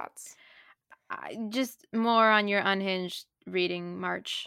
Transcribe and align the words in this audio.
thoughts? 0.00 0.34
I, 1.10 1.36
just 1.48 1.86
more 1.92 2.30
on 2.30 2.48
your 2.48 2.60
unhinged 2.60 3.26
reading 3.46 3.98
March. 3.98 4.46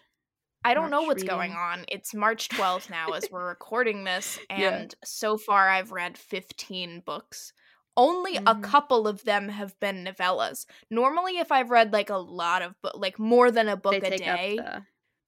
I 0.65 0.73
don't 0.73 0.91
know 0.91 1.01
March 1.01 1.07
what's 1.07 1.23
going 1.23 1.51
on. 1.51 1.83
It's 1.89 2.13
March 2.13 2.47
12th 2.49 2.89
now 2.89 3.09
as 3.09 3.27
we're 3.29 3.47
recording 3.47 4.05
this, 4.05 4.39
Yeah. 4.49 4.69
and 4.75 4.95
so 5.03 5.37
far 5.37 5.67
I've 5.69 5.91
read 5.91 6.17
15 6.17 7.03
books. 7.05 7.51
Only 7.97 8.37
a 8.37 8.41
Mhm. 8.55 8.63
couple 8.63 9.07
of 9.07 9.23
them 9.25 9.49
have 9.49 9.77
been 9.79 10.05
novellas. 10.05 10.65
Normally, 10.89 11.37
if 11.37 11.51
I've 11.51 11.69
read 11.69 11.91
like 11.93 12.09
a 12.09 12.17
lot 12.17 12.61
of 12.61 12.81
book, 12.81 12.93
like 12.95 13.19
more 13.19 13.51
than 13.51 13.67
a 13.67 13.75
book 13.75 13.99
they 14.01 14.07
a 14.07 14.17
day, 14.17 14.55
the 14.57 14.83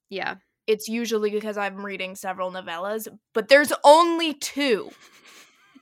yeah. 0.09 0.35
it's 0.67 0.87
usually 0.87 1.29
because 1.31 1.57
I'm 1.57 1.85
reading 1.85 2.15
several 2.15 2.49
novellas. 2.51 3.07
But 3.33 3.49
there's 3.49 3.73
only 3.83 4.33
two. 4.33 4.89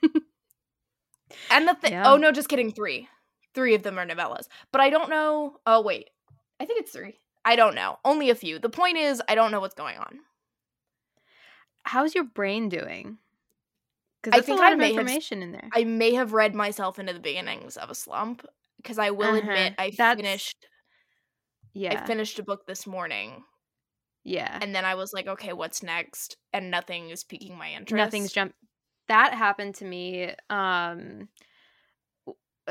and 1.50 1.66
the 1.68 1.74
thing, 1.74 1.92
Yeah. 1.92 2.10
oh 2.12 2.16
no, 2.16 2.32
just 2.32 2.48
kidding, 2.48 2.72
three. 2.72 3.08
Three 3.54 3.74
of 3.74 3.82
them 3.82 3.98
are 3.98 4.06
novellas. 4.06 4.48
But 4.72 4.80
I 4.80 4.90
don't 4.90 5.10
know. 5.10 5.56
Oh 5.66 5.80
wait, 5.82 6.10
I 6.60 6.64
think 6.66 6.80
it's 6.80 6.92
three. 6.92 7.18
I 7.44 7.56
don't 7.56 7.74
know. 7.74 7.98
Only 8.04 8.30
a 8.30 8.34
few. 8.34 8.58
The 8.58 8.68
point 8.70 8.96
is, 8.96 9.20
I 9.28 9.34
don't 9.34 9.50
know 9.50 9.60
what's 9.60 9.74
going 9.74 9.98
on. 9.98 10.20
How's 11.84 12.14
your 12.14 12.24
brain 12.24 12.68
doing? 12.68 13.18
Because 14.22 14.38
that's 14.38 14.46
think 14.46 14.58
a 14.58 14.62
lot 14.62 14.70
I 14.70 14.72
of 14.72 14.78
may 14.78 14.92
have 14.94 15.00
information 15.00 15.42
in 15.42 15.52
there. 15.52 15.68
I 15.74 15.84
may 15.84 16.14
have 16.14 16.32
read 16.32 16.54
myself 16.54 16.98
into 16.98 17.12
the 17.12 17.20
beginnings 17.20 17.76
of 17.76 17.90
a 17.90 17.94
slump 17.94 18.46
because 18.78 18.98
I 18.98 19.10
will 19.10 19.34
admit 19.34 19.74
Uh-huh. 19.78 19.84
I 19.86 19.90
That's- 19.90 20.16
finished 20.16 20.66
yeah, 21.74 22.00
I 22.02 22.06
finished 22.06 22.38
a 22.38 22.44
book 22.44 22.66
this 22.68 22.86
morning 22.86 23.42
yeah. 24.22 24.58
and 24.62 24.72
then 24.74 24.84
I 24.84 24.94
was 24.94 25.12
like, 25.12 25.26
okay, 25.26 25.52
what's 25.52 25.82
next? 25.82 26.36
And 26.52 26.70
nothing 26.70 27.10
is 27.10 27.24
piquing 27.24 27.58
my 27.58 27.72
interest. 27.72 27.92
Nothing's 27.96 28.32
jump. 28.32 28.54
That 29.08 29.34
happened 29.34 29.74
to 29.76 29.84
me. 29.84 30.32
Um, 30.48 31.28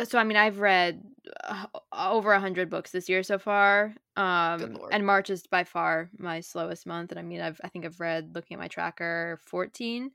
so 0.03 0.17
I 0.17 0.23
mean, 0.23 0.38
I've 0.38 0.59
read 0.59 1.03
uh, 1.43 1.65
over 1.91 2.31
a 2.31 2.39
hundred 2.39 2.70
books 2.70 2.91
this 2.91 3.09
year 3.09 3.23
so 3.23 3.38
far. 3.38 3.95
Um, 4.15 4.77
and 4.91 5.05
March 5.05 5.29
is 5.29 5.47
by 5.47 5.63
far 5.63 6.09
my 6.18 6.40
slowest 6.40 6.85
month. 6.85 7.12
And 7.12 7.20
I 7.20 7.23
mean, 7.23 7.41
I've 7.41 7.59
I 7.63 7.70
think 7.70 7.85
I've 7.85 7.99
read 7.99 8.34
looking 8.34 8.55
at 8.55 8.59
my 8.59 8.68
tracker 8.68 9.40
fourteen. 9.45 10.12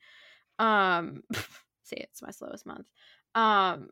Um, 0.59 1.23
say 1.85 1.97
it's 1.97 2.23
my 2.23 2.31
slowest 2.31 2.67
month. 2.67 2.87
Um, 3.35 3.91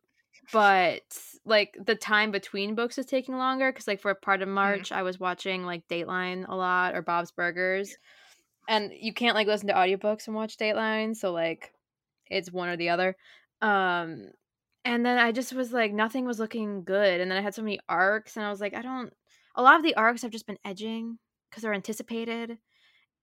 but 0.53 1.03
like 1.45 1.77
the 1.85 1.95
time 1.95 2.31
between 2.31 2.75
books 2.75 2.99
is 2.99 3.07
taking 3.07 3.37
longer 3.37 3.73
because 3.73 3.87
like 3.87 4.01
for 4.01 4.11
a 4.11 4.17
part 4.17 4.43
of 4.43 4.49
March 4.49 4.93
I 4.93 5.03
was 5.03 5.19
watching 5.19 5.65
like 5.65 5.89
Dateline 5.89 6.47
a 6.49 6.55
lot 6.55 6.95
or 6.95 7.03
Bob's 7.03 7.33
Burgers, 7.33 7.97
and 8.69 8.93
you 8.99 9.13
can't 9.13 9.35
like 9.35 9.47
listen 9.47 9.69
to 9.69 9.75
audiobooks 9.75 10.27
and 10.27 10.37
watch 10.37 10.57
Dateline, 10.57 11.17
so 11.17 11.33
like 11.33 11.73
it's 12.29 12.53
one 12.53 12.69
or 12.69 12.77
the 12.77 12.91
other. 12.91 13.17
Um, 13.63 14.31
and 14.87 15.05
then 15.05 15.19
I 15.19 15.33
just 15.33 15.53
was 15.53 15.73
like 15.73 15.93
nothing 15.93 16.25
was 16.27 16.39
looking 16.39 16.85
good, 16.85 17.21
and 17.21 17.31
then 17.31 17.37
I 17.37 17.43
had 17.43 17.55
so 17.55 17.63
many 17.63 17.81
arcs, 17.89 18.37
and 18.37 18.47
I 18.47 18.51
was 18.51 18.61
like 18.61 18.75
I 18.75 18.83
don't. 18.83 19.13
A 19.57 19.63
lot 19.63 19.77
of 19.77 19.83
the 19.83 19.97
arcs 19.97 20.23
have 20.23 20.31
just 20.31 20.47
been 20.47 20.59
edging 20.65 21.19
because 21.51 21.63
they're 21.63 21.75
anticipated, 21.75 22.57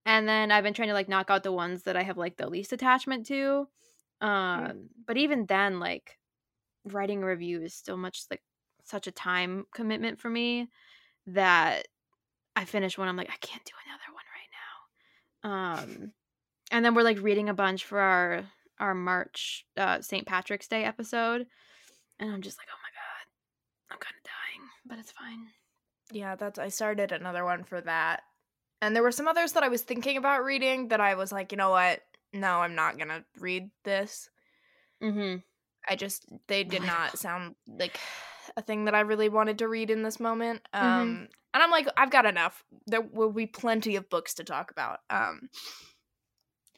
and 0.06 0.28
then 0.28 0.52
I've 0.52 0.64
been 0.64 0.74
trying 0.74 0.90
to 0.90 0.94
like 0.94 1.08
knock 1.08 1.30
out 1.30 1.44
the 1.44 1.54
ones 1.54 1.84
that 1.84 1.96
I 1.96 2.04
have 2.04 2.18
like 2.18 2.36
the 2.36 2.50
least 2.50 2.74
attachment 2.74 3.28
to. 3.28 3.68
Um, 4.20 4.90
but 5.08 5.18
even 5.18 5.46
then, 5.46 5.80
like 5.80 6.18
writing 6.86 7.24
a 7.24 7.28
review 7.28 7.62
is 7.62 7.74
still 7.74 7.98
much 7.98 8.26
like 8.30 8.42
such 8.84 9.08
a 9.08 9.12
time 9.12 9.66
commitment 9.74 10.20
for 10.20 10.30
me 10.30 10.68
that 11.28 11.88
I 12.58 12.66
finish 12.66 12.98
one. 12.98 13.08
I'm 13.08 13.18
like, 13.18 13.30
I 13.30 13.38
can't 13.40 13.64
do 13.64 13.72
another 13.88 14.14
one 14.14 14.26
right 14.36 15.80
now. 15.80 16.04
Um, 16.04 16.12
and 16.72 16.84
then 16.84 16.94
we're 16.94 17.04
like 17.04 17.22
reading 17.22 17.48
a 17.48 17.54
bunch 17.54 17.86
for 17.86 18.00
our 18.00 18.44
our 18.84 18.94
March 18.94 19.66
uh, 19.78 20.02
St. 20.02 20.28
Patrick's 20.28 20.68
Day 20.68 20.84
episode, 20.84 21.48
and 22.20 22.32
I'm 22.32 22.42
just 22.42 22.58
like, 22.60 22.68
oh 22.70 22.82
my 22.84 22.92
god, 22.94 23.94
I'm 23.94 24.00
kind 24.00 24.16
of 24.18 24.24
dying, 24.24 24.70
but 24.86 25.00
it's 25.00 25.12
fine. 25.12 25.48
Yeah, 26.12 26.36
that's 26.36 26.60
I 26.60 26.68
started 26.68 27.12
another 27.12 27.46
one 27.46 27.64
for 27.64 27.80
that. 27.82 28.22
And 28.82 28.94
there 28.94 29.02
were 29.02 29.14
some 29.14 29.30
others 29.30 29.54
that 29.54 29.64
I 29.64 29.70
was 29.70 29.82
thinking 29.82 30.18
about 30.18 30.44
reading 30.44 30.90
that 30.90 31.00
I 31.00 31.16
was 31.16 31.32
like, 31.32 31.54
you 31.54 31.58
know 31.58 31.70
what? 31.70 32.02
No, 32.34 32.60
I'm 32.60 32.76
not 32.76 32.98
going 32.98 33.08
to 33.08 33.24
read 33.40 33.70
this. 33.86 34.30
Mm-hmm. 35.02 35.38
I 35.88 35.96
just 35.96 36.26
they 36.48 36.66
did 36.66 36.84
not 36.84 37.18
sound 37.18 37.56
like 37.68 38.00
a 38.58 38.62
thing 38.62 38.86
that 38.86 38.96
I 38.96 39.02
really 39.02 39.30
wanted 39.30 39.60
to 39.60 39.68
read 39.68 39.90
in 39.90 40.04
this 40.04 40.20
moment. 40.20 40.62
Mhm. 40.74 40.82
Um 40.82 41.28
and 41.54 41.64
I'm 41.64 41.72
like 41.72 41.88
I've 41.98 42.12
got 42.12 42.26
enough. 42.26 42.64
There 42.88 43.02
will 43.02 43.32
be 43.32 43.48
plenty 43.48 43.96
of 43.96 44.10
books 44.10 44.34
to 44.36 44.44
talk 44.44 44.72
about. 44.72 45.00
Um 45.10 45.50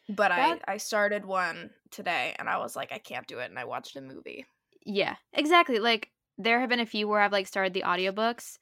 but 0.10 0.32
That- 0.36 0.60
I 0.60 0.62
I 0.68 0.78
started 0.78 1.26
one 1.26 1.72
today 1.92 2.36
and 2.40 2.50
I 2.50 2.58
was 2.58 2.76
like 2.76 2.92
I 2.92 3.00
can't 3.00 3.28
do 3.28 3.40
it 3.40 3.50
and 3.50 3.60
I 3.60 3.66
watched 3.66 3.96
a 3.96 4.02
movie. 4.02 4.46
Yeah, 4.86 5.16
exactly. 5.34 5.80
Like 5.80 6.12
there 6.38 6.60
have 6.60 6.70
been 6.70 6.80
a 6.80 6.86
few 6.86 7.08
where 7.08 7.20
I've 7.22 7.32
like 7.32 7.48
started 7.48 7.74
the 7.74 7.82
audiobooks 7.84 8.58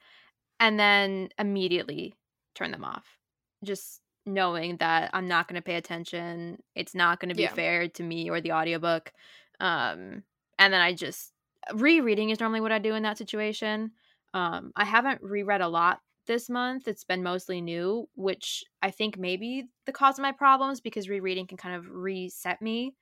and 0.59 0.79
then 0.79 1.29
immediately 1.39 2.15
turn 2.55 2.71
them 2.71 2.85
off. 2.85 3.19
Just 3.63 4.01
knowing 4.25 4.77
that 4.77 5.11
I'm 5.13 5.27
not 5.27 5.47
going 5.47 5.55
to 5.57 5.63
pay 5.65 5.75
attention. 5.75 6.61
It's 6.75 6.95
not 6.95 7.19
going 7.19 7.29
to 7.29 7.35
be 7.35 7.43
Yeah. 7.43 7.49
fair 7.49 7.89
to 7.89 8.03
me 8.03 8.29
or 8.29 8.41
the 8.41 8.53
audiobook. 8.53 9.13
Um 9.59 10.23
and 10.59 10.73
then 10.73 10.81
I 10.81 10.93
just 10.93 11.33
rereading 11.73 12.29
is 12.31 12.39
normally 12.39 12.61
what 12.61 12.71
I 12.73 12.79
do 12.79 12.95
in 12.95 13.03
that 13.03 13.17
situation. 13.17 13.93
Um 14.33 14.73
I 14.75 14.85
haven't 14.85 15.21
reread 15.23 15.61
a 15.61 15.67
lot 15.69 16.01
this 16.25 16.49
month. 16.49 16.87
It's 16.87 17.03
been 17.03 17.23
mostly 17.23 17.61
new, 17.61 18.07
which 18.15 18.63
I 18.81 18.91
think 18.91 19.17
may 19.17 19.37
be 19.37 19.65
the 19.85 19.91
cause 19.91 20.17
of 20.17 20.23
my 20.23 20.31
problems 20.31 20.81
because 20.81 21.09
rereading 21.09 21.47
can 21.47 21.57
kind 21.57 21.75
of 21.75 21.89
reset 21.89 22.61
me. 22.61 22.95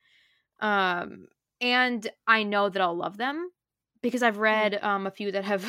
Um 0.60 1.26
and 1.60 2.10
I 2.26 2.42
know 2.42 2.68
that 2.68 2.82
I'll 2.82 2.96
love 2.96 3.16
them 3.16 3.50
because 4.02 4.22
I've 4.22 4.38
read 4.38 4.82
um, 4.82 5.06
a 5.06 5.12
few 5.12 5.30
that 5.30 5.44
have 5.44 5.64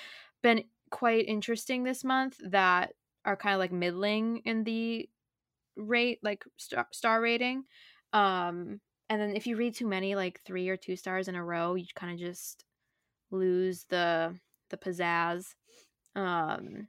been 0.42 0.64
quite 0.90 1.26
interesting 1.26 1.82
this 1.82 2.04
month 2.04 2.36
that 2.50 2.92
are 3.24 3.36
kind 3.36 3.54
of 3.54 3.58
like 3.58 3.72
middling 3.72 4.42
in 4.44 4.64
the 4.64 5.08
rate, 5.76 6.18
like 6.22 6.44
star, 6.58 6.86
star 6.92 7.20
rating. 7.20 7.64
Um, 8.12 8.80
and 9.08 9.20
then 9.20 9.34
if 9.34 9.46
you 9.46 9.56
read 9.56 9.74
too 9.74 9.86
many, 9.86 10.14
like 10.14 10.40
three 10.44 10.68
or 10.68 10.76
two 10.76 10.96
stars 10.96 11.28
in 11.28 11.34
a 11.34 11.44
row, 11.44 11.74
you 11.74 11.86
kind 11.94 12.12
of 12.12 12.18
just 12.18 12.64
lose 13.30 13.86
the 13.88 14.34
the 14.70 14.76
pizzazz. 14.76 15.54
Um, 16.14 16.88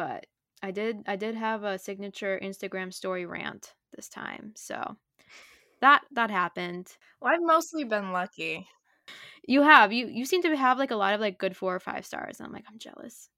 but 0.00 0.24
I 0.62 0.70
did 0.70 1.02
I 1.06 1.16
did 1.16 1.34
have 1.34 1.62
a 1.62 1.78
signature 1.78 2.40
Instagram 2.42 2.90
story 2.90 3.26
rant 3.26 3.74
this 3.94 4.08
time, 4.08 4.54
so 4.56 4.96
that 5.82 6.04
that 6.12 6.30
happened. 6.30 6.96
Well, 7.20 7.34
I've 7.34 7.42
mostly 7.42 7.84
been 7.84 8.12
lucky. 8.12 8.66
You 9.46 9.60
have 9.62 9.92
you 9.92 10.06
you 10.06 10.24
seem 10.24 10.42
to 10.42 10.56
have 10.56 10.78
like 10.78 10.90
a 10.90 10.96
lot 10.96 11.12
of 11.12 11.20
like 11.20 11.38
good 11.38 11.54
four 11.54 11.74
or 11.74 11.80
five 11.80 12.06
stars, 12.06 12.40
and 12.40 12.46
I'm 12.46 12.52
like 12.52 12.64
I'm 12.66 12.78
jealous. 12.78 13.28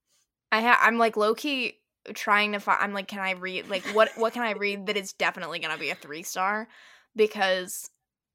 I 0.53 0.61
ha- 0.61 0.81
I'm 0.81 0.99
like 0.99 1.17
low 1.17 1.35
key 1.35 1.81
trying 2.15 2.53
to 2.53 2.61
find. 2.61 2.81
I'm 2.81 2.93
like, 2.93 3.09
can 3.09 3.19
I 3.21 3.33
read 3.33 3.69
like 3.69 3.85
what 3.95 4.11
what 4.17 4.33
can 4.35 4.43
I 4.43 4.53
read 4.53 4.87
that 4.87 4.97
is 4.97 5.13
definitely 5.15 5.59
gonna 5.59 5.79
be 5.79 5.91
a 5.91 5.97
three 5.97 6.23
star? 6.23 6.69
Because 7.17 7.91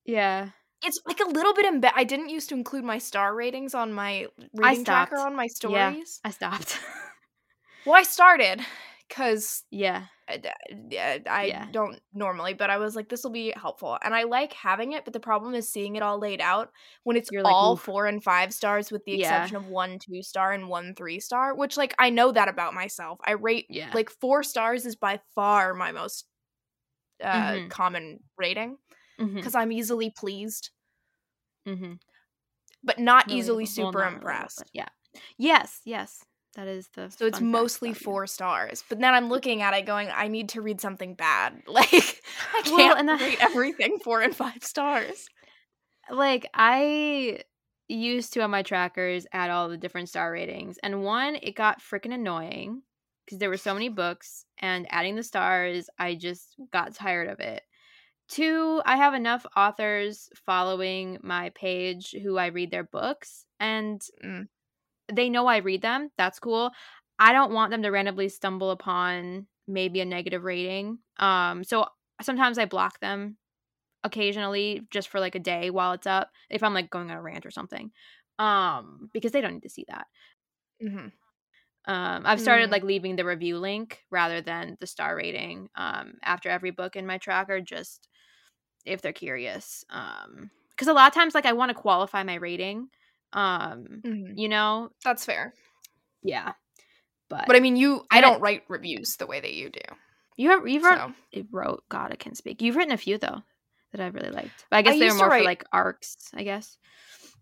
Yeah, 0.05 0.49
it's 0.83 0.99
like 1.05 1.19
a 1.19 1.29
little 1.29 1.53
bit 1.53 1.65
embe- 1.65 1.91
I 1.95 2.03
didn't 2.03 2.29
used 2.29 2.49
to 2.49 2.55
include 2.55 2.83
my 2.83 2.97
star 2.97 3.33
ratings 3.35 3.73
on 3.73 3.93
my 3.93 4.27
reading 4.53 4.83
tracker 4.83 5.17
on 5.17 5.35
my 5.35 5.47
Yeah. 5.65 5.91
stories. 5.91 6.19
I 6.23 6.31
stopped. 6.31 6.79
Well, 7.87 7.95
I 7.97 8.03
started 8.03 8.61
because 9.07 9.65
yeah, 9.71 10.07
I, 10.29 10.41
I 11.27 11.53
Yeah. 11.53 11.69
don't 11.71 12.01
normally, 12.13 12.53
but 12.53 12.69
I 12.69 12.77
was 12.79 12.97
like, 12.97 13.09
this 13.09 13.23
will 13.23 13.31
be 13.31 13.53
helpful, 13.55 13.97
and 14.03 14.13
I 14.13 14.23
like 14.23 14.53
having 14.53 14.93
it. 14.93 15.05
But 15.05 15.13
the 15.13 15.21
problem 15.21 15.55
is 15.55 15.69
seeing 15.69 15.95
it 15.95 16.03
all 16.03 16.19
laid 16.19 16.41
out 16.41 16.71
when 17.05 17.17
it's 17.17 17.29
You're 17.29 17.43
like, 17.43 17.61
all 17.61 17.77
"Oof." 17.77 17.77
four 17.77 18.07
and 18.07 18.23
five 18.23 18.53
stars, 18.53 18.91
with 18.91 19.05
the 19.05 19.13
Yeah. 19.13 19.15
exception 19.15 19.57
of 19.57 19.65
one 19.67 19.99
two 19.99 20.21
star 20.21 20.53
and 20.53 20.69
one 20.69 20.95
three 20.95 21.21
star. 21.21 21.55
Which, 21.55 21.77
like, 21.77 21.95
I 21.99 22.09
know 22.09 22.31
that 22.33 22.49
about 22.49 22.73
myself. 22.73 23.19
I 23.25 23.33
rate 23.33 23.69
yeah, 23.69 23.93
like 23.93 24.09
four 24.09 24.43
stars 24.43 24.85
is 24.85 24.97
by 24.97 25.21
far 25.35 25.73
my 25.75 25.93
most 25.93 26.27
uh, 27.23 27.59
Mhm. 27.59 27.69
common 27.69 28.21
rating 28.37 28.77
mm-hmm, 29.19 29.43
because 29.43 29.55
I'm 29.55 29.71
easily 29.73 30.11
pleased, 30.11 30.71
mm-hmm. 31.65 31.93
but 32.83 32.99
not 32.99 33.29
easily 33.29 33.65
Well, 33.75 33.91
super 33.91 34.05
not 34.13 34.13
impressed. 34.13 34.55
but 34.55 34.67
yeah, 34.73 34.89
yes, 35.37 35.81
yes, 35.85 36.23
that 36.57 36.67
is 36.67 36.89
the. 36.95 37.09
So 37.09 37.25
it's 37.25 37.39
mostly 37.39 37.89
about 37.91 38.01
you. 38.01 38.03
four 38.05 38.27
stars. 38.27 38.83
But 38.89 38.99
then 38.99 39.13
I'm 39.13 39.29
looking 39.29 39.61
at 39.61 39.73
it 39.73 39.85
going, 39.85 40.09
I 40.13 40.27
need 40.27 40.49
to 40.49 40.61
read 40.61 40.81
something 40.81 41.13
bad. 41.15 41.61
Like 41.67 42.21
I 42.53 42.61
can't 42.63 42.99
and 42.99 43.07
that- 43.09 43.21
rate 43.21 43.37
everything 43.39 43.99
four 44.03 44.19
and 44.21 44.35
five 44.35 44.63
stars. 44.63 45.27
like 46.11 46.45
I 46.53 47.39
used 47.87 48.33
to 48.33 48.41
on 48.41 48.51
my 48.51 48.63
trackers 48.63 49.25
add 49.31 49.49
all 49.49 49.69
the 49.69 49.77
different 49.77 50.09
star 50.09 50.29
ratings, 50.31 50.77
and 50.83 51.03
one 51.03 51.35
it 51.41 51.55
got 51.55 51.79
freaking 51.81 52.13
annoying 52.13 52.81
because 53.25 53.39
there 53.39 53.49
were 53.49 53.57
so 53.57 53.73
many 53.73 53.89
books, 53.89 54.43
and 54.57 54.87
adding 54.89 55.15
the 55.15 55.23
stars, 55.23 55.89
I 55.99 56.15
just 56.15 56.55
got 56.73 56.93
tired 56.95 57.29
of 57.29 57.39
it. 57.39 57.61
Two, 58.29 58.81
I 58.85 58.97
have 58.97 59.13
enough 59.13 59.45
authors 59.55 60.29
following 60.45 61.17
my 61.21 61.49
page 61.51 62.13
who 62.23 62.37
I 62.37 62.47
read 62.47 62.71
their 62.71 62.83
books, 62.83 63.45
and 63.59 64.01
Mm. 64.23 64.47
They 65.11 65.29
know 65.29 65.47
I 65.47 65.57
read 65.57 65.81
them. 65.81 66.09
That's 66.17 66.39
cool. 66.39 66.71
I 67.19 67.33
don't 67.33 67.53
want 67.53 67.71
them 67.71 67.83
to 67.83 67.89
randomly 67.89 68.29
stumble 68.29 68.71
upon 68.71 69.47
maybe 69.67 70.01
a 70.01 70.05
negative 70.05 70.43
rating. 70.43 70.99
Um, 71.17 71.63
so 71.63 71.87
sometimes 72.21 72.57
I 72.57 72.65
block 72.65 72.99
them 72.99 73.37
occasionally 74.03 74.87
just 74.91 75.09
for 75.09 75.19
like 75.19 75.35
a 75.35 75.39
day 75.39 75.69
while 75.69 75.93
it's 75.93 76.07
up 76.07 76.31
if 76.49 76.63
I'm 76.63 76.73
like 76.73 76.89
going 76.89 77.11
on 77.11 77.17
a 77.17 77.21
rant 77.21 77.45
or 77.45 77.51
something. 77.51 77.91
um 78.39 79.09
because 79.13 79.31
they 79.31 79.41
don't 79.41 79.53
need 79.53 79.63
to 79.63 79.69
see 79.69 79.85
that 79.87 80.07
Mm-hmm. 80.83 81.07
um 81.91 82.23
i've 82.25 82.41
started 82.41 82.69
Mm. 82.69 82.71
like 82.71 82.83
leaving 82.83 83.15
the 83.15 83.25
review 83.25 83.57
link 83.57 84.03
rather 84.11 84.41
than 84.41 84.77
the 84.79 84.87
star 84.87 85.15
rating 85.15 85.69
um 85.75 86.15
after 86.23 86.49
every 86.49 86.71
book 86.71 86.95
in 86.95 87.05
my 87.07 87.17
tracker 87.17 87.61
just 87.61 88.07
if 88.85 89.01
they're 89.01 89.13
curious 89.13 89.85
um 89.89 90.49
because 90.71 90.87
a 90.87 90.93
lot 90.93 91.07
of 91.07 91.13
times 91.13 91.35
like 91.35 91.45
i 91.45 91.53
want 91.53 91.69
to 91.69 91.75
qualify 91.75 92.23
my 92.23 92.35
rating 92.35 92.89
um 93.33 94.01
Mm-hmm. 94.05 94.37
you 94.37 94.49
know 94.49 94.89
That's 95.03 95.25
fair. 95.25 95.53
yeah 96.23 96.53
but, 97.29 97.43
But 97.45 97.55
I 97.57 97.59
mean, 97.59 97.75
you, 97.75 98.05
I 98.09 98.21
don't 98.21 98.39
write 98.39 98.63
reviews 98.69 99.17
the 99.17 99.27
way 99.27 99.41
that 99.41 99.53
you 99.53 99.69
do. 99.69 99.81
you 100.37 100.49
have 100.51 100.65
you've 100.67 100.83
wrote, 100.83 100.97
So. 100.97 101.13
it 101.33 101.45
wrote 101.51 101.83
god 101.89 102.11
i 102.13 102.15
can 102.15 102.35
speak 102.35 102.61
you've 102.61 102.75
written 102.77 102.93
a 102.93 102.97
few 102.97 103.17
though 103.17 103.41
that 103.91 103.99
i've 104.01 104.15
really 104.15 104.29
liked 104.31 104.65
but 104.69 104.77
i 104.77 104.81
guess 104.81 104.95
I 104.95 104.99
they 104.99 105.07
were 105.09 105.15
more 105.15 105.31
for 105.31 105.43
like 105.43 105.65
arcs 105.73 106.15
i 106.33 106.43
guess 106.43 106.77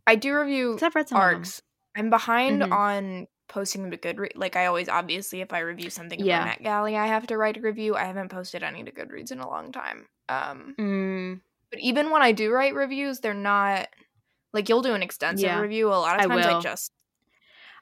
I 0.07 0.15
do 0.15 0.35
review 0.37 0.77
i've 0.81 0.95
read 0.95 1.09
some 1.09 1.17
arcs. 1.19 1.61
I'm 1.97 2.09
behind 2.11 2.61
Mhm. 2.61 2.71
on 2.71 3.27
posting 3.47 3.81
them 3.81 3.91
to 3.91 3.97
Goodreads. 3.97 4.35
Like 4.35 4.55
I 4.55 4.65
always, 4.67 4.89
obviously, 4.89 5.41
if 5.41 5.51
I 5.53 5.59
review 5.59 5.89
something 5.89 6.19
Yeah. 6.19 6.53
NetGalley, 6.55 6.95
I 6.95 7.07
have 7.07 7.25
to 7.27 7.37
write 7.37 7.57
a 7.57 7.61
review. 7.61 7.95
I 7.95 8.03
haven't 8.03 8.29
posted 8.29 8.63
any 8.63 8.83
to 8.83 8.91
Goodreads 8.91 9.31
in 9.31 9.39
a 9.39 9.47
long 9.49 9.71
time. 9.71 10.05
Um, 10.29 10.75
mm, 10.79 11.41
but 11.71 11.79
even 11.79 12.09
when 12.11 12.21
I 12.21 12.33
do 12.33 12.51
write 12.51 12.73
reviews, 12.75 13.19
they're 13.19 13.33
not 13.33 13.87
like 14.55 14.69
you'll 14.69 14.81
do 14.81 14.95
an 14.95 15.03
extensive 15.03 15.43
Yeah. 15.43 15.61
review. 15.61 15.89
A 15.89 15.95
lot 15.95 16.15
of 16.19 16.25
times 16.27 16.45
I 16.47 16.53
will. 16.53 16.61
just 16.61 16.91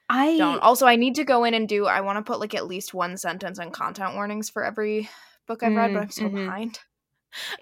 i 0.09 0.37
don't. 0.37 0.59
Also, 0.61 0.85
I 0.85 0.95
need 0.95 1.15
to 1.15 1.23
go 1.23 1.43
in 1.43 1.53
and 1.53 1.67
do. 1.67 1.85
I 1.85 2.01
want 2.01 2.17
to 2.17 2.23
put 2.29 2.39
like 2.39 2.53
at 2.55 2.67
least 2.67 2.93
one 2.93 3.17
sentence 3.17 3.59
on 3.59 3.71
content 3.71 4.15
warnings 4.15 4.49
for 4.49 4.63
every 4.63 5.09
book 5.47 5.63
I've 5.63 5.75
read, 5.75 5.93
but 5.93 5.99
Mm, 5.99 6.03
I'm 6.03 6.09
so 6.11 6.29
mhm. 6.29 6.45
behind. 6.45 6.79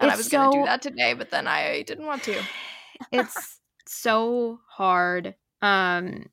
And 0.00 0.10
I 0.10 0.14
It's 0.14 0.18
was 0.18 0.28
gonna 0.28 0.50
do 0.50 0.62
that 0.64 0.82
today, 0.82 1.14
but 1.14 1.30
then 1.30 1.46
I 1.46 1.82
didn't 1.82 2.04
want 2.06 2.22
to. 2.24 2.42
it's 3.12 3.60
so 3.86 4.60
hard 4.68 5.34
um 5.60 6.26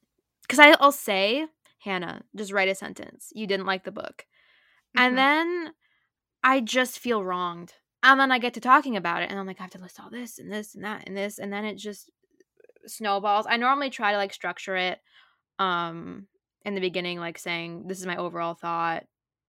because 0.44 0.60
i'll 0.60 0.92
say 0.92 1.48
hannah 1.80 2.22
just 2.36 2.52
write 2.52 2.70
a 2.70 2.76
sentence 2.76 3.32
you 3.34 3.48
didn't 3.48 3.66
like 3.66 3.84
the 3.84 3.92
book 3.92 4.26
Mhm. 4.96 5.02
and 5.04 5.18
then 5.18 5.74
i 6.44 6.60
just 6.62 7.00
feel 7.00 7.24
wronged 7.24 7.74
and 8.04 8.20
then 8.20 8.32
i 8.32 8.40
get 8.40 8.54
to 8.54 8.62
talking 8.62 8.96
about 8.96 9.24
it 9.24 9.30
and 9.30 9.40
i'm 9.40 9.48
like 9.48 9.60
i 9.60 9.64
have 9.64 9.72
to 9.72 9.80
list 9.80 10.00
all 10.00 10.10
this 10.10 10.40
and 10.40 10.52
this 10.52 10.76
and 10.76 10.84
that 10.84 11.04
and 11.08 11.18
this 11.18 11.40
and 11.40 11.52
then 11.52 11.66
it 11.66 11.76
just 11.76 12.12
snowballs. 12.88 13.46
I 13.50 13.58
normally 13.58 13.90
try 13.90 14.12
to 14.12 14.18
like 14.18 14.34
structure 14.34 14.76
it 14.76 15.00
um 15.60 16.28
in 16.64 16.74
the 16.74 16.82
beginning 16.82 17.20
like 17.20 17.38
saying 17.38 17.84
this 17.88 18.00
is 18.00 18.06
my 18.06 18.16
overall 18.16 18.54
thought 18.54 19.04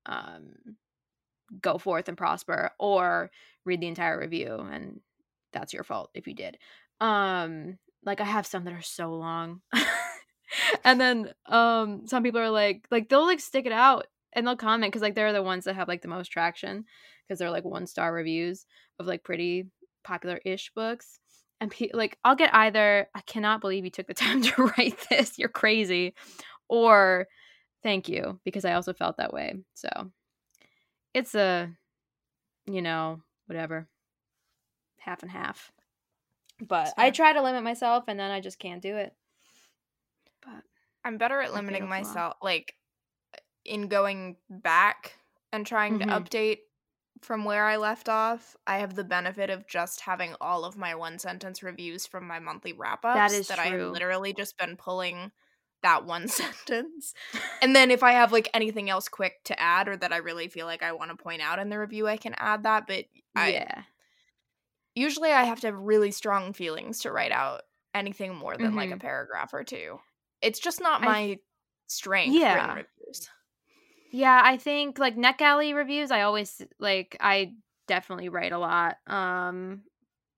um 0.06 0.50
go 1.60 1.78
forth 1.78 2.08
and 2.08 2.18
prosper 2.18 2.70
or 2.78 3.30
read 3.64 3.80
the 3.80 3.86
entire 3.86 4.18
review 4.18 4.58
and 4.72 5.00
that's 5.52 5.72
your 5.72 5.84
fault 5.84 6.10
if 6.14 6.26
you 6.26 6.34
did. 6.34 6.58
Um 7.00 7.78
like 8.04 8.20
i 8.20 8.24
have 8.24 8.46
some 8.46 8.64
that 8.64 8.72
are 8.72 8.82
so 8.82 9.14
long. 9.14 9.60
And 10.84 11.00
then 11.00 11.32
um 11.46 12.06
some 12.06 12.22
people 12.22 12.40
are 12.40 12.50
like 12.50 12.86
like 12.90 13.08
they'll 13.08 13.24
like 13.24 13.40
stick 13.40 13.66
it 13.66 13.72
out 13.72 14.06
and 14.32 14.46
they'll 14.46 14.56
comment 14.56 14.92
because 14.92 15.02
like 15.02 15.14
they're 15.14 15.32
the 15.32 15.42
ones 15.42 15.64
that 15.64 15.76
have 15.76 15.88
like 15.88 16.02
the 16.02 16.08
most 16.08 16.28
traction 16.28 16.84
because 17.26 17.38
they're 17.38 17.50
like 17.50 17.64
one 17.64 17.86
star 17.86 18.12
reviews 18.12 18.66
of 18.98 19.06
like 19.06 19.22
pretty 19.22 19.66
popular 20.02 20.40
ish 20.44 20.72
books 20.74 21.19
and 21.60 21.70
pe- 21.70 21.90
like 21.92 22.18
i'll 22.24 22.36
get 22.36 22.54
either 22.54 23.08
i 23.14 23.20
cannot 23.22 23.60
believe 23.60 23.84
you 23.84 23.90
took 23.90 24.06
the 24.06 24.14
time 24.26 24.42
to 24.42 24.72
write 24.78 24.98
this 25.10 25.38
you're 25.38 25.48
crazy 25.48 26.14
or 26.68 27.26
thank 27.82 28.08
you 28.08 28.40
because 28.44 28.64
i 28.64 28.72
also 28.74 28.92
felt 28.92 29.16
that 29.18 29.32
way 29.32 29.54
so 29.74 29.88
it's 31.14 31.34
a 31.34 31.70
you 32.66 32.82
know 32.82 33.20
whatever 33.46 33.88
half 34.98 35.22
and 35.22 35.30
half 35.30 35.72
but 36.60 36.92
i 36.98 37.10
try 37.10 37.32
to 37.32 37.42
limit 37.42 37.62
myself 37.62 38.04
and 38.08 38.18
then 38.20 38.30
i 38.30 38.40
just 38.40 38.58
can't 38.58 38.82
do 38.82 38.96
it. 38.96 39.14
But 40.42 40.62
I'm 41.04 41.18
better 41.18 41.40
at 41.40 41.52
limiting 41.52 41.86
myself, 41.88 42.34
like 42.42 42.74
in 43.64 43.88
going 43.88 44.36
back 44.48 45.18
and 45.52 45.66
trying 45.66 45.98
Mhm. 45.98 46.00
to 46.00 46.06
update 46.38 46.58
from 47.22 47.44
where 47.44 47.66
I 47.66 47.76
left 47.76 48.08
off. 48.08 48.56
I 48.66 48.78
have 48.78 48.94
the 48.94 49.04
benefit 49.04 49.50
of 49.50 49.66
just 49.66 50.00
having 50.02 50.34
all 50.40 50.64
of 50.64 50.76
my 50.76 50.94
one 50.94 51.18
sentence 51.18 51.62
reviews 51.62 52.06
from 52.06 52.26
my 52.26 52.38
monthly 52.38 52.72
wrap 52.72 53.04
ups. 53.04 53.32
is 53.32 53.48
that 53.48 53.58
I've 53.58 53.72
literally 53.92 54.32
just 54.32 54.56
been 54.58 54.76
pulling 54.76 55.32
that 55.82 56.04
one 56.04 56.28
sentence. 56.28 57.14
And 57.62 57.74
then 57.76 57.90
if 57.90 58.02
I 58.02 58.12
have 58.12 58.32
like 58.32 58.48
anything 58.54 58.90
else 58.90 59.08
quick 59.08 59.42
to 59.44 59.58
add 59.60 59.88
or 59.88 59.96
that 59.96 60.12
I 60.12 60.18
really 60.18 60.48
feel 60.48 60.66
like 60.66 60.82
I 60.82 60.92
want 60.92 61.10
to 61.10 61.16
point 61.22 61.42
out 61.42 61.58
in 61.58 61.68
the 61.68 61.78
review, 61.78 62.06
I 62.08 62.16
can 62.16 62.34
add 62.38 62.62
that. 62.64 62.86
But 62.86 63.06
I 63.36 63.50
yeah 63.52 63.82
usually 64.94 65.30
I 65.30 65.44
have 65.44 65.60
to 65.60 65.68
have 65.68 65.76
really 65.78 66.10
strong 66.10 66.52
feelings 66.52 67.00
to 67.00 67.12
write 67.12 67.32
out 67.32 67.62
anything 67.94 68.34
more 68.34 68.56
than 68.56 68.74
like 68.74 68.90
a 68.90 68.96
Mhm. 68.96 69.00
paragraph 69.00 69.52
or 69.54 69.64
two. 69.64 70.00
It's 70.42 70.58
just 70.58 70.80
not 70.80 71.02
my 71.02 71.26
th- 71.26 71.40
strength. 71.86 72.34
Yeah. 72.34 72.82
Yeah, 74.10 74.40
I 74.44 74.56
think 74.56 74.98
like 74.98 75.16
NetGalley 75.16 75.74
reviews, 75.74 76.10
I 76.10 76.22
always 76.22 76.62
like 76.78 77.16
I 77.20 77.54
definitely 77.86 78.28
write 78.28 78.52
a 78.52 78.58
lot. 78.58 78.96
Um 79.06 79.82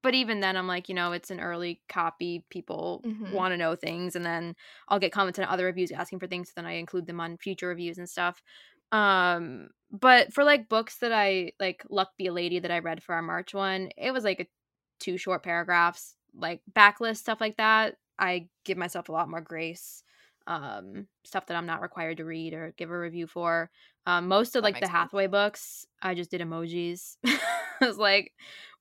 but 0.03 0.15
even 0.15 0.41
then 0.41 0.57
I'm 0.57 0.67
like, 0.67 0.89
you 0.89 0.95
know, 0.97 1.13
it's 1.13 1.31
an 1.31 1.41
early 1.41 1.81
copy. 1.89 2.45
People 2.51 3.05
Mhm. 3.05 3.29
want 3.29 3.53
to 3.53 3.57
know 3.57 3.77
things 3.77 4.17
and 4.17 4.25
then 4.25 4.57
I'll 4.89 4.99
get 4.99 5.13
comments 5.13 5.39
on 5.39 5.45
other 5.47 5.65
reviews 5.67 5.93
asking 5.93 6.19
for 6.21 6.27
things, 6.27 6.49
so 6.49 6.55
then 6.57 6.67
I 6.67 6.73
include 6.73 7.07
them 7.07 7.21
on 7.21 7.39
future 7.39 7.69
reviews 7.69 7.99
and 7.99 8.09
stuff. 8.09 8.43
Um 8.93 9.69
but 9.91 10.33
for 10.33 10.45
like 10.45 10.69
books 10.69 10.99
that 10.99 11.13
I 11.13 11.53
like 11.61 11.85
Luck 11.91 12.11
Be 12.19 12.27
a 12.27 12.33
Lady 12.33 12.59
that 12.61 12.71
I 12.71 12.79
read 12.81 13.03
for 13.03 13.15
our 13.15 13.23
March 13.23 13.55
one, 13.55 13.91
it 13.97 14.11
was 14.13 14.25
like 14.25 14.41
a 14.41 14.47
two 15.01 15.17
short 15.19 15.43
paragraphs, 15.43 16.17
like 16.35 16.61
backlist 16.73 17.19
stuff 17.19 17.41
like 17.41 17.57
that. 17.59 17.97
I 18.19 18.49
give 18.65 18.77
myself 18.79 19.09
a 19.09 19.13
lot 19.13 19.29
more 19.31 19.41
grace 19.41 20.05
um 20.47 21.07
stuff 21.25 21.47
that 21.47 21.57
i'm 21.57 21.67
not 21.67 21.83
required 21.83 22.17
to 22.19 22.25
read 22.25 22.55
or 22.55 22.75
give 22.77 22.91
a 22.91 22.99
review 22.99 23.27
for 23.27 23.71
um 24.07 24.29
most 24.29 24.57
of 24.57 24.63
That 24.63 24.65
like 24.65 24.81
the 24.81 24.89
sense. 24.89 24.89
hathaway 24.89 25.27
books 25.27 25.87
i 26.03 26.15
just 26.15 26.31
did 26.31 26.41
emojis 26.41 27.17
i 27.27 27.39
was 27.81 27.99
like 27.99 28.33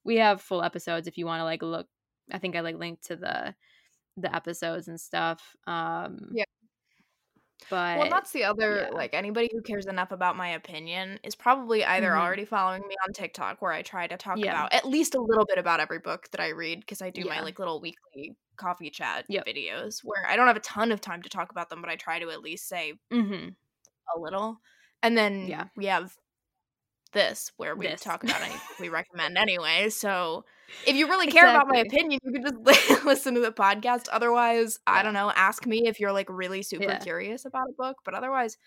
we 0.04 0.18
have 0.18 0.42
full 0.42 0.64
episodes 0.64 1.08
if 1.08 1.18
you 1.18 1.26
want 1.26 1.40
to 1.40 1.46
like 1.46 1.62
look 1.62 1.88
i 2.32 2.38
think 2.40 2.56
i 2.56 2.62
like 2.62 2.78
linked 2.78 3.06
to 3.06 3.16
the 3.16 3.56
the 4.18 4.34
episodes 4.36 4.88
and 4.88 5.00
stuff 5.00 5.56
um 5.68 6.18
Yeah. 6.30 6.46
But 7.70 7.92
Well, 7.94 8.08
that's 8.08 8.32
the 8.32 8.44
other 8.46 8.90
yeah. 8.90 8.90
like 8.94 9.14
anybody 9.14 9.50
who 9.52 9.62
cares 9.62 9.86
enough 9.88 10.12
about 10.12 10.36
my 10.38 10.50
opinion 10.50 11.20
is 11.24 11.36
probably 11.36 11.84
either 11.84 12.16
Mhm. 12.16 12.18
already 12.18 12.46
following 12.46 12.88
me 12.88 12.96
on 13.06 13.14
TikTok 13.14 13.62
where 13.62 13.72
I 13.74 13.82
try 13.82 14.08
to 14.08 14.18
talk 14.18 14.44
Yeah. 14.44 14.46
about 14.46 14.74
at 14.74 14.86
least 14.86 15.14
a 15.16 15.22
little 15.22 15.46
bit 15.46 15.58
about 15.58 15.80
every 15.82 16.00
book 16.00 16.30
that 16.32 16.40
I 16.42 16.50
read 16.50 16.80
because 16.82 17.02
I 17.02 17.10
do 17.10 17.26
my 17.26 17.42
like 17.42 17.60
little 17.60 17.82
weekly 17.82 18.38
coffee 18.58 18.90
chat 18.90 19.28
Yep. 19.28 19.48
videos 19.48 20.00
where 20.04 20.26
I 20.28 20.36
don't 20.36 20.48
have 20.48 20.56
a 20.58 20.60
ton 20.62 20.92
of 20.92 21.02
time 21.02 21.22
to 21.24 21.30
talk 21.30 21.52
about 21.52 21.70
them, 21.70 21.82
but 21.82 21.90
I 21.90 21.96
try 21.98 22.20
to 22.20 22.30
at 22.32 22.42
least 22.42 22.68
say 22.68 22.94
hmm 23.12 23.56
a 24.16 24.20
little. 24.20 24.58
And 25.04 25.18
then 25.18 25.56
Yeah. 25.56 25.70
we 25.76 25.86
have 25.86 26.16
this 27.12 27.52
where 27.58 27.76
we 27.76 27.88
This. 27.88 28.02
talk 28.02 28.24
about 28.24 28.42
any 28.42 28.56
we 28.80 28.90
recommend 28.90 29.38
anyway. 29.38 29.90
So 29.90 30.46
if 30.88 30.96
you 30.96 31.08
really 31.08 31.28
care 31.28 31.50
about 31.50 31.68
my 31.68 31.80
opinion, 31.80 32.20
you 32.24 32.32
can 32.32 32.44
just 32.44 33.06
listen 33.06 33.34
to 33.36 33.42
the 33.42 33.52
podcast. 33.52 34.08
Otherwise, 34.12 34.80
I 34.88 35.04
don't 35.04 35.14
know, 35.14 35.32
ask 35.36 35.66
me 35.66 35.88
if 35.88 36.00
you're 36.00 36.12
like 36.14 36.28
really 36.30 36.64
super 36.64 36.84
Yeah. 36.86 37.00
curious 37.00 37.46
about 37.46 37.70
a 37.70 37.74
book, 37.78 37.98
but 38.06 38.14
otherwise 38.14 38.58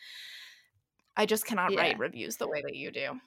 I 1.17 1.27
just 1.27 1.47
cannot 1.47 1.73
Yeah. 1.73 1.81
write 1.81 1.99
reviews 1.99 2.37
the 2.37 2.49
way 2.49 2.63
that 2.63 2.75
you 2.75 2.91
do. 2.91 3.21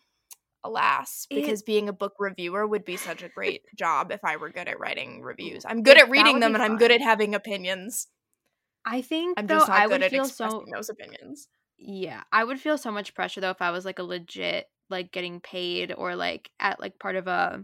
Alas, 0.63 1.25
It- 1.29 1.35
because 1.35 1.63
being 1.63 1.87
a 1.87 1.93
book 1.93 2.13
reviewer 2.19 2.67
would 2.67 2.83
be 2.83 2.97
such 2.97 3.23
a 3.23 3.29
great 3.29 3.61
job 3.75 4.11
if 4.11 4.19
I 4.25 4.35
were 4.37 4.49
good 4.49 4.67
at 4.67 4.79
writing 4.79 5.21
reviews. 5.21 5.63
I'm 5.65 5.83
good 5.83 5.97
at 5.97 6.09
reading 6.09 6.39
them 6.39 6.53
and 6.55 6.63
I'm 6.63 6.77
good 6.77 6.91
at 6.91 7.01
having 7.01 7.33
opinions. 7.35 8.07
i 8.85 9.01
think 9.01 9.37
I'm 9.37 9.47
though 9.47 9.55
just 9.59 9.67
not 9.67 9.77
i 9.77 9.83
good 9.83 9.91
would 9.91 10.03
at 10.03 10.11
feel 10.11 10.23
expressing 10.25 10.59
so 10.61 10.65
those 10.73 10.89
opinions. 10.89 11.47
Yeah, 11.77 12.23
I 12.31 12.43
would 12.43 12.59
feel 12.59 12.77
so 12.77 12.91
much 12.91 13.13
pressure 13.13 13.39
though 13.41 13.49
if 13.51 13.61
I 13.61 13.69
was 13.71 13.85
like 13.85 13.99
a 13.99 14.03
legit 14.03 14.65
like 14.89 15.11
getting 15.11 15.39
paid 15.39 15.93
or 15.95 16.15
like 16.15 16.49
at 16.59 16.79
like 16.79 16.99
part 16.99 17.15
of 17.15 17.27
a 17.27 17.63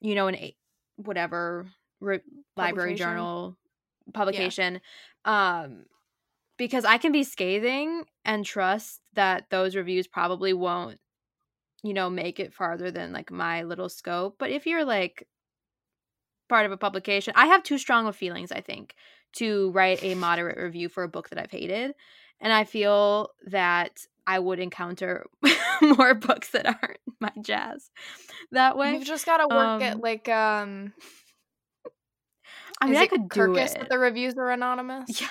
you 0.00 0.14
know 0.14 0.28
an 0.28 0.36
whatever 0.96 1.66
re- 2.00 2.20
library 2.56 2.94
journal 2.94 3.56
publication 4.12 4.80
um 5.24 5.84
because 6.56 6.84
I 6.84 6.96
can 6.98 7.12
be 7.12 7.24
scathing 7.24 8.04
and 8.24 8.44
trust 8.44 9.00
that 9.14 9.50
those 9.50 9.76
reviews 9.76 10.06
probably 10.06 10.52
won't 10.52 11.00
you 11.82 11.92
know 11.92 12.08
make 12.08 12.40
it 12.40 12.54
farther 12.54 12.90
than 12.90 13.12
like 13.12 13.30
my 13.30 13.62
little 13.62 13.88
scope 13.88 14.36
but 14.38 14.50
if 14.50 14.66
you're 14.66 14.84
like 14.84 15.26
part 16.48 16.66
of 16.66 16.72
a 16.72 16.76
publication 16.76 17.32
I 17.36 17.46
have 17.46 17.62
too 17.62 17.78
strong 17.78 18.06
of 18.06 18.16
feelings 18.16 18.52
I 18.52 18.60
think 18.60 18.94
to 19.34 19.70
write 19.72 20.02
a 20.02 20.14
moderate 20.14 20.58
review 20.58 20.88
for 20.88 21.02
a 21.02 21.08
book 21.08 21.28
that 21.30 21.38
I've 21.38 21.50
hated 21.50 21.94
and 22.40 22.52
I 22.52 22.64
feel 22.64 23.30
that 23.46 24.06
I 24.26 24.38
would 24.38 24.58
encounter 24.58 25.26
more 25.82 26.14
books 26.14 26.50
that 26.50 26.66
aren't 26.66 26.98
my 27.20 27.32
jazz 27.40 27.90
that 28.52 28.76
way. 28.76 28.94
You've 28.94 29.04
just 29.04 29.26
got 29.26 29.38
to 29.38 29.48
work 29.54 29.82
at 29.82 29.94
Um, 29.94 30.00
like 30.00 30.28
um 30.28 30.92
I 32.80 32.86
mean, 32.86 32.96
I 32.96 33.06
could 33.06 33.28
do 33.28 33.40
Kirkus 33.40 33.72
it. 33.72 33.78
that 33.80 33.88
the 33.88 33.98
reviews 33.98 34.34
are 34.36 34.50
anonymous? 34.50 35.20
Yeah, 35.20 35.28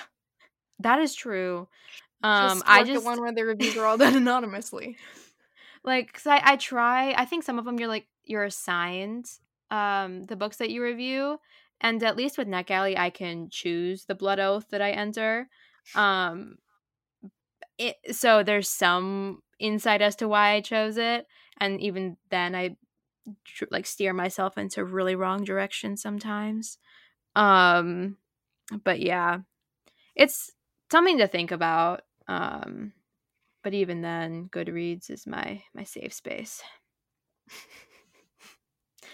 that 0.80 0.98
is 0.98 1.14
true. 1.14 1.68
Um, 2.22 2.58
just 2.58 2.64
I 2.66 2.80
at 2.80 2.86
just 2.86 3.04
one 3.04 3.20
where 3.20 3.32
the 3.32 3.44
reviews 3.44 3.76
are 3.76 3.84
all 3.84 3.96
done 3.98 4.16
anonymously. 4.16 4.96
like 5.84 6.12
cause 6.12 6.26
I, 6.26 6.40
I 6.42 6.56
try. 6.56 7.12
I 7.12 7.24
think 7.24 7.44
some 7.44 7.58
of 7.58 7.64
them 7.64 7.78
you're 7.78 7.88
like 7.88 8.06
you're 8.24 8.44
assigned 8.44 9.26
um 9.70 10.24
the 10.24 10.36
books 10.36 10.56
that 10.56 10.70
you 10.70 10.82
review, 10.82 11.38
and 11.80 12.02
at 12.02 12.16
least 12.16 12.38
with 12.38 12.48
NetGalley, 12.48 12.96
I 12.98 13.10
can 13.10 13.48
choose 13.50 14.04
the 14.06 14.14
blood 14.14 14.40
oath 14.40 14.66
that 14.70 14.82
I 14.82 14.90
enter. 14.90 15.48
Um, 15.94 16.56
it, 17.78 17.96
so 18.12 18.42
there's 18.42 18.68
some 18.68 19.42
insight 19.58 20.02
as 20.02 20.16
to 20.16 20.28
why 20.28 20.52
I 20.52 20.60
chose 20.60 20.96
it, 20.96 21.26
and 21.58 21.80
even 21.80 22.16
then, 22.30 22.54
I 22.54 22.76
like 23.70 23.86
steer 23.86 24.12
myself 24.12 24.56
into 24.58 24.84
really 24.84 25.14
wrong 25.14 25.44
direction 25.44 25.96
sometimes. 25.96 26.78
Um, 27.34 28.16
but 28.84 29.00
yeah, 29.00 29.38
it's 30.14 30.52
something 30.90 31.18
to 31.18 31.26
think 31.26 31.50
about. 31.50 32.02
Um, 32.28 32.92
but 33.62 33.74
even 33.74 34.00
then, 34.00 34.48
Goodreads 34.50 35.10
is 35.10 35.26
my 35.26 35.62
my 35.74 35.84
safe 35.84 36.12
space. 36.12 36.62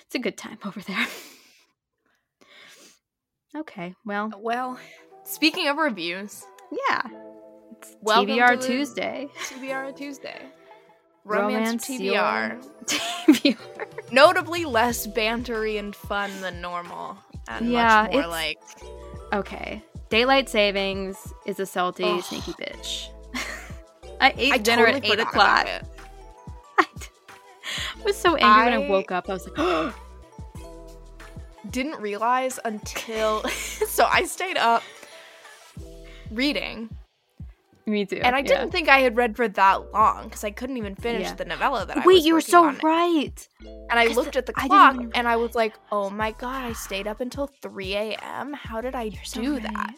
it's 0.07 0.14
a 0.14 0.19
good 0.19 0.37
time 0.37 0.59
over 0.64 0.81
there. 0.81 1.07
okay, 3.57 3.95
well, 4.04 4.31
Well, 4.37 4.78
speaking 5.25 5.69
of 5.69 5.76
reviews, 5.76 6.45
yeah, 6.71 7.02
it's 7.73 7.97
Welcome 8.00 8.37
TBR 8.37 8.64
Tuesday. 8.64 9.29
TBR 9.47 9.97
Tuesday. 9.97 10.41
Romance, 11.25 11.88
your 11.88 12.14
TBR. 12.14 12.64
TBR. 12.87 14.12
Notably 14.12 14.64
less 14.64 15.07
bantery 15.07 15.79
and 15.79 15.95
fun 15.95 16.31
than 16.41 16.61
normal. 16.61 17.17
And 17.49 17.71
Yeah, 17.71 18.02
much 18.02 18.12
more 18.12 18.21
it's- 18.21 18.31
like 18.31 18.59
Okay, 19.33 19.83
daylight 20.11 20.49
savings 20.49 21.17
is 21.47 21.59
a 21.59 21.64
salty, 21.67 22.21
sneaky 22.21 22.52
bitch. 22.52 23.09
I 24.21 24.35
ate 24.37 24.52
I 24.52 24.59
dinner 24.59 24.87
totally 24.87 25.11
at 25.11 25.12
eight 25.19 25.21
o'clock. 25.21 25.62
about 25.62 25.69
it. 25.69 25.85
I 27.99 28.05
was 28.05 28.17
so 28.17 28.37
angry 28.37 28.73
when 28.73 28.83
I 28.83 28.87
I- 28.87 28.91
woke 28.91 29.11
up. 29.12 29.31
I 29.31 29.33
was 29.33 29.49
like, 29.49 29.95
Didn't 31.71 32.00
realize 32.00 32.59
until 32.64 33.43
so 33.49 34.05
I 34.11 34.25
stayed 34.25 34.57
up 34.59 34.83
reading 36.31 36.91
"Me 37.87 38.05
too." 38.05 38.21
and 38.23 38.35
I 38.35 38.39
yeah. 38.41 38.45
didn't 38.45 38.71
think 38.71 38.89
I 38.89 39.01
had 39.01 39.17
read 39.17 39.37
for 39.37 39.49
that 39.49 39.93
long 39.93 40.25
because 40.25 40.45
I 40.45 40.51
couldn't 40.51 40.77
even 40.77 40.95
finish 40.95 41.23
Yeah. 41.29 41.35
the 41.35 41.45
novella 41.45 41.85
that 41.87 41.99
I 41.99 42.03
Wait, 42.07 42.23
you 42.25 42.35
were 42.35 42.41
so 42.41 42.71
right. 42.83 43.49
And 43.91 43.99
I 43.99 44.07
looked 44.07 44.37
at 44.37 44.47
the 44.47 44.53
clock 44.53 44.95
even- 44.95 45.12
and 45.15 45.27
I 45.29 45.37
was 45.37 45.55
like, 45.55 45.75
oh 45.91 46.09
my 46.11 46.33
god, 46.33 46.65
I 46.65 46.73
stayed 46.73 47.07
up 47.07 47.21
until 47.21 47.47
3 47.62 47.95
a.m. 47.95 48.53
How 48.53 48.81
did 48.81 48.95
I 48.95 49.05
You're 49.05 49.25
so 49.25 49.41
do 49.43 49.55
right. 49.55 49.62
that? 49.62 49.95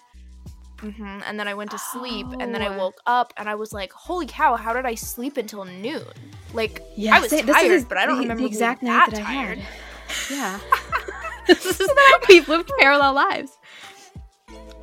hmm 0.80 1.20
And 1.26 1.38
then 1.38 1.46
I 1.48 1.54
went 1.54 1.70
to 1.70 1.78
sleep 1.78 2.26
and 2.40 2.54
then 2.54 2.60
I 2.62 2.68
Oh. 2.74 2.78
woke 2.78 3.00
up 3.06 3.32
and 3.36 3.48
I 3.48 3.54
was 3.54 3.72
like, 3.72 3.92
holy 3.92 4.26
cow, 4.26 4.56
how 4.56 4.72
did 4.72 4.84
I 4.86 4.94
sleep 4.94 5.36
until 5.36 5.64
noon? 5.64 6.02
Like, 6.52 6.82
Yeah, 6.96 7.16
I 7.16 7.20
was 7.20 7.30
say- 7.30 7.42
tired, 7.42 7.88
but 7.88 7.96
I 7.98 8.06
don't 8.06 8.16
the, 8.16 8.22
remember 8.22 8.42
the 8.42 8.48
exact 8.48 8.82
night 8.82 9.10
that 9.10 9.16
that 9.16 9.26
I 9.28 9.34
tired. 9.34 9.58
had. 9.58 10.30
Yeah. 10.30 10.60
this 11.46 11.64
is 11.80 11.88
how 11.88 12.18
we've 12.28 12.48
lived 12.48 12.70
parallel 12.78 13.14
lives. 13.14 13.58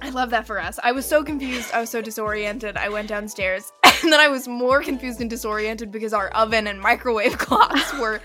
I 0.01 0.09
love 0.09 0.31
that 0.31 0.47
for 0.47 0.59
us. 0.59 0.79
I 0.83 0.91
was 0.91 1.05
so 1.05 1.23
confused. 1.23 1.71
I 1.73 1.79
was 1.79 1.89
so 1.89 2.01
disoriented. 2.01 2.75
I 2.77 2.89
went 2.89 3.07
downstairs 3.07 3.71
and 4.03 4.11
then 4.11 4.19
I 4.19 4.27
was 4.29 4.47
more 4.47 4.81
confused 4.81 5.21
and 5.21 5.29
disoriented 5.29 5.91
because 5.91 6.11
our 6.13 6.29
oven 6.29 6.67
and 6.67 6.79
microwave 6.81 7.37
clocks 7.37 7.93
were 7.99 8.19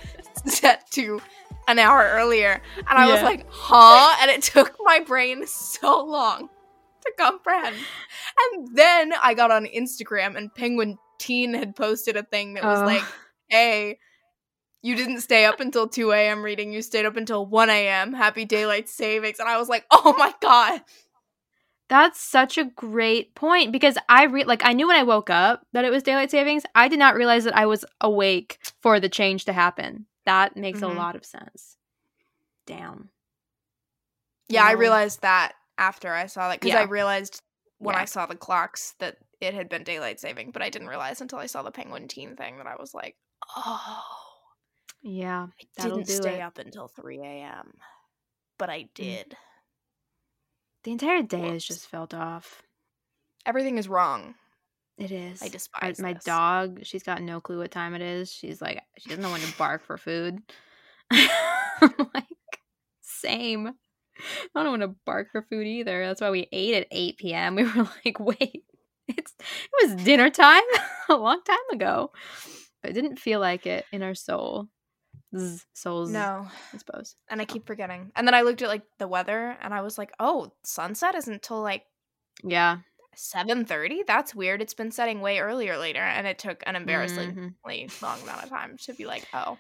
set 0.46 0.90
to 0.92 1.20
an 1.68 1.78
hour 1.78 2.10
earlier. 2.14 2.62
And 2.76 2.86
I 2.98 3.12
was 3.12 3.22
like, 3.22 3.46
huh? 3.50 4.16
And 4.22 4.30
it 4.30 4.42
took 4.42 4.74
my 4.84 5.00
brain 5.00 5.46
so 5.46 6.04
long 6.04 6.48
to 7.04 7.12
comprehend. 7.18 7.76
And 8.54 8.68
then 8.76 9.12
I 9.22 9.34
got 9.34 9.50
on 9.50 9.66
Instagram 9.66 10.36
and 10.36 10.54
Penguin 10.54 10.98
Teen 11.18 11.54
had 11.54 11.74
posted 11.76 12.16
a 12.16 12.22
thing 12.22 12.54
that 12.54 12.64
was 12.64 12.80
Oh. 12.80 12.84
like, 12.86 13.02
hey, 13.48 13.98
you 14.82 14.94
didn't 14.94 15.20
stay 15.22 15.44
up 15.44 15.58
until 15.60 15.88
2 15.88 16.12
a.m. 16.12 16.42
reading, 16.42 16.72
you 16.72 16.80
stayed 16.82 17.06
up 17.06 17.16
until 17.16 17.44
1 17.44 17.68
a.m. 17.70 18.12
Happy 18.12 18.44
daylight 18.44 18.88
savings. 18.88 19.40
And 19.40 19.48
I 19.48 19.58
was 19.58 19.68
like, 19.68 19.84
oh 19.90 20.14
my 20.16 20.32
God. 20.40 20.80
That's 21.88 22.20
such 22.20 22.58
a 22.58 22.64
great 22.64 23.34
point 23.36 23.70
because 23.70 23.96
I 24.08 24.24
re- 24.24 24.44
like 24.44 24.64
I 24.64 24.72
knew 24.72 24.88
when 24.88 24.96
I 24.96 25.04
woke 25.04 25.30
up 25.30 25.66
that 25.72 25.84
it 25.84 25.90
was 25.90 26.02
daylight 26.02 26.30
savings. 26.32 26.64
I 26.74 26.88
did 26.88 26.98
not 26.98 27.14
realize 27.14 27.44
that 27.44 27.56
I 27.56 27.66
was 27.66 27.84
awake 28.00 28.58
for 28.82 28.98
the 28.98 29.08
change 29.08 29.44
to 29.44 29.52
happen. 29.52 30.06
That 30.24 30.56
makes 30.56 30.80
Mhm. 30.80 30.90
a 30.90 30.94
lot 30.94 31.14
of 31.14 31.24
sense. 31.24 31.76
Damn. 32.66 33.10
Yeah, 34.48 34.64
I 34.64 34.72
realized 34.72 35.22
that 35.22 35.52
after 35.78 36.12
I 36.12 36.26
saw 36.26 36.48
that 36.48 36.60
because 36.60 36.76
I 36.76 36.84
realized 36.84 37.42
when 37.78 37.94
Yeah. 37.94 38.02
I 38.02 38.04
saw 38.06 38.26
the 38.26 38.36
clocks 38.36 38.94
that 38.98 39.18
it 39.40 39.54
had 39.54 39.68
been 39.68 39.84
daylight 39.84 40.18
saving, 40.18 40.50
but 40.50 40.62
I 40.62 40.70
didn't 40.70 40.88
realize 40.88 41.20
until 41.20 41.38
I 41.38 41.46
saw 41.46 41.62
the 41.62 41.70
penguin 41.70 42.08
teen 42.08 42.34
thing 42.36 42.56
that 42.58 42.66
I 42.66 42.74
was 42.76 42.94
like, 42.94 43.16
oh, 43.54 44.02
Yeah. 45.02 45.48
I 45.78 45.82
didn't 45.82 46.06
stay 46.06 46.36
it. 46.38 46.40
up 46.40 46.58
until 46.58 46.88
3 46.88 47.20
a.m., 47.20 47.74
but 48.58 48.70
I 48.70 48.88
did. 48.94 49.36
The 50.86 50.92
entire 50.92 51.22
day 51.22 51.50
has 51.50 51.64
just 51.64 51.88
felt 51.88 52.14
off. 52.14 52.62
Everything 53.44 53.76
is 53.78 53.88
wrong. 53.88 54.36
It 54.98 55.10
is. 55.12 55.42
I 55.42 55.46
I- 55.46 55.50
despise 55.50 56.00
my 56.00 56.14
this. 56.14 56.24
dog, 56.24 56.80
she's 56.84 57.02
got 57.02 57.22
no 57.22 57.40
clue 57.40 57.58
what 57.58 57.72
time 57.72 57.94
it 57.94 58.02
is. 58.02 58.32
She's 58.32 58.62
like, 58.62 58.82
she 58.98 59.10
doesn't 59.10 59.22
know 59.22 59.32
when 59.32 59.42
to 59.42 59.58
bark 59.58 59.84
for 59.84 59.98
food. 59.98 60.38
I'm 61.12 61.28
like, 62.14 62.24
same. 63.02 63.68
I 64.54 64.62
don't 64.62 64.72
when 64.72 64.80
to 64.80 64.94
bark 65.04 65.32
for 65.32 65.42
food 65.42 65.66
either. 65.66 66.06
That's 66.06 66.22
why 66.22 66.30
we 66.30 66.48
ate 66.52 66.74
at 66.76 66.88
8 66.92 67.18
p.m. 67.18 67.56
We 67.56 67.64
were 67.64 67.88
like, 68.04 68.20
wait, 68.20 68.64
it's 69.08 69.34
it 69.40 69.88
was 69.88 70.04
dinner 70.04 70.30
time 70.30 70.62
a 71.10 71.16
long 71.16 71.42
time 71.44 71.58
ago. 71.72 72.12
But 72.82 72.92
it 72.92 72.94
didn't 72.94 73.18
feel 73.18 73.40
like 73.40 73.66
it 73.66 73.86
in 73.92 74.02
our 74.04 74.14
soul. 74.14 74.68
Souls, 75.74 76.10
No, 76.10 76.46
I 76.72 76.76
suppose. 76.78 77.16
and 77.28 77.40
I 77.40 77.44
keep 77.44 77.66
forgetting. 77.66 78.12
And 78.16 78.26
then 78.26 78.34
I 78.34 78.42
looked 78.42 78.62
at 78.62 78.68
like 78.68 78.84
the 78.98 79.08
weather, 79.08 79.56
and 79.60 79.72
I 79.74 79.80
was 79.82 79.98
like, 79.98 80.12
oh, 80.20 80.52
sunset 80.64 81.14
isn't 81.14 81.32
until 81.32 81.60
like 81.62 81.84
Yeah. 82.44 82.78
7:30. 83.16 84.02
That's 84.06 84.34
weird. 84.34 84.60
It's 84.60 84.74
been 84.74 84.90
setting 84.92 85.20
way 85.20 85.38
earlier 85.40 85.78
later, 85.78 86.00
and 86.02 86.26
it 86.26 86.38
took 86.38 86.62
an 86.66 86.76
embarrassingly 86.76 87.54
Mhm. 87.88 88.02
long 88.02 88.20
amount 88.22 88.42
of 88.44 88.48
time 88.50 88.76
to 88.82 88.92
be 88.94 89.06
like, 89.06 89.26
oh, 89.32 89.58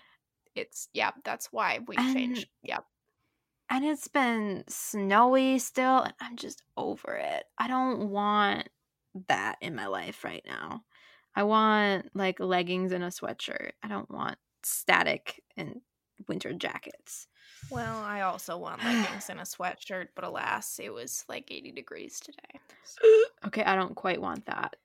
it's 0.54 0.88
yeah, 0.92 1.12
that's 1.24 1.52
why 1.52 1.80
we 1.86 1.96
And- 1.96 2.14
changed. 2.14 2.48
Yeah. 2.62 2.80
and 3.68 3.84
it's 3.84 4.06
been 4.06 4.62
snowy 4.68 5.58
still 5.58 5.98
and 6.02 6.14
i'm 6.20 6.36
just 6.36 6.62
over 6.76 7.16
it 7.16 7.42
i 7.58 7.66
don't 7.66 8.10
want 8.10 8.68
that 9.26 9.56
in 9.60 9.74
my 9.74 9.88
life 9.88 10.22
right 10.22 10.44
now 10.46 10.84
i 11.34 11.42
want 11.42 12.08
like 12.14 12.38
leggings 12.38 12.92
and 12.92 13.02
a 13.02 13.08
sweatshirt 13.08 13.72
i 13.82 13.88
don't 13.88 14.08
want 14.08 14.38
static 14.64 15.42
and 15.56 15.82
winter 16.28 16.52
jackets 16.52 17.28
Well, 17.68 18.00
I 18.00 18.20
also 18.22 18.56
want 18.58 18.82
leggings 18.82 19.28
and 19.28 19.38
a 19.40 19.44
sweatshirt, 19.44 20.08
but 20.16 20.24
alas, 20.24 20.78
it 20.80 20.92
was 20.92 21.24
like 21.28 21.50
80 21.52 21.70
degrees 21.72 22.18
today. 22.20 22.60
okay 23.46 23.64
i 23.64 23.74
don't 23.76 23.94
quite 23.94 24.20
want 24.20 24.46
that 24.46 24.76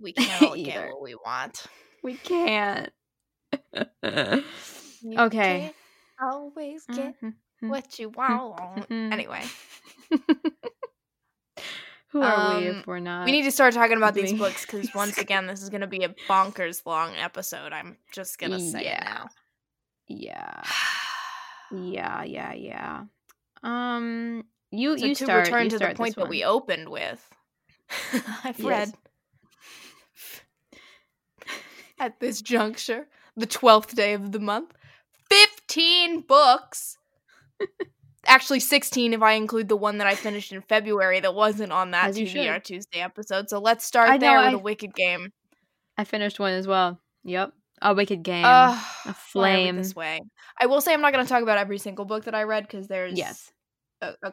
We 0.00 0.12
can't 0.14 0.42
all 0.42 0.56
get 0.56 0.82
what 0.84 1.00
we 1.02 1.14
want. 1.14 1.66
we 2.02 2.16
can't 2.18 2.92
Okay. 5.16 5.42
can't 5.42 5.76
always 6.20 6.86
get 6.88 7.14
Mhm. 7.22 7.38
what 7.66 7.98
you 7.98 8.08
want. 8.10 8.52
Mhm. 8.68 8.86
Anyway, 9.10 9.52
who 12.12 12.22
are 12.22 12.48
we 12.48 12.68
Um, 12.68 12.78
if 12.80 12.86
we're 12.86 13.00
not 13.00 13.24
we 13.26 13.32
need 13.32 13.42
to 13.42 13.50
start 13.50 13.74
talking 13.74 13.96
about 13.96 14.14
these 14.14 14.32
books 14.32 14.64
because 14.64 14.92
once 14.94 15.18
again, 15.18 15.46
this 15.46 15.62
is 15.62 15.68
going 15.70 15.82
to 15.82 15.86
be 15.86 16.04
a 16.04 16.14
bonkers 16.28 16.84
long 16.86 17.14
episode. 17.16 17.72
I'm 17.72 17.96
just 18.12 18.38
going 18.38 18.52
to 18.52 18.60
say 18.60 18.84
Yeah. 18.84 19.00
now. 19.04 19.28
yeah 20.08 20.62
yeah 21.72 22.22
yeah 22.24 22.52
yeah 22.54 23.04
um 23.62 24.44
you 24.70 24.96
So 24.96 25.04
you 25.04 25.14
to 25.14 25.24
start 25.24 25.44
return 25.46 25.64
you 25.64 25.70
to 25.70 25.78
the 25.78 25.94
point 25.94 26.16
that 26.16 26.28
we 26.28 26.44
opened 26.44 26.88
with, 26.88 27.28
I've 28.44 28.58
Yes. 28.58 28.64
read 28.68 28.94
at 31.98 32.20
this 32.20 32.40
juncture, 32.42 33.06
the 33.36 33.46
12th 33.46 33.94
day 33.94 34.14
of 34.14 34.32
the 34.32 34.38
month, 34.38 34.72
15 35.30 36.22
books. 36.22 36.96
Actually, 38.28 38.60
16 38.60 39.14
if 39.14 39.22
I 39.22 39.32
include 39.32 39.68
the 39.68 39.76
one 39.76 39.98
that 39.98 40.06
I 40.06 40.14
finished 40.14 40.52
in 40.52 40.60
February 40.62 41.18
that 41.20 41.34
wasn't 41.34 41.72
on 41.72 41.90
that 41.92 42.16
you 42.16 42.26
Tuesday 42.60 43.00
episode. 43.00 43.48
So 43.48 43.58
let's 43.58 43.84
start 43.84 44.10
I 44.10 44.16
know, 44.16 44.20
there 44.20 44.38
with 44.38 44.48
I- 44.48 44.52
a 44.52 44.58
Wicked 44.58 44.94
Game. 44.94 45.32
I 45.96 46.04
finished 46.04 46.38
one 46.38 46.52
as 46.52 46.68
well. 46.68 47.00
Yep. 47.24 47.52
A 47.82 47.94
wicked 47.94 48.22
game. 48.22 48.44
Ugh, 48.44 48.74
a 49.06 49.08
why 49.08 49.10
are 49.10 49.12
we 49.12 49.14
flame. 49.14 49.76
This 49.76 49.94
way. 49.94 50.20
I 50.60 50.66
will 50.66 50.80
say 50.80 50.92
I'm 50.92 51.00
not 51.00 51.12
going 51.12 51.24
to 51.24 51.28
talk 51.28 51.42
about 51.42 51.58
every 51.58 51.78
single 51.78 52.04
book 52.04 52.24
that 52.24 52.34
I 52.34 52.42
read 52.44 52.64
because 52.64 52.88
there's 52.88 53.16
yes. 53.16 53.52
a, 54.00 54.14
a, 54.22 54.32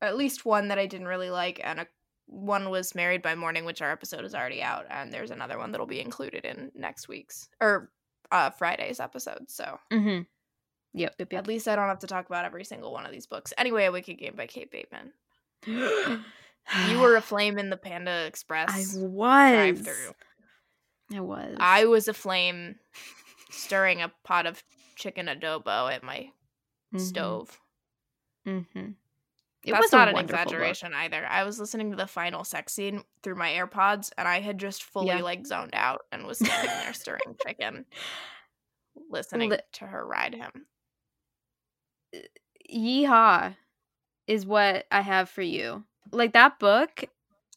at 0.00 0.16
least 0.16 0.44
one 0.44 0.68
that 0.68 0.78
I 0.78 0.86
didn't 0.86 1.08
really 1.08 1.30
like, 1.30 1.60
and 1.64 1.80
a, 1.80 1.86
one 2.26 2.70
was 2.70 2.94
Married 2.94 3.22
by 3.22 3.34
Morning, 3.34 3.64
which 3.64 3.82
our 3.82 3.90
episode 3.90 4.24
is 4.24 4.34
already 4.34 4.62
out, 4.62 4.86
and 4.90 5.12
there's 5.12 5.30
another 5.30 5.58
one 5.58 5.72
that'll 5.72 5.86
be 5.86 6.00
included 6.00 6.44
in 6.44 6.70
next 6.74 7.08
week's 7.08 7.48
or 7.60 7.90
uh, 8.30 8.50
Friday's 8.50 9.00
episode. 9.00 9.48
So 9.50 9.78
Mm-hmm. 9.92 10.22
Yep. 10.94 11.14
Yep. 11.18 11.32
at 11.34 11.46
least 11.46 11.66
I 11.68 11.76
don't 11.76 11.88
have 11.88 11.98
to 12.00 12.06
talk 12.06 12.26
about 12.26 12.44
every 12.44 12.64
single 12.64 12.92
one 12.92 13.04
of 13.04 13.12
these 13.12 13.26
books. 13.26 13.52
Anyway, 13.58 13.84
A 13.84 13.92
Wicked 13.92 14.16
Game 14.18 14.34
by 14.36 14.46
Kate 14.46 14.70
Bateman. 14.70 15.12
You 15.66 16.98
were 17.00 17.16
a 17.16 17.20
flame 17.22 17.58
in 17.58 17.70
the 17.70 17.76
Panda 17.76 18.24
Express 18.26 18.70
I 18.70 18.98
drive 19.08 19.78
was. 19.78 19.86
through. 19.86 21.16
I 21.16 21.20
was. 21.20 21.56
I 21.60 21.84
was 21.86 22.08
a 22.08 22.14
flame 22.14 22.76
stirring 23.50 24.00
a 24.02 24.12
pot 24.24 24.46
of 24.46 24.62
chicken 24.96 25.26
adobo 25.26 25.92
at 25.92 26.02
my 26.02 26.30
Mhm. 26.94 27.00
stove. 27.00 27.60
Mm-hmm. 28.46 28.90
It 29.64 29.72
That's 29.72 29.84
was 29.86 29.92
not 29.92 30.08
an 30.08 30.14
wonderful 30.14 30.36
book. 30.44 30.46
exaggeration 30.46 30.92
either. 30.94 31.26
I 31.26 31.42
was 31.44 31.58
listening 31.58 31.90
to 31.90 31.96
the 31.96 32.06
final 32.06 32.44
sex 32.44 32.72
scene 32.74 33.02
through 33.22 33.36
my 33.36 33.48
AirPods, 33.50 34.12
and 34.18 34.28
I 34.28 34.40
had 34.40 34.58
just 34.58 34.82
fully 34.84 35.06
Yeah. 35.08 35.22
like 35.22 35.46
zoned 35.46 35.70
out 35.74 36.02
and 36.12 36.26
was 36.26 36.38
standing 36.44 36.68
there 36.70 36.92
stirring 36.92 37.36
chicken, 37.46 37.86
listening 39.10 39.50
Li- 39.50 39.58
to 39.72 39.86
her 39.86 40.06
ride 40.06 40.34
him. 40.34 40.66
Yeehaw 42.72 43.56
is 44.26 44.46
what 44.46 44.86
I 44.90 45.00
have 45.00 45.28
for 45.28 45.42
you. 45.42 45.84
Like 46.12 46.32
that 46.32 46.58
book, 46.58 47.04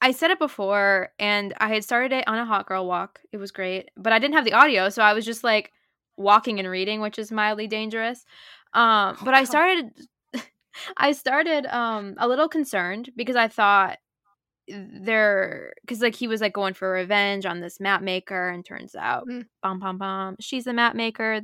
I 0.01 0.11
said 0.11 0.31
it 0.31 0.39
before, 0.39 1.09
and 1.19 1.53
I 1.57 1.69
had 1.69 1.83
started 1.83 2.11
it 2.11 2.27
on 2.27 2.37
a 2.37 2.45
hot 2.45 2.67
girl 2.67 2.85
walk. 2.87 3.19
It 3.31 3.37
was 3.37 3.51
great, 3.51 3.89
but 3.97 4.13
I 4.13 4.19
didn't 4.19 4.35
have 4.35 4.45
the 4.45 4.53
audio, 4.53 4.89
so 4.89 5.01
I 5.01 5.13
was 5.13 5.25
just 5.25 5.43
like 5.43 5.71
walking 6.17 6.59
and 6.59 6.69
reading, 6.69 7.01
which 7.01 7.19
is 7.19 7.31
mildly 7.31 7.67
dangerous. 7.67 8.25
Um, 8.73 9.17
Oh, 9.19 9.25
but 9.25 9.33
I 9.33 9.43
started, 9.43 9.91
I 10.97 11.11
started 11.13 11.65
um 11.67 12.15
a 12.17 12.27
little 12.27 12.49
concerned 12.49 13.09
because 13.15 13.35
I 13.35 13.47
thought 13.47 13.97
there 14.67 15.71
because 15.81 16.01
like 16.01 16.15
he 16.15 16.27
was 16.27 16.41
like 16.41 16.53
going 16.53 16.73
for 16.73 16.91
revenge 16.91 17.45
on 17.45 17.61
this 17.61 17.79
map 17.79 18.01
maker 18.01 18.49
and 18.49 18.65
turns 18.65 18.95
out 18.95 19.25
Mm. 19.27 19.45
bum 19.63 19.79
bum 19.79 19.97
bum 19.97 20.35
she's 20.41 20.65
the 20.65 20.73
map 20.73 20.93
maker 20.93 21.39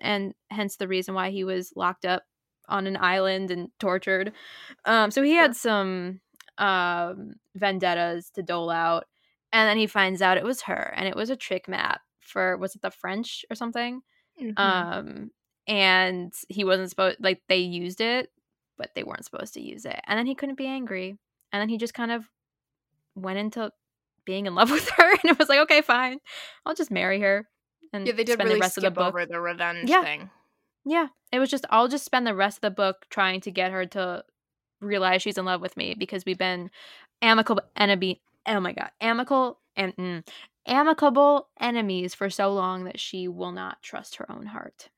and 0.00 0.34
hence 0.50 0.76
the 0.76 0.88
reason 0.88 1.14
why 1.14 1.30
he 1.30 1.44
was 1.44 1.72
locked 1.76 2.04
up 2.04 2.24
on 2.68 2.86
an 2.86 2.96
island 2.96 3.50
and 3.50 3.70
tortured 3.78 4.32
um 4.84 5.10
so 5.10 5.22
he 5.22 5.32
had 5.32 5.54
some 5.56 6.20
um 6.58 7.34
vendettas 7.54 8.30
to 8.30 8.42
dole 8.42 8.70
out 8.70 9.06
and 9.52 9.68
then 9.68 9.76
he 9.76 9.86
finds 9.86 10.20
out 10.22 10.36
it 10.36 10.44
was 10.44 10.62
her 10.62 10.92
and 10.96 11.06
it 11.08 11.16
was 11.16 11.30
a 11.30 11.36
trick 11.36 11.68
map 11.68 12.00
for 12.20 12.56
was 12.56 12.74
it 12.74 12.82
the 12.82 12.90
french 12.90 13.44
or 13.50 13.54
something 13.56 14.00
Mhm. 14.40 14.56
um 14.58 15.30
and 15.68 16.32
he 16.48 16.64
wasn't 16.64 16.90
supposed 16.90 17.18
like 17.20 17.42
they 17.48 17.58
used 17.58 18.00
it 18.00 18.30
but 18.78 18.90
they 18.94 19.02
weren't 19.02 19.24
supposed 19.24 19.54
to 19.54 19.60
use 19.60 19.84
it 19.84 20.00
and 20.06 20.18
then 20.18 20.26
he 20.26 20.34
couldn't 20.34 20.58
be 20.58 20.66
angry 20.66 21.16
and 21.52 21.60
then 21.60 21.68
he 21.68 21.78
just 21.78 21.94
kind 21.94 22.10
of 22.12 22.28
went 23.14 23.38
into 23.38 23.70
being 24.24 24.46
in 24.46 24.54
love 24.54 24.70
with 24.76 24.88
her 24.90 25.10
and 25.10 25.24
it 25.24 25.38
was 25.38 25.48
like 25.48 25.60
okay 25.60 25.80
fine 25.82 26.18
i'll 26.64 26.74
just 26.74 26.90
marry 26.90 27.20
her 27.20 27.48
and 27.92 28.06
yeah, 28.06 28.12
they 28.12 28.24
did 28.24 28.34
spend 28.34 28.48
really 28.48 28.58
the 28.58 28.62
rest 28.62 28.74
skip 28.74 28.84
of 28.84 28.94
the 28.94 29.00
book 29.00 29.08
over 29.14 29.26
the 29.26 29.40
revenge 29.40 29.88
Yeah. 29.88 30.02
thing. 30.02 30.30
Yeah 30.86 31.08
it 31.32 31.38
was 31.38 31.50
just 31.50 31.66
i'll 31.70 31.88
just 31.88 32.04
spend 32.04 32.26
the 32.26 32.34
rest 32.34 32.58
of 32.58 32.62
the 32.62 32.70
book 32.70 33.04
trying 33.10 33.40
to 33.40 33.50
get 33.50 33.72
her 33.72 33.84
to 33.84 34.24
realize 34.80 35.20
she's 35.20 35.36
in 35.36 35.44
love 35.44 35.60
with 35.60 35.76
me 35.76 35.94
because 35.98 36.24
we've 36.24 36.38
been 36.38 36.70
amicable 37.20 37.62
enemy 37.76 38.22
oh 38.46 38.60
my 38.60 38.72
god 38.72 38.90
amicable 39.00 39.58
and 39.76 39.94
mm, 39.96 40.26
amicable 40.66 41.48
enemies 41.60 42.14
for 42.14 42.30
so 42.30 42.52
long 42.52 42.84
that 42.84 42.98
she 43.00 43.28
will 43.28 43.52
not 43.52 43.82
trust 43.82 44.16
her 44.16 44.30
own 44.30 44.46
heart 44.46 44.88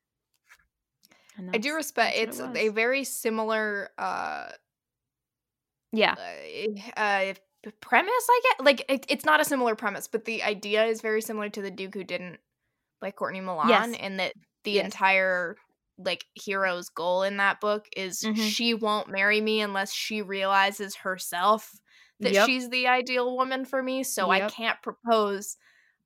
I 1.53 1.59
do 1.59 1.75
respect 1.75 2.17
it's 2.17 2.41
it 2.41 2.45
a 2.57 2.69
very 2.69 3.05
similar 3.05 3.91
uh 3.97 4.49
yeah 5.93 6.15
uh, 6.97 7.01
uh 7.01 7.35
premise 7.81 8.11
i 8.29 8.41
get 8.45 8.65
like 8.65 8.85
it, 8.89 9.07
it's 9.09 9.25
not 9.25 9.41
a 9.41 9.45
similar 9.45 9.75
premise 9.75 10.07
but 10.09 10.25
the 10.25 10.43
idea 10.43 10.85
is 10.85 11.01
very 11.01 11.21
similar 11.23 11.49
to 11.49 11.63
the 11.63 11.71
duke 11.71 11.95
who 11.95 12.05
didn't 12.05 12.39
like 13.01 13.17
courtney 13.17 13.41
milan 13.41 13.69
Yes. 13.69 14.01
in 14.01 14.17
that 14.19 14.33
the 14.65 14.73
Yes. 14.73 14.87
entire 14.87 15.57
like 15.99 16.25
hero's 16.35 16.89
goal 16.89 17.23
in 17.25 17.37
that 17.39 17.61
book 17.61 17.87
is 17.97 18.23
Mhm. 18.23 18.37
she 18.37 18.73
won't 18.75 19.09
marry 19.09 19.41
me 19.41 19.61
unless 19.61 19.93
she 19.93 20.23
realizes 20.23 20.95
herself 20.97 21.73
that 22.21 22.33
Yep. 22.33 22.47
she's 22.47 22.69
the 22.71 22.87
ideal 22.87 23.37
woman 23.37 23.65
for 23.65 23.83
me 23.83 24.03
so 24.05 24.31
i 24.31 24.49
can't 24.49 24.81
propose 24.83 25.57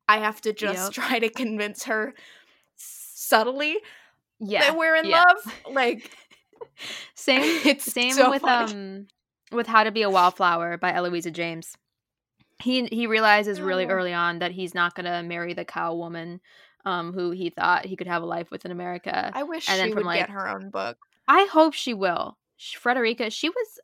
i 0.08 0.18
have 0.18 0.40
to 0.42 0.52
just 0.52 0.96
Yep. 0.96 1.06
try 1.06 1.18
to 1.18 1.28
convince 1.28 1.84
her 1.84 2.14
subtly 2.76 3.78
yeah 4.40 4.60
that 4.60 4.76
we're 4.78 4.96
in 4.96 5.08
yeah. 5.08 5.22
love 5.26 5.54
like 5.70 6.10
same 7.14 7.40
it's 7.66 7.84
same 7.92 8.12
so 8.12 8.30
with 8.30 8.42
funny. 8.42 8.72
um 8.72 9.06
with 9.52 9.66
how 9.66 9.84
to 9.84 9.90
be 9.92 10.02
a 10.02 10.10
wallflower 10.10 10.76
by 10.78 10.92
eloisa 10.92 11.30
james 11.30 11.76
he 12.58 12.86
he 12.86 13.06
realizes 13.06 13.60
really 13.60 13.84
Oh. 13.86 13.90
early 13.90 14.12
on 14.12 14.38
that 14.38 14.52
he's 14.52 14.74
not 14.74 14.94
gonna 14.94 15.22
marry 15.22 15.52
the 15.54 15.64
cow 15.64 15.94
woman 15.94 16.40
um 16.84 17.12
who 17.12 17.30
he 17.30 17.50
thought 17.50 17.86
he 17.86 17.96
could 17.96 18.06
have 18.08 18.22
a 18.22 18.26
life 18.26 18.50
with 18.50 18.64
in 18.64 18.70
america 18.70 19.30
i 19.34 19.42
wish 19.42 19.68
and 19.68 19.78
then 19.78 19.88
she 19.88 19.92
from, 19.92 19.98
would 19.98 20.06
like- 20.06 20.20
get 20.20 20.30
her 20.30 20.48
own 20.48 20.70
book 20.70 20.96
I 21.28 21.46
hope 21.50 21.72
she 21.72 21.94
will. 21.94 22.36
Frederica, 22.58 23.30
she 23.30 23.48
was 23.48 23.80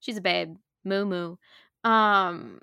she's 0.00 0.18
a 0.18 0.20
babe. 0.20 0.56
Moo 0.84 1.04
moo. 1.04 1.36
Um 1.84 2.60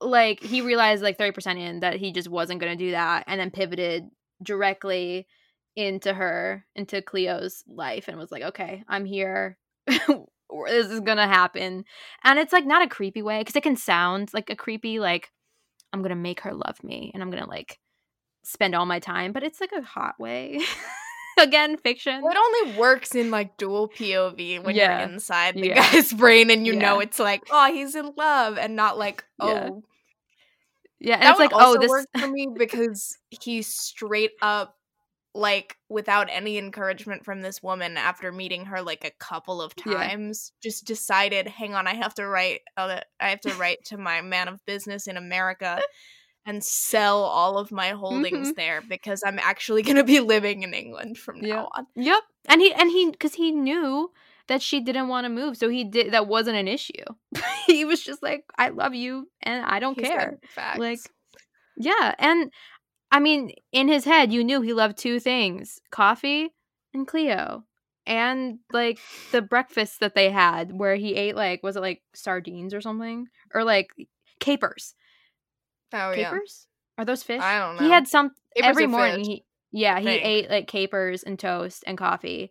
like 0.00 0.42
he 0.42 0.62
realized 0.62 1.02
like 1.02 1.18
30% 1.18 1.58
in 1.58 1.80
that 1.80 1.96
he 1.96 2.12
just 2.12 2.28
wasn't 2.28 2.60
going 2.60 2.76
to 2.76 2.84
do 2.84 2.90
that 2.92 3.24
and 3.26 3.38
then 3.38 3.50
pivoted 3.50 4.08
directly 4.42 5.26
into 5.76 6.12
her 6.12 6.64
into 6.74 7.00
Cleo's 7.02 7.62
life 7.68 8.08
and 8.08 8.18
was 8.18 8.32
like, 8.32 8.42
"Okay, 8.42 8.82
I'm 8.88 9.04
here. 9.04 9.58
this 9.86 10.86
is 10.86 11.00
going 11.00 11.18
to 11.18 11.26
happen." 11.26 11.84
And 12.24 12.38
it's 12.38 12.52
like 12.52 12.66
not 12.66 12.84
a 12.84 12.88
creepy 12.88 13.22
way 13.22 13.44
cuz 13.44 13.54
it 13.54 13.62
can 13.62 13.76
sound 13.76 14.34
like 14.34 14.50
a 14.50 14.56
creepy 14.56 14.98
like 14.98 15.30
I'm 15.92 16.00
going 16.00 16.10
to 16.10 16.16
make 16.16 16.40
her 16.40 16.54
love 16.54 16.82
me 16.82 17.10
and 17.14 17.22
I'm 17.22 17.30
going 17.30 17.42
to 17.42 17.48
like 17.48 17.78
spend 18.44 18.74
all 18.74 18.86
my 18.86 18.98
time, 18.98 19.32
but 19.32 19.42
it's 19.42 19.60
like 19.60 19.72
a 19.72 19.82
hot 19.82 20.18
way. 20.18 20.60
Again, 21.38 21.76
fiction. 21.78 22.20
Well, 22.22 22.32
it 22.32 22.36
only 22.38 22.78
works 22.78 23.14
in 23.14 23.30
like 23.30 23.56
dual 23.56 23.88
POV 23.88 24.62
when 24.62 24.74
Yeah. 24.76 24.98
you're 24.98 25.08
inside 25.08 25.54
the 25.54 25.68
Yeah. 25.68 25.74
guy's 25.90 26.12
brain 26.12 26.50
and 26.50 26.66
you 26.66 26.74
know 26.74 27.00
it's 27.00 27.18
like, 27.18 27.42
oh, 27.50 27.72
he's 27.72 27.94
in 27.94 28.12
love, 28.16 28.58
and 28.58 28.76
not 28.76 28.98
like, 28.98 29.24
oh, 29.40 29.48
Yeah. 29.48 29.70
Yeah, 31.00 31.14
and 31.14 31.22
that 31.24 31.30
it's 31.32 31.40
like, 31.40 31.52
oh, 31.52 31.58
also 31.58 31.80
this 31.80 31.88
work 31.88 32.06
for 32.18 32.28
me 32.28 32.48
because 32.56 33.16
he's 33.30 33.66
straight 33.66 34.32
up 34.40 34.76
like 35.34 35.76
without 35.88 36.28
any 36.30 36.58
encouragement 36.58 37.24
from 37.24 37.40
this 37.40 37.62
woman 37.62 37.96
after 37.96 38.30
meeting 38.30 38.66
her 38.66 38.82
like 38.82 39.02
a 39.04 39.10
couple 39.18 39.62
of 39.62 39.72
Yeah. 39.86 39.94
times 39.94 40.52
just 40.62 40.84
decided 40.84 41.48
hang 41.48 41.74
on 41.74 41.86
i 41.86 41.94
have 41.94 42.12
to 42.16 42.26
write 42.26 42.60
uh, 42.76 43.00
i 43.18 43.30
have 43.30 43.40
to 43.40 43.54
write 43.54 43.78
to 43.86 43.96
my 43.96 44.20
man 44.20 44.46
of 44.48 44.62
business 44.66 45.06
in 45.06 45.16
america 45.16 45.80
and 46.46 46.62
sell 46.64 47.18
all 47.22 47.58
of 47.58 47.70
my 47.72 47.90
holdings 47.90 48.48
Mhm. 48.50 48.56
there 48.56 48.82
because 48.88 49.22
i'm 49.26 49.38
actually 49.38 49.82
going 49.82 49.96
to 49.96 50.04
be 50.04 50.20
living 50.20 50.62
in 50.62 50.74
england 50.74 51.18
from 51.18 51.40
Yeah. 51.40 51.56
now 51.56 51.68
on 51.76 51.86
Yep. 51.96 52.22
And 52.48 52.60
he 52.60 52.72
and 52.74 52.90
he 52.90 53.12
cuz 53.12 53.34
he 53.34 53.52
knew 53.52 54.10
that 54.48 54.60
she 54.62 54.80
didn't 54.80 55.08
want 55.08 55.24
to 55.24 55.28
move, 55.28 55.56
so 55.56 55.68
he 55.68 55.84
did 55.84 56.12
that 56.12 56.26
wasn't 56.26 56.56
an 56.56 56.66
issue. 56.68 57.04
he 57.66 57.84
was 57.84 58.02
just 58.02 58.22
like, 58.22 58.44
I 58.58 58.70
love 58.70 58.94
you 58.94 59.30
and 59.42 59.64
I 59.64 59.78
don't 59.78 59.96
He 59.96 60.04
said 60.04 60.14
care. 60.14 60.38
facts. 60.48 60.78
Like 60.80 60.98
Yeah, 61.76 62.14
and 62.18 62.50
I 63.12 63.20
mean, 63.20 63.52
in 63.72 63.88
his 63.88 64.04
head, 64.04 64.32
you 64.32 64.44
knew 64.44 64.62
he 64.62 64.72
loved 64.72 64.98
two 64.98 65.20
things: 65.20 65.80
coffee 65.90 66.50
and 66.94 67.06
Cleo. 67.06 67.64
And 68.06 68.58
like 68.72 68.98
the 69.32 69.42
breakfast 69.42 70.00
that 70.00 70.14
they 70.14 70.30
had 70.30 70.72
where 70.72 70.96
he 70.96 71.14
ate 71.14 71.36
like 71.36 71.62
was 71.62 71.76
it 71.76 71.80
like 71.82 72.02
sardines 72.14 72.74
or 72.74 72.80
something? 72.80 73.28
Or 73.54 73.64
like 73.64 73.88
capers. 74.40 74.94
Oh 75.94 76.12
yeah 76.12 76.30
Capers? 76.30 76.66
Are 76.98 77.04
those 77.04 77.22
fish? 77.22 77.40
I 77.40 77.58
don't 77.58 77.76
know. 77.76 77.82
He 77.84 77.90
had 77.90 78.06
some 78.08 78.30
Capers 78.56 78.68
every 78.68 78.86
morning 78.86 79.18
fish, 79.18 79.26
he 79.26 79.44
yeah 79.72 79.98
he 79.98 80.04
think. 80.06 80.24
ate 80.24 80.50
like 80.50 80.66
capers 80.68 81.22
and 81.22 81.38
toast 81.38 81.82
and 81.86 81.96
coffee 81.96 82.50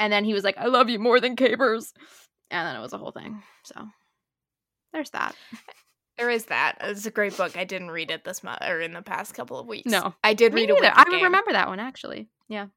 and 0.00 0.12
then 0.12 0.24
he 0.24 0.34
was 0.34 0.42
like 0.42 0.58
i 0.58 0.66
love 0.66 0.90
you 0.90 0.98
more 0.98 1.20
than 1.20 1.36
capers 1.36 1.92
and 2.50 2.66
then 2.66 2.74
it 2.74 2.80
was 2.80 2.92
a 2.92 2.98
whole 2.98 3.12
thing 3.12 3.40
so 3.62 3.86
there's 4.92 5.10
that 5.10 5.34
There 6.18 6.30
is 6.30 6.46
that. 6.46 6.78
It's 6.80 7.04
a 7.04 7.10
great 7.10 7.36
book. 7.36 7.58
I 7.58 7.64
didn't 7.64 7.90
read 7.90 8.10
it 8.10 8.24
this 8.24 8.42
month 8.42 8.62
or 8.66 8.80
in 8.80 8.94
the 8.94 9.02
past 9.02 9.34
couple 9.34 9.58
of 9.58 9.66
weeks. 9.66 9.90
No. 9.92 10.14
I 10.24 10.32
did 10.32 10.54
Me 10.54 10.62
read 10.62 10.70
neither. 10.70 10.80
Wicked 10.80 10.98
i 10.98 11.04
Game. 11.10 11.24
remember 11.24 11.52
that 11.52 11.68
one 11.68 11.78
actually 11.78 12.28
yeah 12.48 12.68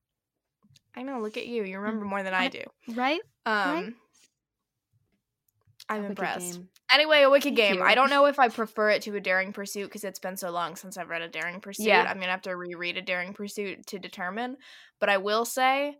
I 0.95 1.03
know. 1.03 1.21
Look 1.21 1.37
at 1.37 1.47
you. 1.47 1.63
You 1.63 1.79
remember 1.79 2.03
more 2.05 2.21
than 2.21 2.33
I 2.33 2.45
I- 2.45 2.47
do. 2.49 2.63
right 2.89 3.21
Um, 3.45 3.95
I'm 5.89 6.05
impressed. 6.05 6.53
Game. 6.53 6.69
Anyway, 6.91 7.21
a 7.23 7.29
wicked 7.29 7.55
game. 7.55 7.81
I 7.81 7.95
don't 7.95 8.09
know 8.09 8.25
if 8.25 8.39
I 8.39 8.47
prefer 8.49 8.91
it 8.91 9.01
to 9.03 9.15
a 9.15 9.19
Daring 9.19 9.53
Pursuit 9.53 9.85
because 9.85 10.03
it's 10.03 10.19
been 10.19 10.37
so 10.37 10.51
long 10.51 10.75
since 10.75 10.97
I've 10.97 11.09
read 11.09 11.21
a 11.21 11.27
Daring 11.27 11.59
Pursuit. 11.59 11.87
Yeah. 11.87 12.03
I'm 12.07 12.19
gonna 12.19 12.31
have 12.31 12.43
to 12.43 12.55
reread 12.55 12.97
a 12.97 13.01
Daring 13.01 13.33
Pursuit 13.33 13.85
to 13.87 13.99
determine. 13.99 14.57
But 14.99 15.09
I 15.09 15.17
will 15.17 15.45
say, 15.45 15.97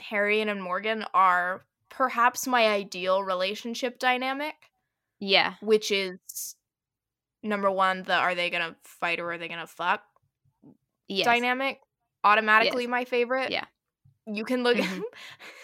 Harriet 0.00 0.48
and 0.48 0.62
Morgan 0.62 1.04
are 1.14 1.64
perhaps 1.90 2.46
my 2.46 2.66
ideal 2.68 3.22
relationship 3.22 3.98
dynamic, 3.98 4.54
yeah 5.20 5.54
which 5.62 5.90
is 5.90 6.54
number 7.42 7.70
one, 7.70 8.02
the 8.02 8.12
are 8.14 8.34
they 8.34 8.50
gonna 8.50 8.76
fight 8.84 9.20
or 9.20 9.32
are 9.32 9.38
they 9.38 9.48
gonna 9.48 9.66
fuck 9.66 10.02
yes. 11.08 11.24
dynamic. 11.24 11.80
Automatically 12.24 12.84
Yes. 12.84 12.90
my 12.90 13.04
favorite. 13.04 13.50
Yeah. 13.50 13.64
You 14.26 14.44
can 14.44 14.62
look 14.62 14.76
Mhm. 14.76 15.02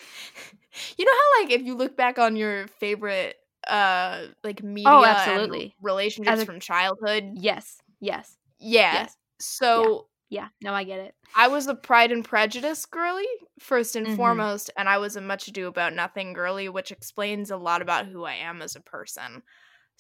You 0.99 1.05
know 1.05 1.13
how 1.13 1.43
like 1.43 1.51
if 1.53 1.63
you 1.63 1.75
look 1.75 1.97
back 1.97 2.19
on 2.19 2.37
your 2.37 2.67
favorite 2.69 3.37
uh 3.69 4.27
like 4.43 4.63
media 4.63 4.91
Oh, 4.91 5.05
absolutely. 5.05 5.75
relationships 5.81 6.43
a- 6.43 6.47
from 6.47 6.61
childhood. 6.61 7.33
yes 7.37 7.79
yes 8.01 8.37
Yeah. 8.59 8.93
yes 8.95 9.17
So 9.41 10.09
yeah 10.31 10.49
no 10.61 10.73
i 10.75 10.85
get 10.85 11.01
it 11.01 11.15
I 11.37 11.49
was 11.49 11.67
a 11.67 11.75
Pride 11.75 12.13
and 12.13 12.25
Prejudice 12.25 12.87
girly 12.87 13.27
first 13.59 13.97
and 13.97 14.07
Mhm. 14.07 14.17
foremost, 14.17 14.71
and 14.77 14.89
I 14.89 14.99
was 14.99 15.17
a 15.17 15.21
Much 15.21 15.49
Ado 15.49 15.67
About 15.67 15.93
Nothing 15.93 16.33
girly, 16.33 16.69
which 16.69 16.93
explains 16.93 17.51
a 17.51 17.57
lot 17.57 17.83
about 17.83 18.07
who 18.07 18.23
I 18.23 18.35
am 18.35 18.63
as 18.63 18.77
a 18.77 18.81
person. 18.81 19.43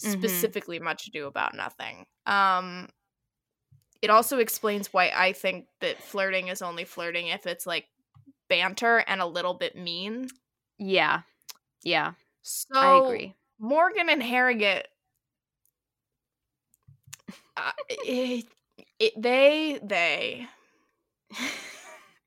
Mhm. 0.02 0.54
Specifically, 0.56 0.78
Much 0.80 1.08
Ado 1.08 1.26
About 1.26 1.54
Nothing. 1.54 2.06
Um, 2.26 2.88
it 4.02 4.10
also 4.10 4.38
explains 4.38 4.92
why 4.92 5.10
I 5.14 5.32
think 5.32 5.66
that 5.80 6.02
flirting 6.02 6.48
is 6.48 6.62
only 6.62 6.84
flirting 6.84 7.28
if 7.28 7.46
it's 7.46 7.66
like 7.66 7.86
banter 8.48 8.98
and 8.98 9.20
a 9.20 9.26
little 9.26 9.54
bit 9.54 9.76
mean. 9.76 10.28
Yeah 10.78 11.22
yeah 11.82 12.12
So 12.42 12.74
I 12.74 12.98
agree. 12.98 13.34
Morgan 13.58 14.08
and 14.10 14.22
Harrogate, 14.22 14.88
uh, 17.56 17.72
it, 17.88 18.44
it, 18.98 19.12
they 19.16 19.78
they 19.82 20.46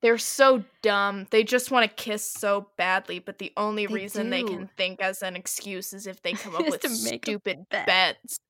they're 0.00 0.18
so 0.18 0.64
dumb. 0.82 1.26
They 1.30 1.44
just 1.44 1.70
want 1.70 1.88
to 1.88 2.02
kiss 2.02 2.28
so 2.28 2.68
badly, 2.76 3.18
but 3.18 3.38
the 3.38 3.52
only 3.56 3.86
They 3.86 3.94
reason 3.94 4.30
they 4.30 4.42
can 4.42 4.68
think 4.76 5.00
as 5.00 5.22
an 5.22 5.36
excuse 5.36 5.92
is 5.92 6.06
if 6.06 6.22
they 6.22 6.32
come 6.34 6.54
up 6.56 6.68
with 6.68 6.84
stupid 6.88 7.66
bet. 7.70 7.86
bets. 7.86 8.40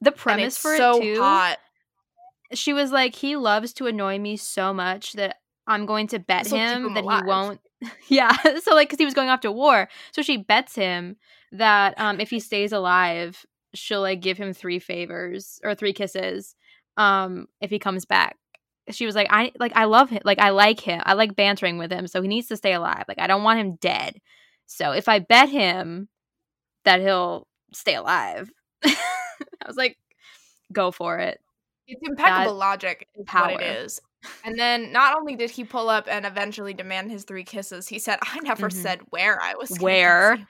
The 0.00 0.12
premise 0.12 0.56
for 0.58 0.76
so 0.76 0.98
it 0.98 1.02
too. 1.02 1.20
hot. 1.20 1.58
She 2.52 2.72
was 2.72 2.92
like, 2.92 3.14
he 3.14 3.36
loves 3.36 3.72
to 3.74 3.86
annoy 3.86 4.18
me 4.18 4.36
so 4.36 4.72
much 4.72 5.14
that 5.14 5.36
I'm 5.66 5.86
going 5.86 6.08
to 6.08 6.18
bet 6.18 6.44
This'll 6.44 6.58
him 6.58 6.86
him 6.86 6.94
that 6.94 7.04
alive." 7.04 7.22
he 7.22 7.26
won't. 7.26 7.60
yeah. 8.08 8.36
So 8.62 8.74
like, 8.74 8.88
because 8.88 8.98
he 8.98 9.04
was 9.04 9.14
going 9.14 9.28
off 9.28 9.40
to 9.40 9.52
war, 9.52 9.88
so 10.12 10.22
she 10.22 10.36
bets 10.36 10.74
him 10.74 11.16
that 11.52 11.94
um 11.98 12.20
if 12.20 12.30
he 12.30 12.40
stays 12.40 12.72
alive, 12.72 13.44
she'll 13.74 14.00
like 14.02 14.20
give 14.20 14.38
him 14.38 14.52
three 14.52 14.78
favors 14.78 15.60
or 15.64 15.74
three 15.74 15.92
kisses, 15.92 16.54
um 16.96 17.46
if 17.60 17.70
he 17.70 17.78
comes 17.78 18.04
back. 18.04 18.36
She 18.90 19.06
was 19.06 19.14
like, 19.14 19.28
I 19.30 19.52
like 19.58 19.72
I 19.74 19.84
love 19.84 20.10
him, 20.10 20.20
like 20.24 20.38
I 20.38 20.50
like 20.50 20.80
him, 20.80 21.02
I 21.04 21.14
like 21.14 21.36
bantering 21.36 21.78
with 21.78 21.90
him, 21.92 22.06
so 22.06 22.20
he 22.22 22.28
needs 22.28 22.48
to 22.48 22.56
stay 22.56 22.72
alive. 22.74 23.04
Like 23.08 23.18
I 23.18 23.26
don't 23.26 23.42
want 23.42 23.58
him 23.60 23.76
dead. 23.80 24.18
So 24.66 24.92
if 24.92 25.08
I 25.08 25.18
bet 25.20 25.48
him 25.48 26.08
that 26.84 27.00
he'll 27.00 27.46
stay 27.72 27.94
alive, 27.94 28.50
I 28.84 29.66
was 29.66 29.76
like, 29.76 29.96
go 30.72 30.90
for 30.90 31.18
it. 31.18 31.40
It's 31.86 32.00
impeccable 32.02 32.52
That 32.52 32.58
logic 32.58 33.08
is 33.14 33.20
what 33.20 33.26
power. 33.26 33.60
it 33.60 33.62
is. 33.62 34.00
And 34.44 34.58
then 34.58 34.92
not 34.92 35.16
only 35.16 35.36
did 35.36 35.50
he 35.50 35.64
pull 35.64 35.88
up 35.88 36.06
and 36.08 36.24
eventually 36.26 36.74
demand 36.74 37.10
his 37.10 37.24
three 37.24 37.44
kisses, 37.44 37.88
he 37.88 37.98
said, 37.98 38.18
"I 38.22 38.38
never 38.40 38.68
Mhm. 38.68 38.72
said 38.72 39.00
where 39.10 39.40
I 39.40 39.54
was 39.54 39.76
Where? 39.78 40.46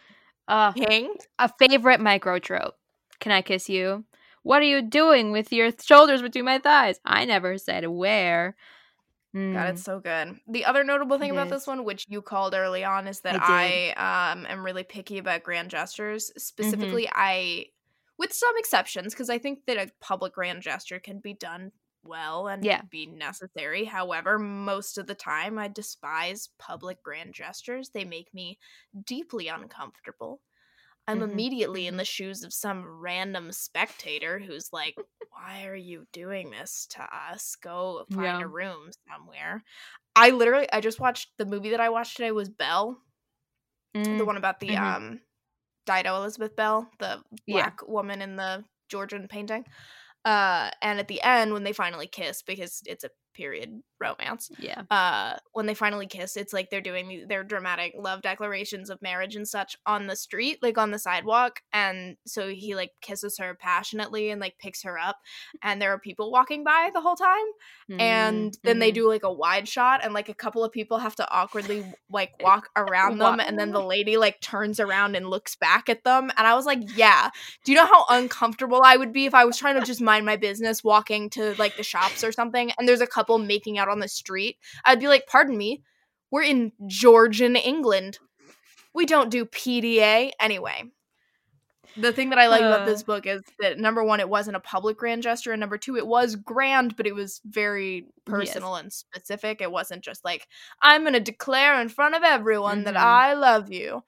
Uh, 0.46 0.72
a 1.38 1.50
favorite 1.58 2.00
micro 2.00 2.38
trope. 2.38 2.76
Can 3.20 3.32
I 3.32 3.42
kiss 3.42 3.68
you? 3.68 4.04
What 4.42 4.60
are 4.60 4.66
you 4.66 4.82
doing 4.82 5.32
with 5.32 5.52
your 5.52 5.70
shoulders 5.82 6.20
between 6.20 6.44
my 6.44 6.58
thighs? 6.58 7.00
I 7.04 7.24
never 7.24 7.56
said 7.56 7.86
where. 7.88 8.56
God, 9.32 9.40
Mm, 9.40 9.70
it's 9.72 9.82
so 9.82 9.98
good. 9.98 10.38
The 10.46 10.64
other 10.64 10.84
notable 10.84 11.18
thing 11.18 11.30
It 11.30 11.32
about 11.32 11.46
is. 11.46 11.52
this 11.52 11.66
one, 11.66 11.82
which 11.84 12.04
you 12.08 12.22
called 12.22 12.54
early 12.54 12.84
on, 12.84 13.08
is 13.08 13.20
that 13.22 13.36
I 13.40 13.92
I, 13.96 14.32
um 14.32 14.46
am 14.46 14.64
really 14.64 14.84
picky 14.84 15.18
about 15.18 15.42
grand 15.42 15.70
gestures. 15.70 16.30
Mm-hmm. 16.30 16.38
Specifically, 16.38 17.08
I, 17.10 17.66
with 18.16 18.32
some 18.32 18.52
exceptions, 18.58 19.12
because 19.12 19.30
I 19.30 19.38
think 19.38 19.66
that 19.66 19.76
a 19.76 19.90
public 20.00 20.34
grand 20.34 20.62
gesture 20.62 21.00
can 21.00 21.18
be 21.18 21.34
done 21.34 21.72
well 22.04 22.48
and 22.48 22.70
Yeah. 22.70 22.82
be 22.90 23.06
necessary. 23.06 23.84
However, 23.84 24.38
most 24.38 24.98
of 24.98 25.06
the 25.06 25.14
time, 25.14 25.58
I 25.58 25.68
despise 25.68 26.50
public 26.58 27.02
grand 27.02 27.34
gestures. 27.34 27.90
They 27.90 28.04
make 28.04 28.32
me 28.34 28.58
deeply 29.04 29.48
uncomfortable. 29.48 30.42
I'm 31.06 31.22
Mhm, 31.22 31.22
immediately 31.22 31.86
in 31.86 31.96
mhm. 31.96 31.98
the 31.98 32.04
shoes 32.04 32.44
of 32.44 32.52
some 32.54 32.86
random 32.86 33.52
spectator 33.52 34.38
who's 34.38 34.72
like, 34.72 34.98
Why 35.30 35.66
are 35.66 35.74
you 35.76 36.06
doing 36.12 36.50
this 36.50 36.86
to 36.88 37.02
us? 37.14 37.56
Go 37.56 38.06
find 38.10 38.40
Yeah. 38.40 38.42
a 38.42 38.48
room 38.48 38.90
somewhere. 39.08 39.64
I 40.16 40.30
literally 40.30 40.68
I 40.72 40.80
just 40.80 41.00
watched 41.00 41.32
the 41.38 41.46
movie 41.46 41.70
that 41.70 41.80
I 41.80 41.90
watched 41.90 42.16
today 42.16 42.32
was 42.32 42.50
Belle, 42.50 43.02
the 44.16 44.24
Mm, 44.24 44.26
one 44.26 44.36
about 44.36 44.60
the 44.60 44.76
mhm. 44.76 44.76
um 44.76 45.20
Dido 45.86 46.16
Elizabeth 46.16 46.56
Belle, 46.56 46.90
the 47.00 47.22
Yeah. 47.46 47.72
black 47.72 47.86
woman 47.88 48.22
in 48.22 48.36
the 48.36 48.64
Georgian 48.88 49.28
painting. 49.28 49.66
Uh 50.24 50.70
and 50.82 50.98
at 50.98 51.08
the 51.08 51.22
end 51.22 51.52
when 51.52 51.64
they 51.64 51.72
finally 51.72 52.06
kiss 52.06 52.42
because 52.42 52.82
it's 52.86 53.04
a 53.04 53.10
period 53.34 53.82
romance 54.00 54.50
yeah. 54.58 54.82
uh 54.90 55.36
when 55.52 55.66
they 55.66 55.74
finally 55.74 56.06
kiss 56.06 56.36
it's 56.36 56.52
like 56.52 56.68
they're 56.70 56.80
doing 56.80 57.24
their 57.28 57.42
dramatic 57.42 57.94
love 57.98 58.20
declarations 58.22 58.90
of 58.90 59.00
marriage 59.00 59.34
and 59.36 59.48
such 59.48 59.76
on 59.86 60.06
the 60.06 60.16
street 60.16 60.58
like 60.62 60.76
on 60.78 60.90
the 60.90 60.98
sidewalk 60.98 61.60
and 61.72 62.16
so 62.26 62.48
he 62.48 62.74
like 62.74 62.90
kisses 63.00 63.38
her 63.38 63.54
passionately 63.54 64.30
and 64.30 64.40
like 64.40 64.58
picks 64.58 64.82
her 64.82 64.98
up 64.98 65.16
and 65.62 65.80
there 65.80 65.92
are 65.92 65.98
people 65.98 66.30
walking 66.30 66.64
by 66.64 66.90
the 66.92 67.00
whole 67.00 67.16
time 67.16 67.36
and 68.00 68.56
then 68.62 68.78
they 68.78 68.90
Mhm. 68.90 68.94
do 68.94 69.08
like 69.08 69.22
a 69.24 69.32
wide 69.32 69.66
shot 69.68 70.00
and 70.04 70.12
like 70.14 70.28
a 70.28 70.34
couple 70.34 70.62
of 70.64 70.70
people 70.72 70.98
have 70.98 71.16
to 71.16 71.30
awkwardly 71.30 71.84
like 72.10 72.32
walk 72.42 72.68
around 72.76 73.18
them 73.18 73.40
and 73.40 73.58
then 73.58 73.72
the 73.72 73.80
lady 73.82 74.16
like 74.16 74.40
turns 74.40 74.80
around 74.80 75.16
and 75.16 75.28
looks 75.28 75.56
back 75.56 75.88
at 75.88 76.04
them 76.04 76.30
and 76.36 76.46
i 76.46 76.54
was 76.54 76.66
like 76.66 76.80
yeah 76.96 77.30
do 77.64 77.72
you 77.72 77.76
know 77.78 77.86
how 77.86 78.04
uncomfortable 78.10 78.82
i 78.84 78.96
would 78.96 79.12
be 79.12 79.24
if 79.26 79.34
i 79.34 79.44
was 79.44 79.56
trying 79.56 79.78
to 79.78 79.86
just 79.86 80.00
mind 80.00 80.26
my 80.26 80.36
business 80.36 80.84
walking 80.84 81.30
to 81.30 81.54
like 81.58 81.76
the 81.76 81.82
shops 81.82 82.22
or 82.22 82.32
something 82.32 82.70
and 82.78 82.86
there's 82.88 83.00
a 83.00 83.06
couple 83.06 83.23
making 83.38 83.78
out 83.78 83.88
on 83.88 83.98
the 84.00 84.08
street 84.08 84.56
i'd 84.84 85.00
be 85.00 85.08
like 85.08 85.26
pardon 85.26 85.56
me 85.56 85.82
we're 86.30 86.42
in 86.42 86.72
georgian 86.86 87.56
england 87.56 88.18
we 88.94 89.04
don't 89.06 89.30
do 89.30 89.44
pda 89.44 90.30
anyway 90.40 90.82
the 91.96 92.12
thing 92.12 92.30
that 92.30 92.40
I 92.40 92.48
like 92.48 92.62
about 92.62 92.80
Uh. 92.80 92.84
this 92.86 93.04
book 93.04 93.24
is 93.24 93.40
that 93.60 93.78
number 93.78 94.02
one, 94.02 94.18
it 94.18 94.28
wasn't 94.28 94.56
a 94.56 94.60
public 94.60 94.96
grand 94.96 95.22
gesture, 95.22 95.52
and 95.52 95.60
number 95.60 95.78
two, 95.78 95.96
it 95.96 96.04
was 96.04 96.34
grand, 96.34 96.96
but 96.96 97.06
it 97.06 97.14
was 97.14 97.40
very 97.44 98.08
personal 98.24 98.74
and 98.74 98.92
specific. 98.92 99.60
It 99.60 99.70
wasn't 99.70 100.02
just 100.02 100.24
like 100.24 100.48
I'm 100.82 101.04
gonna 101.04 101.20
declare 101.20 101.80
in 101.80 101.88
front 101.88 102.16
of 102.16 102.24
everyone 102.24 102.82
that 102.84 102.94
Mhm. 102.94 103.00
I 103.00 103.34
love 103.34 103.70
you, 103.72 104.02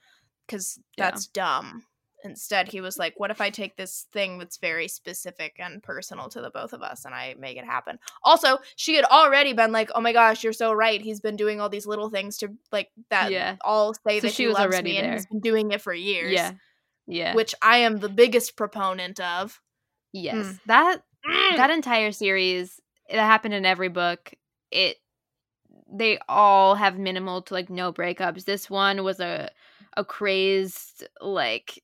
because 0.48 0.80
Yeah. 0.96 1.10
that's 1.10 1.26
dumb. 1.28 1.84
Instead, 2.26 2.68
he 2.68 2.80
was 2.80 2.98
like, 2.98 3.14
"What 3.18 3.30
if 3.30 3.40
I 3.40 3.50
take 3.50 3.76
this 3.76 4.06
thing 4.12 4.38
that's 4.38 4.58
very 4.58 4.88
specific 4.88 5.56
and 5.58 5.82
personal 5.82 6.28
to 6.30 6.40
the 6.42 6.50
both 6.50 6.72
of 6.74 6.82
us, 6.82 7.04
and 7.04 7.14
I 7.14 7.34
make 7.38 7.56
it 7.56 7.64
happen?" 7.64 7.98
Also, 8.22 8.58
she 8.76 8.94
had 8.96 9.04
already 9.06 9.52
been 9.54 9.72
like, 9.72 9.90
"Oh 9.94 10.00
my 10.00 10.12
gosh, 10.12 10.44
you're 10.44 10.52
so 10.52 10.72
right. 10.72 11.00
He's 11.00 11.20
been 11.20 11.36
doing 11.36 11.60
all 11.60 11.68
these 11.70 11.86
little 11.86 12.10
things 12.10 12.36
to 12.38 12.48
like 12.72 12.90
that 13.10 13.30
Yeah. 13.32 13.56
all 13.64 13.94
say 13.94 14.20
So 14.20 14.26
that 14.26 14.34
she 14.34 14.42
he 14.42 14.46
was 14.48 14.54
loves 14.56 14.66
already 14.74 14.90
me, 14.92 14.96
and 14.98 15.12
he's 15.14 15.26
been 15.26 15.40
doing 15.40 15.70
it 15.70 15.80
for 15.80 15.94
years." 15.94 16.32
Yeah. 16.34 16.52
Yeah. 17.06 17.34
which 17.34 17.54
I 17.62 17.78
am 17.78 17.98
the 17.98 18.08
biggest 18.08 18.56
proponent 18.56 19.20
of. 19.20 19.60
yes. 20.12 20.58
That 20.66 21.02
Mm. 21.26 21.56
that 21.56 21.70
entire 21.70 22.12
series 22.12 22.80
that 23.10 23.18
happened 23.18 23.54
in 23.54 23.64
every 23.66 23.88
book. 23.88 24.32
It 24.70 24.98
they 25.92 26.18
all 26.28 26.74
have 26.74 26.98
minimal 26.98 27.42
to 27.42 27.54
like 27.54 27.70
no 27.70 27.92
breakups. 27.92 28.44
This 28.44 28.68
one 28.70 29.02
was 29.04 29.20
a 29.20 29.50
a 29.96 30.04
crazed 30.04 31.06
like 31.20 31.82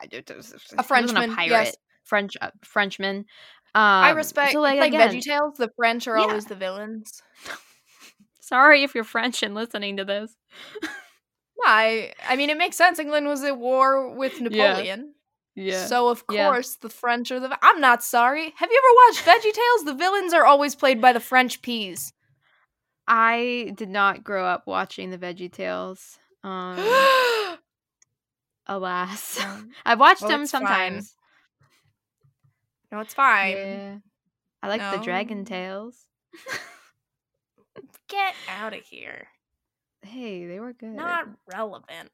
I 0.00 0.06
don't- 0.06 0.28
it 0.30 0.36
wasn't 0.36 0.86
Frenchman, 0.86 1.30
a 1.30 1.34
pirate, 1.34 1.50
yes. 1.50 1.76
French 2.04 2.36
uh, 2.40 2.50
Frenchman. 2.64 3.16
Um, 3.74 3.82
I 3.82 4.10
respect 4.10 4.52
So 4.52 4.60
like, 4.60 4.78
like, 4.80 4.88
again, 4.88 5.10
VeggieTales. 5.10 5.56
The 5.56 5.70
French 5.76 6.08
are 6.08 6.16
Yeah. 6.18 6.24
always 6.24 6.46
the 6.46 6.54
villains. 6.54 7.22
sorry 8.40 8.82
if 8.82 8.94
you're 8.94 9.04
French 9.04 9.42
and 9.42 9.54
listening 9.54 9.98
to 9.98 10.04
this. 10.04 10.34
Yeah, 10.82 10.88
I 11.66 12.12
I 12.28 12.36
mean 12.36 12.50
it 12.50 12.56
makes 12.56 12.76
sense. 12.76 12.98
England 12.98 13.26
was 13.26 13.42
at 13.44 13.58
war 13.58 14.14
with 14.16 14.40
Napoleon. 14.40 15.14
Yeah. 15.54 15.86
So 15.86 16.08
of 16.08 16.22
Yeah. 16.30 16.46
course 16.48 16.76
the 16.76 16.88
French 16.88 17.30
are 17.32 17.40
the. 17.40 17.58
I'm 17.62 17.80
not 17.80 18.02
sorry. 18.02 18.52
Have 18.56 18.70
you 18.70 18.80
ever 18.80 18.94
watched 19.06 19.26
VeggieTales? 19.44 19.84
The 19.86 19.94
villains 19.94 20.32
are 20.32 20.44
always 20.46 20.74
played 20.74 21.00
by 21.00 21.12
the 21.12 21.20
French 21.20 21.60
peas. 21.62 22.12
I 23.06 23.72
did 23.74 23.88
not 23.88 24.22
grow 24.22 24.44
up 24.46 24.66
watching 24.66 25.10
the 25.10 25.18
Veggie 25.18 25.52
Tales. 25.52 26.18
Um, 26.44 26.78
alas, 28.68 29.38
Um, 29.44 29.70
I've 29.84 30.00
watched 30.00 30.22
well, 30.22 30.30
them 30.30 30.42
it's 30.42 30.50
fine. 30.52 30.60
sometimes. 30.60 31.14
no, 32.92 33.00
it's 33.00 33.14
fine. 33.14 33.56
Yeah, 33.56 33.96
I 34.62 34.68
like 34.68 34.80
the 34.98 35.02
Dragon 35.04 35.38
No. 35.38 35.44
Tales. 35.44 36.06
Get 38.08 38.34
out 38.48 38.74
of 38.74 38.80
here. 38.84 39.28
Hey, 40.02 40.46
they 40.46 40.60
were 40.60 40.72
good. 40.72 40.90
Not 40.94 41.26
relevant. 41.52 42.12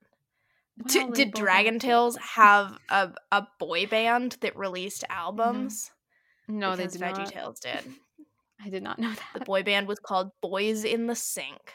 Well, 0.79 0.87
D- 0.89 1.11
did 1.13 1.35
Dragon 1.35 1.79
Tales 1.79 2.15
tales. 2.15 2.27
have 2.35 2.79
a, 2.89 3.11
a 3.31 3.47
boy 3.61 3.87
band 3.87 4.39
that 4.41 4.57
released 4.57 5.05
albums? 5.11 5.91
No, 6.49 6.77
they 6.77 6.85
because 6.85 6.93
did 6.95 7.01
not. 7.03 7.15
VeggieTales 7.15 7.61
did. 7.61 7.81
I 8.65 8.71
did 8.71 8.83
not 8.83 8.99
know 8.99 9.11
that. 9.11 9.39
The 9.39 9.45
boy 9.45 9.63
band 9.65 9.87
was 9.87 9.99
called 9.99 10.31
Boyz 10.43 10.87
in 10.87 11.09
the 11.09 11.15
Sink. 11.15 11.75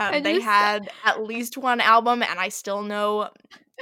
And 0.00 0.24
they 0.24 0.34
just- 0.34 0.44
had 0.44 0.90
at 1.04 1.22
least 1.22 1.56
one 1.56 1.80
album, 1.80 2.22
and 2.22 2.38
I 2.38 2.48
still 2.48 2.82
know 2.82 3.30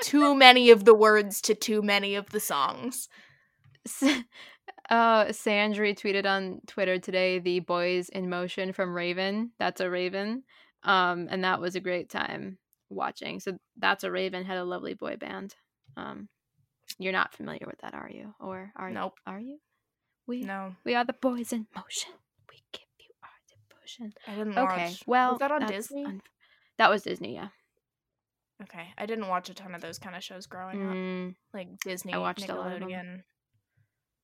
too 0.03 0.35
many 0.35 0.70
of 0.70 0.85
the 0.85 0.94
words 0.94 1.40
to 1.42 1.55
too 1.55 1.83
many 1.83 2.14
of 2.14 2.31
the 2.31 2.40
songs. 2.40 3.09
S- 3.87 4.22
uh, 4.90 5.25
Sandry 5.27 5.94
tweeted 5.98 6.27
on 6.27 6.61
Twitter 6.66 6.98
today 6.98 7.38
the 7.38 7.61
"Boyz 7.61 8.09
N 8.12 8.29
Motion" 8.29 8.72
from 8.72 8.94
Raven. 8.94 9.53
That's 9.59 9.81
a 9.81 9.90
Raven, 9.90 10.44
um, 10.83 11.29
and 11.31 11.44
that 11.44 11.61
was 11.61 11.75
a 11.77 11.81
great 11.81 12.09
time 12.11 12.59
watching. 12.90 13.40
So 13.40 13.59
that's 13.77 14.05
a 14.05 14.11
Raven 14.11 14.44
had 14.44 14.59
a 14.59 14.64
lovely 14.64 14.94
boy 14.94 15.16
band. 15.16 15.55
Um, 15.96 16.29
you're 16.98 17.12
not 17.12 17.35
familiar 17.35 17.66
with 17.66 17.79
that, 17.81 17.94
are 17.94 18.11
you? 18.11 18.35
Or 18.38 18.72
are 18.77 18.90
Nope. 18.90 19.14
you? 19.27 19.33
Are 19.33 19.40
you? 19.40 19.59
We 20.27 20.42
No, 20.42 20.77
we 20.85 20.94
are 20.94 21.05
the 21.05 21.14
boys 21.14 21.53
in 21.53 21.66
motion. 21.75 22.12
We 22.51 22.62
give 22.72 22.83
I 24.01 24.35
didn't 24.35 24.57
Okay, 24.59 24.87
watch. 24.89 25.03
well, 25.07 25.31
was 25.33 25.39
that 25.41 25.51
on 25.51 25.67
Disney? 25.67 26.05
un- 26.05 26.23
that 26.79 26.91
was 26.91 27.03
Disney, 27.03 27.35
yeah. 27.35 27.49
okay, 28.63 28.89
I 28.97 29.07
didn't 29.07 29.29
watch 29.29 29.49
a 29.51 29.55
ton 29.55 29.75
of 29.75 29.81
those 29.81 29.99
kind 29.99 30.17
of 30.17 30.23
shows 30.25 30.47
growing 30.47 30.83
up, 30.89 30.95
Mm, 30.95 31.35
like 31.55 31.69
Disney, 31.85 32.13
I 32.15 32.19
watched 32.19 32.49
a 32.49 32.55
lot 32.55 32.73
of 32.73 32.83
'em. 32.83 32.89
Nickelodeon. 32.89 33.23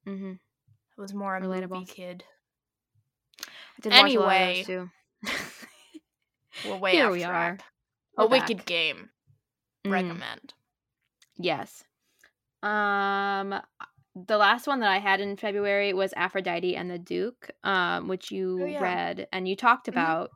hmm 0.05 0.33
I 0.97 1.01
was 1.01 1.15
more 1.15 1.37
a 1.37 1.41
Relatable. 1.41 1.71
movie 1.71 1.85
kid. 1.87 2.25
I 3.47 3.81
did 3.83 3.93
watch 3.93 4.15
a 4.15 4.19
lot 4.21 4.27
of 4.27 4.33
Anyway, 4.33 4.55
those 4.57 4.67
too. 4.67 4.91
We're 6.69 6.77
way 6.79 6.93
Here 6.93 7.11
we 7.11 7.21
track. 7.23 7.63
A 8.17 8.23
We're 8.25 8.31
wicked 8.31 8.57
back. 8.59 8.67
game. 8.67 9.11
Mhm. 9.87 9.93
Recommend. 9.93 10.55
Yes. 11.37 11.85
Um 12.65 13.61
the 14.27 14.39
last 14.39 14.67
one 14.67 14.81
that 14.81 14.91
I 14.91 14.99
had 14.99 15.21
in 15.21 15.37
February 15.37 15.93
was 15.93 16.13
Aphrodite 16.15 16.77
and 16.77 16.91
the 16.91 16.99
Duke, 16.99 17.51
um, 17.65 18.09
which 18.09 18.31
you 18.31 18.59
Oh, 18.61 18.67
yeah. 18.67 18.79
read 18.79 19.29
and 19.33 19.49
you 19.49 19.57
talked 19.57 19.89
Mhm. 19.89 19.89
about 19.89 20.31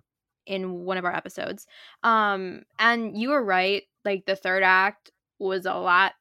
in 0.47 0.85
one 0.85 0.99
of 0.99 1.05
our 1.05 1.15
episodes. 1.15 1.67
Um, 2.03 2.63
and 2.79 3.17
you 3.19 3.31
were 3.31 3.45
right, 3.45 3.85
like 4.05 4.27
the 4.27 4.37
third 4.37 4.63
act 4.63 5.11
was 5.39 5.67
a 5.67 5.75
lot 5.75 6.15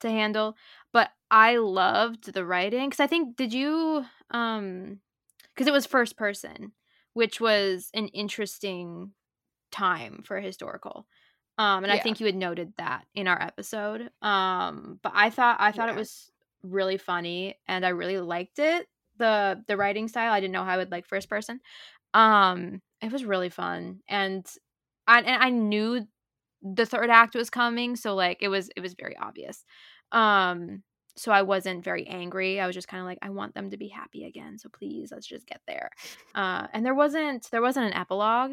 to 0.00 0.10
handle, 0.10 0.56
but 0.92 1.10
I 1.30 1.56
loved 1.56 2.32
the 2.32 2.44
writing 2.44 2.88
because 2.88 3.00
I 3.00 3.06
think 3.06 3.36
did 3.36 3.52
you 3.54 4.04
um 4.30 5.00
because 5.54 5.66
it 5.68 5.72
was 5.72 5.86
first 5.86 6.16
person, 6.16 6.72
which 7.14 7.40
was 7.40 7.90
an 7.94 8.08
interesting 8.08 9.12
time 9.72 10.22
for 10.24 10.40
historical. 10.40 11.06
Um, 11.58 11.84
and 11.84 11.92
I 11.92 11.98
think 11.98 12.20
you 12.20 12.26
had 12.26 12.36
noted 12.36 12.74
that 12.78 13.06
in 13.14 13.28
our 13.28 13.40
episode. 13.40 14.10
Um, 14.22 15.00
but 15.02 15.12
I 15.14 15.30
thought 15.30 15.58
I 15.60 15.72
thought 15.72 15.88
it 15.88 15.96
was 15.96 16.32
really 16.64 16.98
funny 16.98 17.56
and 17.68 17.84
I 17.86 17.90
really 17.90 18.18
liked 18.18 18.58
it. 18.58 18.86
The 19.18 19.62
the 19.68 19.76
writing 19.76 20.08
style. 20.08 20.32
I 20.32 20.40
didn't 20.40 20.52
know 20.52 20.64
how 20.64 20.72
I 20.72 20.76
would 20.76 20.90
like 20.90 21.06
first 21.06 21.28
person. 21.28 21.60
Um, 22.14 22.80
it 23.00 23.12
was 23.12 23.24
really 23.24 23.50
fun. 23.50 24.00
And 24.08 24.46
I 25.06 25.20
and 25.20 25.42
I 25.42 25.50
knew 25.50 26.06
the 26.62 26.86
third 26.86 27.10
act 27.10 27.34
was 27.34 27.50
coming, 27.50 27.96
so 27.96 28.14
like 28.14 28.38
it 28.40 28.48
was 28.48 28.70
it 28.76 28.80
was 28.80 28.94
very 28.94 29.16
obvious. 29.16 29.64
Um 30.12 30.82
so 31.16 31.30
I 31.30 31.42
wasn't 31.42 31.84
very 31.84 32.06
angry. 32.08 32.58
I 32.58 32.66
was 32.66 32.74
just 32.74 32.88
kind 32.88 33.00
of 33.00 33.06
like 33.06 33.18
I 33.22 33.30
want 33.30 33.54
them 33.54 33.70
to 33.70 33.76
be 33.76 33.88
happy 33.88 34.24
again. 34.24 34.58
So 34.58 34.68
please 34.68 35.10
let's 35.12 35.26
just 35.26 35.46
get 35.46 35.60
there. 35.68 35.90
Uh 36.34 36.66
and 36.72 36.84
there 36.84 36.94
wasn't 36.94 37.48
there 37.50 37.62
wasn't 37.62 37.86
an 37.86 37.94
epilogue. 37.94 38.52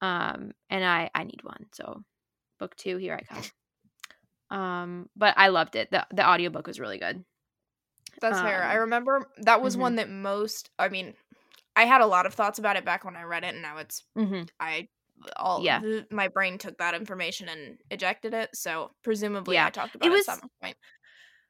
Um 0.00 0.52
and 0.70 0.84
I 0.84 1.10
I 1.14 1.24
need 1.24 1.42
one. 1.44 1.66
So 1.72 2.02
book 2.58 2.74
2 2.76 2.96
here 2.96 3.20
I 3.20 3.34
come. 3.34 3.44
Um 4.58 5.10
but 5.16 5.34
I 5.36 5.48
loved 5.48 5.76
it. 5.76 5.90
The 5.90 6.06
the 6.12 6.28
audiobook 6.28 6.66
was 6.66 6.80
really 6.80 6.98
good. 6.98 7.24
That's 8.20 8.40
fair. 8.40 8.62
I 8.62 8.74
Um, 8.74 8.80
remember 8.80 9.30
that 9.38 9.62
was 9.62 9.76
mhm. 9.76 9.80
one 9.80 9.94
that 9.96 10.08
most. 10.10 10.70
I 10.78 10.88
mean, 10.88 11.14
I 11.76 11.84
had 11.84 12.00
a 12.00 12.06
lot 12.06 12.26
of 12.26 12.34
thoughts 12.34 12.58
about 12.58 12.76
it 12.76 12.84
back 12.84 13.04
when 13.04 13.16
I 13.16 13.22
read 13.22 13.44
it, 13.44 13.54
and 13.54 13.62
now 13.62 13.78
it's 13.78 14.04
Mhm. 14.16 14.48
I 14.60 14.88
all 15.36 15.62
Yeah. 15.62 15.80
th- 15.80 16.06
my 16.10 16.28
brain 16.28 16.56
took 16.58 16.78
that 16.78 16.94
information 16.94 17.48
and 17.48 17.78
ejected 17.90 18.32
it. 18.34 18.56
So 18.56 18.94
presumably, 19.02 19.56
Yeah. 19.56 19.66
I 19.66 19.70
talked 19.70 19.94
about 19.94 20.06
it, 20.06 20.10
was- 20.10 20.28
at 20.28 20.40
some 20.40 20.50
point. 20.62 20.76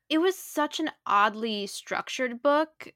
It 0.09 0.19
was 0.19 0.37
such 0.37 0.81
an 0.81 0.91
oddly 1.07 1.67
structured 1.69 2.43
book, 2.43 2.89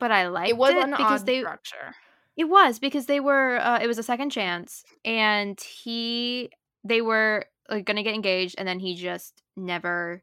but 0.00 0.10
I 0.10 0.26
liked 0.28 0.50
It 0.50 0.56
was 0.56 0.72
it 0.72 0.82
an 0.82 0.90
because 0.90 1.22
odd 1.22 1.26
they 1.26 1.40
structure. 1.40 1.94
It 2.36 2.44
was 2.44 2.78
because 2.80 3.06
they 3.06 3.20
were 3.20 3.58
uh, 3.60 3.78
it 3.80 3.86
was 3.86 3.98
a 3.98 4.02
second 4.02 4.30
chance 4.30 4.84
and 5.04 5.60
he 5.60 6.50
they 6.84 7.00
were 7.02 7.46
like 7.70 7.84
going 7.84 7.96
to 7.96 8.02
get 8.02 8.14
engaged 8.14 8.56
and 8.58 8.66
then 8.68 8.78
he 8.80 8.94
just 8.96 9.42
never 9.56 10.22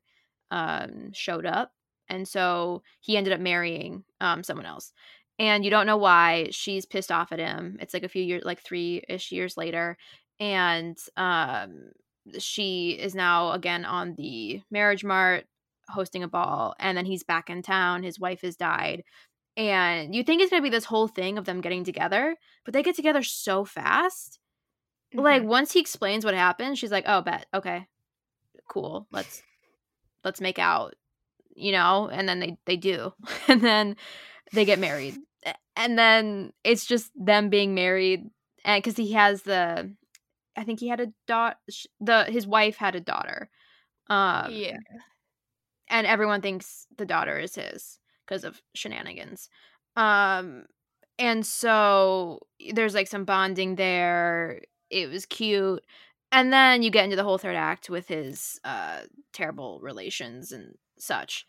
um 0.52 1.12
showed 1.14 1.46
up 1.46 1.74
and 2.10 2.28
so 2.28 2.84
he 3.02 3.18
ended 3.18 3.34
up 3.34 3.40
marrying 3.40 4.04
um 4.22 4.44
someone 4.44 4.66
else. 4.66 4.94
And 5.40 5.66
you 5.66 5.72
don't 5.72 5.88
know 5.88 5.98
why 5.98 6.50
she's 6.52 6.86
pissed 6.86 7.12
off 7.12 7.32
at 7.32 7.40
him. 7.40 7.78
It's 7.82 7.94
like 7.94 8.04
a 8.04 8.10
few 8.10 8.24
years 8.24 8.44
like 8.46 8.62
3ish 8.64 9.32
years 9.32 9.58
later 9.58 9.98
and 10.40 10.98
um 11.18 11.92
she 12.40 12.92
is 12.92 13.16
now 13.16 13.52
again 13.52 13.86
on 13.86 14.16
the 14.16 14.62
marriage 14.72 15.04
mart 15.04 15.46
hosting 15.90 16.24
a 16.24 16.28
ball 16.28 16.74
and 16.80 16.98
then 16.98 17.06
he's 17.06 17.24
back 17.24 17.50
in 17.50 17.62
town 17.62 18.04
his 18.04 18.20
wife 18.20 18.42
has 18.42 18.56
died 18.56 19.04
and 19.58 20.16
you 20.16 20.24
think 20.24 20.42
it's 20.42 20.52
gonna 20.52 20.62
be 20.64 20.70
this 20.70 20.86
whole 20.86 21.08
thing 21.08 21.38
of 21.38 21.46
them 21.46 21.62
getting 21.62 21.84
together, 21.86 22.36
but 22.66 22.74
they 22.74 22.84
get 22.84 22.96
together 22.96 23.24
so 23.24 23.66
fast. 23.66 24.40
Like 25.18 25.44
Mhm. 25.44 25.48
once 25.48 25.74
he 25.74 25.80
explains 25.80 26.26
what 26.26 26.34
happened, 26.36 26.78
she's 26.78 26.92
like, 26.92 27.06
"Oh, 27.08 27.22
bet, 27.22 27.48
okay, 27.54 27.88
cool, 28.70 29.08
let's 29.12 29.44
let's 30.24 30.42
make 30.42 30.60
out," 30.60 30.96
you 31.56 31.72
know. 31.72 32.10
And 32.12 32.28
then 32.28 32.40
they 32.40 32.58
they 32.66 32.78
do, 32.78 33.14
and 33.48 33.62
then 33.62 33.96
they 34.54 34.66
get 34.66 34.80
married, 34.80 35.18
and 35.76 35.98
then 35.98 36.54
it's 36.64 36.86
just 36.86 37.12
them 37.16 37.50
being 37.50 37.74
married, 37.76 38.30
and 38.66 38.84
because 38.84 38.98
he 38.98 39.14
has 39.14 39.44
the, 39.44 39.94
I 40.56 40.64
think 40.64 40.80
he 40.80 40.88
had 40.88 41.02
a 41.02 41.14
daughter. 41.28 41.58
The 42.00 42.26
his 42.26 42.48
wife 42.48 42.78
had 42.78 42.96
a 42.96 43.02
daughter, 43.02 43.50
um, 44.10 44.52
yeah, 44.52 44.78
and 45.90 46.08
everyone 46.08 46.42
thinks 46.42 46.88
the 46.98 47.06
daughter 47.06 47.38
is 47.40 47.56
his 47.56 48.00
because 48.26 48.44
of 48.44 48.62
shenanigans. 48.74 49.50
Um 49.96 50.66
and 51.20 51.46
so 51.46 52.40
there's 52.74 52.96
like 52.96 53.08
some 53.08 53.26
bonding 53.26 53.76
there. 53.76 54.62
It 54.90 55.10
was 55.10 55.26
cute. 55.26 55.84
And 56.32 56.52
then 56.52 56.82
you 56.82 56.90
get 56.90 57.04
into 57.04 57.16
the 57.16 57.24
whole 57.24 57.38
third 57.38 57.56
act 57.56 57.90
with 57.90 58.08
his 58.08 58.60
uh 58.64 59.02
terrible 59.34 59.80
relations 59.82 60.52
and 60.52 60.76
such. 61.04 61.46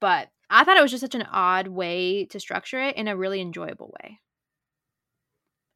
But 0.00 0.28
I 0.50 0.64
thought 0.64 0.76
it 0.76 0.82
was 0.82 0.90
just 0.90 1.02
such 1.02 1.14
an 1.14 1.26
odd 1.30 1.68
way 1.68 2.24
to 2.26 2.40
structure 2.40 2.80
it 2.80 2.96
in 2.96 3.08
a 3.08 3.16
really 3.16 3.40
enjoyable 3.40 3.94
way. 4.02 4.20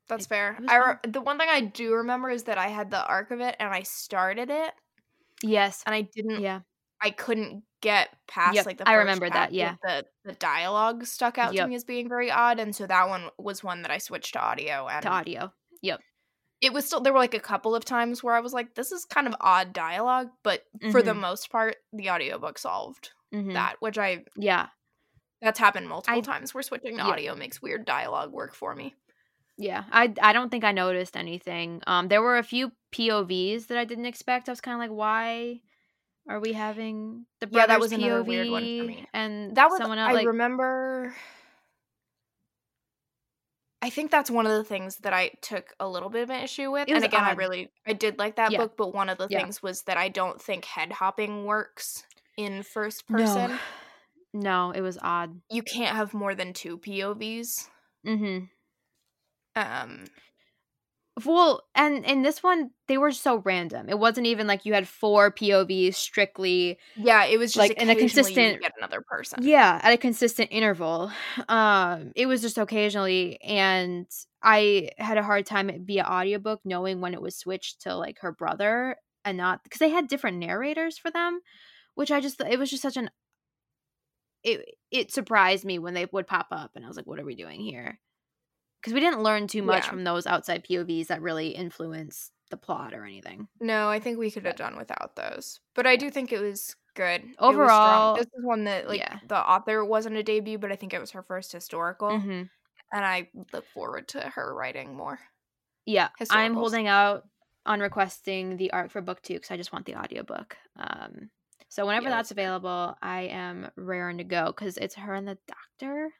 that's 0.09 0.27
it- 0.27 0.29
fair. 0.29 0.57
it 0.61 0.69
I 0.69 0.77
re- 0.77 0.97
the 1.11 1.21
one 1.21 1.39
thing 1.39 1.49
I 1.51 1.61
do 1.63 1.95
remember 1.95 2.31
is 2.31 2.45
that 2.45 2.59
I 2.59 2.69
had 2.69 2.91
the 2.91 3.05
arc 3.05 3.31
of 3.31 3.41
it 3.41 3.57
and 3.59 3.73
I 3.73 3.83
started 3.83 4.51
it 4.51 4.73
Yes. 5.43 5.83
and 5.87 5.95
I 5.95 6.03
didn't. 6.03 6.41
Yeah. 6.41 6.61
I 7.01 7.11
couldn't 7.11 7.65
get 7.83 8.09
past 8.27 8.55
Yep, 8.55 8.67
like 8.67 8.79
the 8.79 8.89
I 8.89 8.95
remember 8.95 9.29
that, 9.29 9.53
yeah. 9.53 9.77
the 9.83 10.07
the 10.25 10.33
dialogue 10.35 11.05
stuck 11.05 11.37
out 11.39 11.55
to 11.55 11.67
me 11.67 11.75
as 11.75 11.85
being 11.85 12.09
very 12.09 12.31
odd, 12.31 12.59
and 12.59 12.75
so 12.75 12.87
that 12.87 13.09
one 13.11 13.29
was 13.39 13.63
one 13.63 13.83
that 13.83 13.91
I 13.91 13.99
switched 13.99 14.33
to 14.35 14.41
audio, 14.41 14.89
and 14.89 15.03
To 15.03 15.09
audio. 15.11 15.53
It 16.65 16.73
was 16.73 16.85
still 16.87 17.01
there 17.01 17.13
were 17.13 17.19
like 17.19 17.35
a 17.35 17.41
couple 17.41 17.75
of 17.75 17.85
times 17.85 18.23
where 18.23 18.35
I 18.35 18.41
was 18.41 18.53
like, 18.53 18.75
this 18.75 18.91
is 18.91 19.05
kind 19.05 19.27
of 19.27 19.35
odd 19.41 19.73
dialogue, 19.73 20.31
but 20.43 20.65
for 20.91 21.03
the 21.03 21.13
Mhm. 21.13 21.21
most 21.21 21.51
part, 21.51 21.77
the 21.93 22.11
audiobook 22.11 22.59
solved 22.59 23.11
Mhm. 23.33 23.53
that, 23.53 23.77
which 23.81 23.99
I 23.99 24.25
Yeah. 24.37 24.69
that's 25.43 25.59
happened 25.59 25.89
multiple 25.89 26.19
I- 26.19 26.23
times 26.23 26.55
where 26.55 26.63
switching 26.63 26.97
to 26.97 27.03
yeah. 27.05 27.09
audio 27.11 27.35
makes 27.35 27.61
weird 27.61 27.85
dialogue 27.85 28.33
work 28.33 28.55
for 28.55 28.75
me. 28.75 28.95
Yeah, 29.57 29.85
I 29.93 30.13
I 30.21 30.33
don't 30.33 30.49
think 30.51 30.65
I 30.65 30.73
noticed 30.73 31.17
anything. 31.17 31.81
Um, 31.87 32.09
there 32.09 32.23
were 32.23 32.39
a 32.39 32.43
few 32.43 32.73
POVs 32.93 33.67
that 33.69 33.79
I 33.79 33.85
didn't 33.85 34.07
expect. 34.07 34.49
I 34.49 34.53
was 34.53 34.61
kind 34.61 34.75
of 34.75 34.81
like, 34.81 34.91
why 34.97 35.61
are 36.29 36.41
we 36.41 36.55
having 36.55 37.27
the 37.41 37.49
Yeah, 37.53 37.67
that 37.67 37.79
was 37.79 37.93
another 37.93 38.23
POV 38.23 38.27
weird 38.27 38.49
one 38.51 38.63
for 38.63 38.85
me. 38.87 39.07
and 39.13 39.55
That 39.57 39.69
was 39.71 39.79
someone 39.79 39.99
else? 39.99 40.11
I 40.11 40.15
Like, 40.15 40.27
remember 40.27 41.15
I 43.85 43.91
think 43.91 44.11
that's 44.11 44.31
one 44.31 44.47
of 44.47 44.53
the 44.53 44.65
things 44.65 44.97
that 45.03 45.13
I 45.13 45.33
took 45.43 45.75
a 45.79 45.87
little 45.87 46.09
bit 46.09 46.23
of 46.23 46.31
an 46.31 46.43
issue 46.43 46.71
with. 46.71 46.89
And 46.89 47.05
again, 47.05 47.23
I 47.23 47.33
really 47.33 47.69
I 47.87 47.93
did 47.93 48.19
like 48.19 48.37
that 48.37 48.51
Yeah. 48.51 48.57
book, 48.57 48.79
but 48.79 48.95
one 48.95 49.11
of 49.11 49.19
the 49.19 49.29
Yeah. 49.29 49.41
things 49.41 49.63
was 49.63 49.83
that 49.83 49.99
I 49.99 50.09
don't 50.09 50.41
think 50.41 50.65
head 50.65 50.91
hopping 50.91 51.45
works 51.45 52.03
in 52.39 52.63
first 52.63 53.05
no, 53.11 53.19
person. 53.19 53.59
no, 54.33 54.71
it 54.71 54.81
was 54.81 54.97
odd. 55.03 55.39
You 55.51 55.63
can't 55.63 55.95
have 55.95 56.15
more 56.15 56.35
than 56.35 56.55
two 56.55 56.79
POVs. 56.79 57.69
Mm-hmm. 58.07 58.45
Um 59.55 60.05
Well, 61.25 61.63
and 61.77 62.05
in 62.05 62.23
this 62.23 62.43
one, 62.43 62.71
they 62.89 62.99
were 62.99 63.13
so 63.13 63.37
random. 63.45 63.89
It 63.89 63.99
wasn't 64.01 64.27
even 64.27 64.49
like 64.49 64.67
you 64.67 64.75
had 64.75 64.89
four 64.89 65.31
POVs 65.31 65.95
strictly 65.95 66.79
yeah, 66.97 67.25
it 67.25 67.39
was 67.39 67.53
just 67.53 67.69
Like, 67.69 67.81
in 67.81 67.89
a 67.89 67.93
occasionally 67.93 68.33
you 68.35 68.41
would 68.41 68.59
consistent- 68.59 68.63
get 68.63 68.73
another 68.79 69.01
person. 69.01 69.39
Yeah, 69.45 69.81
at 69.83 69.93
a 69.93 69.97
consistent 69.97 70.49
interval. 70.51 71.13
Um, 71.49 72.11
it 72.17 72.27
was 72.27 72.43
just 72.43 72.59
occasionally, 72.59 73.41
and 73.43 74.07
I 74.43 74.91
had 74.99 75.17
a 75.17 75.23
hard 75.23 75.47
time 75.47 75.71
via 75.87 76.03
audiobook 76.05 76.61
knowing 76.65 77.01
when 77.01 77.15
it 77.15 77.23
was 77.23 77.37
switched 77.37 77.83
to 77.83 77.95
like 77.95 78.19
her 78.21 78.33
brother 78.33 78.97
and 79.25 79.37
not 79.39 79.63
because 79.63 79.79
they 79.79 79.91
had 79.91 80.09
different 80.09 80.39
narrators 80.39 80.99
for 80.99 81.13
them, 81.13 81.41
which 81.95 82.11
I 82.11 82.21
just 82.21 82.41
it 82.41 82.59
was 82.59 82.71
just 82.71 82.83
such 82.83 82.97
an 82.97 83.09
it 84.43 84.75
it 84.91 85.11
surprised 85.13 85.65
me 85.65 85.79
when 85.79 85.95
they 85.95 86.07
would 86.13 86.27
pop 86.27 86.49
up, 86.51 86.73
and 86.75 86.85
I 86.85 86.89
was 86.89 86.97
like, 86.97 87.07
"What 87.07 87.19
are 87.21 87.25
we 87.25 87.35
doing 87.37 87.61
here?" 87.61 87.99
Because 88.85 88.93
we 88.93 89.01
didn't 89.01 89.23
learn 89.23 89.47
too 89.47 89.63
much 89.63 89.85
Yeah. 89.85 89.91
from 89.91 90.05
those 90.05 90.27
outside 90.27 90.63
POVs 90.63 91.07
that 91.07 91.23
really 91.23 91.49
influence 91.49 92.33
the 92.51 92.59
plot 92.59 92.93
or 92.93 93.07
anything. 93.07 93.49
No, 93.59 93.89
I 93.89 93.99
think 93.99 94.19
we 94.19 94.31
could 94.31 94.45
have 94.45 94.57
done 94.57 94.77
without 94.77 95.17
those. 95.17 95.59
But 95.75 95.87
I 95.87 95.97
do 95.97 96.11
think 96.11 96.33
it 96.33 96.41
was 96.43 96.77
good. 96.95 97.23
It 97.23 97.27
was. 97.29 97.37
Overall- 97.39 98.17
this 98.17 98.27
is 98.27 98.45
one 98.45 98.65
that 98.65 98.87
like 98.87 99.01
yeah. 99.01 99.21
the 99.27 99.39
author 99.39 99.83
wasn't 99.87 100.17
a 100.17 100.23
debut, 100.23 100.59
but 100.59 100.71
I 100.71 100.77
think 100.77 100.93
it 100.93 101.01
was 101.01 101.13
her 101.13 101.23
first 101.23 101.51
historical. 101.53 102.11
Mhm. 102.11 102.51
And 102.93 103.05
I 103.07 103.31
look 103.55 103.65
forward 103.69 104.07
to 104.09 104.21
her 104.21 104.55
writing 104.55 104.95
more. 104.95 105.19
Yeah, 105.87 106.11
I'm 106.31 106.53
holding 106.53 106.87
out 106.87 107.27
on 107.65 107.81
requesting 107.81 108.59
the 108.59 108.71
art 108.73 108.93
for 108.93 109.01
book 109.01 109.23
two 109.23 109.35
because 109.35 109.51
I 109.51 109.57
just 109.57 109.73
want 109.73 109.87
the 109.87 109.97
audiobook. 109.97 110.59
Um, 110.77 111.31
so 111.71 111.87
whenever 111.87 112.11
that's 112.11 112.31
available, 112.31 112.97
I 113.01 113.23
am 113.23 113.71
raring 113.77 114.19
to 114.19 114.25
go 114.25 114.47
because 114.47 114.77
it's 114.77 114.95
her 114.97 115.15
and 115.15 115.27
the 115.27 115.39
doctor. 115.49 116.11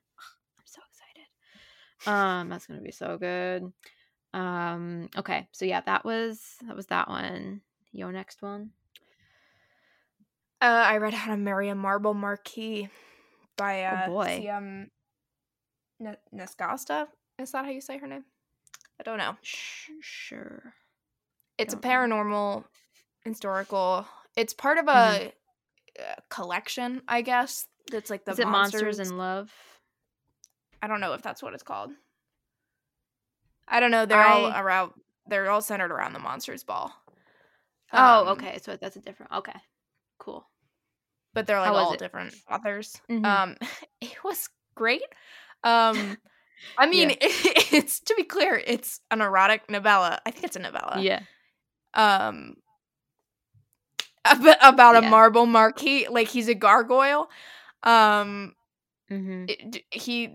I'm 2.07 2.11
so 2.11 2.11
excited. 2.11 2.41
Um, 2.43 2.49
that's 2.49 2.67
gonna 2.67 2.81
be 2.81 2.91
so 2.93 3.19
good. 3.19 3.73
Um, 4.33 5.09
okay, 5.17 5.49
so 5.53 5.65
yeah, 5.65 5.81
that 5.83 6.05
was 6.05 6.57
that 6.67 6.77
was 6.77 6.87
that 6.87 7.09
one. 7.09 7.61
Your 7.93 8.11
next 8.13 8.43
one. 8.43 8.71
Uh, 10.61 10.67
I 10.87 10.97
read 10.97 11.15
How 11.15 11.31
to 11.31 11.37
Marry 11.37 11.69
a 11.69 11.75
Marble 11.75 12.15
Marquis 12.15 12.89
by 13.57 13.85
uh, 13.85 14.07
Oh, 14.09 14.13
boy. 14.13 14.39
C.M. 14.41 14.91
N-. 16.01 16.17
Is 17.39 17.53
that 17.53 17.65
how 17.65 17.71
you 17.71 17.81
say 17.81 17.99
her 17.99 18.07
name? 18.07 18.25
I 18.99 19.03
don't 19.03 19.19
know. 19.19 19.37
Sh- 19.43 19.91
sure. 20.01 20.75
It's 21.59 21.75
a 21.75 21.77
Don't 21.77 21.85
know. 21.85 21.91
paranormal 21.91 22.65
historical. 23.25 24.07
It's 24.37 24.55
part 24.55 24.79
of 24.79 24.89
a, 24.89 24.91
Mhm. 24.91 25.33
uh 26.01 26.15
collection, 26.29 27.03
I 27.07 27.23
guess. 27.23 27.69
That's 27.91 28.11
like 28.11 28.25
the 28.25 28.33
Is 28.33 28.39
it 28.39 28.49
monsters. 28.49 28.83
Monsters 28.99 29.11
in 29.11 29.19
Love? 29.19 29.53
I 30.83 30.87
don't 30.87 31.01
know 31.01 31.13
if 31.15 31.23
that's 31.23 31.43
what 31.43 31.55
it's 31.55 31.63
called. 31.63 31.91
I 33.67 33.81
don't 33.81 33.91
know. 33.91 34.05
They're 34.07 34.23
all 34.23 34.47
around. 34.49 34.93
They're 35.27 35.51
all 35.51 35.63
centered 35.63 35.91
around 35.91 36.13
the 36.13 36.19
monsters 36.19 36.65
ball. 36.65 36.93
Oh, 37.93 38.23
Um, 38.23 38.29
okay. 38.29 38.59
So 38.63 38.77
that's 38.77 38.97
a 38.97 39.01
different. 39.01 39.33
Okay, 39.33 39.59
cool. 40.19 40.47
But 41.33 41.47
they're 41.47 41.61
like 41.61 41.69
How 41.71 41.77
all 41.77 41.93
it? 41.93 41.99
different 41.99 42.35
authors. 42.51 43.01
Mhm. 43.11 43.25
Um, 43.25 43.57
it 44.01 44.23
was 44.23 44.49
great. 44.75 45.03
Um, 45.63 46.19
I 46.79 46.87
mean, 46.87 47.11
Yeah. 47.11 47.17
it's 47.21 48.01
to 48.01 48.15
be 48.17 48.25
clear, 48.25 48.63
it's 48.67 49.01
an 49.11 49.21
erotic 49.21 49.71
novella. 49.71 50.21
I 50.27 50.31
think 50.31 50.45
it's 50.45 50.57
a 50.57 50.61
novella. 50.61 51.01
yeah. 51.01 51.21
um 51.95 52.57
ab- 54.25 54.59
about 54.63 54.97
a 54.97 55.03
Yeah. 55.03 55.11
marble 55.11 55.47
marquis 55.47 56.09
like 56.09 56.29
he's 56.29 56.49
a 56.49 56.55
gargoyle 56.55 57.31
um 57.85 58.55
Mm-hmm. 59.11 59.45
it- 59.49 59.85
he 59.91 60.35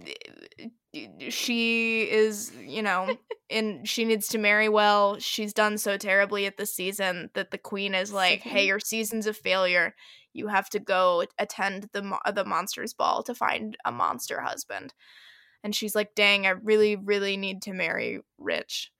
she 1.29 2.01
is 2.09 2.51
you 2.61 2.81
know 2.81 3.15
and 3.49 3.87
she 3.87 4.05
needs 4.05 4.27
to 4.29 4.37
marry 4.37 4.69
well 4.69 5.17
she's 5.19 5.53
done 5.53 5.77
so 5.77 5.97
terribly 5.97 6.45
at 6.45 6.57
the 6.57 6.65
season 6.65 7.29
that 7.33 7.51
the 7.51 7.57
queen 7.57 7.93
is 7.93 8.11
like 8.11 8.41
hey 8.41 8.65
your 8.67 8.79
season's 8.79 9.27
a 9.27 9.33
failure. 9.33 9.95
You 10.33 10.47
have 10.47 10.69
to 10.71 10.79
go 10.79 11.23
attend 11.39 11.89
the 11.93 12.03
mo- 12.03 12.19
the 12.33 12.45
monsters 12.45 12.93
ball 12.93 13.23
to 13.23 13.33
find 13.33 13.75
a 13.83 13.91
monster 13.91 14.41
husband. 14.41 14.93
And 15.63 15.75
she's 15.75 15.95
like 15.95 16.13
dang 16.15 16.45
i 16.45 16.51
really 16.51 16.95
really 16.95 17.37
need 17.37 17.63
to 17.63 17.73
marry 17.73 18.21
rich. 18.37 18.91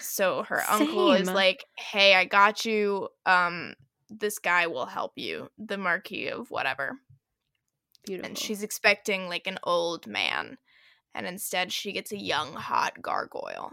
So 0.00 0.44
her 0.44 0.62
uncle 0.68 1.12
is 1.12 1.26
like 1.34 1.64
hey 1.76 2.14
i 2.14 2.24
got 2.24 2.64
you 2.64 3.08
um 3.26 3.74
this 4.10 4.38
guy 4.38 4.66
will 4.68 4.86
help 4.86 5.12
you 5.16 5.48
the 5.58 5.76
marquis 5.78 6.28
of 6.28 6.50
whatever 6.50 6.92
Beautiful. 8.08 8.28
and 8.28 8.38
she's 8.38 8.62
expecting 8.62 9.28
like 9.28 9.46
an 9.46 9.58
old 9.62 10.06
man 10.06 10.58
and 11.14 11.26
instead 11.26 11.72
she 11.72 11.92
gets 11.92 12.12
a 12.12 12.18
young 12.18 12.54
hot 12.54 13.00
gargoyle. 13.02 13.72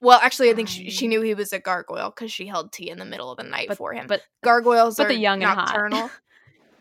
Well 0.00 0.20
actually 0.22 0.50
i 0.50 0.54
think 0.54 0.68
she, 0.68 0.90
she 0.90 1.08
knew 1.08 1.22
he 1.22 1.34
was 1.34 1.52
a 1.52 1.58
gargoyle 1.58 2.10
because 2.10 2.30
she 2.30 2.46
held 2.46 2.70
tea 2.72 2.90
in 2.90 2.98
the 2.98 3.04
middle 3.04 3.30
of 3.30 3.38
the 3.38 3.44
night 3.44 3.68
but 3.68 3.78
for 3.78 3.92
him. 3.92 4.06
but 4.06 4.22
gargoyles 4.44 4.96
but 4.96 5.06
are 5.06 5.08
the 5.08 5.18
young 5.18 5.42
and 5.42 5.58
hot. 5.58 6.10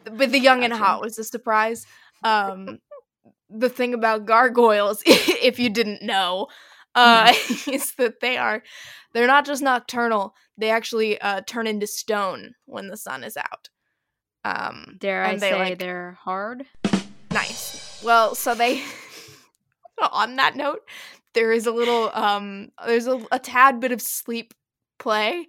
but 0.04 0.32
the 0.32 0.40
young 0.40 0.64
and 0.64 0.74
hot 0.74 1.02
was 1.02 1.18
a 1.18 1.24
surprise. 1.24 1.86
Um 2.24 2.80
the 3.50 3.70
thing 3.70 3.94
about 3.94 4.26
gargoyles 4.26 5.02
if 5.06 5.60
you 5.60 5.70
didn't 5.70 6.02
know 6.02 6.48
uh 6.94 7.34
is 7.72 7.94
that 7.96 8.20
they 8.20 8.38
are 8.38 8.64
they're 9.14 9.28
not 9.28 9.46
just 9.46 9.62
nocturnal 9.62 10.34
they 10.58 10.70
actually 10.70 11.20
uh 11.22 11.42
turn 11.46 11.68
into 11.68 11.88
stone 11.88 12.56
when 12.66 12.88
the 12.88 12.98
sun 12.98 13.24
is 13.24 13.38
out 13.38 13.70
um 14.46 14.96
dare 15.00 15.24
I 15.26 15.34
they, 15.34 15.50
say 15.50 15.56
like- 15.60 15.80
they're 15.80 16.18
hard? 16.22 16.66
Nice. 17.32 18.02
Well, 18.04 18.36
so 18.36 18.56
they 18.56 18.82
on 20.12 20.36
that 20.38 20.56
note, 20.56 20.82
there 21.34 21.52
is 21.52 21.66
a 21.68 21.72
little 21.72 22.12
um 22.14 22.70
there's 22.86 23.08
a, 23.08 23.20
a 23.32 23.40
tad 23.40 23.80
bit 23.80 23.92
of 23.92 24.02
sleep 24.02 24.54
play, 25.00 25.48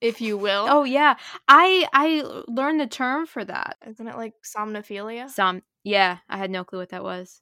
if 0.00 0.20
you 0.20 0.36
will. 0.36 0.66
Oh 0.68 0.84
yeah, 0.84 1.16
I 1.48 1.86
I 1.92 2.22
learned 2.48 2.80
the 2.80 2.86
term 2.86 3.26
for 3.26 3.44
that. 3.44 3.76
Isn't 3.88 4.06
it 4.06 4.16
like 4.16 4.34
somnophilia? 4.44 5.28
Some 5.30 5.62
yeah, 5.82 6.18
I 6.28 6.36
had 6.36 6.50
no 6.50 6.64
clue 6.64 6.80
what 6.80 6.90
that 6.90 7.02
was. 7.04 7.40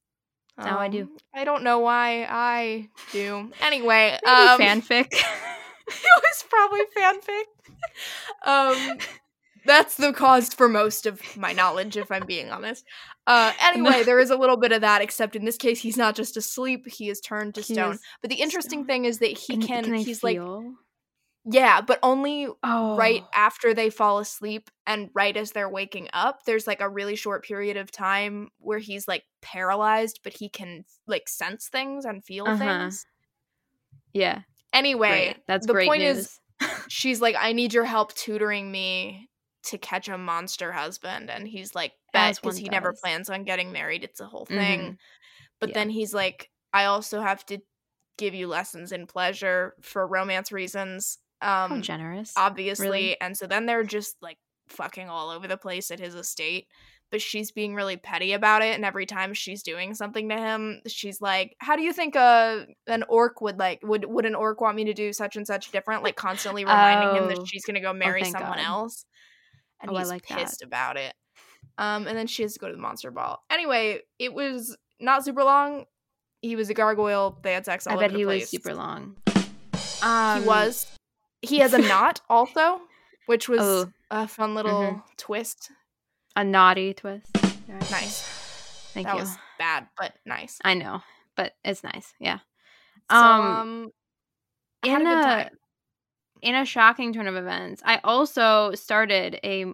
Now 0.56 0.78
I 0.78 0.86
do. 0.86 1.02
Um, 1.02 1.16
I 1.34 1.44
don't 1.44 1.64
know 1.64 1.80
why 1.80 2.26
I 2.30 2.88
do. 3.10 3.50
Anyway, 3.60 4.12
um, 4.24 4.60
fanfic. 4.60 5.08
it 5.10 6.22
was 6.22 6.44
probably 6.48 6.82
fanfic. 6.96 7.42
Um, 8.46 8.98
that's 9.66 9.96
the 9.96 10.12
cause 10.12 10.52
for 10.52 10.68
most 10.68 11.06
of 11.06 11.20
my 11.36 11.52
knowledge, 11.52 11.96
if 11.96 12.10
I'm 12.10 12.26
being 12.26 12.50
honest. 12.50 12.84
Uh, 13.26 13.52
anyway, 13.62 14.02
there 14.02 14.18
is 14.20 14.30
a 14.30 14.36
little 14.36 14.56
bit 14.56 14.72
of 14.72 14.82
that, 14.82 15.00
except 15.02 15.34
in 15.36 15.44
this 15.44 15.56
case, 15.56 15.80
he's 15.80 15.96
not 15.96 16.14
just 16.14 16.36
asleep; 16.36 16.86
he 16.86 17.08
is 17.08 17.20
turned 17.20 17.54
to 17.54 17.62
He 17.62 17.74
stone. 17.74 17.98
But 18.20 18.30
the 18.30 18.36
interesting 18.40 18.80
stone. 18.80 18.86
thing 18.86 19.04
is 19.04 19.18
that 19.20 19.36
he 19.38 19.56
And 19.56 19.62
can. 19.62 19.84
they 19.92 20.02
he's 20.02 20.22
like, 20.22 20.40
yeah, 21.44 21.80
but 21.80 21.98
only 22.02 22.48
oh 22.62 22.96
right 22.96 23.22
after 23.34 23.74
they 23.74 23.90
fall 23.90 24.18
asleep 24.18 24.70
and 24.86 25.10
right 25.14 25.36
as 25.36 25.52
they're 25.52 25.68
waking 25.68 26.08
up. 26.12 26.44
There's 26.44 26.66
like 26.66 26.80
a 26.80 26.88
really 26.88 27.16
short 27.16 27.44
period 27.44 27.76
of 27.76 27.90
time 27.90 28.48
where 28.58 28.78
he's 28.78 29.06
like 29.08 29.24
paralyzed, 29.42 30.20
but 30.22 30.32
he 30.34 30.48
can 30.48 30.84
like 31.06 31.28
sense 31.28 31.68
things 31.68 32.04
and 32.04 32.24
feel 32.24 32.46
Uh-huh. 32.46 32.58
things. 32.58 33.06
Yeah, 34.12 34.42
Anyway, 34.72 35.26
great. 35.26 35.36
That's 35.46 35.66
the 35.66 35.74
point 35.74 36.02
news. 36.02 36.18
is 36.18 36.40
she's 36.88 37.20
like, 37.20 37.36
I 37.38 37.52
need 37.52 37.72
your 37.74 37.84
help 37.84 38.14
tutoring 38.14 38.70
me 38.70 39.28
to 39.66 39.78
catch 39.78 40.08
a 40.08 40.18
monster 40.18 40.72
husband. 40.72 41.30
And 41.30 41.48
he's 41.48 41.74
like, 41.74 41.92
bet, 42.12 42.36
because 42.40 42.56
he 42.56 42.68
never 42.68 42.92
plans 42.92 43.30
on 43.30 43.44
getting 43.44 43.72
married. 43.72 44.04
It's 44.04 44.20
a 44.20 44.26
whole 44.26 44.46
thing. 44.46 44.92
Mhm. 44.92 44.98
But 45.60 45.70
Yeah. 45.70 45.74
then 45.74 45.90
he's 45.90 46.14
like, 46.14 46.50
I 46.72 46.86
also 46.86 47.20
have 47.22 47.44
to 47.46 47.58
give 48.18 48.34
you 48.34 48.46
lessons 48.48 48.92
in 48.92 49.06
pleasure 49.06 49.74
for 49.82 50.06
romance 50.06 50.52
reasons. 50.52 51.18
How 51.68 51.76
Um, 51.76 51.82
generous. 51.82 52.32
obviously. 52.36 53.20
And 53.20 53.36
so 53.36 53.46
then 53.46 53.66
they're 53.66 53.84
just 53.84 54.16
like 54.22 54.38
fucking 54.68 55.08
all 55.08 55.30
over 55.30 55.46
the 55.48 55.56
place 55.58 55.90
at 55.90 55.98
his 56.00 56.14
estate. 56.14 56.68
But 57.10 57.22
she's 57.22 57.52
being 57.52 57.74
really 57.76 57.96
petty 57.96 58.32
about 58.32 58.62
it, 58.62 58.74
and 58.74 58.84
every 58.84 59.06
time 59.06 59.34
she's 59.34 59.62
doing 59.62 59.94
something 59.94 60.28
to 60.30 60.36
him, 60.36 60.80
she's 60.88 61.20
like, 61.20 61.54
"How 61.60 61.76
do 61.76 61.82
you 61.82 61.92
think 61.92 62.16
uh 62.16 62.64
an 62.88 63.04
orc 63.08 63.40
would 63.40 63.58
like 63.58 63.80
would 63.84 64.04
would 64.06 64.26
an 64.26 64.34
orc 64.34 64.60
want 64.60 64.74
me 64.76 64.84
to 64.86 64.94
do 64.94 65.12
such 65.12 65.36
and 65.36 65.46
such 65.46 65.70
different?" 65.70 66.02
Like 66.02 66.16
constantly 66.16 66.64
reminding 66.64 67.14
him 67.16 67.24
Oh. 67.24 67.28
that 67.28 67.46
she's 67.46 67.64
gonna 67.64 67.80
go 67.82 67.92
marry 67.92 68.22
thank 68.22 68.32
someone 68.32 68.58
God. 68.58 68.58
else, 68.58 69.04
and 69.86 69.92
Oh, 69.92 69.96
I 69.96 70.00
he's 70.00 70.08
like 70.10 70.26
that. 70.28 70.38
pissed 70.38 70.62
about 70.62 70.96
it. 70.96 71.14
Um, 71.78 72.06
and 72.06 72.16
then 72.16 72.26
she 72.26 72.42
has 72.42 72.52
to 72.54 72.58
go 72.58 72.68
to 72.68 72.74
the 72.74 72.80
monster 72.80 73.10
ball. 73.10 73.42
Anyway, 73.50 74.00
it 74.18 74.32
was 74.34 74.76
not 75.00 75.24
super 75.24 75.42
long. 75.44 75.84
He 76.42 76.56
was 76.56 76.68
a 76.70 76.74
gargoyle. 76.74 77.38
They 77.42 77.52
had 77.54 77.64
sex 77.64 77.86
all 77.86 77.96
I 77.98 78.00
bet 78.08 78.10
he 78.12 78.24
place. 78.24 78.42
was 78.42 78.50
super 78.50 78.74
long. 78.74 79.16
Um, 80.02 80.42
he 80.42 80.46
was. 80.48 80.86
He 81.42 81.58
has 81.58 81.72
a 81.74 81.78
knot 81.78 82.20
also, 82.28 82.80
which 83.26 83.48
was 83.48 83.60
Oh. 83.62 83.90
a 84.10 84.28
fun 84.28 84.54
little 84.54 85.02
twist. 85.16 85.70
a 86.36 86.44
naughty 86.44 86.94
twist. 86.94 87.26
Nice. 87.90 88.22
Thank 88.94 89.06
that 89.06 89.14
you. 89.14 89.20
was 89.20 89.36
bad, 89.58 89.88
but 89.98 90.12
nice. 90.26 90.58
I 90.64 90.74
know, 90.74 91.02
but 91.36 91.54
it's 91.64 91.82
nice. 91.82 92.12
Yeah. 92.20 92.38
So, 93.10 93.16
Um, 93.16 93.40
um, 93.46 93.90
in 94.84 95.06
a. 95.06 95.50
in 96.44 96.54
a 96.54 96.66
shocking 96.66 97.12
turn 97.12 97.26
of 97.26 97.36
events, 97.36 97.82
I 97.84 98.00
also 98.04 98.74
started 98.74 99.40
a 99.42 99.64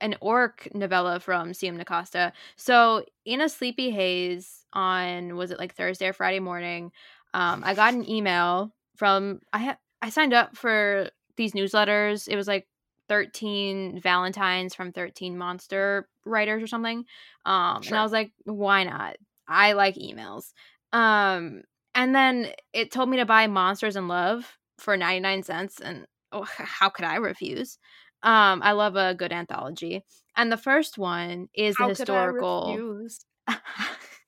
an 0.00 0.16
orc 0.20 0.68
novella 0.74 1.18
from 1.18 1.52
CM 1.52 1.82
Nacosta. 1.82 2.32
So 2.56 3.04
in 3.24 3.40
a 3.40 3.48
sleepy 3.48 3.90
haze 3.90 4.66
on 4.74 5.34
was 5.34 5.50
it 5.50 5.58
like 5.58 5.74
Thursday 5.74 6.08
or 6.08 6.12
Friday 6.12 6.40
morning, 6.40 6.92
um, 7.32 7.62
I 7.64 7.74
got 7.74 7.94
an 7.94 8.08
email 8.08 8.74
from 8.96 9.40
I 9.52 9.58
ha- 9.58 9.78
I 10.02 10.10
signed 10.10 10.34
up 10.34 10.56
for 10.56 11.08
these 11.36 11.52
newsletters. 11.52 12.28
It 12.28 12.36
was 12.36 12.46
like 12.46 12.68
13 13.08 13.98
Valentines 14.00 14.74
from 14.74 14.92
13 14.92 15.38
monster 15.38 16.06
writers 16.26 16.62
or 16.62 16.66
something. 16.66 17.06
Um 17.46 17.82
and 17.86 17.96
I 17.96 18.02
was 18.02 18.12
like, 18.12 18.32
why 18.44 18.84
not? 18.84 19.16
I 19.48 19.72
like 19.72 19.94
emails. 19.94 20.52
Um 20.92 21.62
and 21.94 22.14
then 22.14 22.48
it 22.74 22.90
told 22.90 23.08
me 23.08 23.16
to 23.18 23.24
buy 23.24 23.46
Monsters 23.46 23.96
in 23.96 24.06
Love 24.06 24.58
for 24.84 24.96
99 24.96 25.42
cents 25.42 25.80
and 25.80 26.06
oh, 26.32 26.44
how 26.44 26.88
could 26.88 27.04
I 27.04 27.16
refuse? 27.16 27.78
Um 28.22 28.62
I 28.62 28.72
love 28.72 28.96
a 28.96 29.14
good 29.14 29.32
anthology. 29.32 30.04
And 30.36 30.50
the 30.50 30.56
first 30.56 30.98
one 30.98 31.48
is 31.54 31.76
How 31.78 31.86
I 31.86 31.88
historical 31.90 32.72
refuse? 32.76 33.24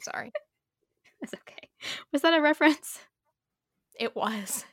Sorry, 0.01 0.33
It's 1.21 1.35
okay. 1.35 1.69
Was 2.13 2.23
that 2.23 2.35
a 2.35 2.41
reference? 2.43 3.01
it 3.99 4.15
was 4.15 4.67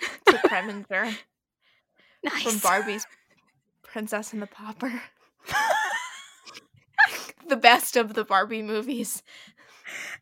to 0.26 0.32
Preminger 0.48 1.16
Nice. 2.24 2.42
from 2.42 2.58
Barbie's 2.58 3.06
Princess 3.82 4.32
and 4.32 4.42
the 4.42 4.48
Pauper. 4.48 5.00
the 7.48 7.56
best 7.56 7.96
of 7.96 8.14
the 8.14 8.24
Barbie 8.24 8.62
movies. 8.62 9.22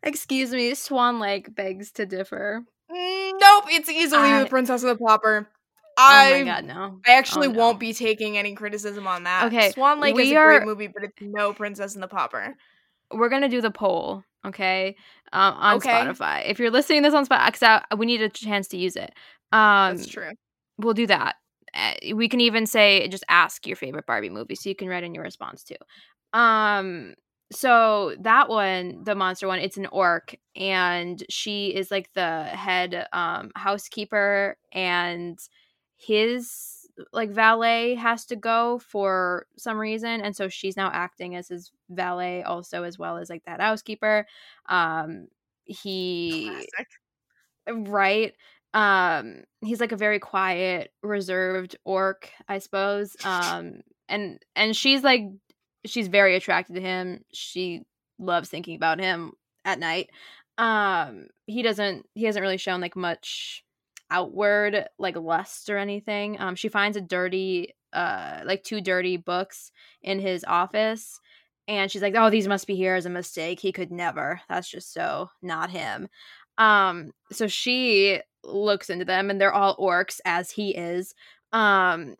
Excuse 0.03 0.51
me, 0.51 0.75
Swan 0.75 1.19
Lake 1.19 1.55
begs 1.55 1.91
to 1.93 2.05
differ. 2.05 2.63
Nope, 2.93 3.65
it's 3.69 3.89
easily 3.89 4.29
I- 4.29 4.43
the 4.43 4.49
Princess 4.49 4.83
and 4.83 4.91
the 4.91 4.97
Pauper. 4.97 5.47
oh 5.49 5.93
I 5.97 6.31
my 6.31 6.43
god, 6.43 6.65
no. 6.65 6.99
I 7.07 7.13
actually 7.13 7.47
Oh, 7.47 7.51
no. 7.51 7.59
won't 7.59 7.79
be 7.79 7.93
taking 7.93 8.37
any 8.37 8.53
criticism 8.55 9.07
on 9.07 9.23
that. 9.23 9.45
Okay, 9.47 9.71
Swan 9.71 9.99
Lake 9.99 10.17
is 10.17 10.31
a 10.31 10.35
are- 10.35 10.57
great 10.59 10.65
movie, 10.67 10.87
but 10.87 11.03
it's 11.03 11.13
no 11.21 11.53
Princess 11.53 11.93
and 11.95 12.03
the 12.03 12.07
Pauper. 12.07 12.55
We're 13.11 13.29
gonna 13.29 13.49
do 13.49 13.61
the 13.61 13.71
poll, 13.71 14.23
okay? 14.45 14.95
Um, 15.31 15.53
on 15.55 15.75
Okay. 15.77 15.89
Spotify. 15.89 16.43
If 16.49 16.59
you're 16.59 16.71
listening 16.71 17.03
to 17.03 17.09
this 17.09 17.15
on 17.15 17.25
Spotify, 17.25 17.81
we 17.97 18.05
need 18.05 18.21
a 18.21 18.29
chance 18.29 18.67
to 18.69 18.77
use 18.77 18.95
it. 18.95 19.13
Um, 19.51 19.97
That's 19.97 20.07
true. 20.07 20.31
we'll 20.77 20.93
do 20.93 21.07
that. 21.07 21.35
Uh, 21.75 21.93
we 22.15 22.27
can 22.29 22.39
even 22.41 22.65
say 22.67 23.07
just 23.07 23.23
ask 23.29 23.65
your 23.65 23.75
favorite 23.75 24.05
Barbie 24.05 24.29
movie, 24.29 24.55
so 24.55 24.69
you 24.69 24.75
can 24.75 24.87
write 24.87 25.03
in 25.03 25.13
your 25.15 25.23
response 25.23 25.63
too. 25.63 25.75
Um, 26.37 27.15
so 27.53 28.15
that 28.19 28.49
one, 28.49 29.03
the 29.03 29.15
monster 29.15 29.47
one, 29.47 29.59
it's 29.59 29.77
an 29.77 29.87
orc, 29.87 30.35
and 30.55 31.23
she 31.29 31.67
is 31.67 31.91
like 31.91 32.11
the 32.13 32.43
head 32.43 33.07
um 33.13 33.51
housekeeper, 33.55 34.57
and 34.71 35.39
his 35.95 36.83
like 37.11 37.31
valet 37.31 37.95
has 37.95 38.25
to 38.25 38.35
go 38.35 38.77
for 38.79 39.47
some 39.57 39.79
reason 39.79 40.21
and 40.21 40.35
so 40.35 40.47
she's 40.47 40.77
now 40.77 40.91
acting 40.93 41.35
as 41.35 41.47
his 41.47 41.71
valet 41.89 42.43
also 42.43 42.83
as 42.83 42.99
well 42.99 43.17
as 43.17 43.29
like 43.29 43.43
that 43.45 43.59
housekeeper 43.59 44.27
um 44.69 45.27
he 45.65 46.45
Classic. 46.45 46.87
right 47.89 48.33
um 48.73 49.43
he's 49.61 49.79
like 49.79 49.91
a 49.91 49.97
very 49.97 50.19
quiet 50.19 50.91
reserved 51.01 51.75
orc 51.83 52.29
i 52.47 52.59
suppose 52.59 53.15
um 53.23 53.81
and 54.09 54.39
and 54.55 54.75
she's 54.75 55.03
like 55.03 55.23
she's 55.85 56.07
very 56.07 56.35
attracted 56.35 56.73
to 56.73 56.81
him 56.81 57.23
she 57.33 57.83
loves 58.19 58.49
thinking 58.49 58.75
about 58.75 58.99
him 58.99 59.33
at 59.65 59.79
night 59.79 60.09
um 60.57 61.27
he 61.45 61.61
doesn't 61.61 62.05
he 62.13 62.25
hasn't 62.25 62.41
really 62.41 62.57
shown 62.57 62.81
like 62.81 62.95
much 62.95 63.63
outward 64.11 64.87
like 64.99 65.15
lust 65.15 65.69
or 65.69 65.77
anything 65.77 66.39
um 66.39 66.55
she 66.55 66.69
finds 66.69 66.95
a 66.95 67.01
dirty 67.01 67.73
uh 67.93 68.41
like 68.45 68.63
two 68.63 68.81
dirty 68.81 69.17
books 69.17 69.71
in 70.01 70.19
his 70.19 70.43
office 70.47 71.19
and 71.67 71.91
she's 71.91 72.01
like 72.01 72.15
oh 72.15 72.29
these 72.29 72.47
must 72.47 72.67
be 72.67 72.75
here 72.75 72.95
as 72.95 73.05
a 73.05 73.09
mistake 73.09 73.59
he 73.59 73.71
could 73.71 73.91
never 73.91 74.41
that's 74.49 74.69
just 74.69 74.93
so 74.93 75.29
not 75.41 75.69
him. 75.69 76.07
Um 76.57 77.11
so 77.31 77.47
she 77.47 78.19
looks 78.43 78.89
into 78.89 79.05
them 79.05 79.29
and 79.29 79.39
they're 79.39 79.53
all 79.53 79.77
orcs 79.77 80.19
as 80.25 80.51
he 80.51 80.75
is 80.75 81.15
um 81.51 82.15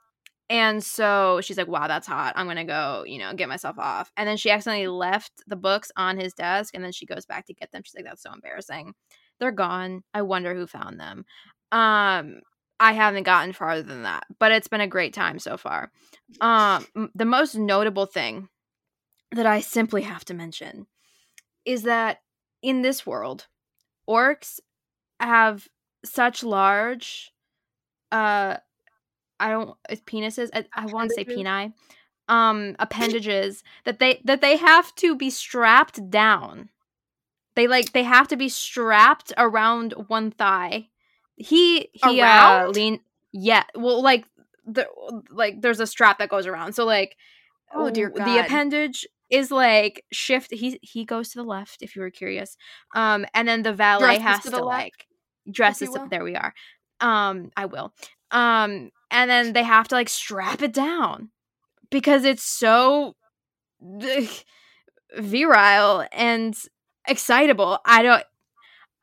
and 0.49 0.83
so 0.83 1.39
she's 1.41 1.57
like 1.57 1.67
wow 1.67 1.87
that's 1.87 2.07
hot. 2.07 2.33
I'm 2.35 2.47
gonna 2.47 2.65
go 2.65 3.03
you 3.07 3.19
know 3.19 3.33
get 3.33 3.49
myself 3.49 3.77
off. 3.79 4.11
And 4.17 4.27
then 4.27 4.37
she 4.37 4.51
accidentally 4.51 4.87
left 4.87 5.31
the 5.47 5.55
books 5.55 5.91
on 5.95 6.17
his 6.17 6.33
desk 6.33 6.73
and 6.75 6.83
then 6.83 6.91
she 6.91 7.05
goes 7.05 7.25
back 7.25 7.45
to 7.47 7.53
get 7.53 7.71
them. 7.71 7.81
She's 7.83 7.95
like 7.95 8.05
that's 8.05 8.23
so 8.23 8.33
embarrassing. 8.33 8.93
They're 9.39 9.51
gone. 9.51 10.03
I 10.13 10.21
wonder 10.21 10.53
who 10.53 10.67
found 10.67 10.99
them. 10.99 11.25
Um 11.71 12.41
i 12.79 12.91
haven't 12.91 13.23
gotten 13.23 13.53
farther 13.53 13.83
than 13.83 14.01
that 14.03 14.25
but 14.39 14.51
it's 14.51 14.67
been 14.67 14.81
a 14.81 14.87
great 14.87 15.13
time 15.13 15.39
so 15.39 15.57
far. 15.57 15.91
Um 16.41 16.85
the 17.15 17.25
most 17.25 17.55
notable 17.55 18.05
thing 18.05 18.49
that 19.31 19.45
i 19.45 19.59
simply 19.61 20.03
have 20.03 20.23
to 20.25 20.33
mention 20.33 20.85
is 21.65 21.83
that 21.83 22.19
in 22.61 22.81
this 22.81 23.05
world 23.05 23.47
orcs 24.07 24.59
have 25.19 25.67
such 26.05 26.43
large 26.43 27.31
uh 28.11 28.57
i 29.43 29.49
don't 29.49 29.77
it's 29.89 30.01
penises 30.01 30.49
i, 30.53 30.65
I 30.73 30.87
want 30.87 31.09
to 31.09 31.15
say 31.15 31.25
peni 31.25 31.73
um 32.29 32.75
appendages 32.79 33.63
that 33.85 33.99
they 33.99 34.21
that 34.23 34.41
they 34.41 34.57
have 34.57 34.93
to 34.95 35.15
be 35.15 35.29
strapped 35.29 36.09
down. 36.09 36.69
They 37.55 37.67
like 37.67 37.93
they 37.93 38.03
have 38.03 38.27
to 38.29 38.37
be 38.37 38.49
strapped 38.49 39.33
around 39.37 39.93
one 40.07 40.31
thigh. 40.31 40.89
He 41.35 41.89
he 41.93 42.21
uh 42.21 42.69
lean 42.69 43.01
yeah 43.31 43.63
well 43.75 44.01
like 44.01 44.25
the 44.65 44.87
like 45.29 45.61
there's 45.61 45.79
a 45.79 45.87
strap 45.87 46.19
that 46.19 46.29
goes 46.29 46.47
around 46.47 46.73
so 46.73 46.85
like 46.85 47.17
Oh, 47.75 47.89
dear 47.89 48.09
God. 48.09 48.25
the 48.25 48.37
appendage 48.37 49.07
is 49.31 49.49
like 49.49 50.05
shift 50.11 50.53
he 50.53 50.79
he 50.83 51.03
goes 51.05 51.29
to 51.29 51.39
the 51.39 51.43
left 51.43 51.81
if 51.81 51.95
you 51.95 52.03
were 52.03 52.11
curious 52.11 52.55
um 52.93 53.25
and 53.33 53.47
then 53.47 53.63
the 53.63 53.73
valet 53.73 54.19
Dresses 54.19 54.23
has 54.23 54.43
to 54.43 54.51
to, 54.51 54.63
left, 54.63 54.83
like 54.83 55.07
dresses 55.51 55.89
will. 55.89 56.07
there 56.07 56.23
we 56.23 56.35
are 56.35 56.53
um 57.01 57.49
i 57.57 57.65
will 57.65 57.91
um 58.29 58.91
and 59.13 59.29
then 59.29 59.53
they 59.53 59.63
have 59.63 59.87
to 59.87 59.95
like 59.95 60.09
strap 60.09 60.61
it 60.61 60.73
down 60.73 61.29
because 61.89 62.25
it's 62.25 62.43
so 62.43 63.15
virile 65.15 66.05
and 66.11 66.55
excitable. 67.07 67.79
I 67.85 68.03
don't 68.03 68.23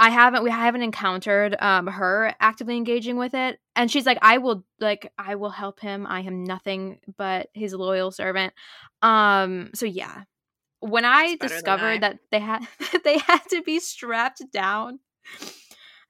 i 0.02 0.08
haven't 0.08 0.42
we 0.42 0.50
haven't 0.50 0.80
encountered 0.80 1.54
um 1.60 1.86
her 1.86 2.34
actively 2.40 2.74
engaging 2.78 3.18
with 3.18 3.34
it 3.34 3.60
and 3.76 3.90
she's 3.90 4.06
like 4.06 4.16
i 4.22 4.38
will 4.38 4.64
like 4.80 5.12
i 5.18 5.34
will 5.36 5.50
help 5.50 5.78
him. 5.78 6.06
I 6.06 6.20
am 6.20 6.42
nothing 6.42 7.00
but 7.16 7.48
his 7.52 7.74
loyal 7.74 8.10
servant. 8.10 8.52
Um 9.02 9.70
so 9.74 9.86
yeah. 9.86 10.22
When 10.80 11.04
i 11.04 11.24
It's 11.24 11.36
better 11.36 11.48
than 11.48 11.54
discovered 11.54 11.86
I. 11.86 11.98
that 11.98 12.18
they 12.32 12.40
had 12.40 12.66
they 13.04 13.18
had 13.18 13.42
to 13.50 13.62
be 13.62 13.78
strapped 13.78 14.42
down 14.50 14.98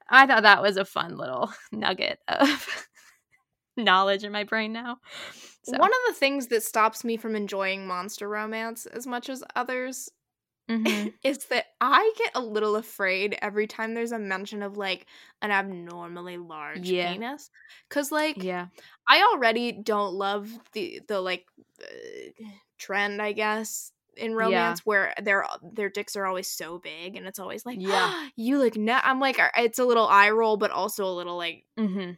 i 0.09 0.25
thought 0.27 0.45
that 0.45 0.63
was 0.63 0.77
a 0.77 0.85
fun 0.85 1.17
little 1.17 1.53
nugget 1.73 2.21
of 2.29 2.89
knowledge 3.85 4.25
in 4.25 4.33
my 4.33 4.45
brain 4.45 4.73
now 4.73 4.99
so 5.63 5.77
One 5.77 5.91
of 5.91 5.99
the 6.09 6.15
things 6.19 6.49
that 6.49 6.63
stops 6.63 7.05
me 7.05 7.17
from 7.17 7.37
enjoying 7.37 7.87
monster 7.87 8.29
romance 8.29 8.87
as 8.87 9.07
much 9.07 9.29
as 9.29 9.45
others 9.55 10.11
mhm. 10.69 11.11
is 11.23 11.47
that 11.47 11.67
I 11.81 12.13
get 12.17 12.33
a 12.35 12.41
little 12.41 12.77
afraid 12.77 13.37
every 13.43 13.67
time 13.67 13.95
there's 13.95 14.13
a 14.13 14.19
mention 14.19 14.63
of 14.63 14.77
like 14.77 15.07
an 15.43 15.51
abnormally 15.51 16.39
large 16.39 16.97
Yeah. 16.97 16.97
penis. 16.99 17.51
Cause 17.91 18.11
like 18.11 18.47
yeah 18.47 18.69
I 19.09 19.23
already 19.35 19.73
don't 19.73 20.15
love 20.15 20.59
the 20.73 21.01
the 21.09 21.21
like 21.21 21.47
uh, 21.83 22.31
trend, 22.79 23.23
I 23.23 23.33
guess, 23.33 23.93
in 24.17 24.35
romance 24.35 24.87
where 24.87 25.15
their 25.23 25.47
their 25.63 25.91
dicks 25.91 26.17
are 26.17 26.27
always 26.27 26.49
so 26.51 26.79
big 26.79 27.17
and 27.17 27.27
it's 27.27 27.39
always 27.41 27.67
like, 27.67 27.83
Yeah. 27.83 28.13
you 28.37 28.59
look 28.59 28.77
net. 28.77 29.03
I'm 29.05 29.21
like, 29.21 29.39
it's 29.57 29.79
a 29.79 29.85
little 29.85 30.07
eye 30.09 30.31
roll, 30.31 30.57
but 30.57 30.71
also 30.71 31.07
a 31.07 31.15
little 31.17 31.37
like 31.37 31.67
hmm 31.77 32.13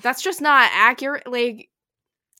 that's 0.00 0.22
just 0.22 0.40
not 0.40 0.70
accurate. 0.72 1.26
Like, 1.30 1.68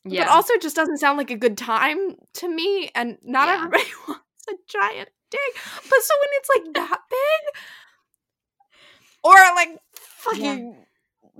yeah 0.05 0.25
but 0.25 0.31
also 0.33 0.53
just 0.61 0.75
doesn't 0.75 0.97
sound 0.97 1.17
like 1.17 1.31
a 1.31 1.37
good 1.37 1.57
time 1.57 2.15
to 2.35 2.47
me. 2.47 2.89
And 2.95 3.17
not 3.23 3.47
Yeah. 3.47 3.55
everybody 3.55 3.83
wants 4.07 4.23
a 4.49 4.53
giant 4.67 5.09
dick. 5.31 5.39
But 5.55 6.01
so 6.01 6.13
when 6.21 6.29
it's 6.33 6.49
like 6.55 6.73
that 6.75 6.99
big, 7.09 7.61
or 9.23 9.33
like 9.55 9.77
fucking. 9.95 10.85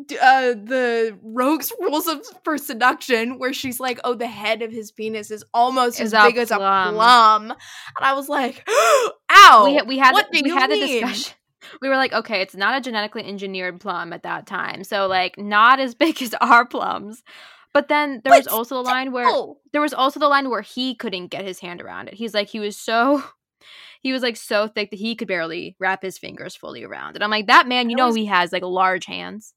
d- 0.07 0.17
Uh, 0.17 0.53
the 0.53 1.17
rogue's 1.21 1.71
rules 1.79 2.07
of 2.07 2.25
for 2.43 2.57
seduction, 2.57 3.37
where 3.37 3.53
she's 3.53 3.79
like, 3.79 3.99
"Oh, 4.03 4.13
the 4.15 4.27
head 4.27 4.61
of 4.61 4.71
his 4.71 4.91
penis 4.91 5.29
is 5.31 5.43
almost 5.53 5.99
Is 5.99 6.13
as 6.13 6.23
a 6.23 6.27
big 6.27 6.37
as 6.37 6.49
a 6.51 6.57
plum. 6.57 6.95
plum," 6.95 7.51
and 7.51 7.57
I 7.99 8.13
was 8.13 8.27
like, 8.29 8.67
"Ow!" 8.69 9.63
we, 9.65 9.81
we 9.83 9.97
had 9.99 10.13
what 10.13 10.27
we 10.31 10.41
you 10.45 10.55
had 10.57 10.69
mean? 10.71 11.01
discussion 11.01 11.33
we 11.81 11.89
were 11.89 11.95
like 11.95 12.13
okay 12.13 12.41
it's 12.41 12.55
not 12.55 12.77
a 12.77 12.81
genetically 12.81 13.23
engineered 13.25 13.79
plum 13.79 14.13
at 14.13 14.23
that 14.23 14.45
time 14.47 14.83
so 14.83 15.07
like 15.07 15.37
not 15.37 15.79
as 15.79 15.95
big 16.03 16.21
as 16.21 16.33
our 16.41 16.65
plums. 16.65 17.23
But 17.73 17.87
then 17.87 18.21
there 18.23 18.37
was 18.37 18.45
also 18.45 18.75
the 18.75 18.81
line 18.81 19.11
where 19.11 19.25
Oh, 19.27 19.57
there 19.71 19.81
was 19.81 19.95
also 19.95 20.19
the 20.19 20.27
line 20.27 20.51
where 20.51 20.61
he 20.61 20.93
couldn't 20.93 21.27
get 21.29 21.43
his 21.43 21.59
hand 21.59 21.81
around 21.81 22.07
it. 22.07 22.13
He's 22.13 22.33
like 22.35 22.47
he 22.47 22.59
was 22.59 22.77
so 22.77 23.23
he 24.01 24.13
was 24.13 24.21
like 24.21 24.37
so 24.37 24.67
thick 24.67 24.91
that 24.91 24.99
he 24.99 25.15
could 25.15 25.27
barely 25.27 25.75
wrap 25.79 26.03
his 26.03 26.19
fingers 26.19 26.55
fully 26.55 26.83
around 26.83 27.15
it. 27.15 27.23
I'm 27.23 27.31
like 27.31 27.47
that 27.47 27.67
man 27.67 27.89
you 27.89 27.95
I 27.95 27.97
know 27.97 28.07
was- 28.07 28.15
he 28.15 28.25
has 28.27 28.51
like 28.51 28.61
large 28.63 29.05
hands. 29.07 29.53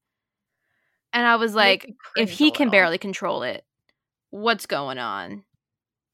And 1.13 1.27
i 1.27 1.37
was 1.37 1.55
like 1.55 1.93
if 2.17 2.31
he 2.31 2.51
can 2.51 2.69
barely 2.71 2.99
control 2.99 3.43
it 3.43 3.65
what's 4.31 4.67
going 4.67 4.99
on 4.99 5.45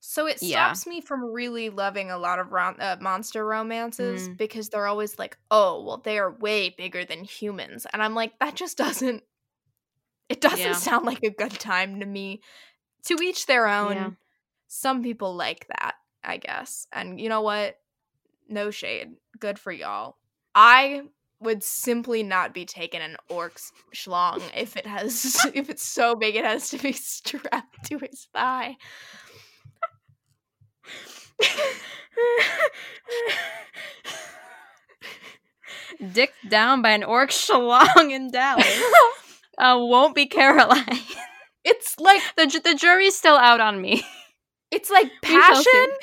So 0.05 0.27
it 0.27 0.43
Yeah. 0.43 0.73
stops 0.73 0.87
me 0.89 1.01
from 1.01 1.25
really 1.25 1.71
loving 1.71 2.11
a 2.11 2.19
lot 2.19 2.41
of 2.41 2.51
rom- 2.51 2.77
uh, 2.81 2.97
monster 3.01 3.47
romances 3.47 4.29
Mm. 4.29 4.37
because 4.37 4.69
they're 4.69 4.89
always 4.89 5.17
like, 5.17 5.39
"Oh, 5.49 5.81
well, 5.85 5.99
they 5.99 6.19
are 6.19 6.33
way 6.33 6.71
bigger 6.71 7.05
than 7.05 7.23
humans," 7.23 7.87
and 7.93 8.03
I'm 8.03 8.13
like, 8.15 8.37
that 8.41 8.57
just 8.57 8.77
doesn't. 8.77 9.23
It 10.29 10.41
doesn't 10.41 10.59
Yeah. 10.59 10.73
sound 10.73 11.07
like 11.07 11.23
a 11.23 11.31
good 11.31 11.53
time 11.53 12.01
to 12.01 12.07
me. 12.07 12.43
To 13.05 13.17
each 13.23 13.47
their 13.47 13.69
own. 13.69 13.93
Yeah. 13.95 14.11
Some 14.67 15.03
people 15.05 15.35
like 15.37 15.69
that, 15.69 15.95
I 16.25 16.39
guess, 16.39 16.87
and 16.93 17.21
you 17.21 17.29
know 17.29 17.43
what? 17.43 17.79
No 18.49 18.71
shade. 18.73 19.17
Good 19.39 19.59
for 19.59 19.71
y'all. 19.71 20.17
I 20.55 21.03
would 21.39 21.63
simply 21.63 22.23
not 22.25 22.55
be 22.55 22.65
taking 22.65 23.01
an 23.03 23.17
orc's 23.29 23.73
schlong 23.95 24.43
if 24.57 24.77
it 24.77 24.87
has 24.87 25.25
if 25.55 25.71
it's 25.71 25.83
so 25.85 26.15
big 26.17 26.35
it 26.37 26.45
has 26.45 26.71
to 26.71 26.79
be 26.79 26.93
strapped 26.93 27.85
to 27.87 27.99
his 27.99 28.27
thigh. 28.35 28.77
Dicked 36.13 36.49
down 36.49 36.83
by 36.83 36.91
an 36.91 37.05
orc 37.05 37.31
schlong 37.43 38.11
in 38.11 38.31
Dallas. 38.31 38.83
uh, 39.59 39.77
won't 39.79 40.15
be 40.15 40.27
Caroline. 40.27 40.85
It's 41.65 41.97
like 42.01 42.21
the 42.37 42.49
ju- 42.49 42.59
the 42.59 42.75
jury's 42.75 43.17
still 43.17 43.37
out 43.37 43.61
on 43.61 43.81
me. 43.81 44.03
it's 44.73 44.91
like 44.91 45.05
We 45.23 45.29
shall 45.29 45.55
see. 45.63 45.71
passion 45.71 45.97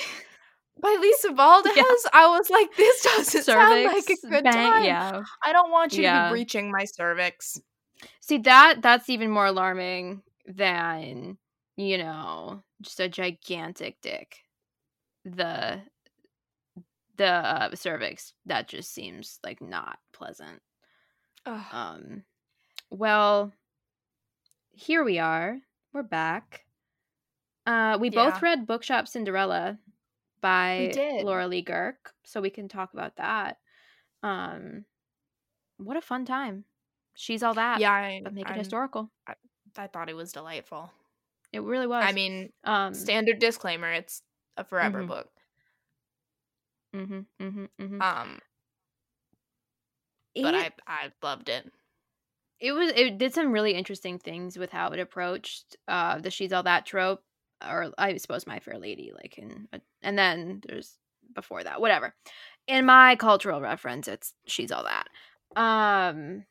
by 0.82 0.98
Lisa 1.02 1.34
Valdez. 1.34 1.74
Yeah. 1.76 1.84
I 2.14 2.28
was 2.28 2.50
like, 2.50 2.74
this 2.78 3.02
doesn't 3.04 3.44
sound 3.44 3.84
like 3.84 4.06
a 4.10 4.28
good 4.30 4.44
bang- 4.46 4.54
time. 4.54 4.86
Yeah. 4.86 5.22
I 5.44 5.52
don't 5.52 5.70
want 5.70 5.92
you 5.96 6.04
to 6.04 6.24
be 6.28 6.30
breaching 6.32 6.72
my 6.72 6.86
cervix. 6.86 7.60
See 8.22 8.38
that 8.38 8.82
that's 8.82 9.10
even 9.10 9.32
more 9.32 9.48
alarming 9.48 10.22
than 10.46 11.38
you 11.76 11.98
know 11.98 12.64
just 12.82 13.02
a 13.02 13.10
gigantic 13.10 13.98
dick. 14.02 14.38
The 15.26 15.82
the 17.18 17.26
uh, 17.26 17.76
cervix 17.76 18.34
that 18.46 18.68
just 18.70 18.94
seems 18.94 19.40
like 19.44 19.62
not 19.62 20.00
pleasant. 20.14 20.62
Ugh. 21.46 21.66
Um, 21.72 22.24
well, 22.90 23.52
here 24.72 25.04
we 25.04 25.20
are. 25.20 25.58
We're 25.94 26.04
back. 26.04 26.66
Uh, 27.66 27.98
we 28.00 28.10
both 28.10 28.42
read 28.42 28.66
Bookshop 28.66 29.08
Cinderella 29.08 29.78
by. 30.42 30.92
Laura 31.24 31.48
Lee 31.48 31.64
Guhrke, 31.64 31.96
so 32.24 32.42
we 32.42 32.50
can 32.50 32.68
talk 32.70 32.94
about 32.94 33.18
that. 33.18 33.58
Um, 34.24 34.86
what 35.78 35.98
a 35.98 36.02
fun 36.02 36.26
time! 36.26 36.64
She's 37.14 37.44
all 37.44 37.54
that. 37.56 37.80
Yeah, 37.80 37.92
I, 37.92 38.22
but 38.24 38.34
make 38.34 38.46
it 38.46 38.52
I'm- 38.52 38.60
historical. 38.60 39.12
I 39.78 39.88
thought 39.88 40.10
it 40.10 40.16
was 40.16 40.32
delightful. 40.32 40.92
It 41.52 41.62
really 41.64 41.88
was. 41.88 42.04
I 42.06 42.12
mean, 42.12 42.52
um, 42.64 42.94
standard 42.94 43.40
disclaimer: 43.40 43.92
it's 43.92 44.22
a 44.60 44.64
forever 44.66 45.00
Mhm. 45.00 45.08
book. 45.08 45.32
hmm 46.94 47.22
hmm 47.40 47.66
hmm 47.80 48.02
Um, 48.02 48.40
but 50.42 50.56
I 50.56 50.72
I 50.88 51.12
loved 51.22 51.50
it. 51.50 51.72
it 52.60 52.72
was 52.74 52.92
it 52.96 53.18
did 53.18 53.34
some 53.34 53.52
really 53.52 53.74
interesting 53.74 54.20
things 54.20 54.58
with 54.58 54.72
how 54.72 54.90
it 54.92 55.00
approached 55.00 55.78
uh 55.88 56.20
the 56.20 56.32
she's 56.32 56.54
all 56.54 56.64
that 56.64 56.86
trope 56.86 57.24
or 57.68 57.92
i 57.98 58.18
suppose 58.18 58.48
my 58.48 58.60
fair 58.60 58.78
lady 58.80 59.12
like 59.16 59.38
in 59.38 59.68
and 60.04 60.18
then 60.18 60.62
there's 60.68 60.98
before 61.36 61.64
that 61.64 61.82
whatever 61.82 62.16
in 62.68 62.86
my 62.86 63.16
cultural 63.16 63.62
reference 63.62 64.08
it's 64.08 64.34
she's 64.48 64.72
all 64.72 64.84
that 64.86 65.08
um 65.62 66.46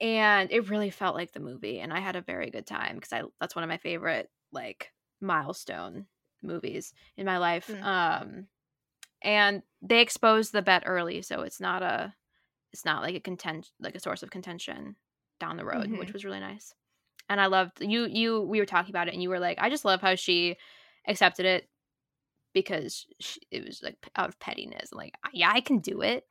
and 0.00 0.50
it 0.52 0.68
really 0.70 0.90
felt 0.90 1.16
like 1.16 1.32
the 1.32 1.40
movie 1.40 1.80
and 1.80 1.92
i 1.92 2.00
had 2.00 2.16
a 2.16 2.22
very 2.22 2.50
good 2.50 2.66
time 2.66 2.96
because 2.96 3.12
i 3.12 3.22
that's 3.40 3.56
one 3.56 3.64
of 3.64 3.70
my 3.70 3.78
favorite 3.78 4.30
like 4.52 4.92
milestone 5.20 6.06
movies 6.46 6.92
in 7.16 7.26
my 7.26 7.38
life 7.38 7.68
Mm. 7.68 7.82
um 7.82 8.46
and 9.22 9.62
they 9.82 10.00
exposed 10.00 10.52
the 10.52 10.62
bet 10.62 10.84
early 10.86 11.22
so 11.22 11.42
it's 11.42 11.60
not 11.60 11.82
a 11.82 12.14
it's 12.72 12.84
not 12.84 13.02
like 13.02 13.14
a 13.14 13.20
content 13.20 13.70
like 13.80 13.94
a 13.94 14.00
source 14.00 14.22
of 14.22 14.30
contention 14.30 14.96
down 15.40 15.56
the 15.56 15.64
road 15.64 15.90
which 15.90 16.08
Mhm. 16.10 16.12
was 16.12 16.24
really 16.24 16.40
nice 16.40 16.74
and 17.28 17.40
i 17.40 17.46
loved 17.46 17.80
you 17.80 18.06
you 18.06 18.40
we 18.42 18.60
were 18.60 18.66
talking 18.66 18.90
about 18.92 19.08
it 19.08 19.14
and 19.14 19.22
you 19.22 19.28
were 19.30 19.40
like 19.40 19.58
i 19.60 19.68
just 19.70 19.84
love 19.84 20.00
how 20.00 20.14
she 20.14 20.56
accepted 21.08 21.46
it 21.46 21.68
because 22.52 23.06
she, 23.20 23.40
it 23.50 23.64
was 23.64 23.82
like 23.82 23.96
out 24.16 24.28
of 24.28 24.38
pettiness 24.38 24.92
like 24.92 25.14
yeah 25.32 25.50
i 25.52 25.60
can 25.60 25.78
do 25.78 26.02
it 26.02 26.24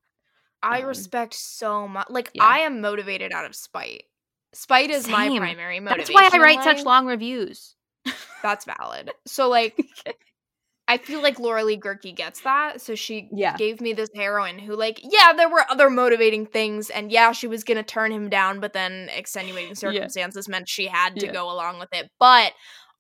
I 0.63 0.82
Um, 0.82 0.88
respect 0.88 1.36
so 1.36 1.88
much. 1.88 2.07
Like 2.09 2.32
yeah. 2.34 2.43
I 2.43 2.59
am 2.59 2.82
motivated 2.82 3.32
out 3.32 3.45
of 3.45 3.55
spite. 3.55 4.05
Spite 4.53 4.89
is 4.89 5.07
my 5.07 5.28
primary 5.28 5.38
primary 5.38 5.80
that's 5.80 6.09
motivation. 6.09 6.13
why 6.16 6.30
i 6.34 6.38
write 6.41 6.63
such 6.63 6.84
long 6.84 7.05
reviews 7.05 7.76
That's 8.43 8.66
valid. 8.66 9.12
So 9.26 9.49
like, 9.49 9.78
I 10.88 10.97
feel 10.99 11.22
like 11.24 11.39
Laura 11.39 11.64
Lee 11.64 11.80
Guhrke 11.80 12.16
gets 12.16 12.41
that. 12.41 12.80
So 12.80 12.93
she 12.93 13.28
Yeah. 13.32 13.58
gave 13.58 13.82
me 13.82 13.93
this 13.93 14.10
heroine 14.16 14.60
who, 14.60 14.76
like, 14.76 14.99
yeah, 15.01 15.34
there 15.34 15.49
were 15.49 15.66
other 15.70 15.89
motivating 15.89 16.45
things, 16.45 16.91
and 16.91 17.12
yeah, 17.12 17.32
she 17.32 17.47
was 17.47 17.64
gonna 17.64 17.82
turn 17.82 18.12
him 18.12 18.30
down, 18.30 18.60
but 18.60 18.74
then 18.74 19.10
extenuating 19.10 19.74
circumstances 19.76 20.47
meant 20.47 20.70
she 20.70 20.86
had 20.86 21.20
to 21.20 21.26
Yeah. 21.26 21.32
go 21.32 21.49
along 21.51 21.80
with 21.80 21.89
it. 21.91 22.12
But 22.20 22.53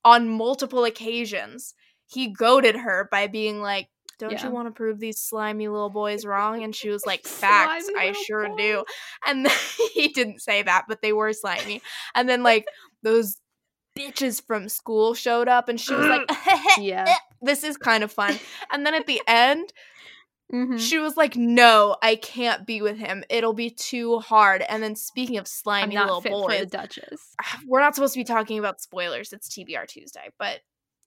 on 0.03 0.29
multiple 0.29 0.83
occasions, 0.83 1.75
he 2.07 2.27
goaded 2.27 2.75
her 2.75 3.07
by 3.11 3.27
being 3.27 3.61
like. 3.61 3.87
Don't 4.17 4.31
Yeah. 4.31 4.45
you 4.45 4.51
want 4.51 4.67
to 4.69 4.71
prove 4.71 4.97
these 4.97 5.19
slimy 5.19 5.67
little 5.67 5.89
boys 5.89 6.25
wrong? 6.25 6.63
And 6.63 6.73
she 6.73 6.87
was 6.89 7.05
like, 7.05 7.21
Facts, 7.41 7.87
Slimy 7.87 8.09
I 8.11 8.13
sure 8.25 8.47
do. 8.57 8.85
And 9.27 9.45
then, 9.45 9.51
he 9.93 10.07
didn't 10.07 10.39
say 10.41 10.63
that, 10.63 10.85
but 10.87 11.01
they 11.01 11.11
were 11.11 11.33
slimy. 11.33 11.81
And 12.15 12.29
then, 12.29 12.41
like, 12.41 12.63
those 13.03 13.35
bitches 13.97 14.45
from 14.45 14.69
school 14.69 15.13
showed 15.13 15.47
up, 15.47 15.69
and 15.69 15.79
she 15.79 15.93
was 15.93 16.07
like, 16.07 16.29
yeah 16.79 17.15
This 17.41 17.63
is 17.63 17.77
kind 17.77 18.03
of 18.03 18.11
fun. 18.11 18.39
And 18.71 18.85
then 18.85 18.93
at 18.95 19.05
the 19.07 19.21
end, 19.27 19.71
Mhm. 20.53 20.79
she 20.79 20.97
was 20.99 21.17
like, 21.17 21.35
No, 21.35 21.95
I 22.03 22.15
can't 22.15 22.65
be 22.67 22.81
with 22.81 22.97
him. 22.97 23.23
It'll 23.29 23.53
be 23.53 23.69
too 23.71 24.19
hard. 24.19 24.61
And 24.61 24.81
then, 24.83 24.95
speaking 24.95 25.37
of 25.37 25.43
i'm 25.43 25.45
slimy 25.47 25.97
little 25.97 26.21
boys, 26.21 26.59
the 26.61 26.65
duchess 26.67 27.35
we're 27.67 27.79
not 27.79 27.95
supposed 27.95 28.13
to 28.13 28.19
be 28.19 28.23
talking 28.25 28.59
about 28.59 28.79
spoilers. 28.81 29.33
It's 29.33 29.49
TBR 29.49 29.87
Tuesday. 29.87 30.29
But 30.37 30.59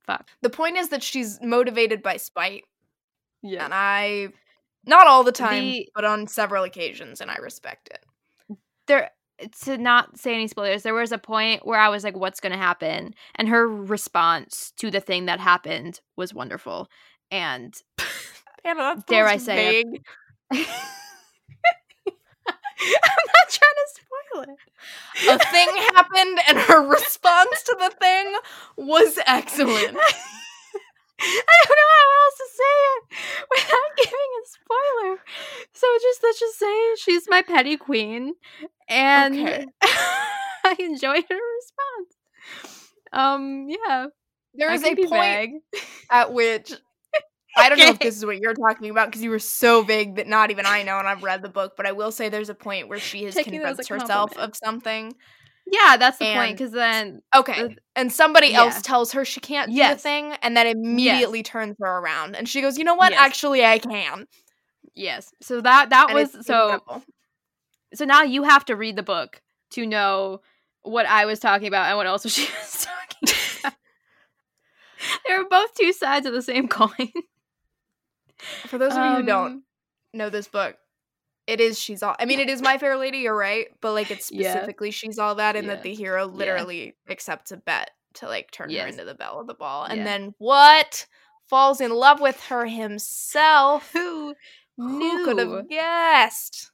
fuck 0.06 0.28
the 0.42 0.50
point 0.50 0.76
is 0.76 0.88
that 0.88 1.02
she's 1.04 1.38
motivated 1.42 2.02
by 2.02 2.16
spite. 2.16 2.64
yeah 3.42 3.64
And 3.64 3.72
I, 3.74 4.28
not 4.86 5.06
all 5.06 5.22
the 5.22 5.32
time, 5.32 5.62
The- 5.62 5.88
but 5.94 6.04
on 6.04 6.26
several 6.26 6.64
occasions, 6.64 7.20
and 7.20 7.30
I 7.30 7.36
respect 7.36 7.88
it. 7.90 8.56
there 8.88 9.10
to 9.64 9.78
not 9.78 10.18
say 10.18 10.34
any 10.34 10.48
spoilers 10.48 10.82
there 10.82 10.94
was 10.94 11.12
a 11.12 11.18
point 11.18 11.64
where 11.66 11.78
i 11.78 11.88
was 11.88 12.02
like 12.04 12.16
what's 12.16 12.40
going 12.40 12.52
to 12.52 12.58
happen? 12.58 13.14
And 13.36 13.48
her 13.48 13.68
response 13.68 14.72
to 14.78 14.90
the 14.90 15.00
thing 15.00 15.26
that 15.26 15.40
happened 15.40 16.00
was 16.16 16.34
wonderful. 16.34 16.88
And 17.30 17.74
Anna, 18.64 19.02
Dare 19.06 19.26
I 19.26 19.36
say 19.36 19.82
vague- 19.84 20.04
i'm 22.80 23.26
not 23.26 23.48
trying 23.50 23.78
to 23.78 23.88
spoil 23.94 24.42
it. 24.42 25.30
A 25.30 25.38
thing 25.50 25.68
happened 25.94 26.38
and 26.48 26.58
her 26.58 26.88
response 26.88 27.62
to 27.64 27.76
the 27.78 27.90
thing 28.00 28.34
was 28.76 29.18
excellent. 29.26 29.96
I 31.20 31.64
don't 31.66 31.76
know 31.76 31.92
how 31.98 32.08
else 32.24 32.36
to 32.36 32.48
say 32.56 32.76
it 32.92 33.02
without 33.54 33.96
giving 33.96 34.30
a 34.38 34.44
spoiler. 34.46 35.18
So 35.72 35.86
just 36.00 36.22
let's 36.22 36.40
just 36.40 36.58
say 36.58 36.94
she's 37.00 37.28
my 37.28 37.42
petty 37.42 37.76
queen, 37.76 38.34
and 38.88 39.34
Okay. 39.34 39.66
I 39.82 40.76
enjoyed 40.78 41.24
her 41.28 41.40
response. 41.56 42.16
Um, 43.12 43.66
yeah, 43.68 44.06
There 44.54 44.72
is 44.72 44.84
a 44.84 44.94
point 44.94 45.10
vague. 45.10 45.50
at 46.10 46.32
which 46.32 46.72
I 47.56 47.68
don't 47.68 47.78
know 47.78 47.88
if 47.88 47.98
this 47.98 48.16
is 48.16 48.24
what 48.24 48.38
you're 48.38 48.54
talking 48.54 48.90
about 48.90 49.08
because 49.08 49.22
you 49.22 49.30
were 49.30 49.38
so 49.38 49.82
vague 49.82 50.16
that 50.16 50.28
not 50.28 50.50
even 50.50 50.66
I 50.66 50.82
know 50.82 50.98
and 50.98 51.08
I've 51.08 51.22
read 51.22 51.42
the 51.42 51.48
book, 51.48 51.72
but 51.76 51.86
I 51.86 51.92
will 51.92 52.12
say 52.12 52.28
there's 52.28 52.50
a 52.50 52.54
point 52.54 52.88
where 52.88 52.98
she 53.00 53.24
has 53.24 53.34
Taking 53.34 53.54
convinced 53.54 53.88
herself 53.88 54.36
of 54.36 54.54
something. 54.54 55.14
Yeah, 55.70 55.96
that's 55.98 56.18
the 56.18 56.32
point. 56.32 56.56
Because 56.56 56.72
then, 56.72 57.20
Okay. 57.36 57.62
Uh, 57.62 57.68
And 57.96 58.12
somebody 58.12 58.48
yeah. 58.48 58.60
else 58.60 58.80
tells 58.82 59.12
her 59.12 59.24
she 59.24 59.40
can't 59.40 59.70
do 59.70 59.76
the 59.76 59.96
thing 59.96 60.32
and 60.42 60.56
that 60.56 60.66
immediately 60.66 61.42
turns 61.42 61.76
her 61.80 61.98
around. 61.98 62.36
And 62.36 62.48
she 62.48 62.60
goes, 62.62 62.78
You 62.78 62.84
know 62.84 62.94
what? 62.94 63.12
Yes. 63.12 63.20
Actually 63.20 63.64
I 63.64 63.78
can. 63.78 64.26
yes. 64.94 65.30
So 65.42 65.60
that 65.60 65.90
that 65.90 66.10
And 66.10 66.14
was 66.14 66.32
so. 66.46 66.72
incredible. 66.74 67.02
So 67.94 68.04
now 68.04 68.22
you 68.22 68.42
have 68.44 68.64
to 68.66 68.76
read 68.76 68.96
the 68.96 69.02
book 69.02 69.40
to 69.70 69.86
know 69.86 70.40
what 70.82 71.06
I 71.06 71.24
was 71.26 71.38
talking 71.40 71.68
about 71.68 71.88
and 71.88 71.96
what 71.96 72.06
else 72.06 72.22
she 72.30 72.42
was 72.42 72.86
talking 72.86 73.28
about. 73.60 73.74
They're 75.26 75.48
both 75.48 75.74
two 75.74 75.92
sides 75.92 76.26
of 76.26 76.32
the 76.32 76.42
same 76.42 76.68
coin. 76.80 77.12
For 78.66 78.78
those 78.78 78.92
of 78.92 79.04
you 79.04 79.16
who 79.16 79.22
don't 79.22 79.46
Um, 79.52 79.64
know 80.14 80.30
this 80.30 80.48
book, 80.48 80.76
it 81.48 81.60
is 81.60 81.78
she's 81.80 82.02
all 82.02 82.14
I 82.20 82.26
mean 82.26 82.38
it 82.40 82.48
is 82.50 82.60
My 82.62 82.78
Fair 82.78 82.96
Lady, 82.96 83.18
you're 83.18 83.36
right, 83.36 83.66
but 83.80 83.92
like 83.94 84.10
it's 84.12 84.30
Yeah. 84.30 84.52
specifically 84.52 84.90
she's 84.92 85.18
all 85.18 85.34
that 85.36 85.56
and 85.56 85.66
Yeah. 85.66 85.74
that 85.74 85.82
the 85.82 85.94
hero 85.94 86.26
literally 86.26 86.94
accepts 87.08 87.50
a 87.50 87.56
bet 87.56 87.90
to 88.14 88.26
like 88.28 88.50
turn 88.50 88.70
her 88.70 88.86
into 88.86 89.04
the 89.04 89.14
belle 89.14 89.40
of 89.40 89.46
the 89.46 89.54
ball. 89.54 89.84
And 89.84 89.98
Yeah. 89.98 90.04
then 90.04 90.34
what? 90.38 91.06
Falls 91.48 91.80
in 91.80 91.90
love 91.90 92.20
with 92.20 92.38
her 92.44 92.66
himself. 92.66 93.90
Who 93.92 94.34
Who 94.76 95.24
could 95.24 95.38
have 95.38 95.68
guessed? 95.68 96.70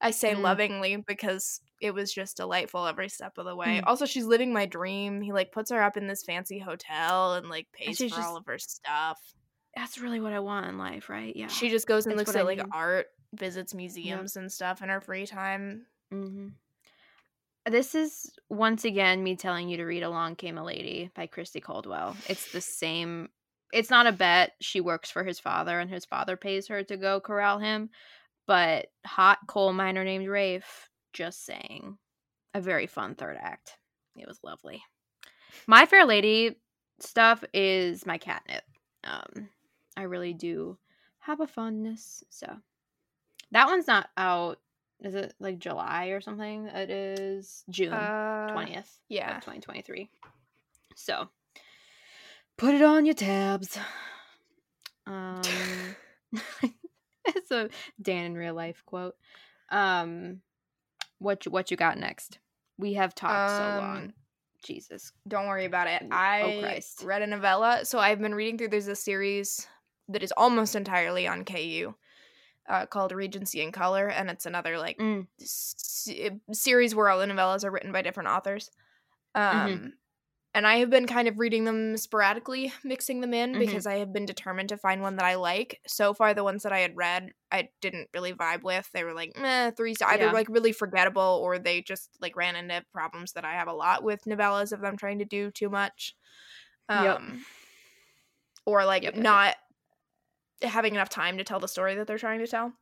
I 0.00 0.10
say 0.12 0.34
Mm. 0.34 0.42
lovingly 0.42 0.96
because 0.96 1.60
it 1.80 1.92
was 1.92 2.12
just 2.14 2.36
delightful 2.36 2.86
every 2.86 3.08
step 3.08 3.38
of 3.38 3.44
the 3.46 3.56
way. 3.56 3.80
Mm. 3.80 3.86
Also, 3.86 4.06
she's 4.06 4.24
living 4.26 4.52
my 4.52 4.66
dream. 4.66 5.20
He 5.22 5.32
like 5.32 5.50
puts 5.50 5.70
her 5.70 5.82
up 5.82 5.96
in 5.96 6.06
this 6.06 6.22
fancy 6.22 6.58
hotel 6.58 7.34
and 7.34 7.48
like 7.48 7.66
pays 7.72 7.98
for 7.98 8.06
just- 8.08 8.20
all 8.20 8.36
of 8.36 8.46
her 8.46 8.58
stuff. 8.58 9.18
That's 9.74 9.98
really 9.98 10.20
what 10.20 10.32
I 10.32 10.38
want 10.38 10.66
in 10.66 10.78
life, 10.78 11.08
right? 11.08 11.34
Yeah. 11.34 11.48
She 11.48 11.68
just 11.70 11.86
goes 11.88 12.06
and 12.06 12.16
That's 12.16 12.28
looks 12.28 12.36
what 12.36 12.36
I 12.36 12.40
at 12.42 12.46
like 12.46 12.58
need. 12.58 12.72
art, 12.72 13.06
visits 13.34 13.74
museums 13.74 14.36
and 14.36 14.50
stuff 14.50 14.82
in 14.82 14.88
her 14.88 15.00
free 15.00 15.26
time. 15.26 15.86
hmm 16.10 16.48
This 17.66 17.94
is 17.94 18.30
once 18.48 18.84
again 18.84 19.22
me 19.22 19.36
telling 19.36 19.68
you 19.68 19.76
to 19.78 19.84
read 19.84 20.02
Along 20.02 20.36
Came 20.36 20.58
a 20.58 20.64
Lady 20.64 21.10
by 21.14 21.26
Christi 21.26 21.60
Caldwell. 21.60 22.16
It's 22.28 22.52
the 22.52 22.60
same. 22.60 23.28
It's 23.72 23.90
not 23.90 24.06
a 24.06 24.12
bet. 24.12 24.52
She 24.60 24.80
works 24.80 25.10
for 25.10 25.24
his 25.24 25.40
father, 25.40 25.80
and 25.80 25.90
his 25.90 26.04
father 26.04 26.36
pays 26.36 26.68
her 26.68 26.82
to 26.84 26.96
go 26.96 27.20
corral 27.20 27.58
him. 27.58 27.90
But 28.46 28.86
hot 29.06 29.38
coal 29.48 29.72
miner 29.72 30.04
named 30.04 30.28
Rafe. 30.28 30.90
Just 31.12 31.44
saying, 31.46 31.96
a 32.54 32.60
very 32.60 32.86
fun 32.86 33.14
third 33.14 33.38
act. 33.40 33.78
It 34.16 34.26
was 34.26 34.40
lovely. 34.42 34.82
My 35.66 35.86
Fair 35.86 36.04
Lady 36.04 36.56
stuff 37.00 37.44
is 37.54 38.04
my 38.04 38.18
catnip. 38.18 38.64
Um, 39.04 39.48
I 39.96 40.02
really 40.02 40.34
do 40.34 40.76
have 41.20 41.40
a 41.40 41.46
fondness. 41.46 42.22
So 42.30 42.46
that 43.54 43.66
one's 43.68 43.86
not 43.86 44.10
out. 44.18 44.58
Is 45.00 45.14
it 45.14 45.34
like 45.40 45.58
July 45.58 46.06
or 46.08 46.20
something? 46.20 46.66
It 46.66 46.90
is 46.90 47.64
June 47.70 47.92
Uh, 47.92 48.52
twentieth 48.52 48.98
yeah. 49.08 49.40
twenty 49.40 49.60
twenty 49.60 49.80
three. 49.82 50.10
So 50.94 51.28
put 52.58 52.74
it 52.74 52.82
on 52.82 53.04
your 53.06 53.14
tabs. 53.14 53.78
Um, 55.06 55.40
it's 57.26 57.50
a 57.50 57.68
Dan 58.00 58.26
in 58.26 58.34
real 58.34 58.54
life 58.54 58.82
quote. 58.86 59.14
Um, 59.70 60.40
what 61.18 61.44
you, 61.46 61.52
what 61.52 61.70
you 61.70 61.76
got 61.76 61.98
next? 61.98 62.38
We 62.78 62.94
have 62.94 63.14
talked 63.14 63.50
so 63.50 63.62
long. 63.80 63.96
Um, 63.96 64.14
Jesus. 64.64 65.12
Don't 65.28 65.46
worry 65.46 65.64
about 65.66 65.86
it. 65.88 66.02
Oh, 66.04 66.08
I 66.10 66.58
Christ. 66.62 67.02
read 67.04 67.22
a 67.22 67.26
novella, 67.26 67.80
so 67.84 67.98
I've 67.98 68.20
been 68.20 68.34
reading 68.34 68.56
through. 68.58 68.68
There's 68.68 68.88
a 68.88 68.96
series 68.96 69.66
that 70.08 70.22
is 70.22 70.32
almost 70.36 70.74
entirely 70.74 71.26
on 71.26 71.44
KU, 71.44 71.94
uh, 72.68 72.86
called 72.86 73.12
Regency 73.12 73.60
in 73.60 73.72
Color, 73.72 74.08
and 74.08 74.30
it's 74.30 74.46
another 74.46 74.78
like 74.78 74.98
Mm. 74.98 75.26
s- 75.40 76.08
series 76.52 76.94
where 76.94 77.08
all 77.08 77.18
the 77.18 77.26
novellas 77.26 77.64
are 77.64 77.70
written 77.70 77.92
by 77.92 78.02
different 78.02 78.28
authors. 78.30 78.70
Um, 79.34 79.68
Mhm. 79.68 79.92
and 80.54 80.66
I 80.66 80.76
have 80.76 80.88
been 80.90 81.06
kind 81.06 81.26
of 81.26 81.38
reading 81.38 81.64
them 81.64 81.96
sporadically, 81.96 82.72
mixing 82.84 83.20
them 83.20 83.34
in 83.34 83.54
Mhm. 83.54 83.58
because 83.58 83.86
I 83.86 83.96
have 83.96 84.12
been 84.12 84.24
determined 84.26 84.68
to 84.68 84.76
find 84.76 85.02
one 85.02 85.16
that 85.16 85.24
I 85.26 85.34
like. 85.34 85.80
So 85.86 86.14
far, 86.14 86.32
the 86.32 86.44
ones 86.44 86.62
that 86.62 86.72
I 86.72 86.78
had 86.80 86.96
read, 86.96 87.32
I 87.50 87.70
didn't 87.80 88.08
really 88.14 88.32
vibe 88.32 88.62
with. 88.62 88.88
They 88.92 89.02
were 89.04 89.12
like, 89.14 89.36
meh, 89.36 89.72
three 89.72 89.94
either 90.06 90.26
Yeah. 90.26 90.32
like 90.32 90.48
really 90.48 90.72
forgettable 90.72 91.40
or 91.42 91.58
they 91.58 91.82
just 91.82 92.16
like 92.20 92.36
ran 92.36 92.54
into 92.56 92.84
problems 92.92 93.32
that 93.32 93.44
I 93.44 93.54
have 93.54 93.68
a 93.68 93.72
lot 93.72 94.02
with 94.04 94.24
novellas 94.24 94.72
of 94.72 94.80
them 94.80 94.96
trying 94.96 95.18
to 95.18 95.24
do 95.24 95.50
too 95.50 95.68
much. 95.68 96.16
Yep. 96.88 97.16
Um, 97.16 97.44
Or 98.66 98.84
like 98.86 99.02
Yep, 99.02 99.16
yep, 99.16 99.24
yep. 99.24 99.56
Having 100.64 100.94
enough 100.94 101.08
time 101.08 101.38
to 101.38 101.44
tell 101.44 101.60
the 101.60 101.68
story 101.68 101.94
that 101.96 102.06
they're 102.06 102.18
trying 102.18 102.40
to 102.40 102.46
tell. 102.46 102.74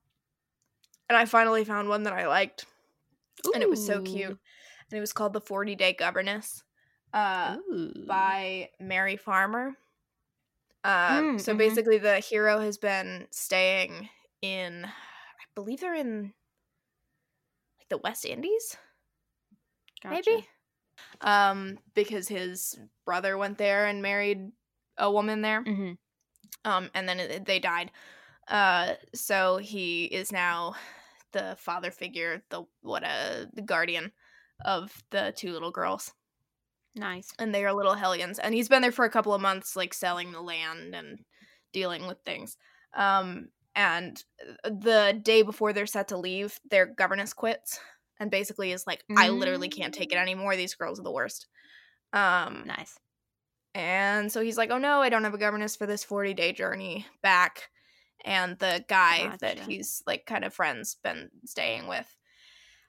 And 1.08 1.16
I 1.16 1.24
finally 1.26 1.64
found 1.64 1.88
one 1.88 2.04
that 2.04 2.12
I 2.12 2.26
liked 2.26 2.64
and 3.54 3.62
it 3.62 3.70
was 3.70 3.80
so 3.80 4.02
cute. 4.02 4.38
And 4.90 4.98
it 4.98 5.00
was 5.00 5.12
called 5.12 5.32
The 5.32 5.40
40 5.40 5.74
Day 5.74 5.94
Governess 5.94 6.64
uh, 7.12 7.56
Ooh. 7.56 7.92
by 8.06 8.70
Merry 8.80 9.16
Farmer. 9.16 9.76
Uh, 10.84 11.22
Mm, 11.22 11.38
so 11.38 11.54
mhm. 11.54 11.58
basically, 11.58 11.98
the 11.98 12.18
hero 12.18 12.58
has 12.58 12.76
been 12.78 13.28
staying 13.30 14.08
in, 14.40 14.84
I 14.84 15.44
believe 15.54 15.80
they're 15.80 15.94
in 15.94 16.34
like 17.78 17.88
the 17.88 17.98
West 17.98 18.24
Indies, 18.24 18.76
maybe. 20.08 20.48
Um, 21.20 21.78
because 21.94 22.28
his 22.28 22.78
brother 23.04 23.36
went 23.38 23.58
there 23.58 23.86
and 23.86 24.02
married 24.02 24.52
a 24.98 25.10
woman 25.10 25.42
there 25.42 25.64
hmm 25.66 25.92
um 26.64 26.90
and 26.94 27.08
then 27.08 27.20
it, 27.20 27.44
they 27.46 27.58
died 27.58 27.90
uh 28.48 28.94
so 29.14 29.56
he 29.58 30.04
is 30.04 30.32
now 30.32 30.74
the 31.32 31.56
father 31.58 31.90
figure 31.90 32.42
the 32.50 32.64
what 32.82 33.02
a 33.04 33.48
the 33.54 33.62
guardian 33.62 34.12
of 34.64 35.02
the 35.10 35.32
two 35.36 35.52
little 35.52 35.70
girls 35.70 36.12
Nice. 36.94 37.32
and 37.38 37.54
they 37.54 37.64
are 37.64 37.72
little 37.72 37.94
hellions 37.94 38.38
and 38.38 38.54
he's 38.54 38.68
been 38.68 38.82
there 38.82 38.92
for 38.92 39.04
a 39.06 39.10
couple 39.10 39.32
of 39.32 39.40
months 39.40 39.76
like 39.76 39.94
selling 39.94 40.32
the 40.32 40.42
land 40.42 40.94
and 40.94 41.20
dealing 41.72 42.06
with 42.06 42.18
things 42.26 42.58
um 42.94 43.48
and 43.74 44.24
the 44.64 45.18
day 45.22 45.40
before 45.42 45.72
they're 45.72 45.86
set 45.86 46.08
to 46.08 46.18
leave 46.18 46.60
their 46.70 46.84
governess 46.84 47.32
quits 47.32 47.80
and 48.20 48.30
basically 48.30 48.72
is 48.72 48.86
like 48.86 49.02
i 49.16 49.30
literally 49.30 49.70
can't 49.70 49.94
take 49.94 50.12
it 50.12 50.16
Mm. 50.18 50.22
anymore 50.22 50.54
these 50.56 50.74
girls 50.74 51.00
are 51.00 51.04
the 51.04 51.10
worst 51.10 51.46
um 52.12 52.64
Nice. 52.66 52.98
And 53.74 54.30
so 54.30 54.42
he's 54.42 54.58
like, 54.58 54.70
oh 54.70 54.78
no, 54.78 55.00
I 55.00 55.08
don't 55.08 55.24
have 55.24 55.34
a 55.34 55.38
governess 55.38 55.76
for 55.76 55.86
this 55.86 56.04
40 56.04 56.34
day 56.34 56.52
journey 56.52 57.06
back. 57.22 57.68
And 58.24 58.58
the 58.58 58.84
guy 58.88 59.36
that 59.40 59.58
he's 59.58 60.02
like 60.06 60.26
kind 60.26 60.44
of 60.44 60.54
friends 60.54 60.96
been 61.02 61.30
staying 61.44 61.88
with 61.88 62.06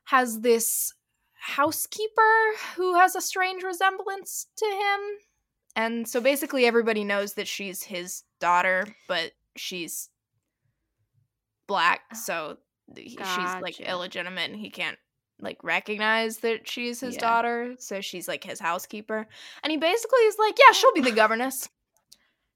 has 0.05 0.41
this 0.41 0.93
housekeeper 1.33 2.53
who 2.75 2.95
has 2.95 3.15
a 3.15 3.21
strange 3.21 3.63
resemblance 3.63 4.47
to 4.57 4.65
him. 4.65 4.99
And 5.75 6.07
so 6.07 6.21
basically 6.21 6.65
everybody 6.65 7.03
knows 7.03 7.33
that 7.33 7.47
she's 7.47 7.83
his 7.83 8.23
daughter, 8.39 8.85
but 9.07 9.31
she's 9.55 10.09
black, 11.67 12.01
ah. 12.11 12.15
so 12.15 12.57
th- 12.95 13.09
she's 13.09 13.61
like 13.61 13.79
illegitimate 13.79 14.51
and 14.51 14.59
he 14.59 14.69
can't 14.69 14.97
like 15.43 15.63
recognize 15.63 16.37
that 16.39 16.67
she's 16.67 16.99
his 17.01 17.15
Yeah. 17.15 17.21
daughter, 17.21 17.75
so 17.79 18.01
she's 18.01 18.27
like 18.27 18.43
his 18.43 18.59
housekeeper. 18.59 19.27
And 19.61 19.71
he 19.71 19.77
basically 19.77 20.21
is 20.21 20.37
like, 20.39 20.57
"Yeah, 20.57 20.71
she'll 20.73 20.93
be 20.93 21.01
the 21.01 21.11
governess. 21.11 21.69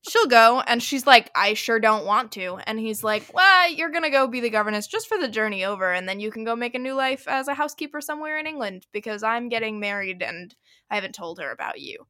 She'll 0.09 0.27
go." 0.27 0.61
And 0.61 0.81
she's 0.81 1.05
like, 1.05 1.29
"I 1.35 1.53
sure 1.53 1.79
don't 1.79 2.05
want 2.05 2.31
to." 2.33 2.59
And 2.65 2.79
he's 2.79 3.03
like, 3.03 3.25
"Well, 3.33 3.69
you're 3.71 3.91
to 3.91 4.09
go 4.09 4.27
be 4.27 4.39
the 4.39 4.49
governess 4.49 4.87
just 4.87 5.07
for 5.07 5.17
the 5.17 5.27
journey 5.27 5.65
over 5.65 5.91
and 5.91 6.07
then 6.07 6.19
you 6.19 6.31
can 6.31 6.43
go 6.45 6.55
make 6.55 6.75
a 6.75 6.79
new 6.79 6.93
life 6.93 7.27
as 7.27 7.47
a 7.47 7.53
housekeeper 7.53 7.99
somewhere 8.01 8.39
in 8.39 8.47
England 8.47 8.87
because 8.93 9.21
I'm 9.21 9.49
getting 9.49 9.79
married 9.79 10.21
and 10.23 10.55
I 10.89 10.95
haven't 10.95 11.15
told 11.15 11.39
her 11.39 11.51
about 11.51 11.79
you." 11.81 12.07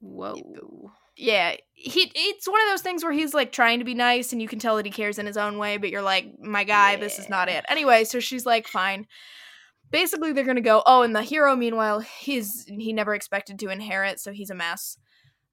Whoa. 0.00 0.92
yeah 1.16 1.56
he 1.74 2.10
it's 2.14 2.48
one 2.48 2.60
of 2.62 2.68
those 2.68 2.80
things 2.80 3.04
where 3.04 3.12
he's 3.12 3.34
like 3.34 3.52
trying 3.52 3.80
to 3.80 3.84
be 3.84 3.92
nice 3.92 4.32
and 4.32 4.40
you 4.40 4.48
can 4.48 4.58
tell 4.58 4.76
that 4.76 4.86
he 4.86 4.90
cares 4.92 5.18
in 5.18 5.26
his 5.26 5.36
own 5.36 5.58
way 5.58 5.76
but 5.76 5.90
you're 5.90 6.00
like 6.00 6.38
my 6.40 6.64
guy 6.64 6.96
this 6.96 7.18
is 7.18 7.28
not 7.28 7.50
it 7.50 7.62
anyway 7.68 8.02
so 8.04 8.18
she's 8.18 8.46
like 8.46 8.66
fine 8.66 9.06
basically 9.90 10.32
they're 10.32 10.44
gonna 10.44 10.60
go 10.60 10.82
oh 10.86 11.02
and 11.02 11.14
the 11.14 11.22
hero 11.22 11.54
meanwhile 11.56 12.00
he's 12.00 12.64
he 12.66 12.92
never 12.92 13.14
expected 13.14 13.58
to 13.58 13.68
inherit 13.68 14.20
so 14.20 14.32
he's 14.32 14.50
a 14.50 14.54
mess 14.54 14.96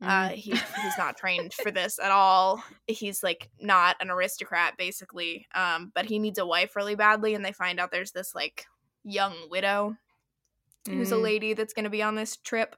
uh 0.01 0.29
Mm. 0.29 0.33
he, 0.33 0.51
he's 0.51 0.97
not 0.97 1.17
trained 1.21 1.53
for 1.53 1.71
this 1.71 1.97
at 1.97 2.11
all 2.11 2.63
he's 2.85 3.23
like 3.23 3.49
not 3.59 3.95
an 3.99 4.11
aristocrat 4.11 4.77
basically 4.77 5.47
um 5.55 5.91
but 5.95 6.05
he 6.05 6.19
needs 6.19 6.37
a 6.37 6.45
wife 6.45 6.75
really 6.75 6.95
badly 6.95 7.33
and 7.33 7.43
they 7.43 7.51
find 7.51 7.79
out 7.79 7.91
there's 7.91 8.11
this 8.11 8.35
like 8.35 8.65
young 9.03 9.33
widow 9.49 9.95
who's 10.87 11.11
a 11.11 11.15
Mm. 11.15 11.21
lady 11.23 11.53
that's 11.53 11.73
going 11.73 11.83
to 11.83 11.89
be 11.89 12.01
on 12.01 12.15
this 12.15 12.37
trip. 12.37 12.75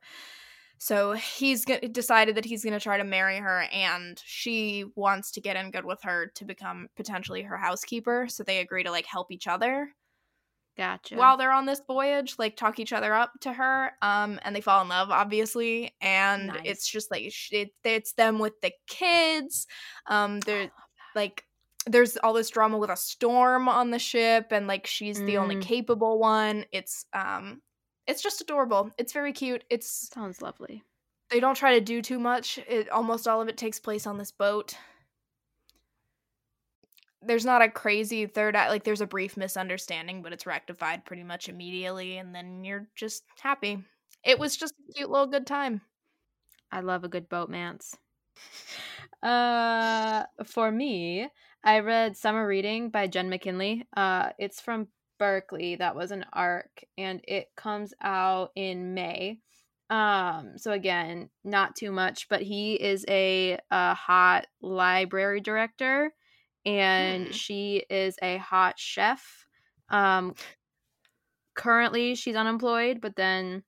So 0.80 1.12
he's 1.12 1.66
g- 1.66 1.78
decided 1.92 2.36
that 2.36 2.46
he's 2.46 2.64
going 2.64 2.74
to 2.74 2.80
try 2.80 2.98
to 2.98 3.04
marry 3.04 3.38
her, 3.38 3.64
and 3.72 4.20
she 4.26 4.86
wants 4.96 5.32
to 5.32 5.42
get 5.42 5.56
in 5.56 5.72
good 5.72 5.86
with 5.86 6.02
her 6.04 6.32
to 6.36 6.46
become 6.46 6.88
potentially 6.96 7.44
her 7.44 7.58
housekeeper. 7.58 8.28
So 8.30 8.44
they 8.44 8.60
agree 8.60 8.84
to 8.84 8.90
like 8.92 9.06
help 9.06 9.32
each 9.32 9.46
other 9.46 9.90
Gotcha. 10.80 11.16
while 11.18 11.36
they're 11.38 11.52
on 11.52 11.66
this 11.66 11.82
voyage, 11.86 12.36
like 12.40 12.56
talk 12.56 12.80
each 12.80 12.94
other 12.94 13.14
up 13.14 13.34
to 13.42 13.52
her. 13.52 13.92
Um, 14.02 14.40
and 14.44 14.56
they 14.56 14.62
fall 14.62 14.82
in 14.82 14.88
love, 14.88 15.10
obviously, 15.12 15.94
and 16.02 16.48
Nice. 16.48 16.62
it's 16.64 16.88
just 16.90 17.12
like 17.12 17.24
it, 17.52 17.70
it's 17.84 18.14
them 18.14 18.40
with 18.40 18.54
the 18.62 18.72
kids. 18.88 19.68
Um, 20.08 20.40
they're 20.40 20.72
like 21.16 21.44
there's 21.86 22.18
all 22.18 22.34
this 22.34 22.50
drama 22.50 22.78
with 22.78 22.90
a 22.90 22.96
storm 22.98 23.68
on 23.68 23.92
the 23.92 24.00
ship 24.00 24.48
and 24.52 24.68
like 24.68 24.86
she's 24.88 25.20
the 25.24 25.38
only 25.38 25.56
Mm. 25.56 25.62
capable 25.62 26.20
one 26.20 26.66
it's 26.72 27.06
um 27.14 27.62
it's 28.06 28.22
just 28.22 28.42
adorable 28.42 28.92
it's 28.98 29.14
very 29.14 29.32
cute 29.34 29.64
it's 29.70 30.10
sounds 30.14 30.42
lovely. 30.42 30.84
they 31.32 31.40
don't 31.40 31.56
try 31.56 31.74
to 31.76 31.82
do 31.82 32.02
too 32.02 32.20
much 32.20 32.60
it 32.68 32.90
almost 32.90 33.28
all 33.28 33.42
of 33.42 33.48
it 33.48 33.58
takes 33.58 33.80
place 33.80 34.06
on 34.06 34.18
this 34.18 34.30
boat 34.32 34.76
there's 37.22 37.46
not 37.46 37.62
a 37.62 37.70
crazy 37.70 38.26
third 38.26 38.56
act 38.56 38.70
like 38.70 38.84
there's 38.84 39.02
a 39.02 39.08
brief 39.08 39.36
misunderstanding 39.38 40.22
but 40.22 40.34
it's 40.34 40.46
rectified 40.46 41.06
pretty 41.06 41.24
much 41.24 41.50
immediately 41.50 42.18
and 42.18 42.34
then 42.34 42.64
you're 42.64 42.88
just 42.96 43.24
happy 43.42 43.84
it 44.24 44.40
was 44.40 44.58
just 44.58 44.74
a 44.90 44.94
cute 44.94 45.10
little 45.10 45.28
good 45.28 45.48
time 45.48 45.82
I 46.72 46.82
love 46.82 47.04
a 47.04 47.10
good 47.10 47.30
boatmance. 47.30 47.96
Uh, 49.22 50.24
for 50.46 50.72
me, 50.72 51.28
I 51.62 51.80
read 51.80 52.16
Summer 52.16 52.48
Reading 52.48 52.90
by 52.90 53.08
Jenn 53.08 53.30
McKinlay. 53.30 53.82
Uh, 53.98 54.30
it's 54.40 54.62
from 54.62 54.88
Berkley. 55.18 55.76
That 55.76 55.94
was 55.94 56.12
an 56.12 56.26
arc, 56.32 56.86
and 56.98 57.20
it 57.28 57.50
comes 57.58 57.94
out 58.02 58.52
in 58.56 58.94
May. 58.94 59.40
Um, 59.90 60.54
so 60.56 60.72
again, 60.72 61.30
not 61.44 61.76
too 61.76 61.92
much, 61.92 62.30
but 62.30 62.42
he 62.42 62.76
is 62.76 63.04
a, 63.10 63.60
a 63.72 63.94
hot 63.94 64.48
library 64.62 65.42
director, 65.42 66.14
and 66.78 67.28
Hmm. 67.28 67.34
she 67.34 67.84
is 67.90 68.18
a 68.22 68.38
hot 68.38 68.78
chef. 68.80 69.46
Um, 69.90 70.36
currently, 71.56 72.16
she's 72.16 72.36
unemployed, 72.36 73.02
but 73.02 73.16
then 73.16 73.64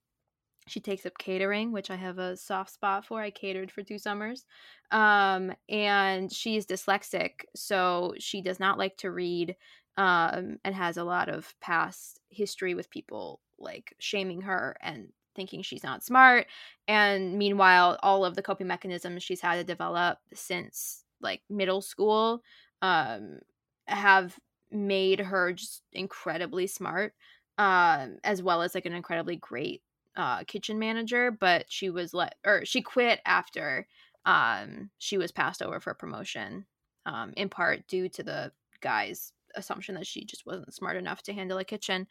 she 0.67 0.79
takes 0.79 1.05
up 1.05 1.17
catering 1.17 1.71
which 1.71 1.89
i 1.89 1.95
have 1.95 2.19
a 2.19 2.37
soft 2.37 2.71
spot 2.71 3.05
for 3.05 3.21
i 3.21 3.31
catered 3.31 3.71
for 3.71 3.83
two 3.83 3.97
summers 3.97 4.45
um, 4.91 5.51
and 5.69 6.31
she's 6.31 6.67
dyslexic 6.67 7.45
so 7.55 8.13
she 8.19 8.41
does 8.41 8.59
not 8.59 8.77
like 8.77 8.95
to 8.97 9.11
read 9.11 9.55
um, 9.97 10.59
and 10.63 10.75
has 10.75 10.97
a 10.97 11.03
lot 11.03 11.29
of 11.29 11.53
past 11.61 12.19
history 12.29 12.75
with 12.75 12.91
people 12.91 13.41
like 13.59 13.95
shaming 13.99 14.41
her 14.41 14.77
and 14.81 15.09
thinking 15.35 15.63
she's 15.63 15.83
not 15.83 16.03
smart 16.03 16.47
and 16.87 17.37
meanwhile 17.37 17.97
all 18.03 18.23
of 18.23 18.35
the 18.35 18.43
coping 18.43 18.67
mechanisms 18.67 19.23
she's 19.23 19.41
had 19.41 19.55
to 19.55 19.63
develop 19.63 20.19
since 20.33 21.05
like 21.21 21.41
middle 21.49 21.81
school 21.81 22.43
um, 22.81 23.39
have 23.87 24.37
made 24.71 25.19
her 25.19 25.53
just 25.53 25.83
incredibly 25.91 26.67
smart 26.67 27.13
um, 27.57 28.17
as 28.23 28.41
well 28.41 28.61
as 28.61 28.73
like 28.73 28.85
an 28.85 28.93
incredibly 28.93 29.35
great 29.35 29.83
uh, 30.15 30.43
kitchen 30.45 30.79
manager, 30.79 31.31
but 31.31 31.65
she 31.69 31.89
was 31.89 32.13
let 32.13 32.35
or 32.45 32.65
she 32.65 32.81
quit 32.81 33.19
after 33.25 33.87
um, 34.25 34.89
she 34.97 35.17
was 35.17 35.31
passed 35.31 35.61
over 35.61 35.79
for 35.79 35.93
promotion, 35.93 36.65
um, 37.05 37.33
in 37.37 37.49
part 37.49 37.87
due 37.87 38.09
to 38.09 38.23
the 38.23 38.51
guy's 38.81 39.33
assumption 39.55 39.95
that 39.95 40.07
she 40.07 40.25
just 40.25 40.45
wasn't 40.45 40.73
smart 40.73 40.95
enough 40.95 41.21
to 41.23 41.33
handle 41.33 41.57
a 41.57 41.65
kitchen. 41.65 42.07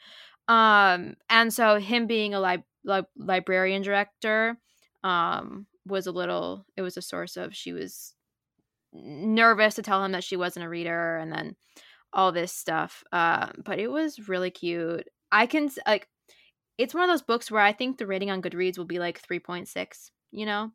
Um, 0.49 1.15
and 1.29 1.53
so 1.53 1.79
him 1.79 2.07
being 2.07 2.35
a 2.35 2.41
li- 2.41 2.65
li- 2.85 3.03
librarian 3.17 3.83
director 3.83 4.57
um, 5.03 5.67
was 5.87 6.07
a 6.07 6.13
little. 6.13 6.67
It 6.77 6.83
was 6.83 6.97
a 6.97 7.03
source 7.03 7.37
of 7.37 7.55
she 7.57 7.73
was 7.73 8.15
nervous 8.93 9.75
to 9.75 9.83
tell 9.83 10.05
him 10.05 10.13
that 10.13 10.25
she 10.25 10.37
wasn't 10.37 10.67
a 10.67 10.69
reader, 10.69 11.17
and 11.17 11.33
then 11.33 11.57
all 12.13 12.33
this 12.33 12.53
stuff. 12.53 13.05
Uh, 13.13 13.49
but 13.65 13.79
it 13.79 13.91
was 13.91 14.29
really 14.29 14.51
cute. 14.51 15.09
I 15.33 15.47
can 15.47 15.71
like 15.87 16.09
it's 16.81 16.95
one 16.95 17.03
of 17.03 17.11
those 17.11 17.23
books 17.23 17.51
where 17.51 17.63
I 17.63 17.73
think 17.73 17.99
the 17.99 18.07
rating 18.07 18.31
on 18.31 18.41
Goodreads 18.41 18.79
will 18.79 18.87
be 18.87 18.99
like 18.99 19.21
3.6, 19.21 20.11
you 20.31 20.47
know? 20.47 20.71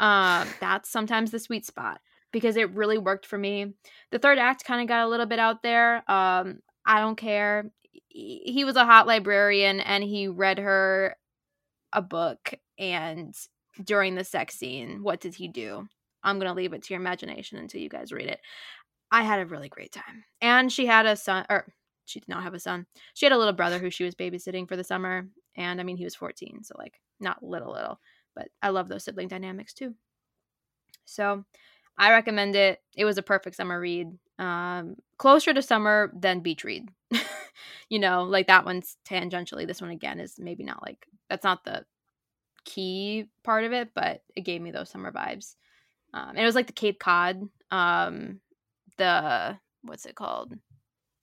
Um, 0.00 0.48
that's 0.60 0.90
sometimes 0.90 1.30
the 1.30 1.38
sweet 1.38 1.64
spot 1.64 2.00
because 2.32 2.56
it 2.56 2.74
really 2.74 2.98
worked 2.98 3.24
for 3.24 3.38
me. 3.38 3.74
The 4.10 4.18
third 4.18 4.38
act 4.38 4.64
kind 4.64 4.82
of 4.82 4.88
got 4.88 5.06
a 5.06 5.08
little 5.08 5.26
bit 5.26 5.38
out 5.38 5.62
there. 5.62 5.98
Um, 6.10 6.58
I 6.84 6.98
don't 6.98 7.16
care. 7.16 7.70
He 8.08 8.64
was 8.64 8.74
a 8.74 8.84
hot 8.84 9.06
librarian 9.06 9.78
and 9.78 10.02
he 10.02 10.26
read 10.26 10.58
her 10.58 11.16
a 11.92 12.02
book 12.02 12.54
and 12.76 13.34
during 13.82 14.16
the 14.16 14.24
sex 14.24 14.56
scene. 14.56 15.04
What 15.04 15.20
did 15.20 15.36
he 15.36 15.46
do? 15.46 15.86
I'm 16.24 16.38
gonna 16.38 16.54
leave 16.54 16.72
it 16.72 16.82
to 16.84 16.94
your 16.94 17.00
imagination 17.00 17.58
until 17.58 17.80
you 17.80 17.88
guys 17.88 18.12
read 18.12 18.28
it. 18.28 18.40
I 19.10 19.22
had 19.22 19.40
a 19.40 19.46
really 19.46 19.68
great 19.68 19.92
time, 19.92 20.24
and 20.40 20.72
she 20.72 20.86
had 20.86 21.06
a 21.06 21.16
son, 21.16 21.46
or 21.48 21.72
she 22.04 22.20
did 22.20 22.28
not 22.28 22.42
have 22.42 22.54
a 22.54 22.60
son. 22.60 22.86
She 23.14 23.26
had 23.26 23.32
a 23.32 23.38
little 23.38 23.52
brother 23.52 23.78
who 23.78 23.90
she 23.90 24.04
was 24.04 24.14
babysitting 24.14 24.68
for 24.68 24.76
the 24.76 24.84
summer, 24.84 25.28
and 25.56 25.80
I 25.80 25.84
mean 25.84 25.96
he 25.96 26.04
was 26.04 26.14
14, 26.14 26.64
so 26.64 26.74
like 26.78 27.00
not 27.20 27.42
little 27.42 27.72
little, 27.72 28.00
but 28.34 28.48
I 28.62 28.70
love 28.70 28.88
those 28.88 29.04
sibling 29.04 29.28
dynamics 29.28 29.72
too. 29.72 29.94
So 31.04 31.44
I 31.96 32.10
recommend 32.10 32.56
it. 32.56 32.80
It 32.96 33.04
was 33.04 33.18
a 33.18 33.22
perfect 33.22 33.56
summer 33.56 33.78
read. 33.78 34.08
Um, 34.38 34.96
closer 35.16 35.54
to 35.54 35.62
summer 35.62 36.12
than 36.18 36.40
beach 36.40 36.64
read. 36.64 36.88
you 37.88 37.98
know, 37.98 38.24
like 38.24 38.48
that 38.48 38.64
one's 38.64 38.96
tangentially. 39.08 39.66
This 39.66 39.80
one 39.80 39.90
again 39.90 40.18
is 40.18 40.34
maybe 40.38 40.64
not 40.64 40.82
like 40.82 41.06
that's 41.30 41.44
not 41.44 41.64
the 41.64 41.84
key 42.64 43.26
part 43.44 43.64
of 43.64 43.72
it, 43.72 43.90
but 43.94 44.22
it 44.34 44.42
gave 44.42 44.60
me 44.60 44.70
those 44.70 44.90
summer 44.90 45.12
vibes. 45.12 45.54
Um, 46.14 46.36
it 46.36 46.44
was 46.44 46.54
like 46.54 46.68
the 46.68 46.72
Cape 46.72 47.00
Cod, 47.00 47.42
um, 47.72 48.40
the 48.98 49.58
what's 49.82 50.06
it 50.06 50.14
called? 50.14 50.54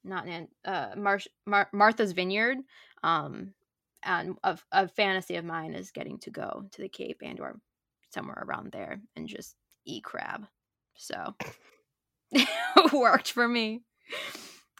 Not 0.03 0.27
in 0.27 0.49
uh, 0.65 0.89
Mar- 0.97 1.19
Mar- 1.45 1.69
Martha's 1.71 2.11
Vineyard. 2.11 2.57
Um, 3.01 3.53
and 4.03 4.37
a, 4.43 4.57
a 4.71 4.87
fantasy 4.89 5.35
of 5.35 5.45
mine 5.45 5.73
is 5.73 5.91
getting 5.91 6.19
to 6.19 6.29
go 6.29 6.65
to 6.71 6.81
the 6.81 6.89
Cape 6.89 7.21
and 7.23 7.39
or 7.39 7.59
somewhere 8.13 8.43
around 8.45 8.71
there 8.73 8.99
and 9.15 9.27
just 9.27 9.55
eat 9.85 10.03
crab. 10.03 10.45
So 10.97 11.35
it 12.31 12.47
worked 12.93 13.31
for 13.31 13.47
me. 13.47 13.83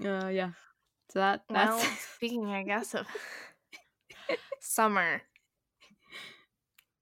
Uh, 0.04 0.28
yeah. 0.28 0.52
So 1.12 1.20
that 1.20 1.44
that's 1.50 1.84
Well, 1.84 1.92
speaking, 2.16 2.48
I 2.48 2.64
guess, 2.64 2.96
of 2.96 3.08
summer, 4.60 5.22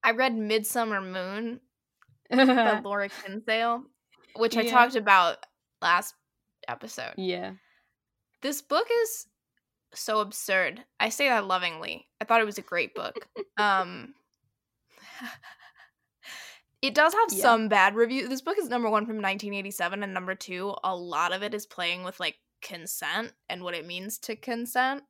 I 0.04 0.12
read 0.12 0.36
Midsummer 0.36 1.02
Moon 1.02 1.60
by 2.30 2.80
Laura 2.84 3.10
Kinsale, 3.10 3.84
which 4.36 4.56
I 4.58 4.66
talked 4.66 4.96
about 4.96 5.38
last 5.82 6.14
episode. 6.68 7.14
yeah. 7.18 7.54
This 8.42 8.62
book 8.62 8.88
is 9.04 9.28
so 9.94 10.22
absurd. 10.22 10.84
I 11.00 11.10
say 11.10 11.28
that 11.28 11.46
lovingly. 11.46 12.08
I 12.22 12.26
thought 12.26 12.40
it 12.42 12.46
was 12.46 12.58
a 12.58 12.62
great 12.62 12.96
book. 12.96 13.28
um 13.58 14.14
It 16.82 16.96
does 16.96 17.14
have 17.14 17.34
Yeah. 17.34 17.42
some 17.42 17.68
bad 17.68 17.96
reviews. 17.96 18.30
This 18.30 18.42
book 18.42 18.58
is 18.58 18.70
number 18.70 18.90
1 18.90 19.06
from 19.06 19.18
1987 19.18 20.02
and 20.04 20.14
number 20.14 20.34
2, 20.36 20.76
a 20.84 20.96
lot 20.96 21.34
of 21.34 21.44
it 21.44 21.54
is 21.54 21.66
playing 21.66 22.04
with 22.04 22.20
like 22.22 22.38
consent 22.62 23.34
and 23.50 23.64
what 23.64 23.74
it 23.74 23.86
means 23.86 24.18
to 24.20 24.36
consent. 24.38 25.04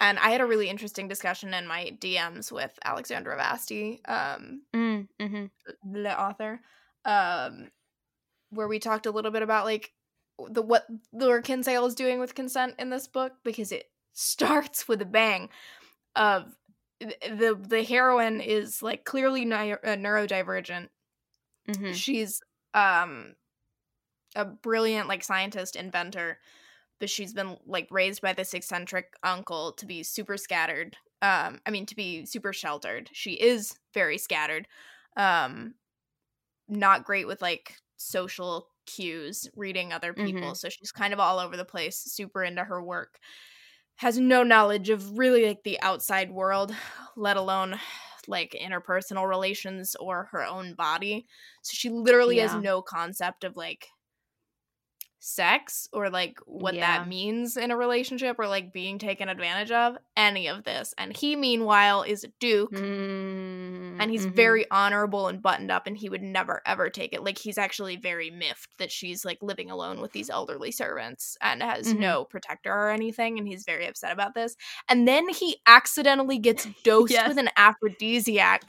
And 0.00 0.18
I 0.18 0.30
had 0.30 0.40
a 0.40 0.46
really 0.46 0.68
interesting 0.68 1.08
discussion 1.08 1.54
in 1.54 1.66
my 1.66 1.96
DMs 2.00 2.50
with 2.50 2.76
Alexandra 2.84 3.36
Vasti, 3.36 4.00
um, 4.08 4.62
Mm, 4.74 5.08
hmm 5.20 5.46
the 5.84 6.20
author, 6.20 6.60
um, 7.04 7.70
where 8.50 8.68
we 8.68 8.78
talked 8.78 9.06
a 9.06 9.10
little 9.10 9.30
bit 9.30 9.42
about 9.42 9.64
like 9.64 9.92
the 10.48 10.62
what 10.62 10.86
Laura 11.12 11.42
Kinsale 11.42 11.86
is 11.86 11.94
doing 11.94 12.20
with 12.20 12.34
consent 12.34 12.74
in 12.78 12.90
this 12.90 13.06
book 13.06 13.32
because 13.44 13.72
it 13.72 13.90
starts 14.12 14.88
with 14.88 15.00
a 15.02 15.06
bang 15.06 15.48
of 16.16 16.54
the 17.00 17.58
the 17.60 17.82
heroine 17.82 18.40
is 18.40 18.82
like 18.82 19.04
clearly 19.04 19.42
uh, 19.42 19.76
neurodivergent. 19.96 20.88
hmm 21.66 21.92
She's 21.92 22.42
um 22.74 23.34
a 24.34 24.44
brilliant 24.44 25.08
like 25.08 25.22
scientist 25.24 25.76
inventor, 25.76 26.38
but 27.00 27.10
she's 27.10 27.34
been 27.34 27.56
like 27.66 27.88
raised 27.90 28.22
by 28.22 28.32
this 28.32 28.54
eccentric 28.54 29.14
uncle 29.22 29.72
to 29.72 29.86
be 29.86 30.02
super 30.02 30.36
scattered. 30.36 30.96
Um, 31.20 31.60
I 31.66 31.70
mean 31.70 31.86
to 31.86 31.96
be 31.96 32.26
super 32.26 32.52
sheltered. 32.52 33.10
She 33.12 33.32
is 33.32 33.74
very 33.94 34.18
scattered. 34.18 34.66
Um, 35.16 35.74
not 36.68 37.04
great 37.04 37.26
with 37.26 37.42
like 37.42 37.76
social 37.96 38.68
cues, 38.86 39.48
reading 39.56 39.92
other 39.92 40.12
people. 40.14 40.54
So 40.54 40.68
she's 40.68 40.92
kind 40.92 41.12
of 41.12 41.20
all 41.20 41.38
over 41.38 41.56
the 41.56 41.64
place, 41.64 41.98
super 41.98 42.42
into 42.42 42.64
her 42.64 42.82
work. 42.82 43.18
Has 43.96 44.18
no 44.18 44.42
knowledge 44.42 44.90
of 44.90 45.18
really 45.18 45.46
like 45.46 45.62
the 45.64 45.80
outside 45.80 46.32
world, 46.32 46.74
let 47.16 47.36
alone 47.36 47.78
like 48.26 48.56
interpersonal 48.60 49.28
relations 49.28 49.94
or 50.00 50.28
her 50.32 50.44
own 50.44 50.74
body. 50.74 51.26
So 51.62 51.74
she 51.74 51.90
literally 51.90 52.38
has 52.38 52.54
no 52.54 52.82
concept 52.82 53.44
of 53.44 53.56
like 53.56 53.88
sex 55.24 55.88
or 55.92 56.10
like 56.10 56.40
what 56.46 56.74
Yeah. 56.74 56.98
that 56.98 57.08
means 57.08 57.56
in 57.56 57.70
a 57.70 57.76
relationship 57.76 58.40
or 58.40 58.48
like 58.48 58.72
being 58.72 58.98
taken 58.98 59.28
advantage 59.28 59.70
of 59.70 59.96
any 60.16 60.48
of 60.48 60.64
this 60.64 60.94
and 60.98 61.16
he 61.16 61.36
meanwhile 61.36 62.02
is 62.02 62.24
a 62.24 62.28
duke 62.40 62.72
Mm, 62.72 63.98
and 64.00 64.10
he's 64.10 64.26
mhm. 64.26 64.32
very 64.34 64.66
honorable 64.72 65.28
and 65.28 65.40
buttoned 65.40 65.70
up 65.70 65.86
and 65.86 65.96
he 65.96 66.08
would 66.08 66.22
never 66.22 66.60
ever 66.66 66.90
take 66.90 67.12
it 67.12 67.22
like 67.22 67.38
he's 67.38 67.56
actually 67.56 67.94
very 67.94 68.30
miffed 68.30 68.76
that 68.78 68.90
she's 68.90 69.24
like 69.24 69.38
living 69.42 69.70
alone 69.70 70.00
with 70.00 70.10
these 70.10 70.28
elderly 70.28 70.72
servants 70.72 71.36
and 71.40 71.62
has 71.62 71.94
Mhm. 71.94 71.98
no 72.00 72.24
protector 72.24 72.72
or 72.72 72.90
anything 72.90 73.38
and 73.38 73.46
he's 73.46 73.62
very 73.64 73.86
upset 73.86 74.10
about 74.10 74.34
this 74.34 74.56
and 74.88 75.06
then 75.06 75.28
he 75.28 75.58
accidentally 75.66 76.38
gets 76.38 76.66
dosed 76.82 77.12
Yes. 77.12 77.28
with 77.28 77.38
an 77.38 77.48
aphrodisiac 77.56 78.62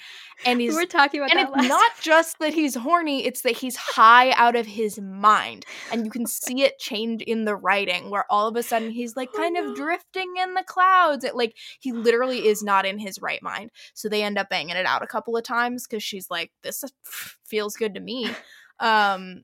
and 0.46 0.62
he's 0.62 0.70
We 0.76 0.76
he's 0.76 0.86
were 0.86 0.86
talking 0.88 1.20
about 1.22 1.32
and 1.32 1.40
that 1.40 1.48
it's 1.48 1.58
last 1.58 1.68
not 1.70 1.92
just 2.00 2.38
that 2.40 2.54
he's 2.54 2.76
horny 2.76 3.26
it's 3.26 3.42
that 3.42 3.58
he's 3.58 3.76
high 3.76 4.32
out 4.34 4.56
of 4.56 4.68
his 4.68 5.00
mind 5.00 5.66
and 5.92 6.06
you 6.06 6.12
can 6.12 6.28
see 6.46 6.62
it 6.64 6.80
change 6.80 7.22
in 7.22 7.46
the 7.46 7.56
writing 7.56 8.10
where 8.10 8.26
all 8.32 8.48
of 8.48 8.56
a 8.56 8.64
sudden 8.64 8.92
he's 8.92 9.16
like 9.16 9.30
Oh, 9.34 9.38
kind 9.38 9.56
no. 9.56 9.70
of 9.72 9.76
drifting 9.76 10.36
in 10.38 10.54
the 10.54 10.64
clouds 10.64 11.24
it 11.24 11.36
like 11.36 11.56
he 11.80 11.92
literally 11.92 12.48
is 12.48 12.62
not 12.64 12.86
in 12.86 13.00
his 13.00 13.22
right 13.22 13.42
mind 13.42 13.72
so 13.94 14.10
they 14.10 14.24
end 14.24 14.38
up 14.38 14.50
banging 14.50 14.76
it 14.76 14.86
out 14.86 15.04
a 15.04 15.08
couple 15.08 15.36
of 15.38 15.44
times 15.44 15.88
because 15.88 16.04
she's 16.04 16.30
like 16.30 16.52
this 16.62 16.84
feels 17.46 17.76
good 17.76 17.94
to 17.96 18.00
me 18.00 18.30
um 18.80 19.44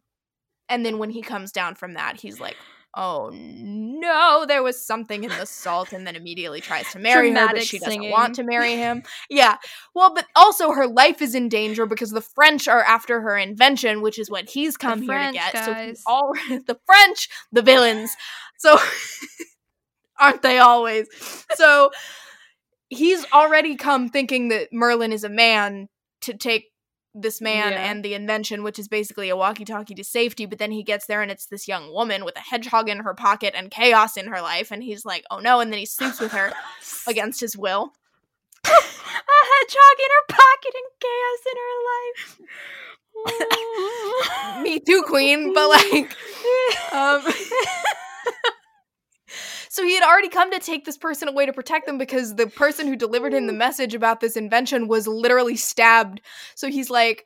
and 0.68 0.86
then 0.86 0.98
when 0.98 1.10
he 1.10 1.22
comes 1.22 1.52
down 1.52 1.76
from 1.76 1.94
that 1.94 2.20
he's 2.20 2.40
like 2.40 2.58
oh 2.96 3.30
no 3.34 4.46
there 4.48 4.64
was 4.64 4.84
something 4.84 5.24
in 5.24 5.30
the 5.30 5.46
salt 5.46 5.94
and 5.94 6.08
then 6.08 6.16
immediately 6.16 6.60
tries 6.60 6.92
to 6.92 6.98
marry 7.00 7.30
her 7.30 7.36
but 7.36 7.40
Dramatic 7.42 7.64
she 7.68 7.78
doesn't 7.78 7.92
singing. 7.94 8.12
want 8.12 8.36
to 8.36 8.44
marry 8.44 8.74
him. 8.76 9.04
Yeah. 9.30 9.58
Well 9.94 10.14
but 10.14 10.26
also 10.36 10.72
her 10.72 10.88
life 10.88 11.22
is 11.22 11.36
in 11.36 11.50
danger 11.50 11.86
because 11.86 12.10
the 12.12 12.22
french 12.22 12.68
are 12.68 12.82
after 12.84 13.22
her 13.22 13.38
invention 13.38 14.02
which 14.02 14.18
is 14.18 14.30
what 14.30 14.50
he's 14.50 14.76
come 14.76 15.02
here 15.02 15.12
French, 15.12 15.38
to 15.38 15.52
get. 15.54 15.66
So 15.66 15.74
guys. 15.74 15.90
he's 15.90 16.04
all 16.08 16.34
the 16.50 16.80
french 16.86 17.30
the 17.52 17.62
villains. 17.62 18.12
So 18.58 18.78
aren't 20.20 20.42
they 20.42 20.58
always? 20.58 21.08
So 21.56 21.92
he's 22.90 23.24
already 23.32 23.76
come 23.76 24.10
thinking 24.10 24.48
that 24.50 24.74
merlin 24.74 25.14
is 25.14 25.24
a 25.24 25.30
man 25.30 25.90
to 26.22 26.34
take 26.34 26.66
this 27.22 27.42
man 27.42 27.74
Yeah. 27.74 27.92
and 27.92 28.04
the 28.04 28.14
invention 28.14 28.64
which 28.64 28.80
is 28.80 28.88
basically 28.88 29.30
a 29.30 29.36
walkie-talkie 29.36 29.96
to 29.96 30.04
safety 30.04 30.46
but 30.46 30.60
then 30.60 30.72
he 30.72 30.84
gets 30.84 31.06
there 31.08 31.22
and 31.22 31.32
it's 31.32 31.46
this 31.48 31.68
young 31.68 31.92
woman 31.94 32.24
with 32.26 32.36
a 32.38 32.42
hedgehog 32.42 32.88
in 32.90 33.00
her 33.00 33.14
pocket 33.14 33.54
and 33.56 33.72
chaos 33.72 34.18
in 34.18 34.28
her 34.28 34.42
life 34.42 34.72
and 34.72 34.84
he's 34.84 35.06
like 35.06 35.24
oh 35.32 35.40
no 35.40 35.60
and 35.60 35.72
then 35.72 35.80
he 35.80 35.86
sleeps 35.86 36.20
with 36.20 36.32
her 36.32 36.54
against 37.08 37.40
his 37.42 37.58
will 37.58 37.94
a 38.66 38.70
hedgehog 38.70 40.00
in 40.00 40.10
her 40.18 40.26
pocket 40.30 40.74
and 40.76 40.90
chaos 41.02 41.44
in 41.52 41.58
her 41.66 41.78
life. 41.92 42.40
me 44.64 44.80
too 44.80 45.04
queen 45.08 45.54
but 45.54 45.68
like 45.70 46.16
um 46.94 47.22
so 49.70 49.84
he 49.84 49.94
had 49.94 50.04
already 50.04 50.30
come 50.30 50.52
to 50.52 50.60
take 50.60 50.86
this 50.86 50.98
person 50.98 51.28
away 51.28 51.46
to 51.46 51.54
protect 51.54 51.86
them 51.86 51.98
because 51.98 52.36
the 52.36 52.48
person 52.48 52.88
who 52.88 52.96
delivered 52.96 53.34
him 53.34 53.48
the 53.48 53.54
message 53.54 53.94
about 53.94 54.20
this 54.20 54.36
invention 54.38 54.88
was 54.88 55.08
literally 55.08 55.56
stabbed 55.56 56.22
so 56.56 56.68
he's 56.70 56.90
like 56.90 57.26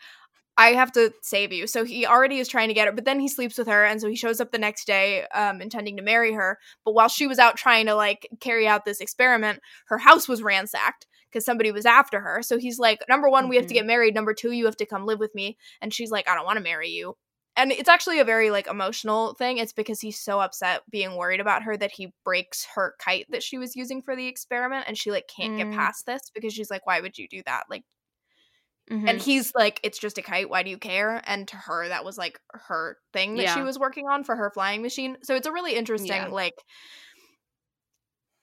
I 0.55 0.73
have 0.73 0.91
to 0.91 1.11
save 1.23 1.51
you. 1.51 1.65
So 1.65 1.83
he 1.83 2.05
already 2.05 2.37
is 2.37 2.47
trying 2.47 2.67
to 2.67 2.75
get 2.75 2.85
her, 2.87 2.93
but 2.93 3.05
then 3.05 3.19
he 3.19 3.27
sleeps 3.27 3.57
with 3.57 3.67
her, 3.67 3.85
and 3.85 3.99
so 3.99 4.07
he 4.07 4.15
shows 4.15 4.39
up 4.39 4.51
the 4.51 4.59
next 4.59 4.85
day, 4.85 5.25
um, 5.33 5.61
intending 5.61 5.97
to 5.97 6.03
marry 6.03 6.31
her. 6.33 6.59
But 6.85 6.93
while 6.93 7.09
she 7.09 7.25
was 7.25 7.39
out 7.39 7.57
trying 7.57 7.87
to 7.87 7.95
like 7.95 8.27
carry 8.39 8.67
out 8.67 8.85
this 8.85 9.01
experiment, 9.01 9.61
her 9.87 9.97
house 9.97 10.27
was 10.27 10.43
ransacked 10.43 11.07
because 11.31 11.43
somebody 11.43 11.71
was 11.71 11.87
after 11.87 12.19
her. 12.19 12.43
So 12.43 12.59
he's 12.59 12.77
like, 12.77 13.01
number 13.09 13.27
one, 13.29 13.49
we 13.49 13.55
have 13.55 13.65
to 13.65 13.73
Mhm. 13.73 13.77
get 13.77 13.85
married. 13.87 14.13
Number 14.13 14.35
two, 14.35 14.51
you 14.51 14.65
have 14.65 14.77
to 14.77 14.85
come 14.85 15.07
live 15.07 15.19
with 15.19 15.33
me. 15.33 15.57
And 15.81 15.91
she's 15.91 16.11
like, 16.11 16.29
I 16.29 16.35
don't 16.35 16.45
want 16.45 16.57
to 16.57 16.63
marry 16.63 16.89
you. 16.89 17.17
And 17.55 17.71
it's 17.71 17.89
actually 17.89 18.19
a 18.19 18.25
very 18.25 18.49
like 18.51 18.67
emotional 18.67 19.35
thing. 19.35 19.57
It's 19.59 19.73
because 19.73 20.01
he's 20.01 20.19
so 20.19 20.39
upset 20.39 20.81
being 20.89 21.15
worried 21.15 21.39
about 21.39 21.63
her 21.63 21.77
that 21.77 21.91
he 21.91 22.13
breaks 22.25 22.65
her 22.75 22.95
kite 22.99 23.27
that 23.29 23.43
she 23.43 23.57
was 23.59 23.75
using 23.75 24.01
for 24.01 24.15
the 24.15 24.27
experiment, 24.27 24.85
and 24.87 24.97
she 24.97 25.11
like 25.11 25.27
can't 25.27 25.57
get 25.57 25.67
Mm. 25.67 25.75
past 25.75 26.05
this 26.07 26.21
because 26.33 26.53
she's 26.53 26.71
like, 26.71 26.85
why 26.87 26.99
would 27.01 27.17
you 27.17 27.27
do 27.27 27.43
that? 27.45 27.65
Like 27.69 27.83
Mhm. 28.91 29.09
and 29.09 29.21
he's 29.21 29.53
like 29.55 29.79
it's 29.81 29.97
just 29.97 30.17
a 30.17 30.21
kite 30.21 30.49
why 30.49 30.61
do 30.61 30.69
you 30.69 30.77
care 30.77 31.21
and 31.25 31.47
to 31.47 31.55
her 31.55 31.87
that 31.87 32.03
was 32.03 32.17
like 32.17 32.37
her 32.49 32.97
thing 33.13 33.35
that 33.37 33.53
she 33.55 33.61
was 33.61 33.79
working 33.79 34.09
on 34.09 34.25
for 34.25 34.35
her 34.35 34.51
flying 34.53 34.81
machine 34.81 35.15
so 35.23 35.35
it's 35.35 35.47
a 35.47 35.53
really 35.53 35.73
interesting 35.75 36.11
Yeah. 36.11 36.27
like 36.27 36.55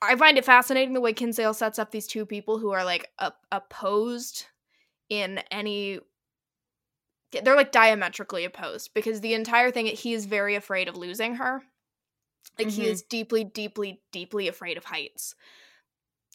i 0.02 0.16
find 0.16 0.38
it 0.38 0.44
fascinating 0.44 0.94
the 0.94 1.00
way 1.00 1.12
kinsale 1.12 1.54
sets 1.54 1.78
up 1.78 1.90
these 1.90 2.06
two 2.06 2.24
people 2.24 2.58
who 2.58 2.70
are 2.70 2.84
like 2.84 3.08
op- 3.18 3.40
opposed 3.52 4.46
in 5.08 5.38
any 5.50 5.98
they're 7.32 7.56
like 7.56 7.72
diametrically 7.72 8.44
opposed 8.44 8.92
because 8.94 9.20
the 9.20 9.34
entire 9.34 9.70
thing 9.70 9.86
he 9.86 10.12
is 10.14 10.26
very 10.26 10.54
afraid 10.54 10.88
of 10.88 10.96
losing 10.96 11.36
her 11.36 11.62
like 12.58 12.70
he 12.70 12.86
Mhm. 12.86 12.86
is 12.86 13.02
deeply 13.02 13.44
deeply 13.44 14.02
deeply 14.12 14.48
afraid 14.48 14.76
of 14.78 14.84
heights 14.84 15.34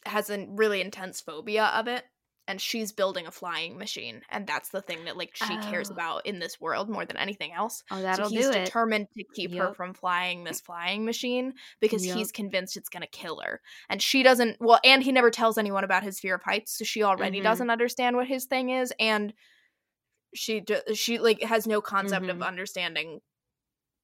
has 0.04 0.30
a 0.30 0.46
really 0.50 0.80
intense 0.80 1.20
phobia 1.20 1.64
of 1.66 1.88
it 1.88 2.04
and 2.48 2.60
she's 2.60 2.92
building 2.92 3.26
a 3.26 3.30
flying 3.32 3.76
machine 3.76 4.22
and 4.30 4.46
that's 4.46 4.68
the 4.68 4.80
thing 4.80 5.04
that 5.04 5.16
like 5.16 5.34
she 5.34 5.58
cares 5.58 5.90
Oh. 5.90 5.90
about 5.90 6.24
in 6.24 6.38
this 6.38 6.60
world 6.60 6.88
more 6.88 7.04
than 7.04 7.16
anything 7.16 7.52
else 7.52 7.82
Oh, 7.90 8.00
that'll 8.02 8.28
so 8.28 8.28
he's 8.28 8.48
do 8.48 8.52
it. 8.52 8.74
determined 8.74 9.08
to 9.16 9.24
keep 9.34 9.52
her 9.56 9.72
from 9.72 9.94
flying 9.94 10.44
this 10.44 10.60
flying 10.60 11.04
machine 11.04 11.54
because 11.80 12.04
Yep. 12.04 12.14
he's 12.14 12.30
convinced 12.30 12.76
it's 12.76 12.88
going 12.88 13.00
to 13.02 13.08
kill 13.08 13.40
her 13.40 13.60
and 13.88 14.00
she 14.00 14.22
doesn't 14.22 14.58
well 14.60 14.78
and 14.84 15.02
he 15.02 15.10
never 15.10 15.30
tells 15.30 15.58
anyone 15.58 15.82
about 15.82 16.04
his 16.04 16.20
fear 16.20 16.36
of 16.36 16.42
heights 16.44 16.72
so 16.78 16.84
she 16.84 17.02
already 17.02 17.40
Mhm. 17.40 17.42
doesn't 17.42 17.70
understand 17.70 18.14
what 18.16 18.28
his 18.28 18.44
thing 18.44 18.70
is 18.70 18.92
and 19.00 19.34
she 20.36 20.62
she 20.94 21.18
like 21.18 21.42
has 21.42 21.66
no 21.66 21.80
concept 21.80 22.28
of 22.28 22.36
Mhm. 22.38 22.46
understanding 22.46 23.20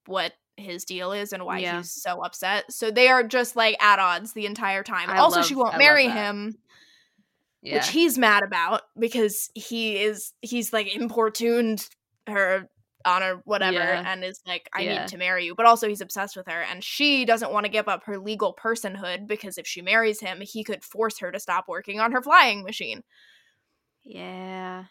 what 0.07 0.33
his 0.57 0.85
deal 0.85 1.13
is 1.13 1.33
and 1.33 1.45
why 1.45 1.59
Yeah. 1.59 1.79
he's 1.79 1.93
so 1.93 2.23
upset 2.23 2.71
so 2.73 2.91
they 2.91 3.09
are 3.09 3.23
just 3.23 3.55
like 3.57 3.81
at 3.83 3.99
odds 3.99 4.33
the 4.33 4.47
entire 4.47 4.83
time 4.83 5.09
I 5.09 5.19
also 5.19 5.39
love- 5.39 5.47
she 5.47 5.55
won't 5.55 5.71
love 5.73 5.79
marry 5.79 6.09
him 6.09 6.59
Yeah. 7.63 7.77
which 7.77 7.89
he's 7.89 8.19
mad 8.19 8.43
about 8.43 8.83
because 8.99 9.51
he 9.55 9.97
is 10.03 10.33
he's 10.43 10.73
like 10.73 10.89
importuned 10.95 11.89
her 12.27 12.69
on 13.05 13.23
her 13.23 13.41
whatever 13.45 13.79
Yeah. 13.79 14.05
and 14.13 14.25
is 14.25 14.41
like 14.47 14.69
I 14.75 14.85
need 14.85 15.09
to 15.09 15.17
marry 15.17 15.45
you 15.47 15.55
but 15.55 15.67
also 15.67 15.89
he's 15.89 16.01
obsessed 16.03 16.37
with 16.37 16.47
her 16.49 16.63
and 16.63 16.85
she 16.85 17.25
doesn't 17.25 17.51
want 17.53 17.65
to 17.65 17.71
give 17.73 17.89
up 17.89 18.05
her 18.05 18.19
legal 18.19 18.55
personhood 18.55 19.27
because 19.27 19.59
if 19.59 19.67
she 19.67 19.81
marries 19.83 20.21
him 20.21 20.41
he 20.41 20.63
could 20.65 20.85
force 20.85 21.19
her 21.21 21.33
to 21.33 21.41
stop 21.41 21.67
working 21.67 21.99
on 21.99 22.13
her 22.13 22.23
flying 22.23 22.63
machine 22.63 23.03
yeah. 24.05 24.85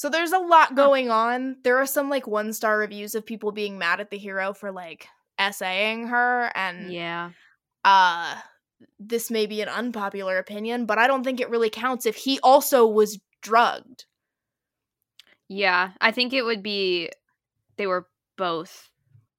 So 0.00 0.08
there's 0.08 0.32
a 0.32 0.38
lot 0.38 0.74
going 0.74 1.10
on 1.10 1.56
there 1.62 1.76
are 1.76 1.84
some 1.86 2.08
like 2.08 2.26
one 2.26 2.54
star 2.54 2.78
reviews 2.78 3.14
of 3.14 3.26
people 3.26 3.52
being 3.52 3.76
mad 3.78 4.00
at 4.00 4.08
the 4.10 4.16
hero 4.16 4.54
for 4.54 4.72
like 4.72 5.06
essaying 5.38 6.06
her 6.06 6.50
and 6.54 6.90
Yeah. 6.90 7.30
uh 7.84 8.40
this 8.98 9.30
may 9.30 9.44
be 9.44 9.60
an 9.60 9.68
unpopular 9.68 10.38
opinion 10.38 10.86
but 10.86 10.96
I 10.98 11.06
don't 11.06 11.22
think 11.22 11.38
it 11.38 11.50
really 11.50 11.68
counts 11.68 12.06
if 12.06 12.16
he 12.16 12.40
also 12.42 12.86
was 12.86 13.18
drugged 13.42 14.06
Yeah. 15.48 15.90
I 16.00 16.12
think 16.12 16.32
it 16.32 16.42
would 16.42 16.62
be 16.62 17.10
they 17.76 17.86
were 17.86 18.06
both 18.38 18.88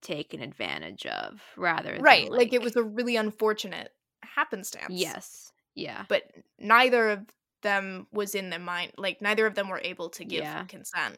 taken 0.04 0.42
advantage 0.42 1.06
of 1.08 1.42
rather 1.58 1.94
than 1.94 2.02
right 2.04 2.32
like, 2.32 2.54
it 2.54 2.62
was 2.62 2.76
a 2.76 2.84
really 2.84 3.16
unfortunate 3.16 3.90
happenstance 4.22 4.90
Yes. 4.92 5.52
Yeah. 5.74 6.06
but 6.08 6.24
neither 6.60 7.10
of 7.10 7.20
them 7.62 8.08
was 8.12 8.36
in 8.36 8.50
the 8.50 8.60
mind 8.60 8.92
like 8.98 9.22
neither 9.22 9.46
of 9.46 9.56
them 9.56 9.70
were 9.70 9.82
able 9.84 10.10
to 10.10 10.26
give 10.26 10.44
Yeah. 10.44 10.66
consent 10.66 11.18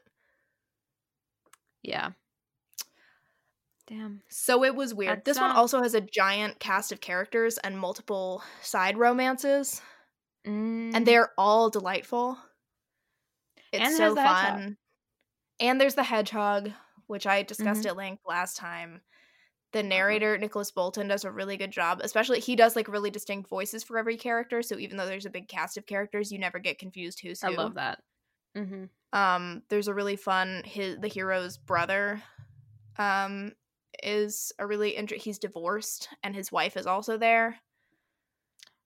Yeah. 1.81 2.11
Damn. 3.85 4.21
so 4.29 4.63
it 4.63 4.75
was 4.75 4.93
weird 4.93 5.17
That's, 5.19 5.25
this 5.25 5.39
one 5.41 5.51
um, 5.51 5.57
also 5.57 5.81
has 5.81 5.93
a 5.93 5.99
giant 6.01 6.57
cast 6.59 6.93
of 6.93 7.01
characters 7.01 7.57
and 7.57 7.77
multiple 7.77 8.41
side 8.61 8.97
romances 8.97 9.81
Mm. 10.45 10.93
and 10.93 11.05
they're 11.05 11.31
all 11.37 11.69
delightful 11.69 12.37
it's 13.71 13.81
And 13.83 13.95
so 13.95 14.13
the 14.13 14.21
hedgehog. 14.21 14.45
fun 14.59 14.77
and 15.61 15.79
there's 15.79 15.95
the 15.95 16.03
hedgehog 16.03 16.71
which 17.07 17.25
i 17.27 17.43
discussed 17.43 17.81
Mm-hmm. 17.81 17.89
at 17.89 17.95
length 17.97 18.23
last 18.25 18.57
time 18.57 19.01
the 19.73 19.83
narrator 19.83 20.37
nicholas 20.37 20.71
boulton 20.71 21.07
does 21.07 21.25
a 21.25 21.31
really 21.31 21.57
good 21.57 21.71
job 21.71 21.99
especially 22.03 22.39
he 22.39 22.55
does 22.55 22.75
like 22.75 22.87
really 22.87 23.11
distinct 23.11 23.49
voices 23.49 23.83
for 23.83 23.97
every 23.97 24.17
character 24.17 24.61
so 24.61 24.77
even 24.77 24.97
though 24.97 25.05
there's 25.05 25.25
a 25.25 25.31
big 25.31 25.47
cast 25.47 25.77
of 25.77 25.85
characters 25.85 26.31
you 26.31 26.39
never 26.39 26.59
get 26.59 26.79
confused 26.79 27.19
who's 27.21 27.41
who 27.41 27.47
I 27.47 27.55
love 27.55 27.75
that. 27.75 27.99
Mm-hmm. 28.57 28.85
um 29.17 29.63
there's 29.69 29.87
a 29.87 29.93
really 29.93 30.15
fun 30.15 30.61
his 30.65 30.97
the 30.99 31.07
hero's 31.07 31.57
brother 31.57 32.21
um 32.97 33.51
is 34.01 34.51
a 34.59 34.65
really 34.65 34.95
inter- 34.95 35.15
he's 35.15 35.39
divorced 35.39 36.09
and 36.23 36.35
his 36.35 36.51
wife 36.51 36.77
is 36.77 36.87
also 36.87 37.17
there 37.17 37.57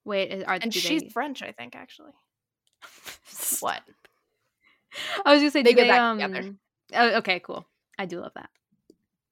Wait, 0.05 0.43
are 0.45 0.59
and 0.61 0.73
she's 0.73 1.03
they... 1.03 1.09
french 1.09 1.43
i 1.43 1.51
think 1.51 1.75
actually 1.75 2.11
what 3.59 3.81
I 5.25 5.33
was 5.33 5.41
gonna 5.41 5.51
say 5.51 5.63
They 5.63 5.71
do 5.71 5.75
get 5.77 5.83
they, 5.83 5.87
back 5.89 6.01
um... 6.01 6.19
together. 6.19 6.55
Oh, 6.93 7.17
okay, 7.17 7.39
cool. 7.39 7.65
I 7.97 8.05
do 8.05 8.19
love 8.19 8.33
that. 8.35 8.49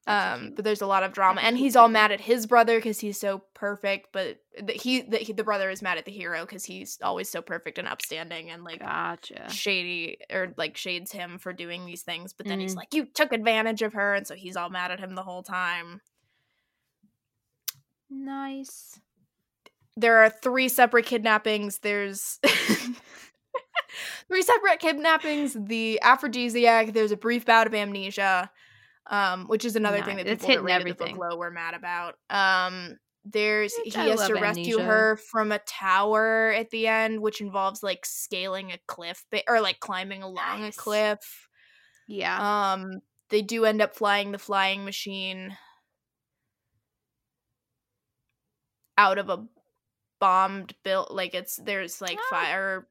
Um 0.08 0.52
but 0.54 0.64
there's 0.64 0.82
a 0.82 0.86
lot 0.86 1.02
of 1.02 1.12
drama 1.12 1.40
and 1.40 1.58
he's 1.58 1.74
all 1.74 1.88
mad 1.88 2.12
at 2.12 2.20
his 2.20 2.46
brother 2.46 2.78
because 2.78 3.00
he's 3.00 3.18
so 3.18 3.42
perfect 3.54 4.08
but 4.12 4.38
the, 4.62 4.72
he, 4.72 5.02
the, 5.02 5.16
he 5.18 5.32
the 5.32 5.42
brother 5.42 5.68
is 5.68 5.82
mad 5.82 5.98
at 5.98 6.04
the 6.04 6.12
hero 6.12 6.42
because 6.46 6.64
he's 6.64 6.98
always 7.02 7.28
so 7.28 7.42
perfect 7.42 7.76
and 7.78 7.88
upstanding 7.88 8.50
and 8.50 8.62
like 8.62 8.80
Gotcha. 8.80 9.50
shady 9.50 10.18
or 10.32 10.54
like 10.56 10.76
shades 10.76 11.10
him 11.10 11.38
for 11.38 11.52
doing 11.52 11.86
these 11.86 12.02
things 12.02 12.32
but 12.32 12.46
then 12.46 12.60
he's 12.60 12.74
Mhm. 12.74 12.76
like 12.78 12.94
you 12.94 13.04
took 13.06 13.32
advantage 13.32 13.82
of 13.82 13.94
her 13.94 14.14
and 14.14 14.26
so 14.26 14.34
he's 14.36 14.56
all 14.56 14.70
mad 14.70 14.92
at 14.92 15.00
him 15.00 15.14
the 15.16 15.22
whole 15.24 15.42
time 15.42 16.00
Nice. 18.08 19.00
there 19.96 20.18
are 20.18 20.30
three 20.30 20.68
separate 20.68 21.06
kidnappings 21.06 21.78
there's 21.78 22.38
three 24.28 24.42
separate 24.42 24.78
kidnappings 24.78 25.56
the 25.58 25.98
aphrodisiac 26.02 26.92
there's 26.92 27.10
a 27.12 27.16
brief 27.16 27.44
bout 27.44 27.66
of 27.66 27.74
amnesia 27.74 28.50
um 29.10 29.46
which 29.46 29.64
is 29.64 29.76
another 29.76 30.02
thing 30.02 30.16
that 30.16 30.26
It's 30.26 30.44
people 30.44 30.64
that 30.66 30.78
rated 30.78 30.98
the 30.98 31.04
book 31.06 31.16
low 31.16 31.36
were 31.36 31.50
mad 31.50 31.74
about 31.74 32.14
um 32.30 32.96
there's 33.24 33.74
Which 33.84 33.94
he 33.94 34.00
I 34.00 34.04
has 34.08 34.26
to 34.28 34.34
rescue 34.34 34.74
Amnesia. 34.78 34.84
her 34.84 35.16
from 35.30 35.50
a 35.52 35.58
tower 35.60 36.52
at 36.56 36.70
the 36.70 36.86
end 36.86 37.20
which 37.20 37.40
involves 37.40 37.82
like 37.82 38.06
scaling 38.06 38.70
a 38.72 38.78
cliff 38.86 39.24
ba- 39.32 39.42
or 39.48 39.60
like 39.60 39.80
climbing 39.80 40.22
along 40.22 40.60
Nice. 40.62 40.76
a 40.76 40.78
cliff 40.80 41.48
Yeah. 42.08 42.72
um 42.72 43.00
they 43.30 43.42
do 43.42 43.64
end 43.64 43.82
up 43.82 43.96
flying 43.96 44.30
the 44.32 44.38
flying 44.38 44.84
machine 44.84 45.56
out 48.98 49.18
of 49.18 49.28
a 49.28 49.44
bombed 50.20 50.74
built 50.82 51.10
like 51.10 51.34
it's 51.34 51.56
there's 51.56 52.00
like 52.00 52.18
Ah. 52.18 52.26
fire 52.30 52.86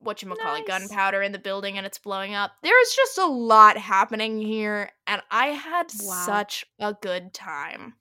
what 0.00 0.22
you 0.22 0.34
call 0.34 0.56
it 0.56 0.66
gunpowder 0.66 1.22
in 1.22 1.32
the 1.32 1.38
building 1.38 1.76
and 1.78 1.86
it's 1.86 1.98
blowing 1.98 2.34
up. 2.34 2.52
There's 2.62 2.94
just 2.94 3.18
a 3.18 3.26
lot 3.26 3.76
happening 3.76 4.40
here 4.40 4.90
and 5.06 5.22
i 5.30 5.48
had 5.48 5.90
Wow. 6.02 6.22
such 6.26 6.64
a 6.78 6.94
good 6.94 7.32
time. 7.32 7.94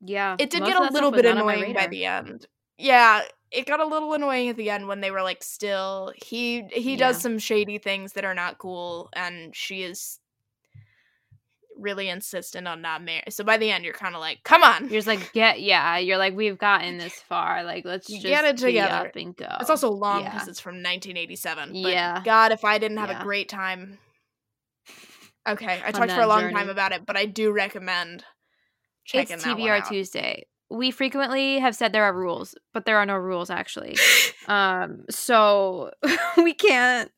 Yeah. 0.00 0.36
it 0.38 0.50
did 0.50 0.64
get 0.64 0.76
a 0.76 0.92
little 0.92 1.12
bit 1.12 1.24
not 1.24 1.38
on 1.38 1.46
my 1.46 1.54
annoying 1.54 1.74
by 1.74 1.86
the 1.86 2.06
end. 2.06 2.46
Yeah 2.78 3.22
it 3.52 3.66
got 3.66 3.80
a 3.80 3.86
little 3.86 4.12
annoying 4.14 4.48
at 4.48 4.56
the 4.56 4.70
end 4.70 4.88
when 4.88 5.00
they 5.00 5.10
were 5.10 5.22
like 5.22 5.42
still 5.42 6.12
he 6.24 6.64
he 6.72 6.96
does 6.96 7.20
some 7.20 7.38
shady 7.38 7.78
things 7.78 8.14
that 8.14 8.24
are 8.24 8.34
not 8.34 8.58
cool 8.58 9.10
and 9.12 9.54
she 9.54 9.82
is 9.82 10.18
really 11.82 12.08
insistent 12.08 12.66
on 12.66 12.80
not 12.80 13.02
marrying 13.02 13.24
so 13.28 13.44
by 13.44 13.56
the 13.58 13.70
end 13.70 13.84
you're 13.84 13.92
kind 13.92 14.14
of 14.14 14.20
like 14.20 14.42
come 14.44 14.62
on 14.62 14.82
You're 14.84 14.92
just 15.02 15.06
like 15.08 15.32
get 15.32 15.60
yeah. 15.60 15.98
You're 15.98 16.16
like 16.18 16.34
we've 16.34 16.56
gotten 16.58 16.96
this 16.98 17.12
far. 17.28 17.64
Like 17.64 17.84
let's 17.84 18.06
just 18.06 18.22
get 18.22 18.44
it 18.44 18.56
together. 18.56 19.08
up 19.08 19.16
and 19.16 19.36
go. 19.36 19.48
it's 19.60 19.68
also 19.70 19.90
long 19.90 20.24
because 20.24 20.44
yeah. 20.46 20.50
it's 20.50 20.60
from 20.60 20.76
1987 20.76 21.72
but 21.82 21.92
Yeah. 21.92 22.22
god 22.24 22.52
if 22.52 22.64
i 22.64 22.78
didn't 22.78 22.98
have 22.98 23.10
Yeah. 23.10 23.20
a 23.20 23.24
great 23.24 23.48
time 23.48 23.98
okay 25.48 25.80
i 25.84 25.88
On 25.88 25.92
talked 25.92 26.12
for 26.12 26.20
a 26.20 26.26
long 26.26 26.40
journey. 26.42 26.54
time 26.54 26.68
about 26.68 26.92
it 26.92 27.04
but 27.04 27.16
i 27.16 27.26
do 27.26 27.52
recommend 27.52 28.24
checking 29.04 29.34
it's 29.34 29.44
that 29.44 29.58
one 29.58 29.68
TBR. 29.68 29.88
Tuesday. 29.88 30.46
We 30.72 30.90
frequently 30.90 31.58
have 31.58 31.76
said 31.76 31.92
there 31.92 32.04
are 32.04 32.14
rules, 32.14 32.54
but 32.72 32.86
there 32.86 32.96
are 32.98 33.06
no 33.06 33.16
rules 33.16 33.50
actually. 33.50 33.96
um, 34.48 35.04
so 35.10 35.90
we 36.36 36.54
can't 36.54 37.10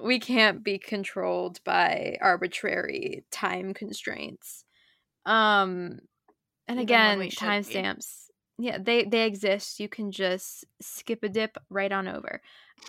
we 0.00 0.18
can't 0.18 0.62
be 0.62 0.78
controlled 0.78 1.60
by 1.64 2.16
arbitrary 2.20 3.24
time 3.30 3.74
constraints. 3.74 4.64
Um, 5.24 6.00
and 6.68 6.78
Even 6.78 6.82
again, 6.82 7.18
we 7.18 7.30
should 7.30 7.40
be. 7.40 7.46
timestamps. 7.46 8.26
Yeah, 8.58 8.78
they 8.80 9.04
they 9.04 9.26
exist. 9.26 9.80
You 9.80 9.88
can 9.88 10.10
just 10.10 10.64
skip 10.80 11.22
a 11.22 11.28
dip 11.28 11.56
right 11.68 11.92
on 11.92 12.08
over. 12.08 12.40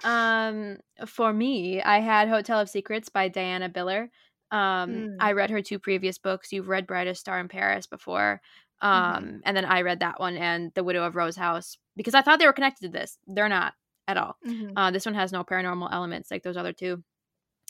Um, 0.03 0.77
for 1.05 1.33
me, 1.33 1.81
I 1.81 1.99
had 1.99 2.29
Hotel 2.29 2.59
of 2.59 2.69
Secrets 2.69 3.09
by 3.09 3.27
Diana 3.27 3.69
Biller. 3.69 4.09
Um, 4.49 4.91
Mm. 4.91 5.15
I 5.19 5.33
read 5.33 5.49
her 5.49 5.61
two 5.61 5.77
previous 5.79 6.17
books. 6.17 6.53
You've 6.53 6.69
read 6.69 6.87
Brightest 6.87 7.19
Star 7.19 7.39
in 7.39 7.49
Paris 7.49 7.85
before. 7.85 8.41
Um, 8.81 8.91
Mhm. 9.25 9.41
and 9.45 9.57
then 9.57 9.65
I 9.65 9.81
read 9.81 9.99
that 10.01 10.19
one 10.19 10.37
and 10.37 10.71
The 10.75 10.83
Widow 10.83 11.03
of 11.03 11.15
Rose 11.15 11.35
House 11.35 11.77
because 11.95 12.13
I 12.13 12.21
thought 12.21 12.39
they 12.39 12.45
were 12.45 12.53
connected 12.53 12.85
to 12.85 12.91
this. 12.99 13.17
They're 13.27 13.49
not 13.49 13.73
at 14.07 14.17
all. 14.17 14.37
Mhm. 14.45 14.73
Uh, 14.75 14.91
this 14.91 15.05
one 15.05 15.15
has 15.15 15.31
no 15.31 15.43
paranormal 15.43 15.91
elements 15.91 16.29
like 16.31 16.43
those 16.43 16.57
other 16.57 16.73
two. 16.73 17.03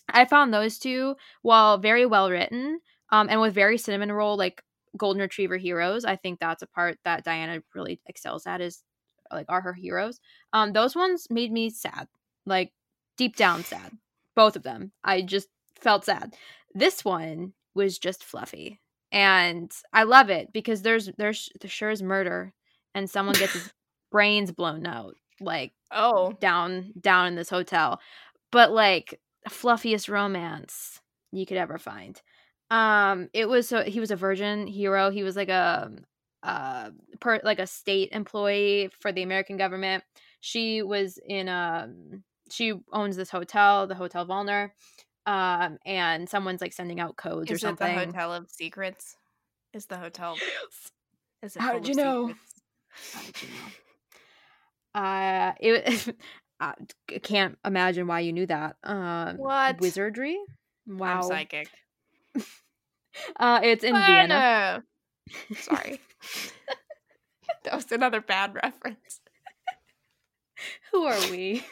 I 0.10 0.26
found 0.26 0.54
those 0.54 0.80
two, 0.80 1.16
while 1.42 1.78
very 1.78 2.06
well 2.06 2.30
written, 2.30 2.82
um, 3.10 3.30
and 3.30 3.42
with 3.42 3.54
very 3.54 3.78
cinnamon 3.78 4.12
roll 4.12 4.38
like 4.38 4.64
golden 4.98 5.22
retriever 5.22 5.58
heroes. 5.58 6.06
I 6.06 6.16
think 6.16 6.40
that's 6.40 6.62
a 6.64 6.68
part 6.68 6.98
that 7.04 7.24
Diana 7.24 7.62
really 7.76 8.02
excels 8.08 8.48
at 8.48 8.62
is 8.62 8.84
like 9.32 9.46
are 9.50 9.62
her 9.62 9.74
heroes. 9.74 10.20
Um, 10.54 10.74
those 10.74 10.96
ones 10.96 11.28
made 11.30 11.52
me 11.52 11.70
sad, 11.70 12.08
like 12.46 12.74
deep 13.18 13.36
down 13.36 13.64
sad. 13.64 13.98
Both 14.36 14.56
of 14.56 14.64
them, 14.64 14.92
I 15.04 15.22
just 15.22 15.50
felt 15.76 16.06
sad. 16.06 16.36
This 16.74 17.04
one 17.04 17.54
was 17.74 17.98
just 18.00 18.24
fluffy, 18.24 18.80
and 19.12 19.72
I 19.94 20.04
love 20.04 20.30
it 20.30 20.52
because 20.54 20.82
there's 20.82 21.10
there's 21.18 21.50
there 21.62 21.70
sure 21.70 21.90
is 21.90 22.02
murder, 22.02 22.54
and 22.94 23.10
someone 23.10 23.36
gets 23.36 23.54
his 23.54 23.74
brains 24.12 24.52
blown 24.52 24.86
out 24.86 25.16
like 25.40 25.74
oh. 25.92 26.32
down 26.40 26.94
down 27.00 27.28
in 27.28 27.36
this 27.36 27.50
hotel 27.50 28.00
but 28.52 28.72
like 28.72 29.20
fluffiest 29.50 30.10
romance 30.10 31.00
you 31.32 31.46
could 31.46 31.58
ever 31.58 31.78
find. 31.78 32.22
Um 32.70 33.30
it 33.34 33.48
was 33.48 33.68
so 33.68 33.84
he 33.84 34.00
was 34.00 34.12
a 34.12 34.16
virgin 34.16 34.68
hero 34.68 35.10
he 35.10 35.24
was 35.24 35.36
like 35.36 35.50
a 35.50 35.92
uh 36.44 36.90
per 37.20 37.40
like 37.44 37.60
a 37.60 37.68
state 37.68 38.10
employee 38.12 38.90
for 39.00 39.12
the 39.12 39.24
american 39.24 39.58
government. 39.58 40.04
She 40.40 40.82
was 40.82 41.20
in 41.26 41.48
a 41.48 41.90
she 42.50 42.74
owns 42.94 43.18
this 43.18 43.30
hotel, 43.30 43.88
the 43.88 43.96
Hotel 43.96 44.26
Volner, 44.26 44.72
um, 45.28 45.78
and 45.86 46.28
someone's 46.28 46.62
like 46.62 46.74
sending 46.74 47.00
out 47.00 47.16
codes 47.18 47.52
or 47.52 47.56
Is 47.56 47.60
it 47.60 47.68
something. 47.68 47.96
the 47.96 48.06
Hotel 48.06 48.34
of 48.34 48.50
Secrets? 48.50 49.16
Is 49.74 49.86
the 49.86 49.98
hotel? 49.98 50.38
Is 51.44 51.56
it 51.56 51.62
How 51.62 51.74
did 51.74 51.88
you 51.88 51.94
know? 51.96 52.30
secrets? 52.98 53.14
How 53.14 53.22
did 53.22 53.42
you 53.44 53.50
know? 53.50 55.02
Uh, 55.02 55.54
it. 55.60 56.16
I 56.60 56.74
can't 57.22 57.56
imagine 57.64 58.08
why 58.08 58.22
you 58.22 58.34
knew 58.34 58.48
that. 58.48 58.78
Um, 58.84 59.38
What? 59.38 59.80
wizardry? 59.80 60.40
Wow. 60.88 61.18
I'm 61.18 61.24
psychic. 61.24 61.70
Uh, 63.36 63.60
it's 63.64 63.84
in 63.84 63.96
Vienna. 63.96 64.84
Vienna. 65.28 65.62
Sorry. 65.62 66.00
that 67.64 67.74
was 67.74 67.92
another 67.92 68.22
bad 68.22 68.54
reference. 68.54 69.22
Who 70.92 71.04
are 71.04 71.20
we 71.32 71.66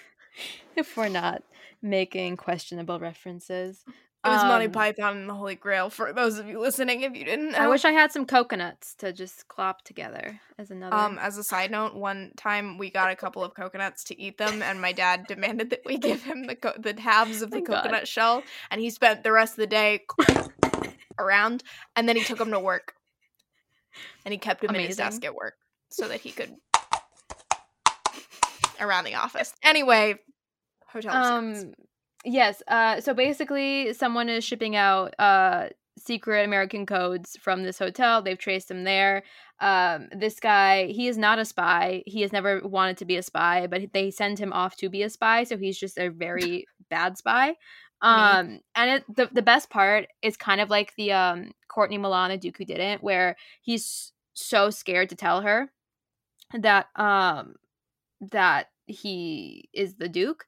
if 0.75 0.97
we're 0.97 1.09
not 1.09 1.43
making 1.85 2.37
questionable 2.37 2.99
references? 2.99 3.83
It 4.25 4.29
was 4.29 4.43
Monty 4.43 4.65
Um, 4.65 4.71
Python 4.71 5.17
and 5.17 5.29
the 5.29 5.35
Holy 5.35 5.53
Grail 5.53 5.91
for 5.91 6.11
those 6.11 6.39
of 6.39 6.47
you 6.47 6.59
listening 6.59 7.03
if 7.03 7.15
you 7.15 7.23
didn't 7.23 7.51
know. 7.51 7.59
I 7.59 7.67
wish 7.67 7.85
I 7.85 7.91
had 7.91 8.11
some 8.11 8.25
coconuts 8.25 8.95
to 8.95 9.13
just 9.13 9.47
clop 9.47 9.83
together 9.83 10.39
as 10.57 10.71
another. 10.71 10.95
Um, 10.95 11.19
as 11.19 11.37
a 11.37 11.43
side 11.43 11.69
note, 11.69 11.93
one 11.93 12.31
time 12.35 12.79
we 12.79 12.89
got 12.89 13.11
a 13.11 13.15
couple 13.15 13.43
of 13.43 13.53
coconuts 13.53 14.03
to 14.05 14.19
eat 14.19 14.39
them, 14.39 14.63
and 14.63 14.81
my 14.81 14.93
dad 14.93 15.27
demanded 15.27 15.69
that 15.69 15.81
we 15.85 15.99
give 15.99 16.23
him 16.23 16.47
the 16.47 16.55
co- 16.55 16.73
the 16.79 16.99
halves 16.99 17.43
of 17.43 17.51
the 17.51 17.57
Thank 17.57 17.67
God. 17.67 17.83
coconut 17.83 18.07
shell, 18.07 18.41
and 18.71 18.81
he 18.81 18.89
spent 18.89 19.23
the 19.23 19.31
rest 19.31 19.53
of 19.53 19.57
the 19.57 19.67
day 19.67 20.03
around, 21.19 21.61
and 21.95 22.09
then 22.09 22.15
he 22.15 22.23
took 22.23 22.39
them 22.39 22.49
to 22.49 22.59
work, 22.59 22.95
and 24.25 24.31
he 24.31 24.39
kept 24.39 24.61
them 24.61 24.73
in 24.73 24.87
his 24.87 24.97
desk 24.97 25.23
at 25.23 25.35
work 25.35 25.53
so 25.89 26.07
that 26.07 26.21
he 26.21 26.31
could 26.31 26.51
around 28.79 29.03
the 29.03 29.13
office. 29.13 29.53
Anyway, 29.61 30.15
hotel. 30.95 31.43
secrets. 31.51 31.63
um, 31.63 31.73
yes. 32.23 32.63
Uh, 32.67 33.01
so 33.01 33.13
basically, 33.13 33.93
someone 33.93 34.29
is 34.29 34.43
shipping 34.43 34.75
out 34.75 35.13
uh 35.19 35.69
secret 35.97 36.43
American 36.45 36.85
codes 36.85 37.37
from 37.41 37.63
this 37.63 37.79
hotel. 37.79 38.21
They've 38.21 38.37
traced 38.37 38.69
him 38.69 38.83
there. 38.83 39.23
Um, 39.59 40.09
this 40.11 40.39
guy, 40.39 40.87
he 40.87 41.07
is 41.07 41.17
not 41.17 41.39
a 41.39 41.45
spy. 41.45 42.03
He 42.05 42.21
has 42.21 42.33
never 42.33 42.59
wanted 42.59 42.97
to 42.97 43.05
be 43.05 43.15
a 43.15 43.23
spy, 43.23 43.67
but 43.67 43.93
they 43.93 44.11
send 44.11 44.37
him 44.37 44.51
off 44.51 44.75
to 44.77 44.89
be 44.89 45.03
a 45.03 45.09
spy. 45.09 45.45
So 45.45 45.57
he's 45.57 45.79
just 45.79 45.97
a 45.97 46.09
very 46.09 46.65
bad 46.89 47.17
spy. 47.17 47.55
Um, 48.01 48.59
and 48.75 48.91
it, 48.91 49.15
the 49.15 49.29
the 49.31 49.41
best 49.41 49.69
part 49.69 50.07
is 50.21 50.37
kind 50.37 50.61
of 50.61 50.69
like 50.69 50.93
the 50.95 51.13
um 51.13 51.51
Courtney 51.69 51.97
Milana 51.97 52.39
Duke 52.39 52.57
who 52.57 52.65
didn't, 52.65 53.01
where 53.01 53.37
he's 53.61 54.11
so 54.33 54.69
scared 54.69 55.09
to 55.09 55.15
tell 55.15 55.41
her 55.41 55.71
that 56.53 56.87
um 56.95 57.55
that 58.19 58.67
he 58.85 59.69
is 59.73 59.95
the 59.95 60.09
Duke. 60.09 60.45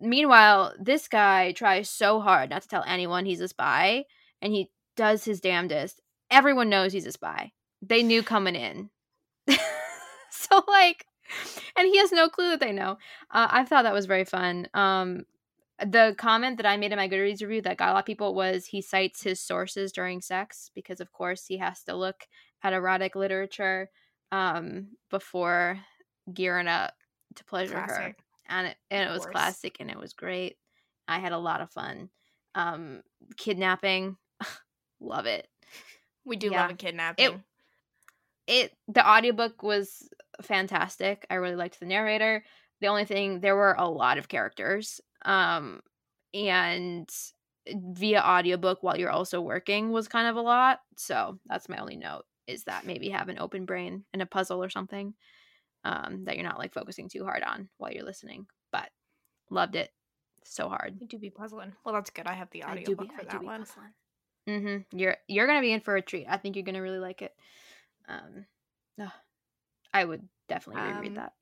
Meanwhile, 0.00 0.74
this 0.78 1.08
guy 1.08 1.52
tries 1.52 1.90
so 1.90 2.20
hard 2.20 2.50
not 2.50 2.62
to 2.62 2.68
tell 2.68 2.84
anyone 2.86 3.26
he's 3.26 3.40
a 3.40 3.48
spy, 3.48 4.04
and 4.40 4.52
he 4.52 4.70
does 4.96 5.24
his 5.24 5.40
damnedest. 5.40 6.00
Everyone 6.30 6.68
knows 6.68 6.92
he's 6.92 7.06
a 7.06 7.12
spy. 7.12 7.52
They 7.82 8.02
knew 8.02 8.22
coming 8.22 8.56
in. 8.56 8.90
so 10.30 10.62
like 10.66 11.06
and 11.76 11.86
he 11.86 11.98
has 11.98 12.12
no 12.12 12.28
clue 12.28 12.50
that 12.50 12.60
they 12.60 12.72
know. 12.72 12.98
Uh, 13.30 13.48
I 13.50 13.64
thought 13.64 13.82
that 13.82 13.94
was 13.94 14.06
very 14.06 14.24
fun. 14.24 14.68
Um 14.74 15.24
the 15.84 16.14
comment 16.16 16.56
that 16.56 16.64
I 16.66 16.78
made 16.78 16.92
in 16.92 16.96
my 16.96 17.08
Goodreads 17.08 17.42
review 17.42 17.60
that 17.62 17.76
got 17.76 17.90
a 17.90 17.92
lot 17.92 17.98
of 17.98 18.06
people 18.06 18.34
was 18.34 18.66
he 18.66 18.80
cites 18.80 19.22
his 19.22 19.40
sources 19.40 19.92
during 19.92 20.22
sex 20.22 20.70
because 20.74 21.00
of 21.00 21.12
course 21.12 21.46
he 21.46 21.58
has 21.58 21.82
to 21.84 21.94
look 21.94 22.26
at 22.62 22.72
erotic 22.72 23.14
literature 23.14 23.90
um 24.32 24.88
before 25.10 25.78
gearing 26.32 26.66
up 26.66 26.94
to 27.34 27.44
pleasure 27.44 27.78
her 27.78 27.86
Classic. 27.86 28.16
And 28.48 28.68
it, 28.68 28.76
and 28.90 29.08
it 29.08 29.12
was 29.12 29.22
course. 29.22 29.32
classic 29.32 29.76
and 29.80 29.90
it 29.90 29.98
was 29.98 30.12
great. 30.12 30.56
I 31.08 31.18
had 31.18 31.32
a 31.32 31.38
lot 31.38 31.60
of 31.60 31.70
fun. 31.70 32.10
Um, 32.54 33.02
kidnapping, 33.36 34.16
love 35.00 35.26
it. 35.26 35.46
We 36.24 36.36
do 36.36 36.48
yeah. 36.50 36.62
love 36.62 36.70
a 36.70 36.74
kidnapping. 36.74 37.42
It 38.46 38.72
the 38.88 39.08
audiobook 39.08 39.62
was 39.62 40.08
fantastic. 40.42 41.26
I 41.30 41.34
really 41.34 41.56
liked 41.56 41.80
the 41.80 41.86
narrator. 41.86 42.44
The 42.80 42.88
only 42.88 43.04
thing 43.04 43.40
there 43.40 43.56
were 43.56 43.74
a 43.76 43.88
lot 43.88 44.18
of 44.18 44.28
characters. 44.28 45.00
Um, 45.24 45.80
and 46.32 47.08
via 47.68 48.20
audiobook 48.20 48.82
while 48.82 48.96
you're 48.96 49.10
also 49.10 49.40
working 49.40 49.90
was 49.90 50.08
kind 50.08 50.28
of 50.28 50.36
a 50.36 50.40
lot. 50.40 50.80
So 50.96 51.38
that's 51.46 51.68
my 51.68 51.78
only 51.78 51.96
note 51.96 52.24
is 52.46 52.64
that 52.64 52.86
maybe 52.86 53.08
have 53.08 53.28
an 53.28 53.38
open 53.38 53.64
brain 53.64 54.04
and 54.12 54.22
a 54.22 54.26
puzzle 54.26 54.62
or 54.62 54.70
something 54.70 55.14
um, 55.86 56.24
that 56.24 56.34
you're 56.36 56.44
not 56.44 56.58
like 56.58 56.72
focusing 56.74 57.08
too 57.08 57.24
hard 57.24 57.42
on 57.42 57.68
while 57.78 57.92
you're 57.92 58.04
listening. 58.04 58.46
But 58.72 58.90
loved 59.50 59.76
it 59.76 59.92
so 60.44 60.68
hard. 60.68 60.96
we 61.00 61.06
do 61.06 61.18
be 61.18 61.30
puzzling. 61.30 61.72
Well, 61.84 61.94
that's 61.94 62.10
good. 62.10 62.26
I 62.26 62.32
have 62.34 62.50
the 62.50 62.64
I 62.64 62.74
do 62.82 62.92
audiobook 62.92 63.12
for 63.12 63.20
I 63.20 63.24
do 63.24 63.28
that 63.30 63.40
be 63.40 63.46
one. 63.46 63.60
puzzling. 63.60 63.92
Mm-hmm. 64.48 64.98
You're 64.98 65.16
you're 65.28 65.46
gonna 65.46 65.60
be 65.60 65.72
in 65.72 65.80
for 65.80 65.96
a 65.96 66.02
treat. 66.02 66.26
I 66.28 66.36
think 66.36 66.56
you're 66.56 66.64
gonna 66.64 66.82
really 66.82 66.98
like 66.98 67.22
it. 67.22 67.34
Um, 68.08 68.46
ugh, 69.00 69.10
I 69.92 70.04
would 70.04 70.28
definitely 70.48 70.82
reread 70.92 71.08
Um, 71.12 71.14
that. 71.14 71.32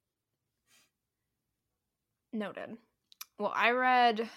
Noted. 2.33 2.77
Well, 3.39 3.53
I 3.55 3.71
read 3.71 4.29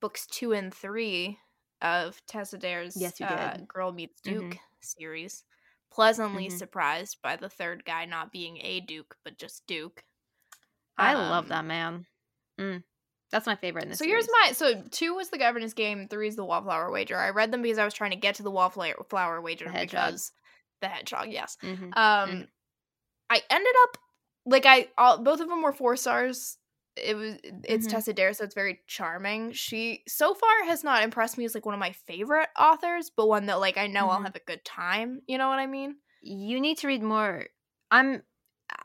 books 0.00 0.26
two 0.26 0.52
and 0.52 0.72
three 0.74 1.38
of 1.80 2.20
Tessa 2.26 2.58
Dare's 2.58 2.96
Yes, 2.96 3.18
you 3.18 3.26
uh. 3.26 3.58
Girl 3.68 3.92
Meets 3.92 4.20
Duke 4.20 4.44
Mhm. 4.44 4.58
series. 4.80 5.44
Pleasantly 5.92 6.48
Mhm. 6.48 6.58
surprised 6.58 7.18
by 7.22 7.36
the 7.36 7.48
third 7.50 7.84
guy 7.84 8.04
not 8.06 8.32
being 8.32 8.58
a 8.62 8.80
Duke, 8.80 9.16
but 9.24 9.38
just 9.38 9.66
Duke. 9.66 10.02
I 10.96 11.14
love 11.14 11.44
um, 11.44 11.48
that 11.48 11.64
man. 11.64 12.06
Mm. 12.58 12.82
That's 13.30 13.46
my 13.46 13.56
favorite 13.56 13.84
in 13.84 13.90
this. 13.90 13.98
So 13.98 14.04
here's 14.04 14.28
my 14.42 14.52
so 14.52 14.82
two 14.90 15.14
was 15.14 15.30
the 15.30 15.38
governess 15.38 15.72
game, 15.74 16.08
three 16.08 16.28
is 16.28 16.36
the 16.36 16.44
wallflower 16.44 16.90
wager. 16.90 17.16
I 17.18 17.30
read 17.30 17.50
them 17.50 17.62
because 17.62 17.78
I 17.78 17.84
was 17.84 17.94
trying 17.94 18.10
to 18.12 18.16
get 18.16 18.36
to 18.36 18.42
the 18.42 18.50
wallflower 18.50 19.40
wager 19.40 19.70
hedgehog. 19.70 19.90
because 19.90 20.32
the 20.80 20.88
hedgehog, 20.88 21.28
yes. 21.30 21.56
Mhm. 21.62 21.96
Um, 21.96 22.30
Mm. 22.30 22.48
I 23.30 23.42
ended 23.50 23.74
up 23.84 23.98
like 24.44 24.66
I 24.66 24.88
all 24.98 25.18
both 25.18 25.40
of 25.40 25.48
them 25.48 25.62
were 25.62 25.72
four 25.72 25.96
stars. 25.96 26.58
It 26.96 27.16
was 27.16 27.38
it's 27.64 27.86
Mhm. 27.86 27.90
Tessa 27.90 28.12
Dare, 28.12 28.32
so 28.34 28.44
it's 28.44 28.54
very 28.54 28.82
charming. 28.86 29.52
She 29.52 30.04
so 30.08 30.34
far 30.34 30.64
has 30.64 30.84
not 30.84 31.02
impressed 31.02 31.38
me 31.38 31.44
as 31.44 31.54
like 31.54 31.64
one 31.66 31.74
of 31.74 31.80
my 31.80 31.92
favorite 31.92 32.50
authors, 32.58 33.10
but 33.10 33.28
one 33.28 33.46
that 33.46 33.60
like 33.60 33.78
I 33.78 33.86
know 33.86 34.10
I'll 34.10 34.20
Mhm. 34.20 34.24
have 34.24 34.36
a 34.36 34.40
good 34.40 34.64
time. 34.64 35.22
You 35.26 35.38
know 35.38 35.48
what 35.48 35.58
I 35.58 35.66
mean? 35.66 35.96
You 36.22 36.60
need 36.60 36.78
to 36.78 36.86
read 36.86 37.02
more. 37.02 37.46
I'm. 37.90 38.22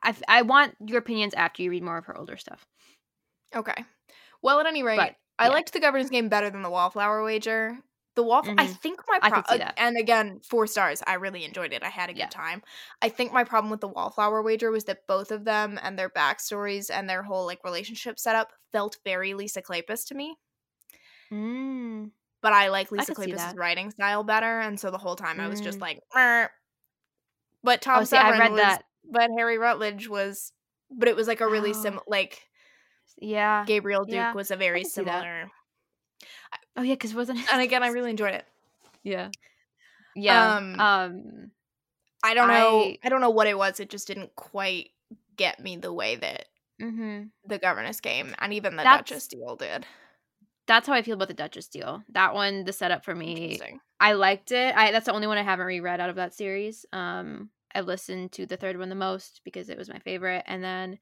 I, 0.04 0.16
I 0.28 0.42
want 0.42 0.76
your 0.86 0.98
opinions 1.00 1.34
after 1.34 1.62
you 1.64 1.70
read 1.72 1.84
more 1.84 1.98
of 1.98 2.06
her 2.06 2.18
older 2.18 2.36
stuff. 2.36 2.66
Okay. 3.56 3.84
Well, 4.42 4.60
at 4.60 4.66
any 4.68 4.84
rate, 4.84 4.98
But, 4.98 5.16
I 5.40 5.48
yeah. 5.48 5.54
liked 5.54 5.74
the 5.74 5.80
governess 5.80 6.10
game 6.10 6.30
better 6.30 6.50
than 6.50 6.62
the 6.64 6.70
wallflower 6.70 7.24
wager. 7.24 7.80
The 8.18 8.24
wall, 8.24 8.42
I 8.58 8.66
Mhm. 8.66 8.80
think 8.82 9.02
my 9.08 9.20
pro- 9.20 9.58
that. 9.58 9.76
and 9.78 9.96
again 9.96 10.40
four 10.42 10.66
stars. 10.66 11.04
I 11.06 11.14
really 11.14 11.46
enjoyed 11.46 11.72
it. 11.72 11.84
I 11.84 11.90
had 11.90 12.10
a 12.10 12.14
good 12.14 12.20
Yeah. 12.22 12.30
time. 12.30 12.64
I 13.00 13.10
think 13.10 13.32
my 13.32 13.44
problem 13.44 13.70
with 13.70 13.80
the 13.80 13.88
wallflower 13.88 14.42
wager 14.42 14.72
was 14.72 14.86
that 14.86 15.06
both 15.06 15.30
of 15.32 15.46
them 15.46 15.80
and 15.84 16.00
their 16.00 16.10
backstories 16.10 16.90
and 16.92 17.08
their 17.08 17.22
whole 17.22 17.46
like 17.46 17.64
relationship 17.64 18.18
setup 18.18 18.52
felt 18.72 18.98
very 19.06 19.36
Lisa 19.36 19.62
Kleypas 19.62 20.08
to 20.08 20.16
me. 20.16 20.36
Mm. 21.32 22.10
But 22.42 22.54
I 22.54 22.70
like 22.70 22.92
Lisa 22.92 23.14
could 23.14 23.26
see 23.38 23.56
writing 23.56 23.92
style 23.92 24.24
better, 24.24 24.62
and 24.62 24.80
so 24.80 24.90
the 24.90 24.98
whole 24.98 25.16
time 25.16 25.40
I 25.40 25.48
was 25.48 25.62
just 25.62 25.78
Mm. 25.78 25.82
like, 25.82 26.00
"Meh." 26.16 26.48
but 27.64 27.82
Tom 27.84 28.00
Oh, 28.02 28.04
see, 28.04 28.18
I 28.18 28.32
read 28.32 28.52
was, 28.52 28.62
that. 28.62 28.84
but 29.04 29.30
Harry 29.38 29.60
Rutledge 29.60 30.08
was, 30.08 30.54
but 30.90 31.08
it 31.08 31.16
was 31.16 31.28
like 31.28 31.42
a 31.42 31.48
really 31.48 31.74
sim 31.74 32.00
Oh. 32.00 32.04
like 32.08 32.42
Yeah. 33.18 33.64
Gabriel 33.66 34.06
Duke 34.06 34.14
Yeah, 34.16 34.34
was 34.34 34.50
a 34.50 34.56
very 34.56 34.82
can 34.82 34.90
see 34.90 35.04
that. 35.04 35.12
similar, 35.22 35.52
Oh 36.78 36.84
yeah, 36.84 36.94
because 36.94 37.14
wasn't. 37.14 37.40
and 37.52 37.62
again 37.62 37.84
I 37.84 37.88
really 37.90 38.12
enjoyed 38.12 38.34
it. 38.34 38.46
Yeah. 39.04 39.30
Yeah. 40.16 40.56
Um, 40.56 40.80
Um. 40.80 41.52
I 42.24 42.34
don't 42.34 42.48
know. 42.48 42.80
I- 42.82 42.98
I, 43.04 43.10
don't 43.10 43.22
know 43.22 43.30
what 43.30 43.48
it 43.48 43.58
was. 43.58 43.80
It 43.80 43.90
just 43.90 44.08
didn't 44.08 44.36
quite 44.36 44.90
get 45.36 45.60
me 45.60 45.78
the 45.78 45.94
way 45.94 46.16
that 46.16 46.46
hmm 46.80 47.24
the 47.46 47.58
governess 47.60 48.02
game 48.02 48.36
and 48.40 48.54
even 48.54 48.76
the 48.76 48.84
That's- 48.84 49.00
Duchess 49.10 49.28
deal 49.28 49.56
did. 49.56 49.86
That's 50.68 50.86
how 50.86 50.94
I 50.94 51.02
feel 51.02 51.14
about 51.14 51.30
the 51.30 51.34
Duchess 51.34 51.68
deal. 51.70 52.04
That 52.10 52.34
one, 52.34 52.66
the 52.66 52.74
setup 52.74 53.06
for 53.06 53.16
me, 53.16 53.60
I 54.02 54.14
liked 54.14 54.52
it. 54.52 54.76
I 54.76 54.92
that's 54.92 55.06
the 55.06 55.14
only 55.14 55.28
one 55.28 55.38
I 55.38 55.44
haven't 55.44 55.66
reread 55.66 56.02
out 56.02 56.10
of 56.10 56.18
that 56.18 56.34
series. 56.34 56.86
Um, 56.92 57.50
I've 57.74 57.86
listened 57.86 58.32
to 58.34 58.46
the 58.46 58.58
third 58.58 58.78
one 58.78 58.90
the 58.90 58.96
most 58.96 59.42
because 59.46 59.70
it 59.70 59.78
was 59.78 59.88
my 59.90 60.00
favorite, 60.00 60.44
and 60.46 60.62
then 60.64 61.00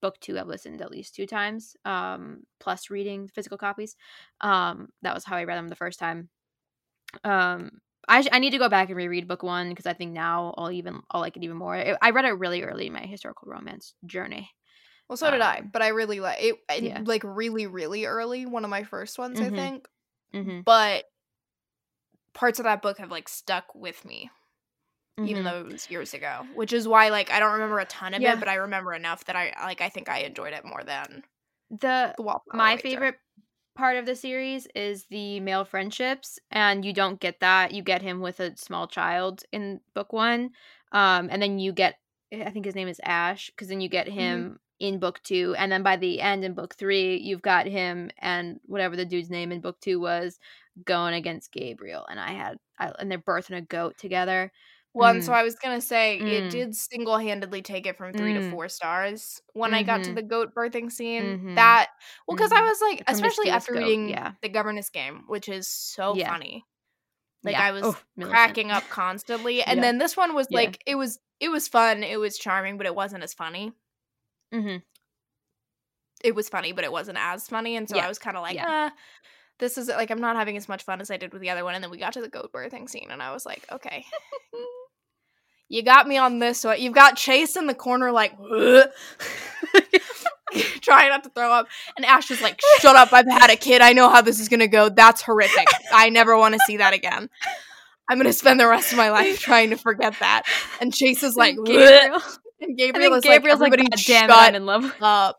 book 0.00 0.18
two 0.20 0.38
I've 0.38 0.46
listened 0.46 0.80
at 0.82 0.90
least 0.90 1.14
two 1.14 1.26
times. 1.26 1.76
Um, 1.84 2.44
plus 2.60 2.90
reading 2.90 3.28
physical 3.28 3.58
copies. 3.58 3.96
Um, 4.40 4.88
that 5.02 5.14
was 5.14 5.24
how 5.24 5.36
I 5.36 5.44
read 5.44 5.56
them 5.58 5.68
the 5.68 5.76
first 5.76 5.98
time. 5.98 6.28
Um, 7.24 7.80
I 8.08 8.26
I 8.32 8.38
need 8.38 8.50
to 8.50 8.58
go 8.58 8.68
back 8.68 8.88
and 8.88 8.96
reread 8.96 9.28
book 9.28 9.42
one 9.42 9.68
because 9.70 9.86
I 9.86 9.92
think 9.92 10.12
now 10.12 10.54
I'll 10.56 10.70
even 10.72 11.00
I'll 11.10 11.20
like 11.20 11.36
it 11.36 11.44
even 11.44 11.56
more. 11.56 11.76
It, 11.76 11.96
I 12.00 12.10
read 12.10 12.24
it 12.24 12.32
really 12.32 12.62
early 12.62 12.86
in 12.86 12.92
my 12.92 13.06
historical 13.06 13.50
romance 13.50 13.94
journey. 14.06 14.50
Well, 15.08 15.16
so 15.16 15.30
did 15.30 15.40
I, 15.40 15.58
Um, 15.58 15.70
but 15.72 15.80
I 15.80 15.88
really 15.88 16.20
like 16.20 16.38
it. 16.40 16.56
I- 16.68 16.74
yeah. 16.76 17.02
Like 17.04 17.22
really, 17.24 17.66
really 17.66 18.04
early. 18.04 18.44
One 18.46 18.64
of 18.64 18.70
my 18.70 18.84
first 18.84 19.18
ones, 19.18 19.40
I 19.40 19.48
Mhm. 19.48 19.56
think. 19.56 19.88
Mm-hmm. 20.34 20.60
But 20.62 21.04
parts 22.34 22.58
of 22.58 22.64
that 22.64 22.82
book 22.82 22.98
have 22.98 23.10
like 23.10 23.28
stuck 23.28 23.74
with 23.74 24.04
me, 24.04 24.30
even 25.22 25.44
Mhm. 25.44 25.44
though 25.44 25.60
it 25.60 25.66
was 25.66 25.90
years 25.90 26.14
ago. 26.14 26.46
Which 26.52 26.72
is 26.72 26.88
why, 26.88 27.08
like, 27.10 27.30
I 27.30 27.38
don't 27.40 27.52
remember 27.54 27.78
a 27.80 27.86
ton 27.86 28.14
of 28.14 28.24
Yeah. 28.24 28.26
it, 28.26 28.38
but 28.38 28.48
I 28.48 28.54
remember 28.56 28.94
enough 28.94 29.24
that 29.24 29.36
I 29.36 29.54
like. 29.62 29.80
I 29.80 29.88
think 29.88 30.08
I 30.08 30.20
enjoyed 30.20 30.52
it 30.54 30.64
more 30.64 30.84
than 30.84 31.24
the 31.70 32.16
The 32.16 32.22
Wallflower 32.24 32.52
my 32.52 32.76
favorite 32.76 33.16
part 33.76 33.96
of 33.96 34.06
the 34.06 34.16
series 34.16 34.66
is 34.74 35.06
the 35.06 35.40
male 35.40 35.64
friendships 35.64 36.38
and 36.50 36.84
you 36.84 36.92
don't 36.92 37.20
get 37.20 37.40
that 37.40 37.72
you 37.72 37.82
get 37.82 38.02
him 38.02 38.20
with 38.20 38.40
a 38.40 38.56
small 38.56 38.88
child 38.88 39.44
in 39.52 39.80
book 39.94 40.12
one 40.12 40.50
um 40.92 41.28
and 41.30 41.40
then 41.40 41.58
you 41.60 41.72
get 41.72 41.96
i 42.32 42.50
think 42.50 42.64
his 42.64 42.74
name 42.74 42.88
is 42.88 43.00
ash 43.04 43.50
because 43.50 43.68
then 43.68 43.80
you 43.80 43.88
get 43.88 44.08
him 44.08 44.58
in 44.80 44.98
book 44.98 45.22
two 45.22 45.54
and 45.58 45.70
then 45.70 45.82
by 45.84 45.96
the 45.96 46.20
end 46.20 46.44
in 46.44 46.54
book 46.54 46.74
three 46.74 47.18
you've 47.18 47.42
got 47.42 47.66
him 47.66 48.10
and 48.18 48.58
whatever 48.64 48.96
the 48.96 49.04
dude's 49.04 49.30
name 49.30 49.52
in 49.52 49.60
book 49.60 49.80
two 49.80 50.00
was 50.00 50.38
going 50.84 51.14
against 51.14 51.52
gabriel 51.52 52.04
and 52.10 52.18
i 52.20 52.32
had 52.32 52.58
I, 52.80 52.92
and 52.98 53.10
they're 53.10 53.18
birthing 53.18 53.56
a 53.56 53.62
goat 53.62 53.96
together 53.98 54.52
Well, 54.94 55.10
and 55.10 55.22
Mm. 55.22 55.24
so 55.24 55.32
I 55.32 55.42
was 55.42 55.54
gonna 55.56 55.80
say 55.80 56.18
Mm. 56.20 56.26
it 56.26 56.48
did 56.48 56.74
single 56.74 57.18
handedly 57.18 57.62
take 57.62 57.86
it 57.86 57.96
from 57.96 58.14
three 58.14 58.32
to 58.34 58.40
Mm. 58.40 58.42
four 58.42 58.68
stars 58.68 59.40
when 59.52 59.74
I 59.74 59.82
got 59.82 60.02
to 60.04 60.12
Mhm. 60.12 60.14
the 60.14 60.22
goat 60.22 60.54
birthing 60.54 60.90
scene. 60.90 61.40
Mhm. 61.42 61.56
That 61.56 61.88
well, 62.26 62.34
because 62.36 62.52
I 62.52 62.60
Mhm. 62.60 62.62
was 62.62 62.80
like, 62.80 63.02
especially 63.06 63.50
after 63.50 63.74
goat, 63.74 63.94
reading 63.94 64.08
yeah. 64.08 64.34
the 64.42 64.48
governess 64.48 64.90
game, 64.90 65.24
which 65.26 65.48
is 65.48 65.68
so 65.68 66.16
Yeah. 66.16 66.24
funny. 66.26 66.64
Like 67.44 67.56
Yeah. 67.56 67.60
I 67.60 67.72
was 67.72 67.96
Oh, 67.96 68.02
cracking 68.20 68.70
up 68.72 68.90
constantly, 68.90 69.62
and 69.64 69.82
then 69.82 69.98
this 69.98 70.16
one 70.16 70.34
was 70.34 70.48
like 70.52 70.82
it 70.86 70.96
was 70.96 71.20
it 71.40 71.50
was 71.50 71.68
fun, 71.68 72.02
it 72.04 72.18
was 72.20 72.38
charming, 72.38 72.78
but 72.78 72.86
it 72.86 72.94
wasn't 72.96 73.24
as 73.24 73.34
funny. 73.34 73.72
Mhm. 74.52 74.82
It 76.24 76.34
was 76.34 76.48
funny, 76.48 76.72
but 76.72 76.84
it 76.84 76.92
wasn't 76.92 77.18
as 77.18 77.46
funny, 77.48 77.76
and 77.76 77.88
so. 77.88 77.98
I 77.98 78.08
was 78.08 78.18
kind 78.18 78.36
of 78.36 78.42
like, 78.42 78.58
ah, 78.60 78.92
this 79.58 79.78
is 79.78 79.88
like 79.88 80.10
I'm 80.10 80.20
not 80.20 80.36
having 80.36 80.56
as 80.56 80.68
much 80.68 80.84
fun 80.84 81.00
as 81.00 81.10
I 81.10 81.16
did 81.18 81.32
with 81.32 81.42
the 81.42 81.50
other 81.50 81.64
one. 81.64 81.74
And 81.76 81.84
then 81.84 81.90
we 81.90 81.98
got 81.98 82.14
to 82.14 82.20
the 82.22 82.28
goat 82.30 82.52
birthing 82.52 82.88
scene, 82.90 83.10
and 83.10 83.22
I 83.22 83.32
was 83.32 83.46
like, 83.46 83.66
okay. 83.72 84.06
You 85.68 85.82
got 85.82 86.08
me 86.08 86.16
on 86.16 86.38
this 86.38 86.64
one. 86.64 86.80
You've 86.80 86.94
got 86.94 87.16
Chase 87.16 87.56
in 87.56 87.66
the 87.66 87.74
corner, 87.74 88.10
like 88.10 88.36
trying 90.80 91.10
not 91.10 91.24
to 91.24 91.30
throw 91.30 91.52
up, 91.52 91.66
and 91.96 92.06
Ash 92.06 92.30
is 92.30 92.40
like, 92.40 92.60
"Shut 92.80 92.96
up! 92.96 93.12
I've 93.12 93.28
had 93.28 93.50
a 93.50 93.56
kid. 93.56 93.82
I 93.82 93.92
know 93.92 94.08
how 94.08 94.22
this 94.22 94.40
is 94.40 94.48
gonna 94.48 94.68
go. 94.68 94.88
That's 94.88 95.20
horrific. 95.20 95.66
I 95.92 96.08
never 96.08 96.38
want 96.38 96.54
to 96.54 96.60
see 96.66 96.78
that 96.78 96.94
again. 96.94 97.28
I'm 98.08 98.16
gonna 98.16 98.32
spend 98.32 98.58
the 98.58 98.66
rest 98.66 98.92
of 98.92 98.96
my 98.96 99.10
life 99.10 99.38
trying 99.40 99.70
to 99.70 99.76
forget 99.76 100.14
that." 100.20 100.44
And 100.80 100.94
Chase 100.94 101.22
is 101.22 101.36
like, 101.36 101.56
Gabriel. 101.64 102.14
and 102.14 102.22
And 102.60 102.78
Gabriel 102.78 103.10
then 103.10 103.18
is 103.18 103.24
Gabriel's 103.24 103.60
like, 103.60 103.72
like, 103.72 103.80
"Everybody 103.80 103.88
God 103.90 104.06
damn 104.06 104.30
it, 104.30 104.32
shut 104.32 104.48
I'm 104.48 104.54
in 104.54 104.66
love 104.66 104.94
up." 105.02 105.36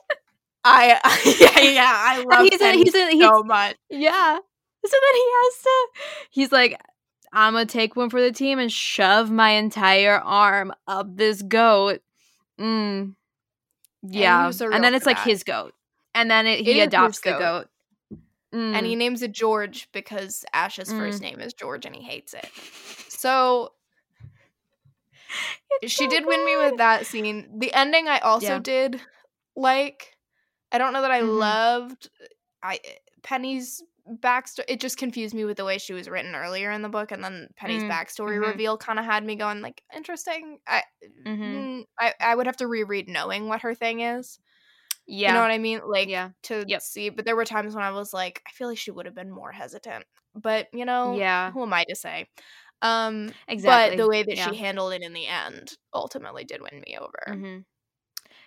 I, 0.64 1.00
yeah, 1.40 1.60
yeah, 1.72 1.92
I 1.92 2.24
love 2.24 2.48
he's 2.48 2.62
a, 2.62 2.72
he's 2.74 2.94
a, 2.94 3.10
he's, 3.12 3.24
so 3.24 3.44
much. 3.44 3.76
yeah. 3.90 4.38
So 4.86 4.92
then 4.92 5.16
he 5.16 5.26
has 5.32 5.62
to, 5.62 5.88
he's 6.32 6.52
like, 6.52 6.80
I'm 7.32 7.54
gonna 7.54 7.66
take 7.66 7.96
one 7.96 8.10
for 8.10 8.22
the 8.22 8.32
team 8.32 8.60
and 8.60 8.72
shove 8.72 9.30
my 9.32 9.52
entire 9.52 10.20
arm 10.20 10.74
up 10.88 11.16
this 11.16 11.42
goat. 11.42 12.02
Mm. 12.60 13.16
Yeah. 14.04 14.52
so 14.52 14.72
And, 14.72 14.84
then 14.84 14.96
it's 14.96 15.06
like 15.06 15.18
that. 15.18 15.28
his 15.28 15.44
goat. 15.44 15.74
And 16.16 16.30
then 16.32 16.48
it, 16.48 16.62
It 16.62 16.66
he 16.66 16.74
his 16.80 16.88
adopts 16.88 17.20
the 17.22 17.32
goat. 17.32 17.40
goat. 17.40 17.68
and 18.52 18.76
Mm. 18.84 18.86
he 18.88 18.96
names 18.96 19.22
it 19.22 19.32
George 19.32 19.88
because 19.92 20.44
Ash's 20.54 20.92
first 20.92 21.20
Mm. 21.20 21.22
name 21.22 21.40
is 21.40 21.54
George 21.54 21.86
and 21.86 21.96
he 21.96 22.02
hates 22.02 22.34
it. 22.34 22.50
So 23.10 23.74
It's 25.82 25.94
she 25.94 26.06
so 26.06 26.10
did 26.10 26.26
win 26.26 26.44
me 26.46 26.58
with 26.58 26.78
that 26.78 27.06
scene. 27.06 27.60
The 27.60 27.72
ending 27.74 28.08
I 28.08 28.20
also 28.20 28.48
Yeah. 28.56 28.60
did 28.60 29.02
like. 29.56 30.16
I 30.72 30.78
don't 30.78 30.94
know 30.94 31.02
that 31.02 31.12
I 31.12 31.22
Mhm. 31.22 31.38
loved 31.38 32.10
I 32.62 32.80
Penny's 33.24 33.84
backstory. 34.10 34.66
It 34.68 34.80
just 34.82 34.98
confused 34.98 35.34
me 35.36 35.46
with 35.46 35.58
the 35.58 35.66
way 35.66 35.78
she 35.78 35.94
was 35.94 36.10
written 36.10 36.36
earlier 36.36 36.72
in 36.72 36.82
the 36.82 36.90
book, 36.90 37.12
and 37.12 37.24
then 37.24 37.50
Penny's 37.56 37.84
Mm, 37.84 37.86
backstory 37.86 38.40
mhm. 38.42 38.42
reveal 38.42 38.78
kind 38.78 39.00
of 39.00 39.06
had 39.06 39.24
me 39.26 39.36
going 39.36 39.62
like 39.62 39.84
interesting. 39.96 40.60
I, 40.68 40.84
Mhm. 41.26 41.70
mm, 41.70 41.86
I 42.00 42.14
I 42.20 42.36
would 42.36 42.48
have 42.48 42.58
to 42.58 42.68
reread 42.68 43.10
knowing 43.10 43.48
what 43.48 43.62
her 43.62 43.76
thing 43.76 44.02
is. 44.02 44.40
Yeah. 45.06 45.28
You 45.28 45.34
know 45.34 45.42
what 45.42 45.52
I 45.52 45.58
mean? 45.60 45.82
Like 45.86 46.10
yeah. 46.10 46.32
to 46.44 46.66
Yep. 46.66 46.82
see. 46.82 47.10
But 47.10 47.26
there 47.26 47.36
were 47.36 47.46
times 47.46 47.76
when 47.76 47.84
I 47.84 47.92
was 47.92 48.14
like, 48.14 48.42
I 48.48 48.52
feel 48.52 48.68
like 48.70 48.78
she 48.78 48.92
would 48.92 49.06
have 49.06 49.16
been 49.16 49.32
more 49.32 49.52
hesitant. 49.52 50.06
But 50.36 50.68
you 50.74 50.86
know, 50.86 51.26
Yeah. 51.26 51.54
who 51.54 51.64
am 51.64 51.74
I 51.74 51.86
to 51.90 51.96
say? 51.96 52.28
Um, 52.82 53.36
Exactly. 53.48 53.96
but 53.96 53.98
the 53.98 54.08
way 54.10 54.24
that 54.24 54.38
yeah. 54.38 54.54
she 54.54 54.56
handled 54.56 54.94
it 54.94 55.04
in 55.04 55.14
the 55.14 55.28
end 55.28 55.78
ultimately 55.94 56.46
did 56.46 56.62
win 56.62 56.82
me 56.88 56.98
over. 57.00 57.20
Mhm. 57.28 57.66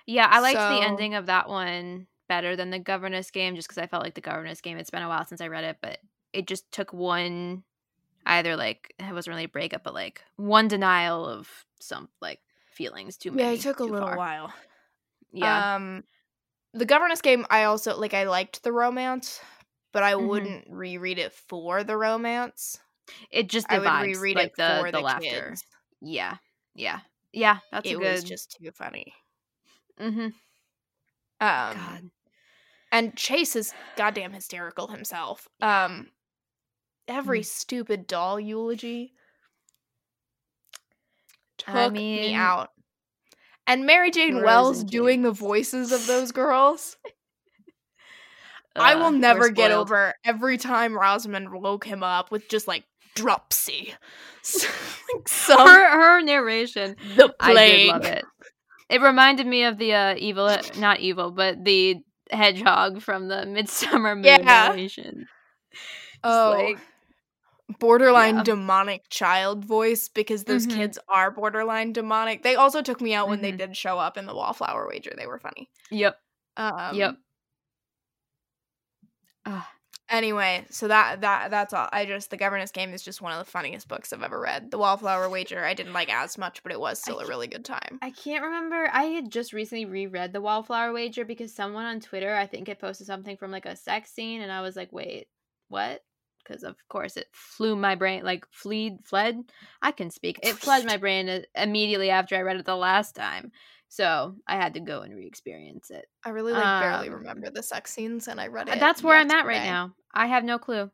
Yeah, 0.06 0.28
I 0.30 0.40
liked 0.40 0.66
the 0.68 0.80
ending 0.82 1.14
of 1.14 1.26
that 1.26 1.48
one 1.48 2.08
better 2.32 2.56
than 2.56 2.70
the 2.70 2.78
governess 2.78 3.30
game 3.30 3.54
just 3.56 3.68
because 3.68 3.76
I 3.82 3.86
felt 3.86 4.02
like 4.02 4.14
the 4.14 4.22
governess 4.22 4.62
game, 4.62 4.78
it's 4.78 4.88
been 4.88 5.02
a 5.02 5.08
while 5.08 5.26
since 5.26 5.42
I 5.42 5.48
read 5.48 5.64
it, 5.64 5.76
but 5.82 5.98
it 6.32 6.46
just 6.46 6.70
took 6.72 6.90
one, 6.94 7.62
either 8.24 8.56
like, 8.56 8.94
it 8.98 9.12
wasn't 9.12 9.32
really 9.34 9.44
a 9.44 9.48
breakup, 9.48 9.84
but 9.84 9.92
like 9.92 10.22
one 10.36 10.66
denial 10.66 11.26
of 11.26 11.50
some 11.78 12.08
like 12.22 12.40
feelings 12.72 13.18
too 13.18 13.32
many. 13.32 13.42
Yeah, 13.42 13.54
it 13.54 13.60
took 13.60 13.80
a 13.80 13.84
little 13.84 14.08
far. 14.08 14.16
while. 14.16 14.52
Yeah. 15.30 15.74
Um, 15.74 16.04
the 16.72 16.86
governess 16.86 17.20
game, 17.20 17.44
I 17.50 17.64
also 17.64 17.98
like. 17.98 18.14
I 18.14 18.24
liked 18.24 18.62
the 18.62 18.72
romance, 18.72 19.40
but 19.92 20.02
I 20.02 20.14
Mhm. 20.14 20.26
wouldn't 20.28 20.64
reread 20.70 21.18
it 21.18 21.32
for 21.34 21.84
the 21.84 21.98
romance. 21.98 22.78
it 23.30 23.48
just 23.50 23.68
the 23.68 23.74
I 23.74 23.78
would 23.78 23.88
vibes, 23.88 24.14
reread 24.16 24.36
like 24.36 24.46
it 24.46 24.56
the, 24.56 24.78
for 24.80 24.90
the, 24.90 24.98
the, 24.98 25.04
laughter. 25.04 25.48
kids. 25.50 25.64
Yeah. 26.00 26.36
Yeah. 26.74 27.00
Yeah. 27.32 27.58
That's 27.70 27.90
it 27.90 27.96
a 27.96 27.98
good. 27.98 28.12
was 28.14 28.24
just 28.24 28.56
too 28.58 28.70
funny. 28.72 29.12
mm-hmm 30.00 30.28
Um, 31.40 31.74
God. 31.76 32.10
And 32.92 33.16
Chase 33.16 33.56
is 33.56 33.74
goddamn 33.96 34.32
hysterical 34.32 34.86
himself. 34.86 35.48
Um, 35.60 36.10
every 37.08 37.40
Mm. 37.40 37.46
stupid 37.46 38.06
doll 38.06 38.38
eulogy 38.38 39.14
took 41.58 41.74
I 41.74 41.88
me 41.88 42.34
out. 42.34 42.70
And 43.66 43.86
Mary 43.86 44.10
Jane 44.10 44.36
Rose 44.36 44.44
Wells 44.44 44.84
doing 44.84 45.22
the 45.22 45.30
voices 45.32 45.92
of 45.92 46.06
those 46.06 46.32
girls. 46.32 46.96
I 48.74 48.94
uh, 48.94 48.98
will 48.98 49.12
never 49.12 49.50
get 49.50 49.70
over 49.70 50.14
every 50.24 50.58
time 50.58 50.94
Rosamund 50.94 51.52
woke 51.52 51.84
him 51.84 52.02
up 52.02 52.30
with 52.30 52.48
just 52.48 52.66
like 52.66 52.84
dropsy. 53.14 53.94
like 55.14 55.28
some 55.28 55.66
her 55.66 55.90
her 55.90 56.20
narration. 56.22 56.96
the 57.16 57.34
I 57.38 57.54
did 57.54 57.88
love 57.88 58.04
it. 58.04 58.24
It 58.88 59.00
reminded 59.00 59.46
me 59.46 59.64
of 59.64 59.78
the 59.78 59.94
uh, 59.94 60.14
evil, 60.18 60.54
not 60.78 61.00
evil, 61.00 61.30
but 61.30 61.64
the 61.64 62.02
hedgehog 62.32 63.02
from 63.02 63.28
the 63.28 63.46
Midsummer 63.46 64.14
Moon 64.16 64.24
Yeah. 64.24 64.72
Just 64.72 66.24
Oh, 66.24 66.50
like, 66.66 66.78
borderline 67.78 68.36
yeah. 68.36 68.42
demonic 68.42 69.08
child 69.10 69.64
voice 69.64 70.08
because 70.08 70.44
those 70.44 70.66
Mhm. 70.66 70.70
kids 70.76 70.98
are 71.08 71.30
borderline 71.30 71.92
demonic. 71.92 72.42
They 72.42 72.54
also 72.56 72.82
took 72.82 73.00
me 73.00 73.14
out 73.14 73.28
when 73.28 73.42
they 73.42 73.52
Mhm. 73.52 73.58
did 73.58 73.76
show 73.76 73.98
up 73.98 74.16
in 74.16 74.26
the 74.26 74.34
Wallflower 74.34 74.86
Wager. 74.88 75.12
They 75.16 75.26
were 75.26 75.38
funny. 75.38 75.70
yep, 75.90 76.18
Um, 76.56 76.96
yep. 76.96 77.16
Ah, 79.44 79.68
Anyway, 80.12 80.66
so 80.68 80.88
that 80.88 81.22
that 81.22 81.50
that's 81.50 81.72
all. 81.72 81.88
I 81.90 82.04
just 82.04 82.28
the 82.28 82.36
governess 82.36 82.70
game 82.70 82.92
is 82.92 83.02
just 83.02 83.22
one 83.22 83.32
of 83.32 83.38
the 83.38 83.50
funniest 83.50 83.88
books 83.88 84.12
I've 84.12 84.22
ever 84.22 84.38
read. 84.38 84.70
The 84.70 84.76
Wallflower 84.76 85.30
Wager 85.30 85.64
I 85.64 85.72
didn't 85.72 85.94
like 85.94 86.12
as 86.12 86.36
much, 86.36 86.62
but 86.62 86.70
it 86.70 86.78
was 86.78 87.00
still 87.00 87.18
a 87.20 87.26
really 87.26 87.46
good 87.46 87.64
time. 87.64 87.98
I 88.02 88.10
can't 88.10 88.44
remember. 88.44 88.90
I 88.92 89.04
had 89.04 89.32
just 89.32 89.54
recently 89.54 89.86
reread 89.86 90.34
the 90.34 90.42
Wallflower 90.42 90.92
Wager 90.92 91.24
because 91.24 91.54
someone 91.54 91.86
on 91.86 91.98
Twitter, 92.00 92.36
I 92.36 92.46
think, 92.46 92.68
had 92.68 92.78
posted 92.78 93.06
something 93.06 93.38
from 93.38 93.50
like 93.50 93.64
a 93.64 93.74
sex 93.74 94.12
scene, 94.12 94.42
and 94.42 94.52
I 94.52 94.60
was 94.60 94.76
like, 94.76 94.92
"Wait, 94.92 95.28
what?" 95.68 96.02
Because 96.44 96.62
of 96.62 96.76
course 96.90 97.16
it 97.16 97.28
flew 97.32 97.74
my 97.74 97.94
brain, 97.94 98.22
like 98.22 98.44
fleed, 98.50 98.98
fled. 99.04 99.38
I 99.80 99.92
can 99.92 100.10
speak. 100.10 100.38
It 100.42 100.56
fled 100.56 100.84
my 100.84 100.98
brain 100.98 101.30
uh, 101.30 101.40
immediately 101.54 102.10
after 102.10 102.36
I 102.36 102.42
read 102.42 102.56
it 102.58 102.66
the 102.66 102.76
last 102.76 103.14
time, 103.14 103.50
so 103.92 104.34
I 104.46 104.56
had 104.56 104.72
to 104.74 104.80
go 104.80 105.02
and 105.02 105.14
re-experience 105.14 105.90
it. 105.90 106.06
I 106.24 106.30
really 106.30 106.52
like 106.54 106.80
barely 106.80 107.08
Um, 107.08 107.16
remember 107.16 107.50
the 107.50 107.62
sex 107.62 107.92
scenes, 107.92 108.26
and 108.26 108.40
I 108.40 108.46
read 108.46 108.68
it. 108.68 108.80
That's 108.80 109.02
where 109.02 109.18
I'm 109.18 109.30
at 109.30 109.44
right 109.46 109.62
now. 109.62 109.92
I 110.14 110.26
have 110.26 110.44
no 110.44 110.58
clue. 110.58 110.90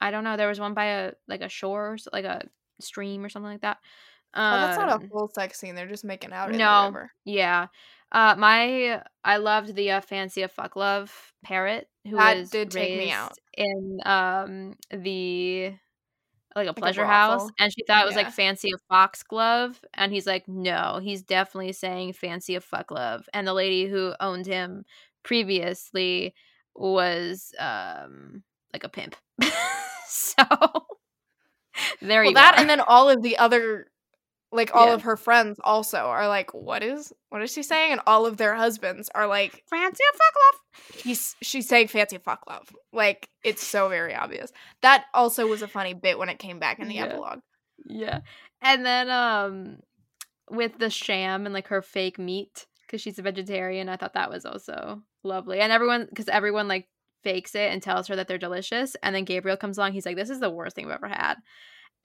I 0.00 0.10
don't 0.10 0.24
know. 0.24 0.36
There 0.36 0.48
was 0.48 0.60
one 0.60 0.74
by 0.74 0.84
a 0.86 1.12
like 1.26 1.40
a 1.40 1.48
shore, 1.48 1.96
like 2.12 2.26
a 2.26 2.42
stream 2.80 3.24
or 3.24 3.30
something 3.30 3.50
like 3.50 3.62
that. 3.62 3.78
Oh, 4.34 4.60
that's 4.60 4.76
not 4.76 4.88
a 4.90 4.92
Um, 4.92 5.08
full 5.08 5.30
sex 5.34 5.58
scene. 5.58 5.74
They're 5.74 5.86
just 5.88 6.04
making 6.04 6.32
out 6.34 6.52
no. 6.52 6.92
Yeah. 7.24 7.68
Uh 8.12 8.34
my 8.36 9.02
I 9.24 9.38
loved 9.38 9.74
the 9.74 9.92
uh, 9.92 10.00
fancy 10.02 10.42
of 10.42 10.52
fuck 10.52 10.76
love 10.76 11.32
parrot 11.42 11.88
who 12.04 12.16
That 12.16 12.36
was 12.38 12.50
did 12.50 12.70
take 12.70 12.98
me 12.98 13.10
out. 13.10 13.32
in 13.56 13.98
um 14.04 14.76
the 14.90 15.72
like 16.56 16.68
a 16.68 16.74
a 16.74 16.74
pleasure 16.74 17.06
house 17.06 17.48
and 17.58 17.72
she 17.72 17.82
thought 17.84 18.02
it 18.02 18.06
was 18.06 18.16
Yeah. 18.16 18.22
like 18.22 18.30
fancy 18.30 18.72
of 18.72 18.80
foxglove 18.88 19.80
and 19.94 20.12
he's 20.12 20.26
like 20.26 20.48
no 20.48 21.00
he's 21.02 21.22
definitely 21.22 21.72
saying 21.72 22.12
fancy 22.14 22.54
of 22.56 22.64
fuck 22.64 22.90
love 22.90 23.28
and 23.34 23.46
the 23.46 23.54
lady 23.54 23.86
who 23.86 24.14
owned 24.20 24.46
him 24.46 24.84
previously 25.22 26.34
was 26.74 27.54
um 27.58 28.42
like 28.72 28.84
a 28.84 28.88
pimp 28.88 29.16
so 30.08 30.44
there 32.00 32.24
Well, 32.24 32.32
you 32.32 32.34
that 32.34 32.54
are. 32.54 32.58
and 32.58 32.68
then 32.68 32.80
all 32.80 33.08
of 33.08 33.22
the 33.22 33.38
other, 33.38 33.86
like 34.52 34.74
all 34.74 34.86
Yeah. 34.88 34.94
of 34.94 35.02
her 35.02 35.16
friends 35.16 35.58
also 35.64 35.98
are 35.98 36.28
like, 36.28 36.54
"What 36.54 36.82
is 36.82 37.12
what 37.30 37.42
is 37.42 37.52
she 37.52 37.62
saying?" 37.62 37.92
And 37.92 38.00
all 38.06 38.26
of 38.26 38.36
their 38.36 38.54
husbands 38.54 39.10
are 39.14 39.26
like, 39.26 39.62
fancy 39.68 40.02
fuck 40.12 40.34
love 40.52 41.00
"He's 41.02 41.34
she's 41.42 41.68
saying 41.68 41.88
fancy 41.88 42.18
fuck 42.18 42.44
love." 42.48 42.74
Like 42.92 43.28
it's 43.42 43.62
so 43.66 43.88
very 43.88 44.14
obvious. 44.14 44.52
That 44.82 45.04
also 45.14 45.46
was 45.46 45.62
a 45.62 45.68
funny 45.68 45.94
bit 45.94 46.18
when 46.18 46.28
it 46.28 46.38
came 46.38 46.58
back 46.58 46.78
in 46.78 46.88
the 46.88 46.94
Yeah. 46.96 47.04
epilogue. 47.06 47.40
Yeah. 47.86 48.20
And 48.62 48.86
then 48.86 49.10
um 49.10 49.76
with 50.48 50.78
the 50.78 50.90
sham 50.90 51.44
and 51.44 51.52
like 51.52 51.68
her 51.68 51.82
fake 51.82 52.18
meat 52.18 52.66
because 52.82 53.00
she's 53.00 53.18
a 53.18 53.22
vegetarian. 53.22 53.88
I 53.88 53.96
thought 53.96 54.14
that 54.14 54.30
was 54.30 54.46
also 54.46 55.02
lovely, 55.24 55.58
and 55.60 55.72
everyone 55.72 56.06
because 56.08 56.28
everyone 56.28 56.68
like 56.68 56.86
fakes 57.24 57.56
it 57.56 57.72
and 57.72 57.82
tells 57.82 58.06
her 58.06 58.14
that 58.14 58.28
they're 58.28 58.38
delicious, 58.38 58.94
and 59.02 59.12
then 59.12 59.24
Gabriel 59.24 59.56
comes 59.56 59.76
along. 59.76 59.92
He's 59.92 60.06
like, 60.06 60.14
"This 60.16 60.30
is 60.30 60.38
the 60.38 60.48
worst 60.50 60.76
thing 60.76 60.84
I've 60.86 60.92
ever 60.92 61.08
had," 61.08 61.34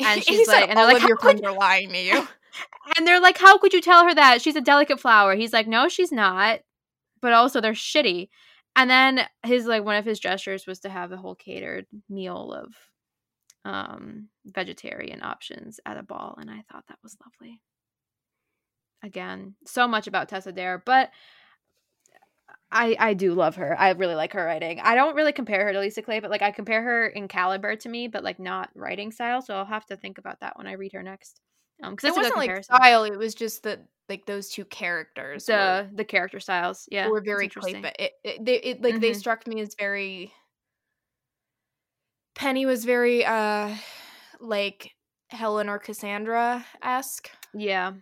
and 0.03 0.23
she's 0.25 0.47
like, 0.47 0.69
and 0.69 0.77
they're 0.77 0.85
all 0.85 0.93
like, 0.93 1.03
of 1.03 1.09
your 1.09 1.17
"How 1.17 1.31
could 1.31 1.39
friends 1.39 1.41
are 1.43 1.57
lying 1.57 1.89
to 1.89 1.99
you. 1.99 2.27
and 2.97 3.07
they're 3.07 3.21
like, 3.21 3.37
How 3.37 3.57
could 3.57 3.73
you 3.73 3.81
tell 3.81 4.05
her 4.05 4.13
that? 4.13 4.41
She's 4.41 4.55
a 4.55 4.61
delicate 4.61 4.99
flower. 4.99 5.35
He's 5.35 5.53
like, 5.53 5.67
No, 5.67 5.87
she's 5.89 6.11
not. 6.11 6.59
But 7.21 7.33
also 7.33 7.61
they're 7.61 7.73
shitty. 7.73 8.29
And 8.75 8.89
then 8.89 9.21
his 9.43 9.65
like 9.65 9.83
one 9.83 9.97
of 9.97 10.05
his 10.05 10.19
gestures 10.19 10.65
was 10.65 10.79
to 10.79 10.89
have 10.89 11.11
a 11.11 11.17
whole 11.17 11.35
catered 11.35 11.85
meal 12.09 12.53
of 12.53 12.73
um 13.63 14.29
vegetarian 14.45 15.21
options 15.21 15.79
at 15.85 15.97
a 15.97 16.03
ball, 16.03 16.37
and 16.39 16.49
I 16.49 16.63
thought 16.71 16.85
that 16.87 16.99
was 17.03 17.17
lovely. 17.23 17.59
Again, 19.03 19.55
so 19.65 19.87
much 19.87 20.07
about 20.07 20.29
Tessa 20.29 20.51
Dare, 20.51 20.81
but 20.85 21.09
I 22.71 22.95
I 22.99 23.13
do 23.13 23.33
love 23.33 23.55
her. 23.57 23.77
I 23.79 23.89
really 23.91 24.15
like 24.15 24.33
her 24.33 24.45
writing. 24.45 24.79
I 24.79 24.95
don't 24.95 25.15
really 25.15 25.33
compare 25.33 25.65
her 25.65 25.73
to 25.73 25.79
Lisa 25.79 26.01
Clay, 26.01 26.19
but 26.19 26.29
like 26.31 26.41
I 26.41 26.51
compare 26.51 26.81
her 26.81 27.07
in 27.07 27.27
caliber 27.27 27.75
to 27.75 27.89
me, 27.89 28.07
but 28.07 28.23
like 28.23 28.39
not 28.39 28.69
writing 28.75 29.11
style. 29.11 29.41
So 29.41 29.55
I'll 29.55 29.65
have 29.65 29.85
to 29.87 29.97
think 29.97 30.17
about 30.17 30.39
that 30.39 30.57
when 30.57 30.67
I 30.67 30.73
read 30.73 30.93
her 30.93 31.03
next. 31.03 31.41
Um, 31.83 31.95
because 31.95 32.05
it 32.05 32.07
it's 32.09 32.17
a 32.17 32.21
good 32.21 32.35
wasn't 32.35 32.55
like 32.57 32.63
style. 32.63 33.03
It 33.03 33.17
was 33.17 33.35
just 33.35 33.63
that 33.63 33.85
like 34.07 34.25
those 34.25 34.49
two 34.49 34.65
characters 34.65 35.47
were, 35.47 35.53
the 35.55 35.89
the 35.95 36.05
character 36.05 36.39
styles. 36.39 36.87
Yeah, 36.91 37.07
were 37.07 37.21
very. 37.21 37.49
Clay. 37.49 37.81
It, 37.99 38.11
it, 38.23 38.45
they, 38.45 38.55
it 38.55 38.81
like 38.81 38.99
they 39.01 39.11
Mhm. 39.11 39.15
struck 39.15 39.47
me 39.47 39.61
as 39.61 39.75
very. 39.75 40.31
Penny 42.35 42.65
was 42.65 42.85
very 42.85 43.25
uh, 43.25 43.75
like 44.39 44.91
Helen 45.29 45.69
or 45.69 45.79
Cassandra 45.79 46.65
esque, 46.81 47.29
Yeah, 47.53 47.93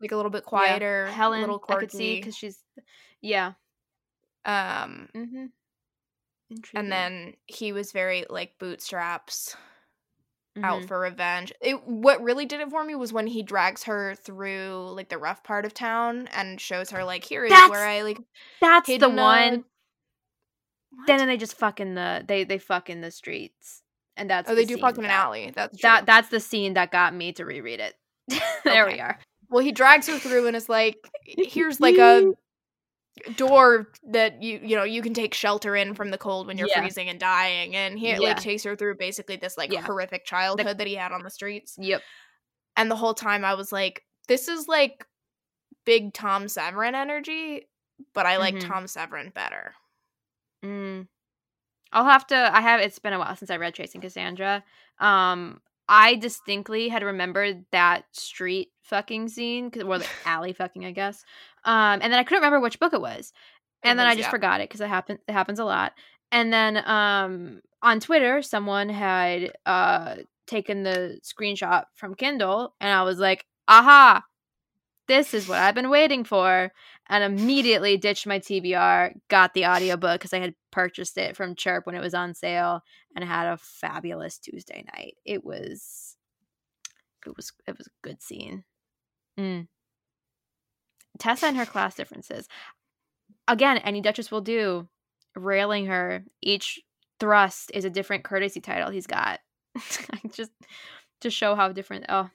like 0.00 0.12
a 0.12 0.16
little 0.16 0.30
bit 0.30 0.42
yeah. 0.44 0.48
quieter, 0.48 1.06
Helen, 1.06 1.38
a 1.38 1.42
little 1.42 1.58
quirky. 1.58 2.16
because 2.16 2.36
she's, 2.36 2.58
yeah. 3.20 3.52
Um, 4.46 5.08
Mm-hmm. 5.14 5.46
And 6.74 6.92
then 6.92 7.34
he 7.46 7.72
was 7.72 7.90
very 7.90 8.24
like 8.30 8.56
bootstraps 8.60 9.56
out 10.62 10.82
Mhm. 10.82 10.88
for 10.88 11.00
revenge. 11.00 11.52
It 11.60 11.82
what 11.86 12.22
really 12.22 12.46
did 12.46 12.60
it 12.60 12.70
for 12.70 12.84
me 12.84 12.94
was 12.94 13.12
when 13.12 13.26
he 13.26 13.42
drags 13.42 13.82
her 13.84 14.14
through 14.14 14.92
like 14.94 15.08
the 15.08 15.18
rough 15.18 15.42
part 15.42 15.64
of 15.66 15.74
town 15.74 16.28
and 16.28 16.60
shows 16.60 16.90
her 16.90 17.02
like 17.04 17.24
here 17.24 17.44
is 17.44 17.50
That's 17.50 17.70
where 17.70 17.86
I 17.86 18.02
like 18.02 18.18
that's 18.60 18.86
the 18.86 19.08
one. 19.08 19.64
What? 20.92 21.06
Then 21.08 21.26
they 21.26 21.36
just 21.36 21.58
fuck 21.58 21.80
in 21.80 21.94
the 21.94 22.24
they 22.26 22.44
they 22.44 22.58
fuck 22.58 22.88
in 22.88 23.00
the 23.00 23.10
streets, 23.10 23.82
and 24.16 24.30
that's 24.30 24.48
oh 24.48 24.54
the 24.54 24.60
they 24.62 24.66
do 24.66 24.78
fuck 24.78 24.96
in 24.96 25.04
an 25.04 25.10
alley. 25.10 25.52
That's 25.54 25.76
true. 25.76 25.88
That 25.88 26.06
that's 26.06 26.28
the 26.28 26.40
scene 26.40 26.74
that 26.74 26.90
got 26.92 27.12
me 27.12 27.32
to 27.32 27.44
reread 27.44 27.80
it. 27.80 27.94
there 28.64 28.86
we 28.86 29.00
are. 29.00 29.18
well, 29.50 29.62
he 29.64 29.72
drags 29.72 30.06
her 30.06 30.18
through 30.18 30.46
and 30.46 30.56
is 30.56 30.68
like, 30.68 30.96
here's 31.24 31.80
like 31.80 31.98
a 31.98 32.32
door 33.36 33.88
that 34.10 34.42
you 34.42 34.60
you 34.62 34.76
know 34.76 34.84
you 34.84 35.02
can 35.02 35.14
take 35.14 35.34
shelter 35.34 35.74
in 35.76 35.94
from 35.94 36.10
the 36.10 36.18
cold 36.18 36.46
when 36.46 36.58
you're 36.58 36.68
Yeah. 36.68 36.80
freezing 36.80 37.08
and 37.08 37.18
dying, 37.18 37.74
and 37.74 37.98
he 37.98 38.10
Yeah. 38.10 38.18
like 38.18 38.40
takes 38.40 38.62
her 38.64 38.76
through 38.76 38.96
basically 38.96 39.36
this 39.36 39.56
like 39.56 39.72
Yeah. 39.72 39.80
horrific 39.82 40.24
childhood 40.24 40.78
that 40.78 40.86
he 40.86 40.94
had 40.94 41.12
on 41.12 41.22
the 41.22 41.30
streets. 41.30 41.76
Yep. 41.78 42.02
And 42.76 42.90
the 42.90 42.96
whole 42.96 43.14
time 43.14 43.44
I 43.44 43.54
was 43.54 43.72
like, 43.72 44.04
this 44.28 44.48
is 44.48 44.68
like 44.68 45.06
big 45.84 46.12
Tom 46.12 46.48
Severin 46.48 46.94
energy, 46.94 47.68
but 48.12 48.26
I 48.26 48.36
like 48.36 48.56
Mhm. 48.56 48.60
Tom 48.66 48.86
Severin 48.86 49.30
better. 49.30 49.74
Mm. 50.64 51.08
I'll 51.92 52.04
have 52.04 52.26
to. 52.28 52.36
I 52.54 52.60
have. 52.60 52.80
It's 52.80 52.98
been 52.98 53.12
a 53.12 53.18
while 53.18 53.36
since 53.36 53.50
I 53.50 53.56
read 53.56 53.74
Chasing 53.74 54.00
Cassandra. 54.00 54.64
Um, 54.98 55.60
I 55.88 56.16
distinctly 56.16 56.88
had 56.88 57.04
remembered 57.04 57.64
that 57.70 58.04
street 58.14 58.72
fucking 58.82 59.28
scene, 59.28 59.70
or 59.84 59.98
the 59.98 60.06
alley 60.26 60.52
fucking, 60.52 60.84
I 60.84 60.90
guess. 60.90 61.24
Um, 61.66 62.00
and 62.02 62.12
then 62.12 62.14
I 62.14 62.24
couldn't 62.24 62.42
remember 62.42 62.60
which 62.60 62.80
book 62.80 62.94
it 62.94 63.00
was, 63.00 63.32
It 63.82 63.88
and 63.88 63.98
then 63.98 64.06
I 64.06 64.14
just 64.14 64.26
yeah. 64.28 64.30
forgot 64.30 64.60
it 64.60 64.68
because 64.68 64.80
it 64.80 64.88
happens. 64.88 65.18
It 65.28 65.32
happens 65.32 65.58
a 65.58 65.64
lot. 65.64 65.92
And 66.32 66.52
then 66.52 66.78
um, 66.88 67.60
on 67.82 68.00
Twitter, 68.00 68.40
someone 68.42 68.88
had 68.88 69.52
uh 69.66 70.16
taken 70.46 70.84
the 70.84 71.20
screenshot 71.22 71.84
from 71.94 72.14
Kindle, 72.14 72.74
and 72.80 72.90
I 72.90 73.02
was 73.02 73.18
like, 73.18 73.44
"Aha! 73.68 74.22
This 75.08 75.34
is 75.34 75.48
what 75.48 75.58
I've 75.58 75.74
been 75.74 75.90
waiting 75.90 76.24
for." 76.24 76.72
and 77.08 77.24
immediately 77.24 77.96
ditched 77.96 78.26
my 78.26 78.38
TBR, 78.38 79.14
got 79.28 79.54
the 79.54 79.66
audiobook 79.66 80.20
because 80.20 80.32
I 80.32 80.40
had 80.40 80.54
purchased 80.72 81.16
it 81.18 81.36
from 81.36 81.54
Chirp 81.54 81.86
when 81.86 81.94
it 81.94 82.00
was 82.00 82.14
on 82.14 82.34
sale 82.34 82.82
and 83.14 83.24
had 83.24 83.46
a 83.46 83.56
fabulous 83.56 84.38
Tuesday 84.38 84.84
night. 84.94 85.14
It 85.24 85.44
was 85.44 86.16
it 87.24 87.36
was 87.36 87.52
it 87.66 87.76
was 87.78 87.86
a 87.86 87.90
good 88.02 88.22
scene. 88.22 88.64
Mm. 89.38 89.68
Tessa 91.18 91.46
and 91.46 91.56
her 91.56 91.66
class 91.66 91.94
differences. 91.94 92.48
Again, 93.48 93.78
any 93.78 94.00
Duchess 94.00 94.30
will 94.30 94.40
do. 94.40 94.88
Railing 95.34 95.86
her. 95.86 96.24
Each 96.42 96.80
thrust 97.20 97.70
is 97.74 97.84
a 97.84 97.90
different 97.90 98.24
courtesy 98.24 98.60
title 98.60 98.90
he's 98.90 99.06
got. 99.06 99.40
just 100.32 100.52
to 101.20 101.30
show 101.30 101.54
how 101.54 101.72
different 101.72 102.06
oh 102.08 102.30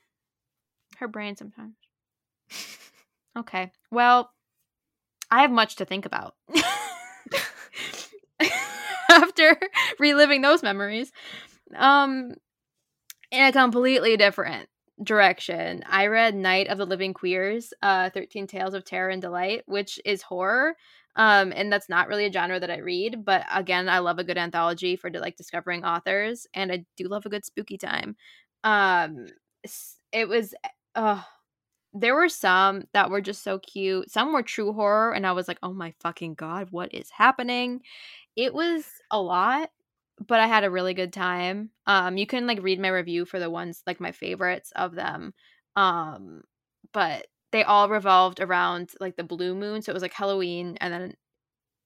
her 0.98 1.08
brain 1.08 1.36
sometimes. 1.36 1.76
Okay. 3.38 3.72
Well, 3.92 4.30
I 5.32 5.42
have 5.42 5.52
much 5.52 5.78
to 5.78 5.86
think 5.86 6.06
about. 6.06 6.36
After 9.10 9.58
reliving 10.00 10.42
those 10.42 10.62
memories. 10.64 11.12
Um 11.76 12.36
in 13.32 13.46
a 13.46 13.52
completely 13.52 14.18
different 14.18 14.68
direction. 15.04 15.84
I 15.88 16.08
read 16.08 16.36
Night 16.36 16.68
of 16.68 16.78
the 16.78 16.86
Living 16.86 17.14
Queers, 17.14 17.74
uh 17.82 18.10
13 18.12 18.48
Tales 18.48 18.74
of 18.74 18.86
Terror 18.86 19.10
and 19.10 19.22
Delight, 19.22 19.64
which 19.66 20.00
is 20.06 20.22
horror. 20.22 20.76
Um 21.16 21.52
and 21.56 21.72
that's 21.72 21.90
not 21.90 22.08
really 22.08 22.26
a 22.26 22.32
genre 22.32 22.60
that 22.60 22.72
I 22.72 22.78
read, 22.78 23.26
but 23.26 23.46
again, 23.54 23.90
I 23.90 24.00
love 24.00 24.20
a 24.20 24.24
good 24.24 24.38
anthology 24.38 24.96
for 24.96 25.10
like 25.12 25.36
discovering 25.38 25.84
authors 25.86 26.48
and 26.54 26.72
I 26.72 26.86
do 26.98 27.08
love 27.08 27.26
a 27.26 27.30
good 27.30 27.46
spooky 27.46 27.78
time. 27.78 28.16
Um 28.64 29.28
it 30.12 30.28
was 30.28 30.54
uh 30.96 31.22
there 31.94 32.16
were 32.16 32.30
some 32.30 32.84
that 32.94 33.10
were 33.10 33.22
just 33.22 33.44
so 33.44 33.60
cute. 33.60 34.10
Some 34.10 34.34
were 34.34 34.44
true 34.44 34.74
horror, 34.74 35.14
and 35.14 35.28
I 35.28 35.34
was 35.34 35.48
like, 35.48 35.60
oh 35.64 35.74
my 35.74 35.94
fucking 36.00 36.36
god, 36.36 36.70
what 36.72 36.94
is 36.94 37.10
happening? 37.10 37.82
It 38.36 38.54
was 38.54 38.86
a 39.12 39.22
lot, 39.22 39.70
but 40.28 40.40
I 40.40 40.48
had 40.48 40.64
a 40.64 40.72
really 40.72 40.94
good 40.94 41.14
time. 41.14 41.72
Um, 41.88 42.18
you 42.18 42.26
can 42.26 42.48
like 42.48 42.62
read 42.62 42.80
my 42.80 42.90
review 42.90 43.26
for 43.26 43.40
the 43.40 43.50
ones 43.50 43.84
like 43.88 44.00
my 44.00 44.12
favorites 44.12 44.72
of 44.76 44.96
them. 44.96 45.34
Um, 45.76 46.44
but 46.94 47.28
they 47.52 47.64
all 47.64 47.90
revolved 47.90 48.40
around 48.40 48.92
like 49.00 49.16
the 49.18 49.24
blue 49.24 49.56
moon. 49.56 49.82
So 49.82 49.92
it 49.92 49.94
was 49.94 50.04
like 50.04 50.14
Halloween, 50.14 50.78
and 50.82 50.94
then 50.94 51.16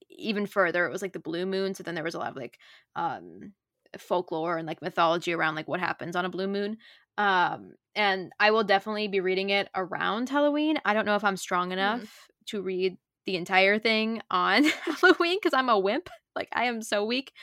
even 0.10 0.45
further, 0.45 0.86
it 0.86 0.91
was 0.91 1.02
like 1.02 1.14
the 1.14 1.20
blue 1.20 1.45
moon. 1.45 1.74
So 1.74 1.84
then 1.84 1.95
there 1.95 2.03
was 2.03 2.16
a 2.16 2.20
lot 2.20 2.32
of 2.32 2.38
like 2.38 2.60
um 2.95 3.53
folklore 3.98 4.57
and 4.57 4.68
like 4.68 4.82
mythology 4.82 5.34
around 5.34 5.56
like 5.56 5.68
what 5.68 5.80
happens 5.80 6.16
on 6.16 6.26
a 6.26 6.30
blue 6.30 6.48
moon 6.48 6.78
um 7.18 7.72
and 7.95 8.32
i 8.40 8.52
will 8.52 8.64
definitely 8.64 9.07
be 9.07 9.20
reading 9.20 9.49
it 9.49 9.70
around 9.76 10.30
halloween 10.30 10.78
i 10.86 10.94
don't 10.94 11.06
know 11.06 11.16
if 11.16 11.24
i'm 11.24 11.38
strong 11.38 11.72
enough 11.72 12.28
to 12.45 12.62
read 12.62 12.98
the 13.26 13.35
entire 13.35 13.80
thing 13.80 14.22
on 14.30 14.64
halloween 15.02 15.38
because 15.41 15.53
i'm 15.53 15.69
a 15.69 15.80
wimp 15.80 16.10
like 16.35 16.49
i 16.53 16.65
am 16.65 16.81
so 16.81 17.06
weak. 17.06 17.34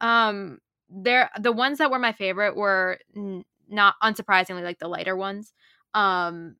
Um 0.00 0.58
there 0.90 1.30
the 1.40 1.52
ones 1.52 1.78
that 1.78 1.90
were 1.90 1.98
my 1.98 2.12
favorite 2.12 2.54
were 2.56 2.98
n- 3.16 3.44
not 3.68 3.94
unsurprisingly 4.02 4.62
like 4.62 4.78
the 4.78 4.88
lighter 4.88 5.16
ones. 5.16 5.52
Um 5.94 6.56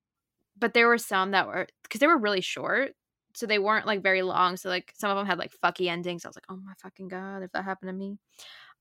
but 0.58 0.74
there 0.74 0.88
were 0.88 0.98
some 0.98 1.32
that 1.32 1.46
were 1.46 1.66
because 1.82 2.00
they 2.00 2.06
were 2.06 2.18
really 2.18 2.40
short 2.40 2.92
so 3.34 3.46
they 3.46 3.58
weren't 3.58 3.86
like 3.86 4.02
very 4.02 4.22
long 4.22 4.56
so 4.56 4.68
like 4.68 4.92
some 4.96 5.10
of 5.10 5.16
them 5.16 5.26
had 5.26 5.38
like 5.38 5.52
fucky 5.62 5.88
endings. 5.88 6.24
I 6.24 6.28
was 6.28 6.36
like 6.36 6.46
oh 6.48 6.56
my 6.56 6.72
fucking 6.78 7.08
god 7.08 7.42
if 7.42 7.52
that 7.52 7.64
happened 7.64 7.90
to 7.90 7.92
me. 7.92 8.18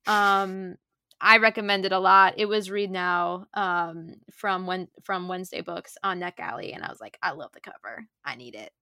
Um 0.06 0.76
I 1.24 1.38
recommend 1.38 1.84
it 1.84 1.92
a 1.92 2.00
lot. 2.00 2.34
It 2.36 2.46
was 2.46 2.68
read 2.68 2.90
now 2.90 3.46
um, 3.54 4.16
from 4.32 4.66
when 4.66 4.88
from 5.04 5.28
Wednesday 5.28 5.60
Books 5.60 5.96
on 6.02 6.18
NetGalley, 6.18 6.74
and 6.74 6.82
I 6.82 6.88
was 6.88 7.00
like, 7.00 7.16
I 7.22 7.30
love 7.30 7.52
the 7.52 7.60
cover. 7.60 8.08
I 8.24 8.34
need 8.34 8.56
it, 8.56 8.72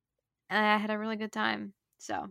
and 0.50 0.66
I 0.66 0.76
had 0.76 0.90
a 0.90 0.98
really 0.98 1.16
good 1.16 1.32
time. 1.32 1.72
So 1.98 2.28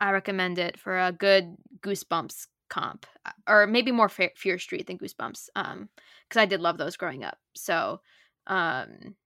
I 0.00 0.10
recommend 0.10 0.58
it 0.58 0.78
for 0.78 0.98
a 0.98 1.12
good 1.12 1.56
Goosebumps 1.80 2.48
comp, 2.68 3.06
uh, 3.24 3.32
or 3.48 3.66
maybe 3.66 3.92
more 3.92 4.08
Fe- 4.08 4.32
Fear 4.36 4.58
Street 4.58 4.86
than 4.86 4.98
Goosebumps, 4.98 5.48
um, 5.56 5.88
because 6.28 6.40
I 6.40 6.46
did 6.46 6.60
love 6.60 6.78
those 6.78 6.96
growing 6.96 7.24
up. 7.24 7.38
So 7.54 8.00
um, 8.46 9.16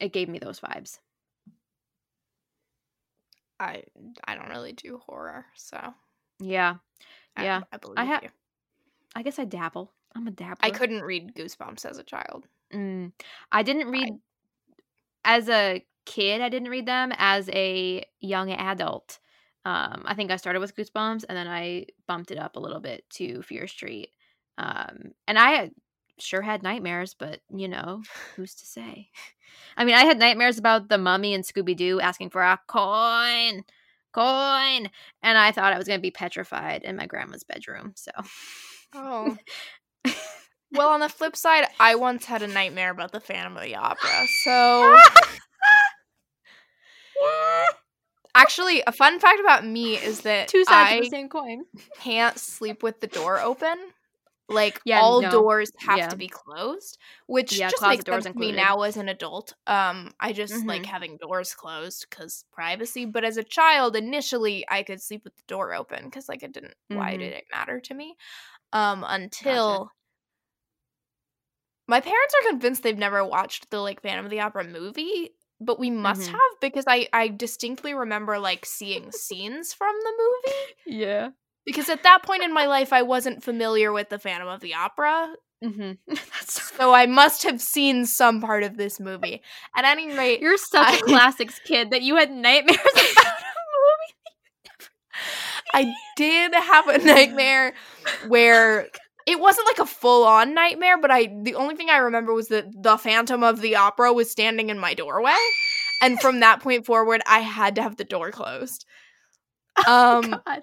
it 0.00 0.12
gave 0.12 0.28
me 0.28 0.38
those 0.38 0.60
vibes. 0.60 0.98
I 3.60 3.82
I 4.24 4.34
don't 4.34 4.50
really 4.50 4.72
do 4.72 4.98
horror, 4.98 5.46
so 5.56 5.94
Yeah, 6.40 6.76
I, 7.36 7.44
Yeah. 7.44 7.62
I 7.72 7.76
believe 7.78 7.98
I. 7.98 8.28
I 9.14 9.22
guess 9.22 9.38
I 9.38 9.44
dabble. 9.44 9.90
I'm 10.14 10.26
a 10.26 10.30
dabbler. 10.30 10.56
I 10.62 10.70
couldn't 10.70 11.02
read 11.02 11.34
Goosebumps 11.34 11.84
as 11.84 11.98
a 11.98 12.04
child. 12.04 12.46
Mm. 12.72 13.12
I 13.50 13.62
didn't 13.62 13.88
read 13.88 14.20
as 15.24 15.48
a 15.48 15.84
kid. 16.08 16.40
I 16.40 16.48
didn't 16.48 16.70
read 16.70 16.86
them 16.86 17.12
as 17.16 17.48
a 17.50 18.04
young 18.20 18.50
adult. 18.50 19.18
Um, 19.64 20.04
I 20.06 20.14
think 20.14 20.30
I 20.30 20.36
started 20.36 20.60
with 20.60 20.74
Goosebumps, 20.74 21.24
and 21.28 21.36
then 21.36 21.46
I 21.46 21.86
bumped 22.06 22.30
it 22.30 22.38
up 22.38 22.56
a 22.56 22.60
little 22.60 22.80
bit 22.80 23.04
to 23.10 23.42
Fear 23.42 23.66
Street. 23.66 24.10
Um, 24.56 25.12
and 25.26 25.38
I 25.38 25.70
sure 26.18 26.42
had 26.42 26.62
nightmares, 26.62 27.14
but 27.14 27.40
you 27.54 27.68
know, 27.68 28.02
who's 28.34 28.54
to 28.56 28.66
say? 28.66 29.10
I 29.76 29.84
mean, 29.84 29.94
I 29.94 30.04
had 30.04 30.18
nightmares 30.18 30.58
about 30.58 30.88
the 30.88 30.98
mummy 30.98 31.34
and 31.34 31.44
Scooby 31.44 31.76
Doo 31.76 32.00
asking 32.00 32.30
for 32.30 32.42
a 32.42 32.58
coin, 32.66 33.64
coin, 34.12 34.90
and 35.22 35.38
I 35.38 35.52
thought 35.52 35.72
I 35.72 35.78
was 35.78 35.86
going 35.86 35.98
to 35.98 36.02
be 36.02 36.10
petrified 36.10 36.82
in 36.82 36.96
my 36.96 37.06
grandma's 37.06 37.44
bedroom. 37.44 37.92
So, 37.94 38.10
Oh. 38.94 39.36
well, 40.72 40.88
on 40.88 41.00
the 41.00 41.08
flip 41.08 41.36
side, 41.36 41.66
I 41.78 41.94
once 41.94 42.24
had 42.24 42.42
a 42.42 42.46
nightmare 42.46 42.90
about 42.90 43.12
the 43.12 43.20
Phantom 43.20 43.56
of 43.56 43.62
the 43.62 43.76
Opera. 43.76 44.26
So, 44.42 44.98
actually, 48.34 48.82
a 48.86 48.92
fun 48.92 49.18
fact 49.20 49.40
about 49.40 49.64
me 49.64 49.96
is 49.96 50.22
that 50.22 50.48
two 50.48 50.64
sides 50.64 50.90
I 50.90 50.92
of 50.92 50.98
the 50.98 51.04
same 51.06 51.28
coin. 51.28 51.64
can't 51.94 52.38
sleep 52.38 52.82
with 52.82 53.00
the 53.00 53.06
door 53.08 53.40
open. 53.40 53.92
Like 54.48 54.80
Yeah, 54.84 55.02
all 55.02 55.22
no. 55.22 55.28
doors 55.28 55.70
have 55.80 55.96
Yeah. 55.96 56.08
to 56.08 56.16
be 56.16 56.28
closed, 56.28 56.98
which 57.26 57.50
Yeah, 57.50 57.68
just 57.68 57.86
makes 57.86 58.04
doors 58.04 58.24
sense 58.24 58.36
to 58.36 58.38
me 58.38 58.52
now 58.52 58.82
as 58.82 58.96
an 58.98 59.08
adult. 59.08 59.54
Um, 59.66 60.12
I 60.20 60.32
just 60.34 60.66
like 60.68 60.84
Mhm. 60.84 60.86
having 60.86 61.16
doors 61.18 61.54
closed 61.54 62.06
because 62.10 62.44
privacy. 62.52 63.06
But 63.06 63.24
as 63.24 63.38
a 63.38 63.44
child, 63.44 63.96
initially, 63.96 64.64
I 64.68 64.82
could 64.82 65.00
sleep 65.02 65.24
with 65.24 65.36
the 65.36 65.42
door 65.48 65.72
open 65.74 66.04
because 66.04 66.28
like 66.28 66.42
it 66.42 66.52
didn't. 66.52 66.74
Why 66.90 67.16
Mhm. 67.16 67.18
did 67.18 67.32
it 67.32 67.44
matter 67.52 67.80
to 67.80 67.94
me? 67.94 68.16
Um, 68.72 69.04
until 69.08 69.90
my 71.86 72.00
parents 72.00 72.34
are 72.34 72.50
convinced 72.50 72.82
they've 72.82 72.98
never 72.98 73.24
watched 73.24 73.70
the 73.70 73.80
like 73.80 74.02
Phantom 74.02 74.24
of 74.26 74.30
the 74.30 74.40
Opera 74.40 74.64
movie, 74.64 75.30
but 75.60 75.78
we 75.78 75.90
must 75.90 76.22
Mhm. 76.22 76.32
have 76.32 76.60
because 76.60 76.84
I 76.86 77.08
I 77.12 77.28
distinctly 77.28 77.94
remember 77.94 78.38
like 78.38 78.64
seeing 78.66 79.10
scenes 79.12 79.72
from 79.74 79.94
the 80.04 80.12
movie 80.18 80.98
Yeah. 81.00 81.30
because 81.66 81.88
at 81.88 82.02
that 82.04 82.22
point 82.22 82.42
in 82.42 82.52
my 82.54 82.66
life 82.66 82.92
I 82.92 83.02
wasn't 83.02 83.42
familiar 83.42 83.92
with 83.92 84.08
the 84.08 84.18
Phantom 84.18 84.48
of 84.48 84.60
the 84.60 84.74
Opera, 84.74 85.34
Mm-hmm. 85.64 86.14
So 86.46 86.62
so 86.78 86.94
I 86.94 87.06
must 87.06 87.42
have 87.42 87.60
seen 87.60 88.06
some 88.06 88.40
part 88.40 88.62
of 88.62 88.76
this 88.76 89.00
movie. 89.00 89.42
At 89.76 89.84
any 89.84 90.16
rate, 90.16 90.40
You're 90.40 90.56
such 90.56 90.86
I- 90.88 90.96
a 90.96 91.00
classics 91.12 91.58
kid 91.64 91.90
that 91.90 92.02
you 92.02 92.14
had 92.16 92.30
nightmares 92.30 92.78
about 92.78 93.26
a 93.26 93.56
movie. 93.74 94.14
I 95.74 95.92
did 96.16 96.54
have 96.54 96.86
a 96.88 96.98
nightmare 96.98 97.74
where 98.28 98.88
it 99.28 99.38
wasn't 99.38 99.66
like 99.66 99.78
a 99.78 99.86
full 99.86 100.24
on 100.24 100.54
nightmare, 100.54 100.98
but 100.98 101.10
I 101.10 101.26
the 101.42 101.54
only 101.54 101.76
thing 101.76 101.90
I 101.90 101.98
remember 101.98 102.32
was 102.32 102.48
that 102.48 102.66
the 102.82 102.96
Phantom 102.96 103.42
of 103.42 103.60
the 103.60 103.76
Opera 103.76 104.12
was 104.12 104.30
standing 104.30 104.70
in 104.70 104.78
my 104.78 104.94
doorway. 104.94 105.36
And 106.00 106.20
from 106.20 106.40
that 106.40 106.60
point 106.60 106.86
forward, 106.86 107.20
I 107.26 107.40
had 107.40 107.74
to 107.74 107.82
have 107.82 107.96
the 107.96 108.04
door 108.04 108.30
closed. 108.30 108.86
Um 109.86 110.30
God. 110.44 110.62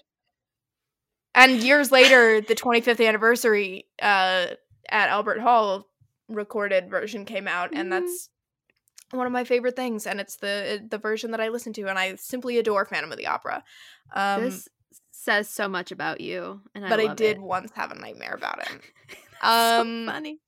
and 1.34 1.62
years 1.64 1.92
later, 1.92 2.42
the 2.42 2.56
25th 2.56 3.06
anniversary 3.06 3.86
uh 4.02 4.48
at 4.90 5.10
Albert 5.10 5.40
Hall 5.40 5.88
recorded 6.28 6.90
version 6.90 7.26
came 7.26 7.48
out 7.48 7.70
and 7.74 7.88
Mhm. 7.88 7.92
that's 7.92 8.30
one 9.12 9.28
of 9.28 9.32
my 9.34 9.44
favorite 9.44 9.76
things 9.76 10.06
and 10.08 10.20
it's 10.20 10.38
the 10.38 10.86
the 10.90 10.98
version 10.98 11.32
that 11.32 11.40
I 11.42 11.50
listen 11.50 11.72
to 11.74 11.84
and 11.88 11.98
I 12.00 12.16
simply 12.16 12.58
adore 12.58 12.86
Phantom 12.86 13.12
of 13.12 13.18
the 13.18 13.28
Opera. 13.28 13.64
Um 14.14 14.44
this 14.44 14.68
says 15.26 15.50
so 15.50 15.68
much 15.68 15.92
about 15.92 16.22
you, 16.22 16.62
and 16.74 16.86
I 16.86 16.90
but 16.90 17.00
I 17.00 17.14
did 17.14 17.38
it. 17.38 17.42
once 17.42 17.72
have 17.76 17.92
a 17.92 17.96
nightmare 17.96 18.34
about 18.36 18.60
it. 18.62 18.70
So 19.42 19.82
Um, 19.82 20.06
funny. 20.08 20.40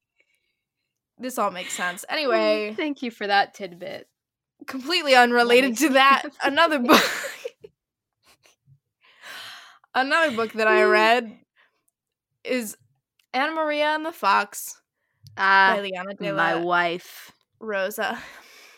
This 1.19 1.37
all 1.37 1.51
makes 1.51 1.73
sense. 1.73 2.05
Anyway, 2.09 2.73
thank 2.77 3.03
you 3.03 3.11
for 3.11 3.27
that 3.27 3.53
tidbit. 3.53 4.07
completely 4.65 5.13
unrelated 5.13 5.77
to 5.79 5.89
that, 5.89 6.23
another 6.43 6.79
book. 6.79 7.03
another 9.95 10.35
book 10.35 10.53
that 10.53 10.67
I 10.67 10.83
read 10.83 11.37
is 12.43 12.77
Anna 13.33 13.53
Maria 13.53 13.95
and 13.95 14.05
the 14.05 14.11
Fox 14.11 14.81
by 15.35 15.81
Liana 15.81 16.13
de 16.15 16.33
my 16.33 16.55
wife. 16.55 17.31
Rosa. 17.59 18.17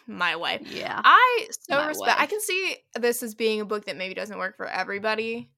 My 0.07 0.35
wife. 0.35 0.61
Yeah. 0.71 0.99
I 1.03 1.47
so 1.69 1.85
respect. 1.85 2.19
I 2.19 2.25
can 2.25 2.41
see 2.41 2.77
this 2.95 3.21
as 3.21 3.35
being 3.35 3.61
a 3.61 3.65
book 3.65 3.85
that 3.85 3.95
maybe 3.95 4.15
doesn't 4.15 4.37
work 4.39 4.57
for 4.57 4.65
everybody. 4.65 5.51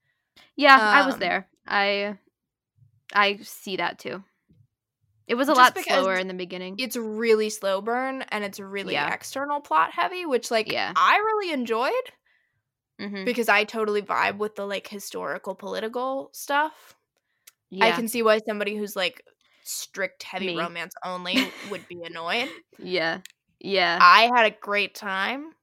Yeah, 0.55 0.77
I 0.79 1.05
was 1.05 1.15
Um, 1.15 1.19
there. 1.19 1.47
I 1.67 2.17
I 3.13 3.37
see 3.37 3.77
that 3.77 3.99
too. 3.99 4.23
It 5.27 5.35
was 5.35 5.47
a 5.49 5.53
lot 5.53 5.77
slower 5.77 6.15
in 6.15 6.27
the 6.27 6.33
beginning. 6.33 6.75
It's 6.77 6.95
really 6.97 7.49
slow 7.49 7.81
burn 7.81 8.23
and 8.23 8.43
it's 8.43 8.59
really 8.59 8.93
Yeah. 8.93 9.13
external 9.13 9.61
plot 9.61 9.91
heavy, 9.93 10.25
which 10.25 10.51
like 10.51 10.71
Yeah. 10.71 10.91
I 10.95 11.17
really 11.17 11.51
enjoyed. 11.53 11.93
Mhm. 12.99 13.25
because 13.25 13.49
I 13.49 13.63
totally 13.63 14.03
vibe 14.03 14.37
with 14.37 14.55
the 14.55 14.67
like 14.67 14.87
historical 14.87 15.55
political 15.55 16.29
stuff. 16.33 16.95
Yeah. 17.71 17.85
I 17.85 17.91
can 17.93 18.07
see 18.07 18.21
why 18.21 18.39
somebody 18.47 18.75
who's 18.77 18.95
like 18.95 19.23
strict 19.63 20.23
heavy 20.23 20.47
Me. 20.47 20.57
romance 20.59 20.93
only 21.03 21.35
would 21.71 21.87
be 21.87 22.03
annoyed. 22.03 22.49
yeah. 22.77 23.21
Yeah. 23.59 23.97
I 24.01 24.29
had 24.35 24.45
a 24.45 24.55
great 24.59 24.93
time. 24.95 25.53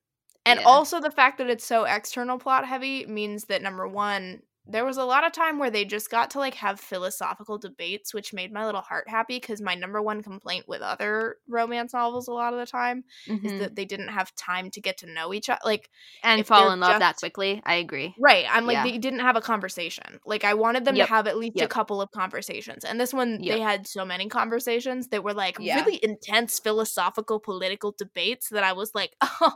And 0.47 0.61
Yeah. 0.61 0.67
also 0.67 1.01
the 1.01 1.11
fact 1.13 1.39
that 1.39 1.49
it's 1.51 1.65
so 1.67 1.85
external 1.85 2.39
plot 2.39 2.67
heavy 2.67 3.07
means 3.07 3.45
that 3.47 3.63
number 3.63 3.87
1 3.87 4.43
there 4.69 4.85
was 4.85 4.97
a 4.99 5.05
lot 5.05 5.25
of 5.27 5.33
time 5.33 5.59
where 5.59 5.71
they 5.71 5.85
just 5.85 6.11
got 6.11 6.31
to 6.31 6.39
like 6.39 6.55
have 6.55 6.79
philosophical 6.81 7.59
debates 7.59 8.15
which 8.15 8.33
made 8.35 8.53
my 8.53 8.67
little 8.67 8.81
heart 8.83 9.09
happy 9.09 9.41
cuz 9.41 9.61
my 9.63 9.75
number 9.75 10.03
1 10.03 10.23
complaint 10.23 10.67
with 10.69 10.83
other 10.83 11.37
romance 11.49 11.93
novels 11.95 12.29
a 12.29 12.33
lot 12.33 12.53
of 12.55 12.59
the 12.61 12.67
time 12.67 13.05
is 13.43 13.53
Mhm. 13.53 13.59
that 13.59 13.77
they 13.77 13.85
didn't 13.85 14.09
have 14.09 14.35
time 14.37 14.71
to 14.71 14.81
get 14.81 14.99
to 14.99 15.07
know 15.13 15.33
each 15.35 15.49
other 15.51 15.61
like 15.65 15.91
and 16.23 16.47
fall 16.47 16.71
in 16.71 16.81
love 16.81 16.99
that 16.99 17.17
quickly. 17.17 17.63
I 17.65 17.75
agree. 17.77 18.15
Right. 18.21 18.47
I'm 18.51 18.67
like 18.67 18.83
Yeah. 18.83 18.83
they 18.83 18.99
didn't 18.99 19.21
have 19.21 19.37
a 19.37 19.41
conversation. 19.41 20.19
Like 20.27 20.43
I 20.43 20.55
wanted 20.55 20.85
them 20.85 20.99
Yep. 20.99 20.99
to 20.99 21.05
have 21.07 21.29
at 21.29 21.37
least 21.39 21.61
a 21.61 21.69
couple 21.69 22.01
of 22.03 22.11
conversations. 22.11 22.85
And 22.85 23.01
this 23.01 23.15
one 23.15 23.45
they 23.47 23.61
had 23.61 23.87
so 23.87 24.05
many 24.05 24.29
conversations 24.29 25.09
that 25.09 25.23
were 25.23 25.35
like 25.35 25.57
Yeah. 25.59 25.69
really 25.71 26.01
intense 26.03 26.59
philosophical 26.59 27.39
political 27.39 27.95
debates 27.97 28.49
that 28.49 28.65
I 28.65 28.73
was 28.73 28.93
like, 28.95 29.15
"Oh, 29.41 29.55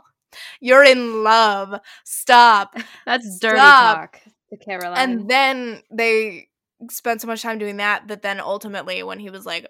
you're 0.61 0.83
in 0.85 1.23
love. 1.23 1.79
Stop." 2.05 2.75
That's 3.05 3.37
dirty 3.39 3.73
Stop. 3.73 3.73
talk 3.73 4.21
Caroline. 4.57 4.97
and 4.97 5.29
then 5.29 5.81
they 5.91 6.47
spent 6.89 7.21
so 7.21 7.27
much 7.27 7.41
time 7.41 7.57
doing 7.57 7.77
that 7.77 8.07
that 8.07 8.21
then 8.21 8.39
ultimately 8.39 9.03
when 9.03 9.19
he 9.19 9.29
was 9.29 9.45
like 9.45 9.67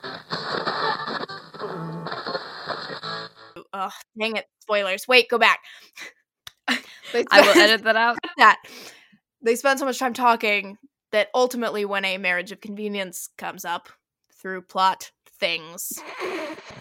Oh, 3.74 3.90
dang 4.20 4.36
it. 4.36 4.46
Spoilers. 4.60 5.08
Wait, 5.08 5.30
go 5.30 5.40
back. 5.40 5.60
They 7.12 7.26
I 7.32 7.42
will 7.42 7.58
edit 7.60 7.84
that 7.84 7.96
out. 7.96 8.18
that 8.38 8.62
they 9.42 9.56
spend 9.56 9.80
so 9.80 9.86
much 9.86 9.98
time 10.00 10.14
talking 10.14 10.78
that 11.12 11.30
ultimately 11.34 11.84
when 11.86 12.06
a 12.06 12.18
marriage 12.18 12.52
of 12.52 12.62
convenience 12.62 13.30
comes 13.38 13.66
up 13.66 13.90
through 14.40 14.62
plot 14.62 15.12
things 15.40 15.92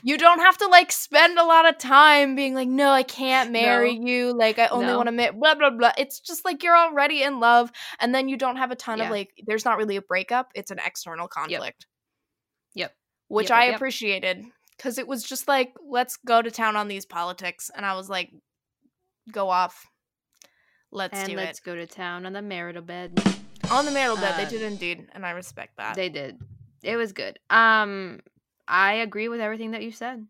you 0.05 0.17
don't 0.19 0.39
have 0.41 0.57
to 0.59 0.67
like 0.69 0.93
spend 0.93 1.39
a 1.39 1.45
lot 1.45 1.69
of 1.69 1.77
time 1.79 2.37
being 2.37 2.55
like 2.55 2.69
no 2.69 2.91
i 2.91 3.03
can't 3.03 3.51
marry 3.51 3.93
you 3.93 4.33
like 4.37 4.59
i 4.59 4.67
only 4.69 4.87
No. 4.87 4.97
want 4.99 5.09
to 5.09 5.13
ma- 5.13 5.33
blah 5.33 5.55
blah 5.55 5.71
blah 5.71 5.93
it's 5.99 6.21
just 6.21 6.45
like 6.45 6.63
you're 6.63 6.77
already 6.77 7.23
in 7.23 7.41
love 7.41 7.73
and 7.99 8.15
then 8.15 8.29
you 8.29 8.37
don't 8.37 8.57
have 8.57 8.71
a 8.71 8.77
ton 8.77 9.01
of 9.01 9.11
like 9.11 9.31
there's 9.47 9.65
not 9.65 9.79
really 9.79 9.97
a 9.97 10.03
breakup 10.03 10.51
it's 10.55 10.71
an 10.71 10.79
external 10.85 11.29
conflict 11.29 11.87
Yep. 12.75 12.95
which 13.29 13.49
Yep, 13.51 13.59
i 13.59 13.63
yep, 13.65 13.71
yep. 13.73 13.77
appreciated 13.77 14.45
because 14.77 14.99
it 14.99 15.09
was 15.09 15.23
just 15.23 15.49
like 15.49 15.75
let's 15.89 16.17
go 16.19 16.41
to 16.43 16.51
town 16.51 16.77
on 16.77 16.89
these 16.89 17.07
politics 17.07 17.71
and 17.75 17.85
i 17.87 17.95
was 17.95 18.09
like 18.09 18.31
go 19.33 19.49
off 19.51 19.87
let's 20.91 21.19
and 21.19 21.31
do 21.31 21.37
let's 21.37 21.59
it 21.59 21.65
go 21.65 21.75
to 21.75 21.87
town 21.87 22.27
on 22.27 22.33
the 22.33 22.43
marital 22.43 22.83
bed. 22.83 23.19
on 23.71 23.85
the 23.87 23.91
marital 23.91 24.17
bed, 24.17 24.35
they 24.37 24.45
Uh, 24.45 24.49
did 24.51 24.63
indeed, 24.63 25.07
and 25.13 25.25
I 25.25 25.31
respect 25.31 25.77
that. 25.79 25.95
They 25.97 26.11
did. 26.11 26.39
It 26.83 26.97
was 26.97 27.13
good. 27.13 27.39
Um, 27.49 28.21
I 28.73 28.95
agree 28.95 29.29
with 29.29 29.41
everything 29.41 29.73
that 29.73 29.83
you 29.83 29.93
said. 29.93 30.27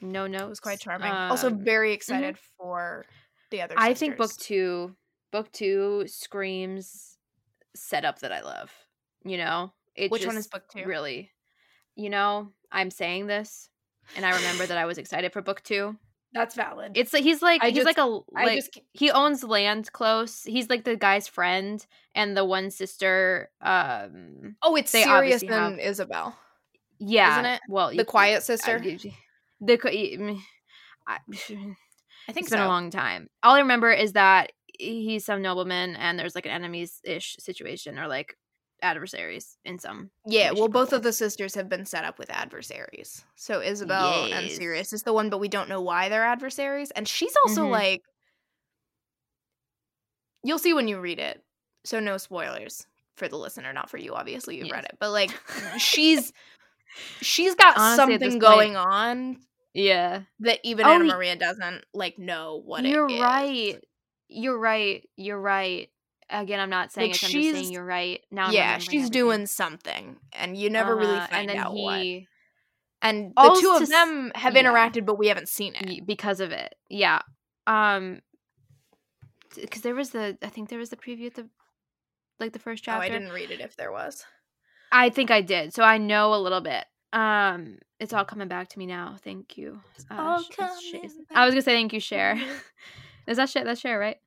No 0.00 0.26
no, 0.28 0.46
it 0.46 0.48
was 0.48 0.60
quite 0.60 0.78
charming. 0.80 1.10
also, 1.10 1.48
Um, 1.48 1.64
very 1.64 1.92
excited 1.92 2.38
for 2.56 3.04
the 3.50 3.62
other. 3.62 3.74
I 3.76 3.94
think 3.94 4.16
book 4.16 4.32
two, 4.36 4.94
book 5.32 5.50
two 5.50 6.04
screams 6.06 7.18
setup 7.74 8.20
that 8.20 8.30
I 8.32 8.42
love. 8.42 8.72
You 9.24 9.38
know, 9.38 9.72
it 9.96 10.12
Which 10.12 10.24
one 10.24 10.36
is 10.36 10.46
book 10.46 10.68
two? 10.68 10.84
Really, 10.84 11.30
you 11.96 12.10
know, 12.10 12.52
I'm 12.70 12.90
saying 12.90 13.26
this, 13.26 13.70
and 14.16 14.24
I 14.24 14.36
remember 14.36 14.66
that 14.66 14.78
I 14.78 14.84
was 14.84 14.98
excited 14.98 15.32
for 15.32 15.42
book 15.42 15.62
two. 15.64 15.96
That's 16.32 16.54
valid. 16.54 16.92
It's 16.96 17.12
like 17.12 17.22
he's 17.24 17.42
like 17.42 17.62
I 17.62 17.68
he's 17.70 17.76
just- 17.76 17.86
like 17.86 17.98
a 17.98 18.20
I 18.36 18.44
like 18.44 18.56
just 18.56 18.78
he 18.92 19.10
owns 19.10 19.42
land 19.42 19.92
close. 19.92 20.42
He's 20.44 20.68
like 20.68 20.84
the 20.84 20.96
guy's 20.96 21.26
friend, 21.26 21.84
and 22.14 22.36
the 22.36 22.44
one 22.44 22.70
sister. 22.70 23.50
Um, 23.60 24.56
oh, 24.62 24.76
it's 24.76 24.92
they 24.92 25.02
Sirius 25.04 25.42
and 25.42 25.50
have- 25.50 25.78
Isabel, 25.78 26.36
yeah, 26.98 27.32
Isn't 27.40 27.46
it? 27.52 27.60
Well, 27.68 27.88
the 27.90 27.96
you- 27.96 28.04
quiet 28.04 28.36
I- 28.36 28.40
sister. 28.40 28.78
the 28.80 29.78
mm, 29.78 30.40
I, 31.06 31.18
I 32.28 32.32
think 32.32 32.46
it's 32.46 32.50
been 32.50 32.60
a 32.60 32.66
long 32.68 32.90
time. 32.90 33.28
All 33.42 33.54
I 33.54 33.60
remember 33.60 33.90
is 33.92 34.12
that 34.12 34.52
he's 34.78 35.24
some 35.24 35.42
nobleman, 35.42 35.96
and 35.96 36.18
there's 36.18 36.34
like 36.34 36.46
an 36.46 36.52
enemies 36.52 37.00
ish 37.04 37.36
situation, 37.38 37.98
or 37.98 38.08
like 38.08 38.36
adversaries 38.82 39.56
in 39.64 39.78
some. 39.78 40.10
yeah, 40.26 40.50
well, 40.50 40.68
both 40.68 40.92
of 40.92 41.02
the 41.02 41.12
sisters 41.12 41.54
have 41.54 41.68
been 41.68 41.86
set 41.86 42.04
up 42.04 42.18
with 42.18 42.28
adversaries. 42.30 43.24
So 43.34 43.60
Isabel 43.62 44.24
and 44.24 44.46
Yes. 44.46 44.56
Sirius 44.56 44.92
is 44.92 45.02
the 45.04 45.12
one, 45.12 45.30
but 45.30 45.38
we 45.38 45.48
don't 45.48 45.68
know 45.68 45.80
why 45.80 46.08
they're 46.08 46.24
adversaries. 46.24 46.90
And 46.90 47.06
she's 47.08 47.34
also 47.46 47.64
Mhm. 47.66 47.70
like, 47.70 48.02
you'll 50.42 50.58
see 50.58 50.74
when 50.74 50.88
you 50.88 51.00
read 51.00 51.18
it. 51.18 51.42
So 51.84 52.00
no 52.00 52.16
spoilers 52.18 52.86
for 53.16 53.28
the 53.28 53.36
listener, 53.38 53.72
not 53.72 53.90
for 53.90 53.98
you. 53.98 54.14
Obviously, 54.14 54.56
you've 54.56 54.70
read 54.70 54.84
it, 54.84 54.96
but 54.98 55.10
like 55.12 55.30
she's 55.78 56.32
she's 57.20 57.54
got 57.54 57.76
Honestly, 57.76 57.96
something 58.14 58.30
point- 58.32 58.40
going 58.40 58.76
on 58.76 59.38
Yeah. 59.72 60.22
that 60.40 60.60
even 60.64 60.86
Oh, 60.86 60.90
Anna 60.92 61.04
Maria 61.04 61.36
doesn't 61.36 61.84
like 61.94 62.18
know 62.18 62.60
what 62.64 62.84
it 62.84 62.88
is. 62.88 62.92
You're 62.92 63.06
right. 63.08 63.84
You're 64.28 64.58
right. 64.58 65.08
You're 65.16 65.40
right. 65.40 65.90
Again, 66.30 66.58
I'm 66.58 66.70
not 66.70 66.90
saying 66.92 67.10
Like, 67.12 67.22
it. 67.22 67.26
I'm 67.26 67.30
just 67.30 67.42
saying 67.42 67.54
she's- 67.56 67.70
you're 67.70 67.84
right. 67.84 68.20
Now, 68.30 68.50
yeah, 68.50 68.78
she's 68.78 68.88
everything. 68.88 69.10
doing 69.10 69.46
something, 69.46 70.16
and 70.32 70.56
you 70.56 70.70
never 70.70 70.96
really 70.96 71.16
Uh-huh, 71.16 71.26
find 71.26 71.50
and 71.50 71.58
then 71.58 71.66
out 71.66 71.74
what. 71.74 72.00
And 73.02 73.32
the 73.36 73.40
Alls 73.40 73.60
two 73.60 73.70
of 73.72 73.86
them 73.88 74.32
have 74.34 74.54
yeah. 74.56 74.62
interacted, 74.62 75.04
but 75.04 75.18
we 75.18 75.28
haven't 75.28 75.48
seen 75.50 75.74
it. 75.74 76.06
because 76.06 76.40
of 76.40 76.50
it. 76.52 76.74
Yeah. 76.88 77.20
Um. 77.66 78.22
Because 79.54 79.82
there 79.82 79.94
was 79.94 80.10
the, 80.10 80.36
I 80.42 80.48
think 80.48 80.68
there 80.68 80.78
was 80.80 80.90
the 80.90 80.96
preview 80.96 81.26
at 81.26 81.34
the, 81.34 81.48
like 82.40 82.52
the 82.52 82.58
first 82.58 82.82
Oh, 82.84 82.86
chapter. 82.86 83.02
I 83.04 83.08
didn't 83.08 83.30
read 83.32 83.50
it 83.52 83.60
if 83.60 83.76
there 83.76 83.92
was. 83.92 84.24
I 84.96 85.10
think 85.10 85.30
I 85.32 85.40
did, 85.40 85.74
so 85.74 85.82
I 85.82 85.98
know 85.98 86.34
a 86.34 86.38
little 86.40 86.60
bit. 86.60 86.84
Um, 87.12 87.78
it's 87.98 88.12
all 88.12 88.24
coming 88.24 88.48
back 88.48 88.68
to 88.70 88.78
me 88.78 88.86
now. 88.86 89.16
Thank 89.22 89.58
you. 89.58 89.80
Uh, 90.10 90.14
all 90.14 90.42
sh- 90.42 90.46
it's 90.58 91.14
sh- 91.14 91.16
back 91.28 91.36
I 91.36 91.44
was 91.44 91.54
gonna 91.54 91.62
say 91.62 91.74
thank 91.74 91.92
you, 91.92 92.00
Cher. 92.00 92.40
is 93.26 93.36
that 93.38 93.50
shit? 93.50 93.64
That's 93.64 93.80
Cher, 93.80 93.98
right? 93.98 94.18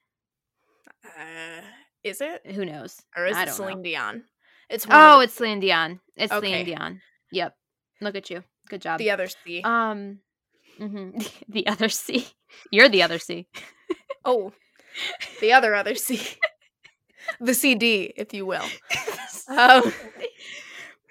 Uh, 1.06 1.62
is 2.04 2.22
it? 2.22 2.42
Who 2.52 2.66
knows? 2.66 3.02
Or 3.16 3.26
is 3.26 3.36
I 3.38 3.44
it 3.44 3.50
Celine 3.50 3.78
know. 3.78 3.84
Dion? 3.84 4.24
It's 4.70 4.86
one 4.88 4.98
Oh, 4.98 5.18
of 5.18 5.24
it's 5.24 5.34
Celine 5.34 5.60
Dion. 5.62 6.00
It's 6.18 6.32
Okay. 6.34 6.48
Celine 6.48 6.66
Dion. 6.66 7.02
Yep. 7.32 7.56
Look 8.02 8.16
at 8.16 8.30
you. 8.30 8.44
Good 8.70 8.82
job. 8.82 8.98
the, 9.00 9.06
the 9.06 9.12
other 9.12 9.28
C. 9.28 9.62
Um, 9.64 10.20
mhm. 10.80 11.32
the 11.48 11.68
other 11.68 11.90
C. 11.90 12.28
You're 12.72 12.90
the 12.90 13.04
other 13.04 13.20
C. 13.20 13.48
oh, 14.26 14.52
the 15.42 15.54
other 15.54 15.74
other 15.76 15.96
C. 15.96 16.22
the 17.40 17.54
CD, 17.54 18.14
if 18.18 18.34
you 18.34 18.46
will. 18.46 18.66
Um, 19.50 19.94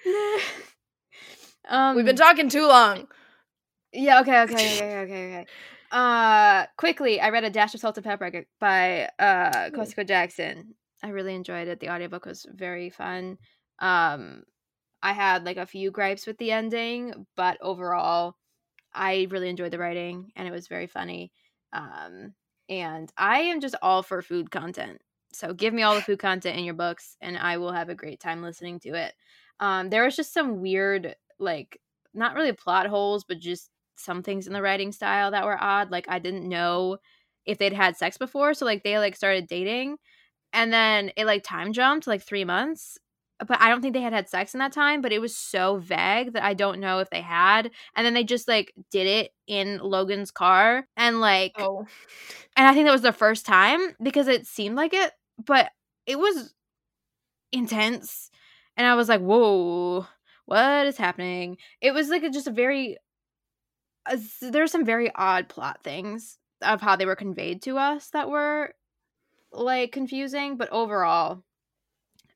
um, 1.68 1.96
we've 1.96 2.04
been 2.04 2.16
talking 2.16 2.48
too 2.48 2.66
long. 2.66 3.06
Yeah. 3.92 4.20
Okay. 4.20 4.40
Okay. 4.42 4.72
Okay. 4.72 4.76
Okay. 4.76 4.98
Okay. 5.04 5.26
okay. 5.38 5.46
Uh, 5.90 6.66
quickly, 6.76 7.20
I 7.20 7.30
read 7.30 7.44
a 7.44 7.50
dash 7.50 7.74
of 7.74 7.80
salt 7.80 7.96
and 7.96 8.04
pepper 8.04 8.44
by 8.60 9.08
uh 9.18 9.70
Kosoko 9.70 10.06
Jackson. 10.06 10.74
I 11.02 11.08
really 11.10 11.34
enjoyed 11.34 11.68
it. 11.68 11.80
The 11.80 11.90
audiobook 11.90 12.26
was 12.26 12.46
very 12.52 12.90
fun. 12.90 13.38
Um, 13.78 14.42
I 15.02 15.12
had 15.12 15.44
like 15.44 15.58
a 15.58 15.66
few 15.66 15.90
gripes 15.90 16.26
with 16.26 16.38
the 16.38 16.52
ending, 16.52 17.26
but 17.36 17.58
overall, 17.60 18.36
I 18.94 19.28
really 19.30 19.48
enjoyed 19.48 19.72
the 19.72 19.78
writing 19.78 20.32
and 20.36 20.48
it 20.48 20.52
was 20.52 20.68
very 20.68 20.86
funny. 20.86 21.32
Um, 21.72 22.34
and 22.68 23.12
I 23.16 23.40
am 23.40 23.60
just 23.60 23.76
all 23.82 24.02
for 24.02 24.22
food 24.22 24.50
content. 24.50 25.00
So 25.32 25.52
give 25.54 25.74
me 25.74 25.82
all 25.82 25.94
the 25.94 26.02
food 26.02 26.18
content 26.18 26.58
in 26.58 26.64
your 26.64 26.74
books, 26.74 27.16
and 27.20 27.36
I 27.36 27.58
will 27.58 27.72
have 27.72 27.88
a 27.90 27.94
great 27.94 28.20
time 28.20 28.42
listening 28.42 28.80
to 28.80 28.90
it. 28.94 29.14
Um, 29.60 29.90
there 29.90 30.04
was 30.04 30.16
just 30.16 30.32
some 30.34 30.60
weird, 30.60 31.16
like, 31.38 31.80
not 32.14 32.34
really 32.34 32.52
plot 32.52 32.86
holes, 32.86 33.24
but 33.24 33.38
just 33.40 33.70
some 33.96 34.22
things 34.22 34.46
in 34.46 34.52
the 34.52 34.62
writing 34.62 34.92
style 34.92 35.30
that 35.32 35.44
were 35.44 35.62
odd. 35.62 35.90
Like, 35.90 36.06
I 36.08 36.18
didn't 36.18 36.48
know 36.48 36.98
if 37.46 37.58
they'd 37.58 37.72
had 37.72 37.96
sex 37.96 38.18
before, 38.18 38.54
so 38.54 38.64
like 38.66 38.82
they 38.84 38.98
like 38.98 39.16
started 39.16 39.46
dating, 39.48 39.96
and 40.52 40.72
then 40.72 41.10
it 41.16 41.26
like 41.26 41.44
time 41.44 41.72
jumped 41.72 42.06
like 42.06 42.22
three 42.22 42.44
months. 42.44 42.98
But 43.46 43.60
I 43.60 43.68
don't 43.68 43.82
think 43.82 43.94
they 43.94 44.00
had 44.02 44.14
had 44.14 44.28
sex 44.30 44.54
in 44.54 44.60
that 44.60 44.72
time. 44.72 45.02
But 45.02 45.12
it 45.12 45.20
was 45.20 45.36
so 45.36 45.76
vague 45.78 46.32
that 46.34 46.44
I 46.44 46.54
don't 46.54 46.80
know 46.80 47.00
if 47.00 47.10
they 47.10 47.20
had. 47.22 47.70
And 47.96 48.06
then 48.06 48.14
they 48.14 48.24
just 48.24 48.48
like 48.48 48.72
did 48.90 49.06
it 49.06 49.32
in 49.46 49.78
Logan's 49.78 50.30
car, 50.30 50.86
and 50.96 51.20
like 51.20 51.54
Oh, 51.58 51.86
and 52.56 52.66
I 52.66 52.74
think 52.74 52.86
that 52.86 52.92
was 52.92 53.02
the 53.02 53.12
first 53.12 53.46
time 53.46 53.80
because 54.02 54.28
it 54.28 54.46
seemed 54.46 54.76
like 54.76 54.94
it, 54.94 55.12
but 55.44 55.70
it 56.06 56.18
was 56.18 56.54
intense. 57.52 58.30
And 58.76 58.86
I 58.86 58.94
was 58.94 59.08
like, 59.08 59.20
whoa, 59.20 60.06
what 60.44 60.86
is 60.86 60.96
happening? 60.96 61.58
It 61.80 61.92
was 61.92 62.08
like 62.08 62.22
a, 62.22 62.30
just 62.30 62.46
a 62.46 62.52
very, 62.52 62.98
uh, 64.10 64.16
there's 64.42 64.72
some 64.72 64.84
very 64.84 65.10
odd 65.14 65.48
plot 65.48 65.82
things 65.82 66.38
of 66.62 66.80
how 66.80 66.96
they 66.96 67.06
were 67.06 67.16
conveyed 67.16 67.62
to 67.62 67.78
us 67.78 68.08
that 68.10 68.30
were 68.30 68.74
like 69.52 69.92
confusing, 69.92 70.56
but 70.56 70.70
overall, 70.70 71.42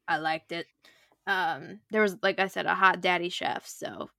I 0.09 0.17
liked 0.19 0.53
it. 0.53 0.67
Um, 1.27 1.81
there 1.91 2.03
was, 2.03 2.17
like 2.23 2.41
I 2.41 2.49
said, 2.49 2.67
a 2.67 2.75
hot 2.75 3.01
daddy 3.01 3.29
chef, 3.29 3.67
so 3.67 4.11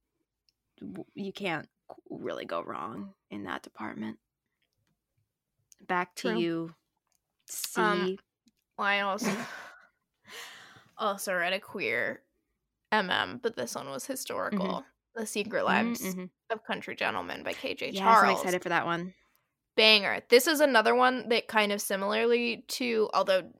you 1.15 1.33
can't 1.33 1.67
really 2.09 2.45
go 2.45 2.61
wrong 2.61 3.13
in 3.29 3.43
that 3.43 3.63
department. 3.63 4.17
Back 5.87 6.15
to 6.15 6.29
True. 6.29 6.39
you. 6.39 6.75
C. 7.47 7.81
Um, 7.81 8.17
I 8.77 9.17
also 11.01 11.33
read 11.33 11.53
a 11.53 11.59
queer 11.59 12.21
MM, 12.93 13.41
but 13.41 13.55
this 13.55 13.75
one 13.75 13.89
was 13.89 14.05
historical. 14.05 14.83
The 15.15 15.25
Secret 15.25 15.65
Lives 15.65 16.01
Mhm, 16.01 16.15
mhm. 16.15 16.29
of 16.51 16.63
Country 16.63 16.95
Gentlemen 16.95 17.43
by 17.43 17.53
KJ 17.53 17.87
Yes, 17.91 17.97
Charles. 17.97 18.23
I'm 18.29 18.35
excited 18.37 18.63
for 18.63 18.69
that 18.69 18.85
one. 18.85 19.13
Banger. 19.75 20.21
This 20.29 20.47
is 20.47 20.59
another 20.61 20.95
one 20.95 21.27
that 21.29 21.47
kind 21.47 21.71
of 21.71 21.81
similarly 21.81 22.63
to, 22.69 23.09
although 23.13 23.51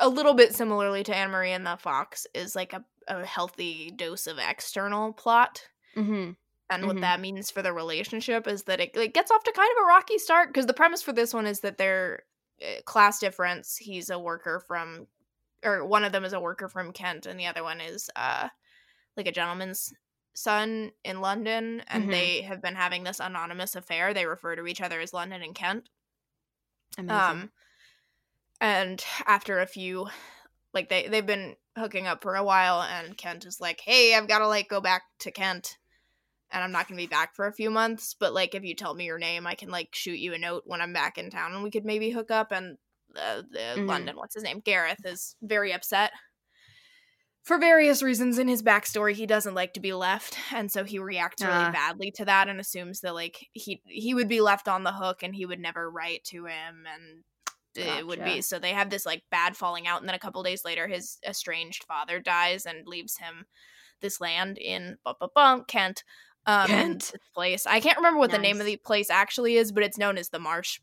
a 0.00 0.08
little 0.08 0.34
bit 0.34 0.54
similarly 0.54 1.04
to 1.04 1.14
Anna 1.14 1.30
Maria 1.30 1.54
and 1.54 1.66
the 1.66 1.76
Fox, 1.76 2.26
is 2.34 2.56
like 2.56 2.72
a, 2.72 2.84
a 3.06 3.24
healthy 3.24 3.90
dose 3.90 4.26
of 4.26 4.38
external 4.38 5.12
plot. 5.12 5.66
Mm-hmm. 5.96 6.32
And 6.70 6.86
what 6.86 6.96
Mhm. 6.96 7.00
that 7.00 7.20
means 7.20 7.50
for 7.50 7.62
the 7.62 7.72
relationship 7.72 8.46
is 8.46 8.64
that 8.64 8.80
it 8.80 8.94
like, 8.96 9.14
gets 9.14 9.30
off 9.30 9.42
to 9.44 9.52
kind 9.52 9.70
of 9.78 9.84
a 9.84 9.86
rocky 9.86 10.18
start 10.18 10.48
because 10.50 10.66
the 10.66 10.74
premise 10.74 11.02
for 11.02 11.12
this 11.12 11.32
one 11.32 11.46
is 11.46 11.60
that 11.60 11.78
they're 11.78 12.24
uh, 12.60 12.82
class 12.84 13.20
difference. 13.20 13.76
He's 13.76 14.10
a 14.10 14.18
worker 14.18 14.58
from, 14.66 15.06
or 15.64 15.84
one 15.86 16.04
of 16.04 16.12
them 16.12 16.24
is 16.24 16.32
a 16.32 16.40
worker 16.40 16.68
from 16.68 16.92
Kent, 16.92 17.26
and 17.26 17.38
the 17.38 17.46
other 17.46 17.62
one 17.62 17.80
is 17.80 18.10
uh 18.16 18.48
like 19.16 19.26
a 19.28 19.32
gentleman's 19.32 19.92
son 20.34 20.92
in 21.04 21.20
London, 21.22 21.82
and 21.88 22.10
Mhm. 22.10 22.12
they 22.12 22.42
have 22.42 22.62
been 22.62 22.76
having 22.76 23.04
this 23.04 23.20
anonymous 23.20 23.76
affair. 23.76 24.14
They 24.14 24.26
refer 24.26 24.56
to 24.56 24.66
each 24.66 24.80
other 24.82 25.00
as 25.00 25.12
London 25.14 25.42
and 25.42 25.54
Kent. 25.54 25.90
Amazing. 26.98 27.40
Um, 27.40 27.50
and 28.60 29.04
after 29.26 29.60
a 29.60 29.66
few, 29.66 30.08
like 30.74 30.88
they 30.88 31.08
they've 31.08 31.26
been 31.26 31.56
hooking 31.76 32.06
up 32.06 32.22
for 32.22 32.36
a 32.36 32.44
while, 32.44 32.82
and 32.82 33.16
Kent 33.16 33.46
is 33.46 33.60
like, 33.60 33.80
"Hey, 33.80 34.14
I've 34.14 34.28
got 34.28 34.40
to 34.40 34.48
like 34.48 34.68
go 34.68 34.80
back 34.80 35.04
to 35.20 35.30
Kent, 35.32 35.78
and 36.50 36.64
I'm 36.64 36.72
not 36.72 36.88
gonna 36.88 36.98
be 36.98 37.06
back 37.08 37.36
for 37.36 37.46
a 37.46 37.54
few 37.54 37.70
months. 37.70 38.14
But 38.14 38.34
like, 38.34 38.54
if 38.56 38.64
you 38.64 38.74
tell 38.74 38.94
me 38.94 39.06
your 39.06 39.18
name, 39.18 39.46
I 39.46 39.54
can 39.56 39.70
like 39.70 39.94
shoot 39.94 40.18
you 40.20 40.34
a 40.34 40.38
note 40.38 40.64
when 40.66 40.80
I'm 40.82 40.92
back 40.94 41.18
in 41.18 41.30
town, 41.30 41.54
and 41.54 41.62
we 41.64 41.70
could 41.72 41.86
maybe 41.86 42.10
hook 42.10 42.30
up." 42.32 42.52
And 42.52 42.78
uh, 43.16 43.42
the 43.50 43.74
Mhm. 43.76 43.86
London, 43.86 44.16
what's 44.16 44.34
his 44.34 44.44
name, 44.44 44.60
Gareth, 44.60 45.04
is 45.04 45.36
very 45.42 45.72
upset. 45.72 46.12
For 47.44 47.56
various 47.58 48.02
reasons 48.02 48.38
in 48.38 48.46
his 48.46 48.62
backstory, 48.62 49.14
he 49.14 49.24
doesn't 49.24 49.54
like 49.54 49.72
to 49.72 49.80
be 49.80 49.94
left, 49.94 50.36
and 50.52 50.70
so 50.70 50.84
he 50.84 50.98
reacts 50.98 51.42
really 51.42 51.64
Ah. 51.64 51.70
badly 51.72 52.10
to 52.12 52.26
that 52.26 52.48
and 52.48 52.60
assumes 52.60 53.00
that 53.00 53.14
like 53.14 53.48
he 53.54 53.80
he 53.86 54.12
would 54.12 54.28
be 54.28 54.42
left 54.42 54.68
on 54.68 54.82
the 54.84 54.92
hook 54.92 55.22
and 55.22 55.34
he 55.34 55.46
would 55.46 55.58
never 55.60 55.90
write 55.90 56.24
to 56.24 56.44
him 56.44 56.86
and 56.86 57.24
it 57.74 58.06
would 58.06 58.22
be 58.24 58.42
so 58.42 58.58
they 58.58 58.72
have 58.72 58.90
this 58.90 59.06
like 59.06 59.22
bad 59.30 59.56
falling 59.56 59.86
out 59.86 60.00
and 60.00 60.08
then 60.08 60.14
a 60.16 60.18
couple 60.18 60.42
days 60.42 60.64
later 60.64 60.88
his 60.88 61.18
estranged 61.26 61.84
father 61.84 62.18
dies 62.18 62.66
and 62.66 62.86
leaves 62.88 63.16
him 63.18 63.46
this 64.00 64.20
land 64.20 64.58
in 64.58 64.98
Kent 65.68 66.02
um 66.44 66.66
Kent. 66.66 67.00
this 67.12 67.28
place 67.34 67.66
I 67.66 67.78
can't 67.80 67.96
remember 67.96 68.18
what 68.18 68.30
the 68.32 68.38
name 68.38 68.58
of 68.60 68.66
the 68.66 68.76
place 68.78 69.10
actually 69.10 69.56
is 69.56 69.70
but 69.70 69.84
it's 69.84 69.96
known 69.98 70.18
as 70.18 70.30
the 70.30 70.40
marsh 70.40 70.80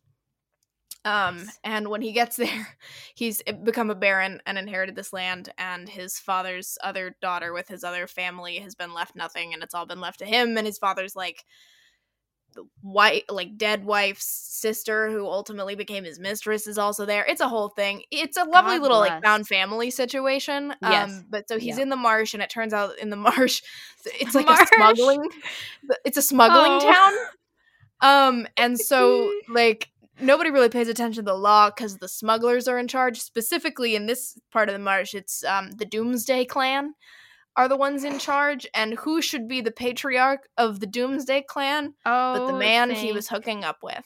um 1.03 1.38
Nice. 1.38 1.60
and 1.64 1.88
when 1.90 2.02
he 2.02 2.12
gets 2.14 2.36
there 2.38 2.78
he's 3.14 3.41
become 3.64 3.90
a 3.91 3.95
baron 3.95 4.41
and 4.45 4.57
inherited 4.57 4.95
this 4.95 5.14
land 5.14 5.49
and 5.57 5.88
his 5.88 6.18
father's 6.20 6.78
other 6.84 7.16
daughter 7.22 7.53
with 7.53 7.68
his 7.68 7.84
other 7.84 8.07
family 8.07 8.57
has 8.57 8.76
been 8.76 8.94
left 8.94 9.16
nothing 9.16 9.53
and 9.53 9.62
it's 9.64 9.74
all 9.76 9.86
been 9.86 10.02
left 10.02 10.20
to 10.20 10.26
him 10.26 10.57
and 10.57 10.66
his 10.66 10.78
father's 10.80 11.16
like 11.16 11.45
white 12.82 13.24
like 13.30 13.57
dead 13.57 13.84
wife's 13.84 14.26
sister 14.26 15.12
who 15.12 15.28
ultimately 15.28 15.76
became 15.76 16.06
his 16.06 16.20
mistress 16.20 16.68
is 16.68 16.78
also 16.78 17.06
there 17.06 17.26
it's 17.28 17.41
a 17.41 17.49
whole 17.49 17.68
thing 17.68 18.02
it's 18.12 18.38
a 18.38 18.45
lovely 18.45 18.76
God 18.78 18.82
little 18.82 18.99
like 18.99 19.22
found 19.22 19.45
family 19.45 19.91
situation 19.91 20.74
Yes. 20.82 21.10
um 21.12 21.26
but 21.30 21.49
so 21.49 21.60
he's 21.60 21.76
Yeah. 21.76 21.84
in 21.84 21.90
the 21.90 21.98
marsh 21.98 22.34
and 22.34 22.41
it 22.41 22.49
turns 22.49 22.74
out 22.74 22.98
in 22.98 23.10
the 23.10 23.16
marsh 23.18 23.62
it's 24.06 24.34
like 24.34 24.49
a 24.49 24.66
smuggling 24.74 25.28
it's 26.06 26.16
a 26.18 26.22
smuggling 26.22 26.72
Oh. 26.82 26.94
town 26.94 27.14
um 28.40 28.48
and 28.56 28.80
so 28.80 29.34
like 29.49 29.90
nobody 30.20 30.50
really 30.50 30.70
pays 30.70 30.88
attention 30.88 31.26
to 31.26 31.32
the 31.32 31.38
law 31.38 31.70
because 31.70 31.98
the 31.98 32.08
smugglers 32.08 32.68
are 32.68 32.78
in 32.78 32.88
charge. 32.88 33.20
Specifically 33.20 33.96
in 33.96 34.06
this 34.06 34.38
part 34.52 34.70
of 34.70 34.74
the 34.74 34.80
marsh 34.80 35.14
it's 35.14 35.44
um 35.44 35.72
the 35.72 35.86
doomsday 35.86 36.46
clan 36.46 36.94
are 37.58 37.70
the 37.70 37.78
ones 37.78 38.04
in 38.04 38.20
charge 38.20 38.68
and 38.74 38.96
who 38.96 39.22
should 39.22 39.48
be 39.48 39.62
the 39.62 39.72
patriarch 39.72 40.48
of 40.58 40.82
the 40.82 40.88
doomsday 40.88 41.42
clan 41.48 41.94
oh, 42.06 42.34
but 42.38 42.48
the 42.48 42.58
man 42.58 42.90
he 42.90 43.14
was 43.14 43.30
hooking 43.30 43.64
up 43.64 43.78
with. 43.82 44.04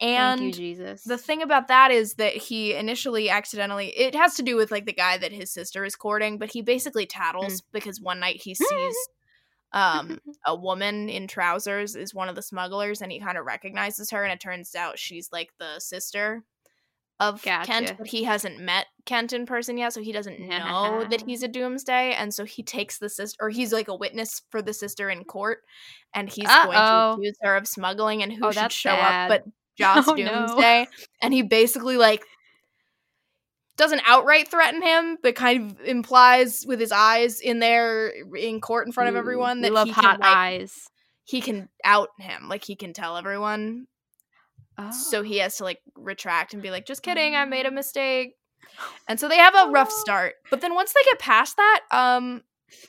Thank 0.00 0.40
you, 0.40 0.46
and 0.46 0.54
Jesus. 0.54 1.04
the 1.04 1.16
thing 1.16 1.40
about 1.40 1.68
that 1.68 1.90
is 1.90 2.14
that 2.14 2.34
he 2.34 2.74
initially 2.74 3.30
accidentally 3.30 3.88
it 3.88 4.14
has 4.14 4.34
to 4.34 4.42
do 4.42 4.54
with 4.54 4.70
like 4.70 4.84
the 4.84 4.92
guy 4.92 5.16
that 5.16 5.32
his 5.32 5.50
sister 5.50 5.86
is 5.86 5.96
courting 5.96 6.36
but 6.36 6.50
he 6.50 6.60
basically 6.60 7.06
tattles 7.06 7.62
because 7.72 7.98
one 7.98 8.20
night 8.20 8.42
he 8.42 8.54
sees 8.54 8.96
um 9.72 10.18
a 10.46 10.54
woman 10.54 11.08
in 11.08 11.26
trousers 11.26 11.96
is 11.96 12.14
one 12.14 12.28
of 12.28 12.34
the 12.34 12.42
smugglers 12.42 13.02
and 13.02 13.10
he 13.12 13.20
kind 13.20 13.36
of 13.38 13.44
recognizes 13.46 14.10
her 14.10 14.22
and 14.24 14.32
it 14.32 14.40
turns 14.40 14.74
out 14.74 14.98
she's 14.98 15.28
like 15.32 15.50
the 15.58 15.78
sister 15.80 16.42
of 17.18 17.42
Gotcha. 17.42 17.66
Kent, 17.72 17.94
but 17.96 18.06
he 18.08 18.24
hasn't 18.24 18.60
met 18.60 18.84
Kent 19.06 19.32
in 19.32 19.46
person 19.46 19.78
yet, 19.78 19.94
so 19.94 20.02
he 20.02 20.12
doesn't 20.12 20.38
know 20.38 21.06
that 21.08 21.22
he's 21.26 21.42
a 21.42 21.48
doomsday. 21.48 22.12
And 22.12 22.34
so 22.34 22.44
he 22.44 22.62
takes 22.62 22.98
the 22.98 23.08
sister, 23.08 23.38
or 23.40 23.48
he's 23.48 23.72
like 23.72 23.88
a 23.88 23.94
witness 23.94 24.42
for 24.50 24.60
the 24.60 24.74
sister 24.74 25.08
in 25.08 25.24
court, 25.24 25.60
and 26.12 26.28
he's 26.28 26.46
going 26.46 26.76
to 26.76 27.12
accuse 27.14 27.38
her 27.40 27.56
of 27.56 27.66
smuggling 27.66 28.22
and 28.22 28.30
who 28.34 28.44
Oh, 28.44 28.50
should 28.50 28.70
show 28.70 28.90
sad. 28.90 29.30
up 29.30 29.42
but 29.46 29.52
Joss 29.78 30.06
Oh, 30.06 30.12
no. 30.12 30.46
Doomsday. 30.46 30.88
And 31.22 31.32
he 31.32 31.40
basically 31.40 31.96
like 31.96 32.22
doesn't 33.76 34.00
outright 34.06 34.48
threaten 34.48 34.82
him, 34.82 35.18
but 35.22 35.34
kind 35.34 35.70
of 35.70 35.80
implies 35.80 36.64
with 36.66 36.80
his 36.80 36.92
eyes 36.92 37.40
in 37.40 37.58
there 37.58 38.08
in 38.36 38.60
court 38.60 38.86
in 38.86 38.92
front 38.92 39.08
of 39.10 39.16
everyone 39.16 39.60
that 39.60 39.72
love 39.72 39.86
he 39.88 39.92
hot 39.92 40.02
can, 40.02 40.20
like, 40.20 40.36
eyes. 40.36 40.88
he 41.24 41.40
can 41.40 41.68
out 41.84 42.08
him, 42.18 42.48
like 42.48 42.64
he 42.64 42.74
can 42.76 42.92
tell 42.92 43.16
everyone 43.16 43.86
so 45.10 45.20
Oh. 45.20 45.22
he 45.22 45.38
has 45.38 45.56
to 45.56 45.64
like 45.64 45.80
retract 45.94 46.52
and 46.52 46.62
be 46.62 46.70
like 46.70 46.84
just 46.84 47.02
kidding 47.02 47.34
i 47.34 47.46
made 47.46 47.64
a 47.64 47.70
mistake 47.70 48.34
and 49.08 49.18
so 49.18 49.26
they 49.26 49.38
have 49.38 49.54
a 49.54 49.70
rough 49.70 49.88
Oh. 49.90 50.00
start 50.02 50.34
but 50.50 50.60
then 50.60 50.74
once 50.74 50.92
they 50.92 51.00
get 51.04 51.18
past 51.18 51.56
that 51.56 51.80
um 51.92 52.42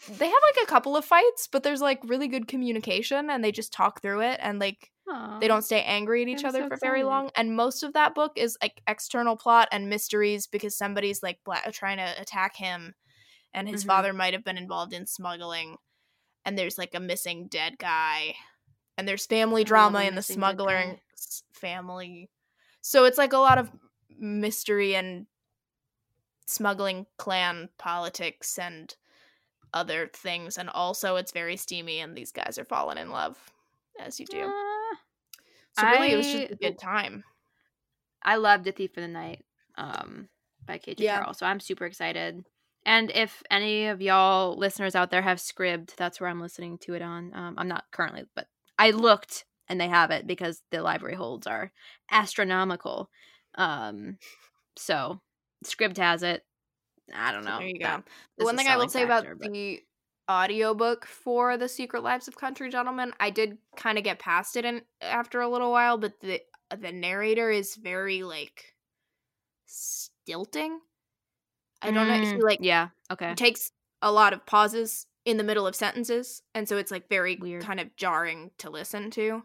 they 0.09 0.25
have 0.25 0.41
like 0.53 0.63
a 0.63 0.67
couple 0.67 0.97
of 0.97 1.05
fights 1.05 1.47
but 1.49 1.63
there's 1.63 1.79
like 1.79 1.99
really 2.03 2.27
good 2.27 2.45
communication 2.49 3.29
and 3.29 3.41
they 3.41 3.53
just 3.53 3.71
talk 3.71 4.01
through 4.01 4.19
it 4.19 4.37
and 4.43 4.59
like 4.59 4.91
They 5.39 5.47
don't 5.47 5.61
stay 5.63 5.83
angry 5.83 6.21
at 6.23 6.27
each 6.27 6.43
I'm 6.43 6.49
other 6.49 6.63
so 6.63 6.67
for 6.69 6.77
very 6.77 6.99
excited. 6.99 7.07
long 7.07 7.31
and 7.35 7.55
most 7.55 7.83
of 7.83 7.93
that 7.93 8.15
book 8.15 8.33
is 8.35 8.57
like 8.61 8.81
external 8.87 9.37
plot 9.37 9.67
and 9.71 9.89
mysteries 9.89 10.47
because 10.47 10.75
somebody's 10.77 11.21
like 11.23 11.39
bla- 11.45 11.71
trying 11.71 11.97
to 11.97 12.21
attack 12.21 12.55
him 12.55 12.95
and 13.53 13.67
his 13.69 13.83
Mhm. 13.83 13.87
father 13.87 14.13
might 14.13 14.33
have 14.33 14.43
been 14.43 14.57
involved 14.57 14.93
in 14.93 15.05
smuggling 15.05 15.77
and 16.43 16.57
there's 16.57 16.77
like 16.77 16.95
a 16.95 16.99
missing 16.99 17.47
dead 17.47 17.77
guy 17.77 18.35
and 18.97 19.07
there's 19.07 19.25
family 19.25 19.63
drama 19.63 20.01
in 20.03 20.15
the 20.15 20.21
smuggling 20.21 20.99
family 21.53 22.29
so 22.81 23.05
it's 23.05 23.17
like 23.17 23.33
a 23.33 23.37
lot 23.37 23.57
of 23.57 23.71
mystery 24.17 24.95
and 24.95 25.27
smuggling 26.47 27.05
clan 27.17 27.69
politics 27.77 28.57
and 28.57 28.95
other 29.73 30.07
things 30.13 30.57
and 30.57 30.69
also 30.69 31.15
it's 31.17 31.31
very 31.31 31.57
steamy 31.57 31.99
and 31.99 32.15
these 32.17 32.31
guys 32.31 32.57
are 32.57 32.65
falling 32.65 32.97
in 32.97 33.09
love 33.11 33.37
as 33.99 34.19
you 34.19 34.25
do. 34.25 34.51
So 35.79 35.85
really, 35.87 36.11
it 36.11 36.17
was 36.17 36.31
just 36.31 36.51
a 36.51 36.55
good 36.55 36.77
time. 36.79 37.23
I 38.23 38.35
loved 38.35 38.67
A 38.67 38.71
Thief 38.71 38.97
in 38.97 39.03
the 39.03 39.07
Night 39.19 39.45
um, 39.77 40.27
by 40.65 40.77
KJ 40.79 40.95
Yeah. 40.99 41.17
Carroll, 41.17 41.33
so 41.33 41.45
I'm 41.45 41.59
super 41.59 41.85
excited. 41.85 42.43
And 42.85 43.11
if 43.13 43.43
any 43.51 43.87
of 43.87 44.01
y'all 44.01 44.57
listeners 44.57 44.95
out 44.95 45.11
there 45.11 45.21
have 45.21 45.39
Scribd, 45.39 45.95
that's 45.97 46.19
where 46.21 46.29
I'm 46.29 46.39
listening 46.41 46.77
to 46.79 46.93
it 46.93 47.01
on. 47.01 47.31
Um, 47.33 47.55
I'm 47.57 47.67
not 47.67 47.83
currently, 47.91 48.23
but 48.35 48.47
I 48.79 48.91
looked 48.91 49.45
and 49.67 49.79
they 49.79 49.89
have 49.89 50.11
it 50.11 50.25
because 50.25 50.61
the 50.71 50.81
library 50.81 51.15
holds 51.15 51.47
are 51.47 51.71
astronomical. 52.11 53.09
Um, 53.55 54.17
so 54.77 55.19
Scribd 55.65 55.97
has 55.97 56.23
it. 56.23 56.43
I 57.13 57.31
don't 57.31 57.43
know. 57.45 57.59
there 57.59 57.67
you 57.67 57.79
go. 57.79 58.03
The 58.37 58.45
one 58.45 58.57
thing 58.57 58.67
I 58.67 58.77
will 58.77 58.89
say 58.89 59.05
factor, 59.05 59.31
about 59.31 59.39
but- 59.41 59.51
the 59.51 59.81
audiobook 60.29 61.05
for 61.05 61.57
The 61.57 61.69
Secret 61.69 62.03
Lives 62.03 62.27
of 62.27 62.37
Country 62.37 62.69
Gentlemen, 62.69 63.13
I 63.19 63.29
did 63.29 63.57
kind 63.75 63.97
of 63.97 64.03
get 64.03 64.19
past 64.19 64.55
it 64.57 64.65
in, 64.65 64.81
after 65.01 65.41
a 65.41 65.49
little 65.49 65.71
while, 65.71 65.97
but 65.97 66.19
the 66.19 66.41
the 66.77 66.91
narrator 66.91 67.49
is 67.49 67.75
very 67.75 68.23
like 68.23 68.75
stilting. 69.65 70.81
I 71.81 71.91
don't 71.91 72.07
know. 72.07 72.17
He 72.21 72.31
Mm, 72.31 72.41
like 72.41 72.59
yeah. 72.59 72.89
Okay. 73.11 73.37
takes 73.37 73.71
a 74.01 74.11
lot 74.11 74.33
of 74.33 74.45
pauses 74.45 75.07
in 75.25 75.37
the 75.37 75.43
middle 75.43 75.67
of 75.67 75.75
sentences, 75.75 76.41
and 76.55 76.67
so 76.67 76.77
it's 76.77 76.91
like 76.91 77.09
very 77.09 77.37
Weird. 77.39 77.61
kind 77.61 77.79
of 77.79 77.95
jarring 77.95 78.51
to 78.59 78.69
listen 78.69 79.11
to. 79.11 79.43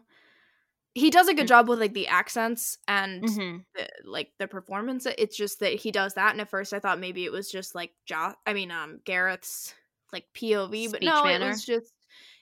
He 0.95 1.09
does 1.09 1.27
a 1.27 1.33
good 1.33 1.47
Mm. 1.47 1.47
job 1.47 1.67
with 1.69 1.79
like 1.79 1.93
the 1.93 2.07
accents 2.07 2.77
and 2.87 3.27
hmm 3.27 3.65
the, 3.75 3.89
like 4.05 4.33
the 4.39 4.47
performance. 4.47 5.05
It's 5.17 5.37
just 5.37 5.59
that 5.61 5.73
he 5.75 5.91
does 5.91 6.15
that, 6.15 6.31
and 6.33 6.41
at 6.41 6.49
first 6.49 6.73
I 6.73 6.79
thought 6.79 6.99
maybe 6.99 7.25
it 7.25 7.31
was 7.31 7.51
just 7.51 7.75
like 7.75 7.93
jo- 8.05 8.35
I 8.45 8.53
mean, 8.53 8.71
um, 8.71 9.01
Gareth's 9.05 9.73
like 10.13 10.25
POV, 10.35 10.91
but 10.91 11.01
no, 11.03 11.23
manner. 11.23 11.45
it 11.47 11.49
was 11.49 11.65
just 11.65 11.91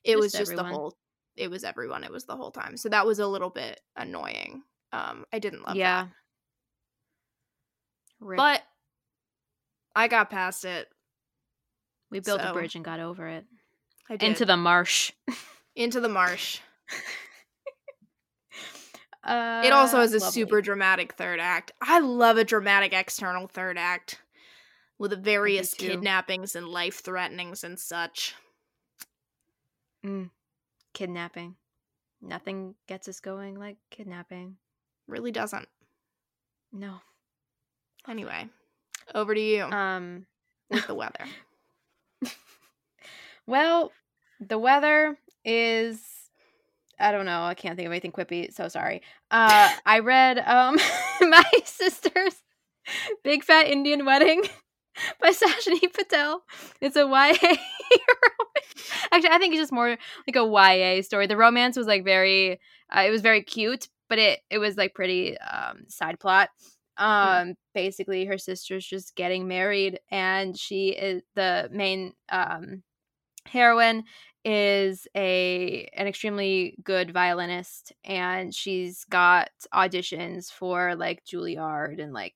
it 0.04 0.12
Just 0.14 0.22
was 0.22 0.32
just 0.34 0.52
everyone. 0.52 0.72
the 0.72 0.78
whole. 0.78 0.98
It 1.38 1.50
was 1.50 1.64
everyone. 1.64 2.04
It 2.04 2.12
was 2.12 2.26
the 2.26 2.36
whole 2.36 2.52
time. 2.52 2.76
So 2.78 2.90
that 2.90 3.06
was 3.06 3.20
a 3.20 3.28
little 3.28 3.50
bit 3.50 3.80
annoying. 3.96 4.62
Um, 4.92 5.26
I 5.32 5.40
didn't 5.40 5.66
love 5.66 5.76
Yeah. 5.78 6.08
but 8.20 8.62
I 9.96 10.08
got 10.08 10.30
past 10.30 10.66
it. 10.66 10.88
we 12.10 12.20
built 12.20 12.42
a 12.44 12.52
bridge 12.54 12.76
and 12.76 12.84
got 12.86 13.00
over 13.00 13.28
it 13.28 13.46
I 14.10 14.18
did 14.18 14.28
into 14.30 14.46
the 14.46 14.58
marsh. 14.58 15.12
into 15.76 16.02
the 16.02 16.10
marsh. 16.10 16.60
Uh, 19.24 19.62
It 19.66 19.72
also 19.74 19.98
has 20.00 20.14
a 20.14 20.18
lovely. 20.18 20.32
super 20.32 20.62
dramatic 20.62 21.14
third 21.14 21.40
act. 21.40 21.72
I 21.82 22.00
love 22.00 22.38
a 22.38 22.44
dramatic 22.44 22.92
external 22.94 23.48
third 23.48 23.78
act 23.78 24.20
with 25.02 25.10
the 25.10 25.18
various 25.18 25.74
kidnappings 25.74 26.56
and 26.56 26.68
life 26.68 27.02
threatenings 27.02 27.64
and 27.64 27.80
such. 27.80 28.36
Mm. 30.06 30.30
Kidnapping. 30.94 31.56
Nothing 32.22 32.76
gets 32.88 33.08
us 33.08 33.20
going 33.20 33.58
like 33.58 33.78
kidnapping. 33.90 34.58
Really 35.08 35.32
doesn't. 35.32 35.68
No. 36.72 37.02
Anyway, 38.08 38.48
over 39.16 39.34
to 39.34 39.42
you 39.42 39.64
Um. 39.64 40.28
with 40.70 40.86
the 40.88 40.96
weather. 40.96 41.26
Well, 43.48 43.92
the 44.40 44.60
weather 44.60 45.18
is. 45.44 46.00
I 47.00 47.12
don't 47.12 47.26
know. 47.26 47.42
I 47.42 47.56
can't 47.56 47.76
think 47.76 47.88
of 47.88 47.92
anything 47.92 48.12
quippy. 48.12 48.54
So 48.54 48.68
sorry. 48.68 49.02
Uh, 49.32 49.68
I 49.86 50.00
read 50.00 50.38
um 50.38 50.78
my 51.22 51.44
sister's 51.66 52.36
Big 53.24 53.44
Fat 53.44 53.66
Indian 53.68 54.06
Wedding 54.06 54.44
by 55.22 55.32
Sajni 55.32 55.94
Patel. 55.94 56.44
It's 56.80 56.96
a 56.96 57.06
YA. 57.06 57.34
Actually, 59.12 59.30
I 59.30 59.38
think 59.38 59.54
it's 59.54 59.62
just 59.62 59.72
more 59.72 59.98
like 60.28 60.36
a 60.36 60.46
YA 60.46 61.02
story. 61.02 61.28
The 61.28 61.38
romance 61.38 61.78
was 61.78 61.88
like 61.88 62.04
very. 62.04 62.60
Uh, 62.96 63.02
it 63.02 63.12
was 63.12 63.22
very 63.22 63.44
cute, 63.44 63.88
but 64.10 64.20
it 64.20 64.40
it 64.50 64.58
was 64.60 64.78
like 64.78 64.94
pretty 64.94 65.38
um 65.40 65.84
side 65.88 66.20
plot. 66.20 66.50
Um, 66.98 67.56
basically, 67.74 68.26
her 68.26 68.38
sister's 68.38 68.86
just 68.86 69.16
getting 69.16 69.48
married, 69.48 70.00
and 70.10 70.58
she 70.58 70.90
is 70.90 71.24
the 71.36 71.70
main 71.72 72.14
um 72.30 72.84
heroine 73.48 74.04
is 74.44 75.08
a 75.16 75.88
an 75.94 76.08
extremely 76.08 76.76
good 76.84 77.12
violinist 77.12 77.92
and 78.04 78.54
she's 78.54 79.06
got 79.06 79.50
auditions 79.74 80.52
for 80.52 80.96
like 80.96 81.24
Juilliard 81.26 82.02
and 82.02 82.12
like 82.14 82.34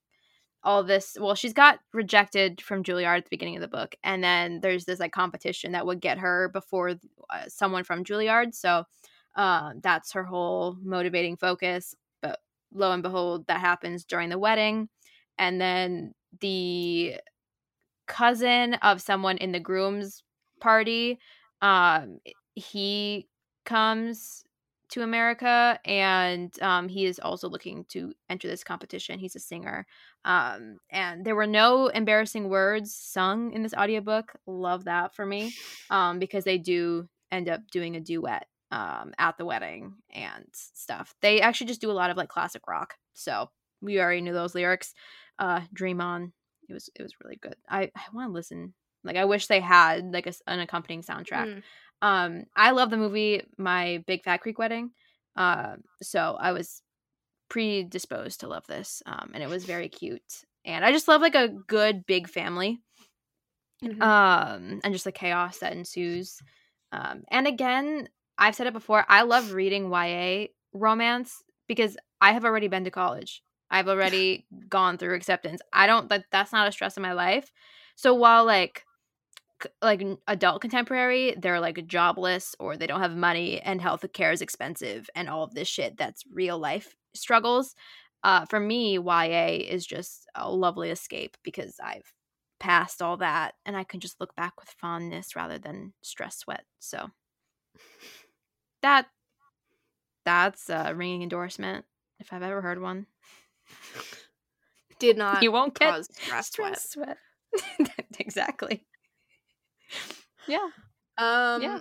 all 0.65 0.83
this 0.83 1.17
well 1.21 1.35
she's 1.35 1.53
got 1.53 1.79
rejected 1.93 2.61
from 2.61 2.83
Juilliard 2.83 3.17
at 3.19 3.25
the 3.25 3.29
beginning 3.29 3.55
of 3.55 3.61
the 3.61 3.67
book 3.67 3.95
and 4.03 4.23
then 4.23 4.59
there's 4.61 4.85
this 4.85 4.99
like 4.99 5.13
competition 5.13 5.71
that 5.73 5.85
would 5.85 6.01
get 6.01 6.17
her 6.17 6.49
before 6.49 6.89
uh, 7.29 7.43
someone 7.47 7.83
from 7.85 8.03
Juilliard. 8.03 8.55
So 8.55 8.83
um 9.35 9.79
that's 9.83 10.13
her 10.13 10.23
whole 10.25 10.77
motivating 10.83 11.37
focus. 11.37 11.95
But 12.21 12.39
lo 12.73 12.91
and 12.91 13.03
behold 13.03 13.47
that 13.47 13.61
happens 13.61 14.05
during 14.05 14.29
the 14.29 14.39
wedding. 14.39 14.89
And 15.37 15.61
then 15.61 16.13
the 16.41 17.15
cousin 18.07 18.75
of 18.75 19.01
someone 19.01 19.37
in 19.37 19.51
the 19.51 19.59
groom's 19.59 20.23
party 20.61 21.19
um 21.61 22.19
he 22.55 23.27
comes 23.65 24.44
to 24.95 25.03
america 25.03 25.77
and 25.83 26.57
um 26.61 26.87
he 26.87 27.05
is 27.05 27.19
also 27.19 27.49
looking 27.49 27.83
to 27.89 28.13
enter 28.29 28.47
this 28.47 28.63
competition. 28.63 29.19
He's 29.19 29.35
a 29.35 29.39
singer 29.39 29.85
um 30.23 30.77
and 30.89 31.25
there 31.25 31.35
were 31.35 31.47
no 31.47 31.87
embarrassing 31.87 32.47
words 32.47 32.95
sung 32.95 33.51
in 33.51 33.61
this 33.61 33.73
audiobook. 33.73 34.31
Love 34.47 34.85
that 34.85 35.13
for 35.13 35.25
me 35.25 35.53
um 35.89 36.17
because 36.19 36.45
they 36.45 36.57
do 36.57 37.09
end 37.29 37.49
up 37.49 37.61
doing 37.69 37.97
a 37.97 37.99
duet 37.99 38.47
um 38.71 39.13
at 39.19 39.37
the 39.37 39.45
wedding 39.45 39.95
and 40.13 40.45
stuff. 40.53 41.13
They 41.21 41.41
actually 41.41 41.67
just 41.67 41.81
do 41.81 41.91
a 41.91 41.99
lot 41.99 42.09
of 42.09 42.15
like 42.15 42.29
classic 42.29 42.61
rock 42.65 42.95
so 43.13 43.49
we 43.81 43.99
already 43.99 44.21
knew 44.21 44.33
those 44.33 44.55
lyrics. 44.55 44.93
Uh 45.37 45.59
dream 45.73 45.99
on 45.99 46.31
it 46.69 46.73
was 46.73 46.89
it 46.95 47.03
was 47.03 47.13
really 47.21 47.35
good. 47.35 47.57
I 47.69 47.91
i 47.95 48.01
want 48.13 48.29
to 48.29 48.33
listen 48.33 48.73
like 49.03 49.17
i 49.17 49.25
wish 49.25 49.47
they 49.47 49.59
had 49.59 50.13
like 50.13 50.25
a 50.25 50.33
an 50.47 50.61
accompanying 50.61 51.03
soundtrack. 51.03 51.47
Mm. 51.47 51.63
Um 52.05 52.43
i 52.55 52.71
love 52.71 52.89
the 52.91 52.97
movie 52.97 53.41
my 53.57 54.03
big 54.05 54.23
fat 54.23 54.41
Greek 54.41 54.59
wedding 54.59 54.91
uh, 55.35 55.75
so 56.01 56.37
i 56.39 56.51
was 56.51 56.81
predisposed 57.49 58.39
to 58.41 58.47
love 58.47 58.65
this 58.67 59.01
um 59.05 59.31
and 59.33 59.43
it 59.43 59.49
was 59.49 59.65
very 59.65 59.89
cute 59.89 60.43
and 60.65 60.85
i 60.85 60.91
just 60.91 61.07
love 61.07 61.21
like 61.21 61.35
a 61.35 61.53
good 61.67 62.05
big 62.05 62.27
family 62.29 62.79
Mhm. 63.83 64.01
um 64.01 64.79
and 64.83 64.93
just 64.93 65.03
the 65.05 65.11
chaos 65.11 65.59
that 65.59 65.73
ensues 65.73 66.39
um 66.91 67.23
and 67.29 67.47
again 67.47 68.07
i've 68.37 68.55
said 68.55 68.67
it 68.67 68.73
before 68.73 69.05
i 69.09 69.21
love 69.23 69.51
reading 69.51 69.91
ya 69.91 70.45
romance 70.73 71.43
because 71.67 71.97
i 72.21 72.31
have 72.31 72.45
already 72.45 72.67
been 72.67 72.83
to 72.85 72.91
college. 72.91 73.41
I've 73.69 73.87
already 73.89 74.45
gone 74.69 74.97
through 74.97 75.15
acceptance. 75.15 75.61
I 75.73 75.87
don't 75.87 76.09
that 76.09 76.25
that's 76.31 76.53
not 76.53 76.67
a 76.67 76.71
stress 76.71 76.97
in 76.97 77.03
my 77.03 77.13
life. 77.13 77.51
So 77.95 78.13
while 78.13 78.45
like 78.45 78.83
like 79.81 80.03
adult 80.27 80.61
contemporary 80.61 81.33
they're 81.39 81.61
like 81.61 81.87
jobless 81.87 82.55
or 82.59 82.75
they 82.75 82.87
don't 82.87 83.01
have 83.01 83.15
money 83.15 83.61
and 83.61 83.81
health 83.81 84.05
care 84.13 84.31
is 84.31 84.41
expensive 84.41 85.09
and 85.15 85.29
all 85.29 85.43
of 85.43 85.53
this 85.53 85.67
shit 85.67 85.97
that's 85.97 86.23
real 86.31 86.59
life 86.59 86.93
struggles 87.13 87.73
uh, 88.25 88.43
for 88.49 88.59
me, 88.59 88.97
YA 88.97 89.49
is 89.69 89.85
just 89.85 90.25
a 90.33 90.49
lovely 90.51 90.89
escape 90.89 91.37
because 91.43 91.75
I've 91.81 92.11
passed 92.59 92.99
all 92.99 93.17
that 93.17 93.53
and 93.67 93.77
I 93.77 93.83
can 93.83 93.99
just 93.99 94.19
look 94.19 94.35
back 94.35 94.53
with 94.59 94.73
fondness 94.81 95.35
rather 95.35 95.59
than 95.59 95.93
stress 96.01 96.39
sweat. 96.39 96.63
So 96.79 97.11
that 98.81 99.05
that's 100.25 100.71
a 100.71 100.95
ringing 100.95 101.21
endorsement 101.21 101.85
if 102.19 102.33
I've 102.33 102.41
ever 102.41 102.61
heard 102.61 102.81
one. 102.81 103.05
Did 104.97 105.19
not 105.19 105.43
You 105.43 105.51
won't 105.51 105.77
get 105.77 105.93
cause 105.93 106.09
stress 106.11 106.51
sweat. 106.51 106.79
stress 106.79 107.17
sweat. 107.69 107.99
exactly. 108.19 108.87
Yeah. 110.47 110.69
Um, 111.17 111.61
Yeah. 111.61 111.79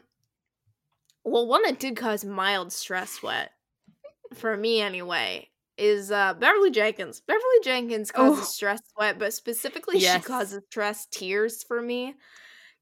Well, 1.25 1.47
one 1.47 1.63
that 1.63 1.79
did 1.79 1.97
cause 1.97 2.25
mild 2.25 2.73
stress 2.73 3.13
sweat, 3.13 3.51
for 4.35 4.57
me 4.57 4.81
anyway, 4.81 5.49
is 5.79 6.11
uh, 6.11 6.35
Beverly 6.35 6.71
Jenkins. 6.71 7.21
Beverly 7.21 7.43
Jenkins 7.63 8.11
causes 8.11 8.45
Oh. 8.45 8.47
stress 8.47 8.81
sweat, 8.95 9.19
but 9.19 9.33
specifically, 9.33 9.99
Yes. 9.99 10.21
she 10.23 10.27
causes 10.27 10.63
stress 10.71 11.07
tears 11.07 11.63
for 11.63 11.81
me. 11.81 12.15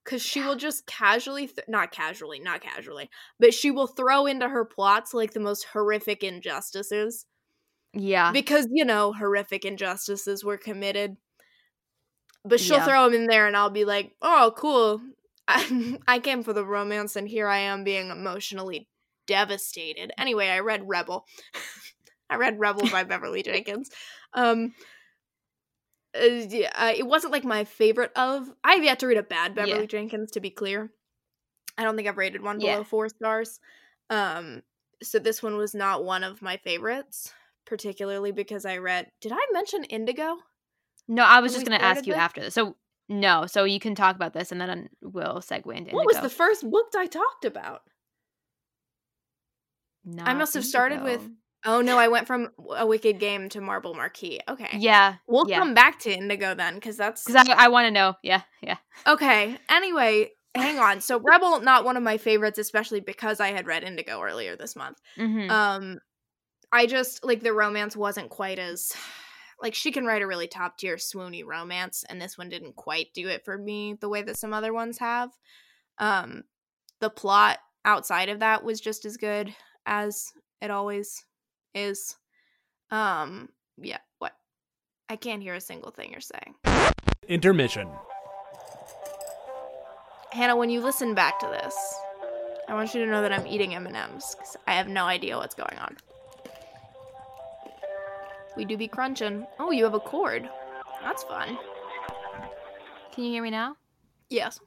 Because 0.04 0.20
she 0.20 0.40
will 0.40 0.56
just 0.56 0.84
casually, 0.86 1.46
th- 1.46 1.68
not 1.68 1.92
casually, 1.92 2.40
not 2.40 2.60
casually, 2.60 3.08
but 3.38 3.54
she 3.54 3.70
will 3.70 3.86
throw 3.86 4.26
into 4.26 4.48
her 4.48 4.64
plots 4.64 5.14
like 5.14 5.32
the 5.32 5.38
most 5.38 5.64
horrific 5.72 6.24
injustices. 6.24 7.26
Yeah. 7.94 8.32
because 8.32 8.66
you 8.72 8.84
know 8.86 9.12
horrific 9.12 9.64
injustices 9.66 10.42
were 10.42 10.56
committed 10.56 11.18
but 12.42 12.58
she'll 12.58 12.78
Yeah. 12.78 12.86
throw 12.86 13.04
them 13.04 13.14
in 13.20 13.26
there 13.26 13.46
and 13.46 13.54
i'll 13.54 13.68
be 13.68 13.84
like 13.84 14.16
oh 14.22 14.54
cool 14.56 15.00
I, 15.52 15.98
I 16.08 16.18
came 16.18 16.42
for 16.42 16.52
the 16.52 16.64
romance 16.64 17.16
and 17.16 17.28
here 17.28 17.48
i 17.48 17.58
am 17.58 17.84
being 17.84 18.10
emotionally 18.10 18.88
devastated 19.26 20.12
anyway 20.18 20.48
i 20.48 20.60
read 20.60 20.88
rebel 20.88 21.26
i 22.30 22.36
read 22.36 22.58
rebel 22.58 22.88
by 22.90 23.04
beverly 23.04 23.42
jenkins 23.44 23.90
um 24.34 24.72
uh, 26.14 26.24
yeah, 26.26 26.70
uh, 26.74 26.92
it 26.94 27.06
wasn't 27.06 27.32
like 27.32 27.44
my 27.44 27.64
favorite 27.64 28.12
of 28.16 28.50
i've 28.64 28.84
yet 28.84 28.98
to 28.98 29.06
read 29.06 29.18
a 29.18 29.22
bad 29.22 29.54
beverly 29.54 29.80
Yeah. 29.82 29.86
jenkins 29.86 30.30
to 30.32 30.40
be 30.40 30.50
clear 30.50 30.90
i 31.78 31.84
don't 31.84 31.96
think 31.96 32.08
i've 32.08 32.18
rated 32.18 32.42
one 32.42 32.58
below 32.58 32.78
Yeah. 32.78 32.82
four 32.84 33.08
stars 33.08 33.60
um 34.10 34.62
so 35.02 35.18
this 35.18 35.42
one 35.42 35.56
was 35.56 35.74
not 35.74 36.04
one 36.04 36.22
of 36.24 36.42
my 36.42 36.56
favorites 36.58 37.32
particularly 37.64 38.32
because 38.32 38.64
I 38.64 38.78
read. 38.78 39.10
Did 39.20 39.32
I 39.32 39.40
mention 39.52 39.84
Indigo? 39.84 40.36
No, 41.08 41.22
I 41.24 41.40
was 41.40 41.52
just 41.52 41.66
going 41.66 41.78
to 41.78 41.84
ask 41.84 42.06
you 42.06 42.12
this? 42.12 42.20
after 42.20 42.40
this. 42.40 42.54
So, 42.54 42.76
no. 43.08 43.46
So 43.46 43.64
you 43.64 43.80
can 43.80 43.94
talk 43.94 44.16
about 44.16 44.32
this 44.32 44.52
and 44.52 44.60
then 44.60 44.88
we'll 45.02 45.40
segue 45.40 45.74
into 45.76 45.94
What 45.94 46.06
was 46.06 46.20
the 46.20 46.30
first 46.30 46.68
book 46.68 46.86
I 46.96 47.06
talked 47.06 47.44
about? 47.44 47.82
Not 50.04 50.28
I 50.28 50.34
must 50.34 50.54
have 50.54 50.64
started 50.64 51.02
with- 51.02 51.28
Oh 51.64 51.80
no, 51.80 51.96
I 51.96 52.08
went 52.08 52.26
from 52.26 52.48
a 52.76 52.84
Wicked 52.86 53.20
Game 53.20 53.48
to 53.50 53.60
Marble 53.60 53.94
Marquis. 53.94 54.40
Okay. 54.48 54.78
Yeah. 54.78 55.16
We'll 55.28 55.48
yeah. 55.48 55.58
come 55.60 55.74
back 55.74 56.00
to 56.00 56.12
Indigo 56.12 56.54
then, 56.54 56.74
because 56.74 56.96
that's 56.96 57.24
Because 57.24 57.48
I, 57.48 57.52
I 57.66 57.68
want 57.68 57.86
to 57.86 57.90
know. 57.92 58.14
Yeah. 58.22 58.42
Yeah. 58.60 58.78
okay. 59.06 59.56
Anyway, 59.68 60.30
hang 60.56 60.78
on. 60.80 61.00
So 61.00 61.20
Rebel, 61.24 61.60
not 61.60 61.84
one 61.84 61.96
of 61.96 62.02
my 62.02 62.16
favorites, 62.18 62.58
especially 62.58 63.00
because 63.00 63.38
I 63.38 63.52
had 63.52 63.66
read 63.66 63.84
Indigo 63.84 64.20
earlier 64.20 64.56
this 64.56 64.74
month. 64.74 64.98
hmm 65.16 65.50
Um, 65.50 65.98
I 66.72 66.86
just 66.86 67.22
like 67.24 67.42
the 67.42 67.52
romance 67.52 67.96
wasn't 67.96 68.30
quite 68.30 68.58
as 68.58 68.92
like 69.62 69.74
she 69.74 69.92
can 69.92 70.04
write 70.04 70.22
a 70.22 70.26
really 70.26 70.48
top 70.48 70.76
tier 70.76 70.96
swoony 70.96 71.44
romance, 71.44 72.04
and 72.08 72.20
this 72.20 72.36
one 72.36 72.48
didn't 72.48 72.74
quite 72.74 73.14
do 73.14 73.28
it 73.28 73.44
for 73.44 73.56
me 73.56 73.94
the 73.94 74.08
way 74.08 74.20
that 74.22 74.36
some 74.36 74.52
other 74.52 74.72
ones 74.72 74.98
have. 74.98 75.30
Um, 75.98 76.42
the 77.00 77.08
plot 77.08 77.58
outside 77.84 78.28
of 78.28 78.40
that 78.40 78.64
was 78.64 78.80
just 78.80 79.04
as 79.04 79.16
good 79.16 79.54
as 79.86 80.32
it 80.60 80.70
always 80.70 81.24
is. 81.74 82.16
Um, 82.90 83.50
yeah. 83.80 83.98
What? 84.18 84.32
I 85.08 85.16
can't 85.16 85.42
hear 85.42 85.54
a 85.54 85.60
single 85.60 85.92
thing 85.92 86.10
you're 86.10 86.20
saying. 86.20 86.56
Intermission. 87.28 87.88
Hannah, 90.32 90.56
when 90.56 90.70
you 90.70 90.80
listen 90.80 91.14
back 91.14 91.38
to 91.40 91.46
this, 91.46 91.76
I 92.68 92.74
want 92.74 92.94
you 92.94 93.04
to 93.04 93.10
know 93.10 93.22
that 93.22 93.32
I'm 93.32 93.46
eating 93.46 93.74
M&Ms 93.74 94.34
because 94.34 94.56
I 94.66 94.72
have 94.72 94.88
no 94.88 95.04
idea 95.04 95.36
what's 95.36 95.54
going 95.54 95.78
on. 95.78 95.96
We 98.56 98.64
do 98.64 98.76
be 98.76 98.88
crunching. 98.88 99.46
Oh, 99.58 99.70
you 99.70 99.84
have 99.84 99.94
a 99.94 100.00
cord. 100.00 100.48
That's 101.02 101.22
fun. 101.24 101.58
Can 103.12 103.24
you 103.24 103.30
hear 103.30 103.42
me 103.42 103.50
now? 103.50 103.76
Yes. 104.30 104.60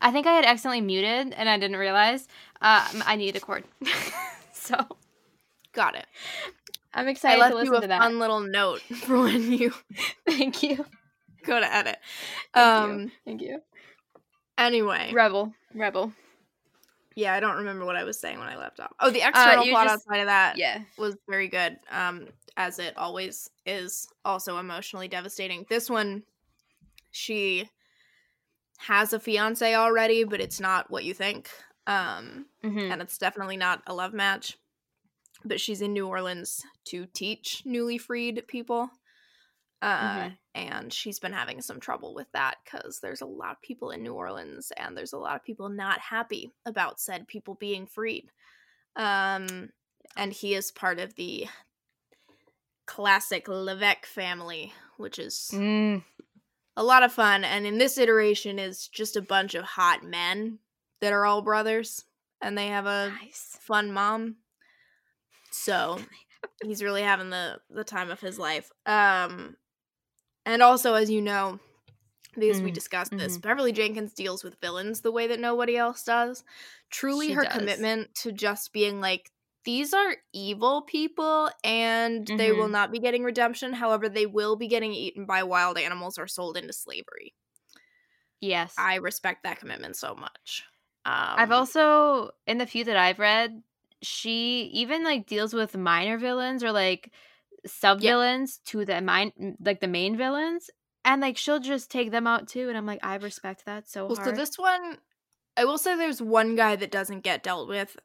I 0.00 0.10
think 0.10 0.26
I 0.26 0.32
had 0.32 0.44
accidentally 0.44 0.80
muted 0.80 1.32
and 1.32 1.48
I 1.48 1.58
didn't 1.58 1.76
realize. 1.76 2.26
Um, 2.60 3.02
I 3.06 3.16
need 3.16 3.36
a 3.36 3.40
cord. 3.40 3.64
so 4.52 4.76
Got 5.72 5.94
it. 5.94 6.06
I'm 6.94 7.06
I 7.06 7.10
excited 7.10 7.36
to 7.36 7.40
left 7.42 7.54
listen 7.54 7.72
you 7.72 7.78
a 7.78 7.80
to 7.82 7.86
that. 7.88 8.02
fun 8.02 8.18
little 8.18 8.40
note 8.40 8.80
for 9.06 9.18
when 9.18 9.52
you 9.52 9.72
Thank 10.26 10.62
you. 10.62 10.84
go 11.44 11.58
to 11.58 11.74
edit. 11.74 11.96
Thank 12.54 12.66
um. 12.66 13.00
you. 13.00 13.10
Thank 13.24 13.42
you. 13.42 13.62
Anyway, 14.58 15.10
Rebel. 15.14 15.54
Rebel. 15.74 16.12
Yeah, 17.16 17.34
I 17.34 17.40
don't 17.40 17.56
remember 17.56 17.84
what 17.84 17.96
I 17.96 18.04
was 18.04 18.18
saying 18.18 18.38
when 18.38 18.48
I 18.48 18.56
left 18.56 18.80
off. 18.80 18.92
Oh, 19.00 19.10
the 19.10 19.26
external 19.26 19.64
Uh, 19.64 19.68
plot 19.70 19.84
just- 19.86 19.94
outside 20.06 20.20
of 20.20 20.26
that 20.26 20.56
Yeah. 20.56 20.82
was 20.98 21.16
very 21.28 21.48
good. 21.48 21.78
Um, 21.90 22.28
as 22.56 22.78
it 22.78 22.96
always 22.96 23.48
is, 23.66 24.06
also 24.24 24.58
emotionally 24.58 25.08
devastating. 25.08 25.64
This 25.68 25.88
one, 25.88 26.22
she 27.10 27.68
has 28.78 29.12
a 29.12 29.20
fiance 29.20 29.74
already, 29.74 30.24
but 30.24 30.40
it's 30.40 30.60
not 30.60 30.90
what 30.90 31.04
you 31.04 31.14
think. 31.14 31.48
Um, 31.86 32.46
hmm 32.62 32.78
and 32.78 33.00
it's 33.02 33.18
definitely 33.18 33.56
not 33.56 33.82
a 33.86 33.94
love 33.94 34.12
match. 34.12 34.58
But 35.44 35.60
she's 35.60 35.82
in 35.82 35.92
New 35.92 36.06
Orleans 36.06 36.64
to 36.86 37.06
teach 37.06 37.62
newly 37.64 37.98
freed 37.98 38.44
people. 38.46 38.90
Uh, 39.82 40.14
Mhm. 40.30 40.38
And 40.54 40.92
she's 40.92 41.18
been 41.18 41.32
having 41.32 41.60
some 41.60 41.80
trouble 41.80 42.14
with 42.14 42.30
that 42.32 42.58
because 42.64 43.00
there's 43.00 43.20
a 43.22 43.26
lot 43.26 43.52
of 43.52 43.62
people 43.62 43.90
in 43.90 44.02
New 44.02 44.14
Orleans 44.14 44.70
and 44.76 44.96
there's 44.96 45.12
a 45.14 45.18
lot 45.18 45.34
of 45.36 45.42
people 45.44 45.68
not 45.68 45.98
happy 45.98 46.52
about 46.66 47.00
said 47.00 47.26
people 47.26 47.54
being 47.54 47.86
freed. 47.86 48.30
Um, 48.96 49.70
and 50.16 50.32
he 50.32 50.54
is 50.54 50.70
part 50.70 50.98
of 51.00 51.14
the 51.16 51.48
classic 52.86 53.46
LeVeq 53.46 54.04
family, 54.06 54.72
which 54.98 55.18
is 55.18 55.50
Mm. 55.52 56.04
a 56.76 56.82
lot 56.84 57.02
of 57.02 57.12
fun 57.12 57.44
and 57.44 57.66
in 57.66 57.78
this 57.78 57.96
iteration 57.98 58.58
is 58.58 58.88
just 58.88 59.16
a 59.16 59.22
bunch 59.22 59.54
of 59.54 59.64
hot 59.64 60.02
men 60.04 60.58
that 61.00 61.12
are 61.12 61.24
all 61.26 61.42
brothers 61.42 62.04
and 62.40 62.56
they 62.56 62.68
have 62.68 62.86
a 62.86 63.10
Nice. 63.22 63.56
fun 63.60 63.92
mom 63.92 64.36
so 65.50 65.98
he's 66.62 66.82
really 66.82 67.02
having 67.02 67.30
the 67.30 67.60
the 67.70 67.84
time 67.84 68.10
of 68.10 68.20
his 68.20 68.38
life 68.38 68.70
um 68.86 69.56
and 70.46 70.62
also 70.62 70.94
as 70.94 71.10
you 71.10 71.20
know 71.20 71.58
because 72.34 72.62
we 72.62 72.70
Mm, 72.70 72.72
discussed 72.72 73.16
this 73.18 73.38
beverly 73.38 73.72
jenkins 73.72 74.14
deals 74.14 74.44
with 74.44 74.60
villains 74.60 75.00
the 75.02 75.12
way 75.12 75.26
that 75.26 75.40
nobody 75.40 75.76
else 75.76 76.04
does 76.04 76.44
truly 76.90 77.30
She 77.30 77.32
her 77.32 77.46
does. 77.46 77.86
commitment 77.86 78.14
to 78.14 78.32
just 78.32 78.72
being 78.72 79.00
like 79.00 79.30
these 79.64 79.94
are 79.94 80.16
evil 80.32 80.82
people 80.82 81.50
and 81.64 82.32
they 82.36 82.52
will 82.52 82.68
Mhm. 82.68 82.70
not 82.70 82.92
be 82.92 82.98
getting 83.00 83.24
redemption 83.24 83.72
however 83.74 84.08
they 84.08 84.26
will 84.26 84.56
be 84.56 84.68
getting 84.68 84.92
eaten 84.92 85.26
by 85.26 85.42
wild 85.42 85.78
animals 85.78 86.18
or 86.18 86.26
sold 86.26 86.56
into 86.56 86.72
slavery 86.72 87.34
Yes. 88.40 88.88
i 88.88 88.96
respect 88.96 89.42
that 89.42 89.58
commitment 89.58 89.96
so 89.96 90.14
much 90.14 90.64
um, 91.04 91.36
I've 91.36 91.50
also 91.50 92.30
in 92.46 92.58
the 92.58 92.66
few 92.66 92.84
that 92.84 92.96
I've 92.96 93.18
read, 93.18 93.62
she 94.02 94.62
even 94.74 95.04
like 95.04 95.26
deals 95.26 95.54
with 95.54 95.76
minor 95.76 96.18
villains 96.18 96.62
or 96.64 96.72
like 96.72 97.12
sub 97.66 98.00
villains 98.00 98.58
to 98.66 98.84
the 98.84 99.00
main 99.00 99.56
like 99.60 99.80
the 99.80 99.88
main 99.88 100.16
villains, 100.16 100.70
and 101.04 101.20
like 101.20 101.36
she'll 101.36 101.60
just 101.60 101.90
take 101.90 102.10
them 102.10 102.26
out 102.26 102.48
too. 102.48 102.68
And 102.68 102.76
I'm 102.76 102.86
like, 102.86 103.00
I 103.02 103.16
respect 103.16 103.64
that 103.66 103.88
so 103.88 104.08
Well, 104.08 104.16
hard. 104.16 104.34
so 104.34 104.40
this 104.40 104.58
one, 104.58 104.98
I 105.56 105.64
will 105.64 105.78
say 105.78 105.96
there's 105.96 106.22
one 106.22 106.56
guy 106.56 106.76
that 106.76 106.90
doesn't 106.90 107.20
get 107.20 107.42
dealt 107.42 107.68
with 107.68 107.96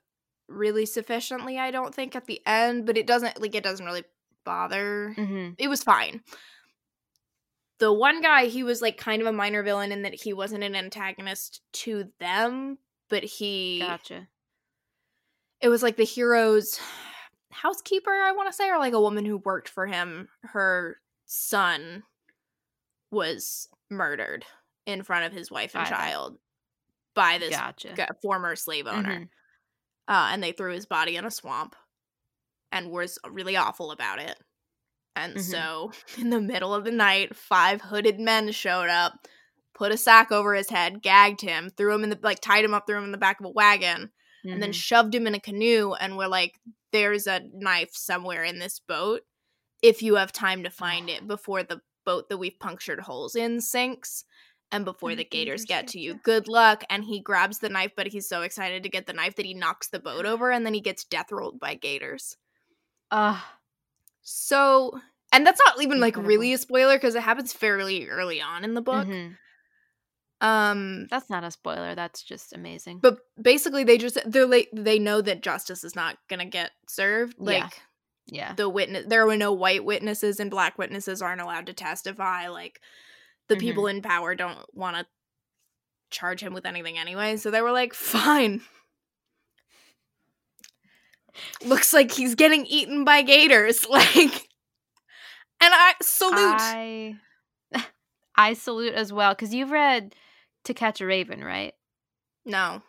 really 0.47 0.85
sufficiently. 0.85 1.57
I 1.59 1.71
don't 1.71 1.93
think 1.93 2.15
at 2.15 2.25
the 2.25 2.41
end, 2.45 2.85
but 2.85 2.97
it 2.97 3.07
doesn't 3.07 3.41
like 3.41 3.55
it 3.55 3.63
doesn't 3.63 3.85
really 3.85 4.03
bother. 4.45 5.13
hmm 5.15 5.49
It 5.57 5.67
was 5.67 5.83
fine. 5.83 6.21
The 7.79 7.93
one 7.93 8.21
guy, 8.21 8.45
he 8.47 8.63
was 8.63 8.81
like 8.81 8.97
kind 8.97 9.21
of 9.21 9.27
a 9.27 9.31
minor 9.31 9.61
villain 9.61 9.91
in 9.91 10.01
that 10.01 10.15
he 10.15 10.33
wasn't 10.33 10.63
an 10.63 10.75
antagonist 10.75 11.61
to 11.73 12.11
them, 12.19 12.79
but 13.07 13.23
he 13.23 13.79
Gotcha. 13.79 14.27
it 15.61 15.69
was 15.69 15.83
like 15.83 15.95
the 15.97 16.03
hero's 16.03 16.79
housekeeper, 17.51 18.11
I 18.11 18.31
want 18.33 18.49
to 18.49 18.53
say, 18.53 18.69
or 18.69 18.77
like 18.79 18.93
a 18.93 19.01
woman 19.01 19.25
who 19.25 19.37
worked 19.37 19.69
for 19.69 19.85
him. 19.87 20.29
Her 20.43 20.97
son 21.25 22.03
was 23.11 23.69
murdered 23.89 24.45
in 24.85 25.03
front 25.03 25.25
of 25.25 25.33
his 25.33 25.49
wife 25.51 25.75
and 25.75 25.85
child 25.87 26.37
by 27.15 27.37
this 27.37 27.51
Gotcha. 27.55 27.95
g- 27.95 28.03
former 28.21 28.55
slave 28.55 28.87
owner. 28.87 29.21
Mhm. 29.21 29.29
Uh, 30.07 30.29
and 30.31 30.43
they 30.43 30.51
threw 30.51 30.73
his 30.73 30.85
body 30.85 31.15
in 31.17 31.25
a 31.25 31.31
swamp 31.31 31.75
and 32.71 32.91
was 32.91 33.19
really 33.29 33.55
awful 33.57 33.91
about 33.91 34.19
it. 34.19 34.37
And 35.15 35.35
Mhm. 35.35 35.41
so, 35.41 35.91
in 36.17 36.29
the 36.29 36.41
middle 36.41 36.73
of 36.73 36.85
the 36.85 36.91
night, 36.91 37.35
five 37.35 37.81
hooded 37.81 38.19
men 38.19 38.51
showed 38.51 38.89
up, 38.89 39.27
put 39.73 39.91
a 39.91 39.97
sack 39.97 40.31
over 40.31 40.53
his 40.55 40.69
head, 40.69 41.01
gagged 41.01 41.41
him, 41.41 41.69
threw 41.71 41.93
him 41.93 42.03
in 42.03 42.09
the 42.11 42.19
like 42.23 42.41
tied 42.41 42.65
him 42.65 42.73
up, 42.73 42.87
threw 42.87 42.97
him 42.97 43.05
in 43.05 43.11
the 43.11 43.17
back 43.17 43.39
of 43.39 43.45
a 43.45 43.49
wagon, 43.49 44.11
and 44.51 44.61
then 44.61 44.71
Mhm. 44.71 44.73
shoved 44.73 45.15
him 45.15 45.27
in 45.27 45.35
a 45.35 45.39
canoe 45.39 45.93
and 45.93 46.17
were 46.17 46.27
like, 46.27 46.59
"There's 46.91 47.27
a 47.27 47.41
knife 47.53 47.95
somewhere 47.95 48.43
in 48.43 48.59
this 48.59 48.79
boat." 48.79 49.23
if 49.83 50.01
you 50.01 50.15
have 50.15 50.31
time 50.31 50.63
to 50.63 50.69
find 50.69 51.09
it 51.09 51.27
before 51.27 51.63
the 51.63 51.81
boat 52.05 52.29
that 52.29 52.37
we've 52.37 52.59
punctured 52.59 52.99
holes 53.01 53.35
in 53.35 53.61
sinks 53.61 54.25
and 54.71 54.85
before 54.85 55.13
And 55.13 55.15
the 55.15 55.25
the 55.31 55.39
gators 55.39 55.65
get 55.65 55.87
to 55.89 55.99
you. 55.99 56.13
ya. 56.13 56.19
Good 56.23 56.47
luck. 56.47 56.83
And 56.89 57.03
he 57.03 57.21
grabs 57.21 57.59
the 57.59 57.69
knife, 57.69 57.93
but 57.95 58.07
he's 58.07 58.27
so 58.27 58.41
excited 58.41 58.83
to 58.83 58.89
get 58.89 59.05
the 59.07 59.13
knife 59.13 59.35
that 59.35 59.45
he 59.45 59.53
knocks 59.53 59.89
the 59.89 59.99
boat 59.99 60.25
over 60.25 60.51
and 60.51 60.65
then 60.65 60.73
he 60.73 60.81
gets 60.81 61.05
death 61.05 61.31
rolled 61.31 61.59
by 61.59 61.75
gators. 61.75 62.37
Ugh. 63.11 63.41
So, 64.23 64.99
and 65.31 65.45
that's 65.45 65.61
not 65.65 65.81
even 65.81 65.99
like 65.99 66.15
Incredible. 66.15 66.17
really 66.17 66.53
a 66.53 66.57
spoiler 66.57 66.95
because 66.97 67.15
it 67.15 67.23
happens 67.23 67.53
fairly 67.53 68.07
early 68.09 68.41
on 68.41 68.63
in 68.63 68.73
the 68.73 68.81
book. 68.81 69.09
Mhm. 69.09 69.37
Um, 70.39 71.07
That's 71.09 71.29
not 71.29 71.43
a 71.43 71.49
spoiler. 71.51 71.95
That's 71.95 72.21
just 72.21 72.53
amazing. 72.53 72.99
but 72.99 73.17
basically 73.41 73.83
they 73.83 73.97
just 73.97 74.19
they're 74.25 74.45
like 74.45 74.69
they 74.71 74.99
know 74.99 75.19
that 75.21 75.41
justice 75.41 75.83
is 75.83 75.95
not 75.95 76.17
gonna 76.29 76.45
get 76.45 76.71
served. 76.87 77.35
Like 77.39 77.63
Yeah. 78.27 78.49
yeah. 78.49 78.53
the 78.53 78.69
witness 78.69 79.05
there 79.07 79.25
were 79.25 79.35
no 79.37 79.51
white 79.51 79.83
witnesses 79.83 80.39
and 80.39 80.51
black 80.51 80.77
witnesses 80.77 81.21
aren't 81.23 81.41
allowed 81.41 81.65
to 81.67 81.73
testify. 81.73 82.49
Like 82.49 82.79
the 83.47 83.55
Mhm. 83.55 83.59
people 83.59 83.87
in 83.87 84.01
power 84.03 84.35
don't 84.35 84.59
want 84.75 84.95
to 84.97 85.05
charge 86.11 86.41
him 86.41 86.53
with 86.53 86.65
anything 86.67 86.97
anyway. 86.99 87.35
So 87.37 87.49
they 87.49 87.61
were 87.61 87.71
like, 87.71 87.93
fine. 87.93 88.61
Looks 91.63 91.93
like 91.93 92.11
he's 92.11 92.35
getting 92.35 92.65
eaten 92.65 93.03
by 93.03 93.21
gators. 93.21 93.85
Like 93.89 94.47
and 95.59 95.73
I 95.73 95.95
salute. 96.03 96.35
I 96.37 97.15
I 98.35 98.53
salute 98.53 98.93
as 98.93 99.11
well 99.11 99.33
because 99.33 99.53
you've 99.53 99.71
read 99.71 100.13
To 100.67 100.73
Catch 100.75 101.01
a 101.01 101.07
Raven, 101.07 101.43
right? 101.43 101.73
no. 102.45 102.81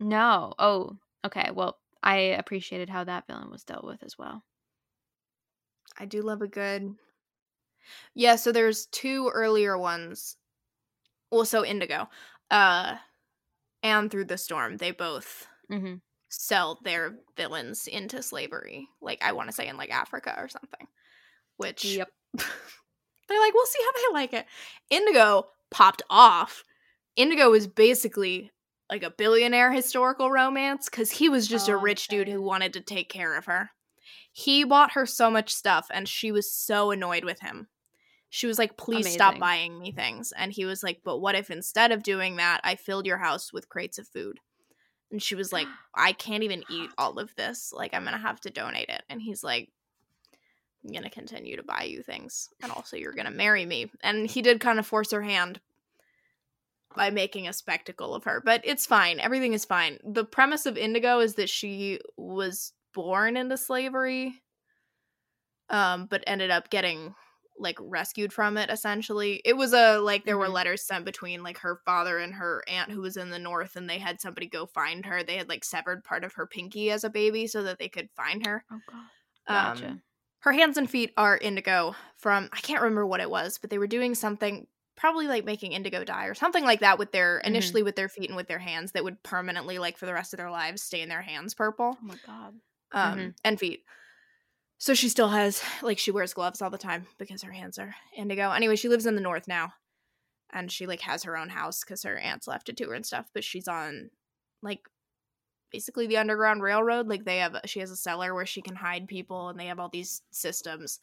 No. 0.00 0.54
Oh, 0.58 0.98
okay. 1.24 1.50
Well, 1.52 1.78
I 2.02 2.16
appreciated 2.16 2.88
how 2.90 3.04
that 3.04 3.26
villain 3.28 3.50
was 3.50 3.62
dealt 3.64 3.84
with 3.84 4.02
as 4.02 4.18
well. 4.18 4.44
I 5.96 6.04
do 6.04 6.20
love 6.22 6.42
a 6.42 6.48
good. 6.48 6.96
Yeah, 8.14 8.36
so 8.36 8.52
there's 8.52 8.86
two 8.86 9.30
earlier 9.32 9.76
ones. 9.78 10.36
Well, 11.30 11.44
so 11.44 11.64
Indigo, 11.64 12.08
uh, 12.50 12.96
and 13.82 14.10
Through 14.10 14.26
the 14.26 14.38
Storm, 14.38 14.78
they 14.78 14.90
both 14.92 15.48
Mm-hmm. 15.70 15.94
sell 16.28 16.80
their 16.84 17.18
villains 17.36 17.86
into 17.88 18.22
slavery. 18.22 18.88
Like 19.00 19.22
I 19.22 19.32
want 19.32 19.48
to 19.48 19.54
say 19.54 19.68
in 19.68 19.76
like 19.76 19.90
Africa 19.90 20.34
or 20.38 20.48
something. 20.48 20.88
Which 21.56 21.84
Yep. 21.84 22.10
they're 22.34 23.40
like, 23.40 23.54
we'll 23.54 23.66
see 23.66 23.80
how 23.84 23.92
they 23.92 24.14
like 24.14 24.32
it. 24.34 24.46
Indigo 24.90 25.48
popped 25.70 26.02
off. 26.10 26.64
Indigo 27.20 27.52
is 27.52 27.66
basically 27.66 28.50
like 28.88 29.02
a 29.02 29.10
billionaire 29.10 29.70
historical 29.70 30.30
romance 30.30 30.88
because 30.88 31.10
he 31.10 31.28
was 31.28 31.46
just 31.46 31.68
a 31.68 31.74
Oh, 31.74 31.80
rich 31.80 32.08
dude 32.08 32.28
who 32.28 32.40
wanted 32.40 32.72
to 32.72 32.80
take 32.80 33.10
care 33.10 33.36
of 33.36 33.44
her. 33.44 33.70
He 34.32 34.64
bought 34.64 34.92
her 34.92 35.04
so 35.04 35.30
much 35.30 35.52
stuff 35.52 35.88
and 35.92 36.08
she 36.08 36.32
was 36.32 36.50
so 36.50 36.90
annoyed 36.90 37.24
with 37.24 37.40
him. 37.40 37.68
She 38.30 38.46
was 38.46 38.58
like, 38.58 38.78
please 38.78 39.12
stop 39.12 39.38
buying 39.38 39.78
me 39.78 39.92
things. 39.92 40.32
And 40.34 40.50
he 40.50 40.64
was 40.64 40.82
like, 40.82 41.02
but 41.04 41.18
what 41.18 41.34
if 41.34 41.50
instead 41.50 41.92
of 41.92 42.02
doing 42.02 42.36
that, 42.36 42.60
I 42.64 42.76
filled 42.76 43.06
your 43.06 43.18
house 43.18 43.52
with 43.52 43.68
crates 43.68 43.98
of 43.98 44.08
food? 44.08 44.38
And 45.10 45.22
she 45.22 45.34
was 45.34 45.52
like, 45.52 45.66
I 45.94 46.12
can't 46.12 46.44
even 46.44 46.64
eat 46.70 46.90
all 46.96 47.18
of 47.18 47.34
this. 47.34 47.70
Like, 47.70 47.92
I'm 47.92 48.04
going 48.04 48.14
to 48.14 48.22
have 48.22 48.40
to 48.42 48.50
donate 48.50 48.88
it. 48.88 49.02
And 49.10 49.20
he's 49.20 49.44
like, 49.44 49.68
I'm 50.82 50.92
going 50.92 51.02
to 51.02 51.10
continue 51.10 51.56
to 51.56 51.62
buy 51.62 51.82
you 51.82 52.02
things. 52.02 52.48
And 52.62 52.72
also, 52.72 52.96
you're 52.96 53.12
going 53.12 53.26
to 53.26 53.32
marry 53.32 53.66
me. 53.66 53.90
And 54.02 54.30
he 54.30 54.40
did 54.40 54.60
kind 54.60 54.78
of 54.78 54.86
force 54.86 55.10
her 55.10 55.22
hand 55.22 55.60
by 56.94 57.10
making 57.10 57.48
a 57.48 57.52
spectacle 57.52 58.14
of 58.14 58.24
her. 58.24 58.40
But 58.44 58.60
it's 58.64 58.86
fine. 58.86 59.20
Everything 59.20 59.52
is 59.52 59.64
fine. 59.64 59.98
The 60.04 60.24
premise 60.24 60.66
of 60.66 60.76
Indigo 60.76 61.20
is 61.20 61.36
that 61.36 61.48
she 61.50 62.00
was 62.16 62.72
born 62.94 63.36
into 63.36 63.56
slavery, 63.56 64.42
um, 65.68 66.06
but 66.06 66.24
ended 66.26 66.50
up 66.50 66.70
getting 66.70 67.14
like 67.58 67.76
rescued 67.78 68.32
from 68.32 68.56
it 68.56 68.70
essentially 68.70 69.42
it 69.44 69.52
was 69.54 69.74
a 69.74 69.98
like 69.98 70.24
there 70.24 70.38
were 70.38 70.48
Mhm. 70.48 70.54
letters 70.54 70.82
sent 70.86 71.04
between 71.04 71.42
like 71.42 71.58
her 71.58 71.76
father 71.84 72.16
and 72.18 72.32
her 72.32 72.64
aunt 72.66 72.90
who 72.90 73.02
was 73.02 73.18
in 73.18 73.28
the 73.28 73.38
north 73.38 73.76
and 73.76 73.88
they 73.88 73.98
had 73.98 74.18
somebody 74.18 74.46
go 74.46 74.64
find 74.64 75.04
her 75.04 75.22
they 75.22 75.36
had 75.36 75.48
like 75.48 75.62
severed 75.62 76.02
part 76.02 76.24
of 76.24 76.32
her 76.32 76.46
pinky 76.46 76.90
as 76.90 77.04
a 77.04 77.10
baby 77.10 77.46
so 77.46 77.62
that 77.62 77.78
they 77.78 77.88
could 77.88 78.08
find 78.16 78.46
her 78.46 78.64
Oh 78.70 78.80
god. 78.86 79.10
um, 79.48 80.02
her 80.40 80.52
hands 80.52 80.76
and 80.78 80.90
feet 80.90 81.12
are 81.16 81.38
indigo 81.38 81.94
from 82.18 82.48
I 82.52 82.60
can't 82.60 82.82
remember 82.82 83.06
what 83.06 83.20
it 83.20 83.30
was, 83.30 83.58
but 83.58 83.70
they 83.70 83.78
were 83.78 83.86
doing 83.88 84.14
something 84.14 84.66
probably 85.00 85.26
like 85.26 85.44
making 85.44 85.72
indigo 85.72 86.04
dye 86.04 86.26
or 86.26 86.34
something 86.34 86.62
like 86.64 86.80
that 86.80 86.98
with 86.98 87.10
their 87.10 87.40
Mhm. 87.42 87.46
initially 87.48 87.82
with 87.82 87.96
their 87.96 88.08
feet 88.08 88.28
and 88.28 88.36
with 88.36 88.46
their 88.48 88.58
hands 88.58 88.92
that 88.92 89.02
would 89.02 89.22
permanently 89.22 89.78
like 89.78 89.96
for 89.96 90.06
the 90.06 90.12
rest 90.14 90.32
of 90.32 90.36
their 90.36 90.50
lives 90.50 90.82
stay 90.82 91.00
in 91.00 91.08
their 91.08 91.22
hands 91.22 91.54
purple 91.54 91.96
oh 92.00 92.04
my 92.06 92.16
god. 92.26 92.54
um 92.92 93.18
Mhm. 93.18 93.34
and 93.44 93.58
feet. 93.58 93.84
So 94.78 94.94
she 94.94 95.08
still 95.08 95.28
has 95.28 95.62
like 95.82 95.98
she 95.98 96.10
wears 96.10 96.32
gloves 96.34 96.62
all 96.62 96.70
the 96.70 96.78
time 96.78 97.06
because 97.18 97.42
her 97.42 97.52
hands 97.52 97.78
are 97.78 97.94
indigo. 98.16 98.50
Anyway, 98.52 98.76
she 98.76 98.88
lives 98.88 99.04
in 99.06 99.14
the 99.14 99.20
north 99.20 99.46
now. 99.48 99.74
And 100.52 100.72
she 100.72 100.86
like 100.86 101.02
has 101.02 101.22
her 101.24 101.36
own 101.36 101.48
house 101.50 101.84
cuz 101.84 102.02
her 102.02 102.18
aunts 102.18 102.46
left 102.48 102.68
it 102.68 102.76
to 102.78 102.86
her 102.88 102.94
and 102.94 103.04
stuff, 103.06 103.30
but 103.32 103.44
she's 103.44 103.68
on 103.68 104.10
like 104.62 104.88
basically 105.70 106.06
the 106.06 106.16
underground 106.16 106.62
railroad 106.62 107.06
like 107.08 107.24
they 107.24 107.38
have 107.38 107.56
she 107.66 107.78
has 107.80 107.90
a 107.90 107.96
cellar 107.96 108.34
where 108.34 108.46
she 108.46 108.60
can 108.60 108.74
hide 108.74 109.06
people 109.06 109.48
and 109.50 109.60
they 109.60 109.66
have 109.66 109.78
all 109.78 109.88
these 109.88 110.22
systems 110.30 110.98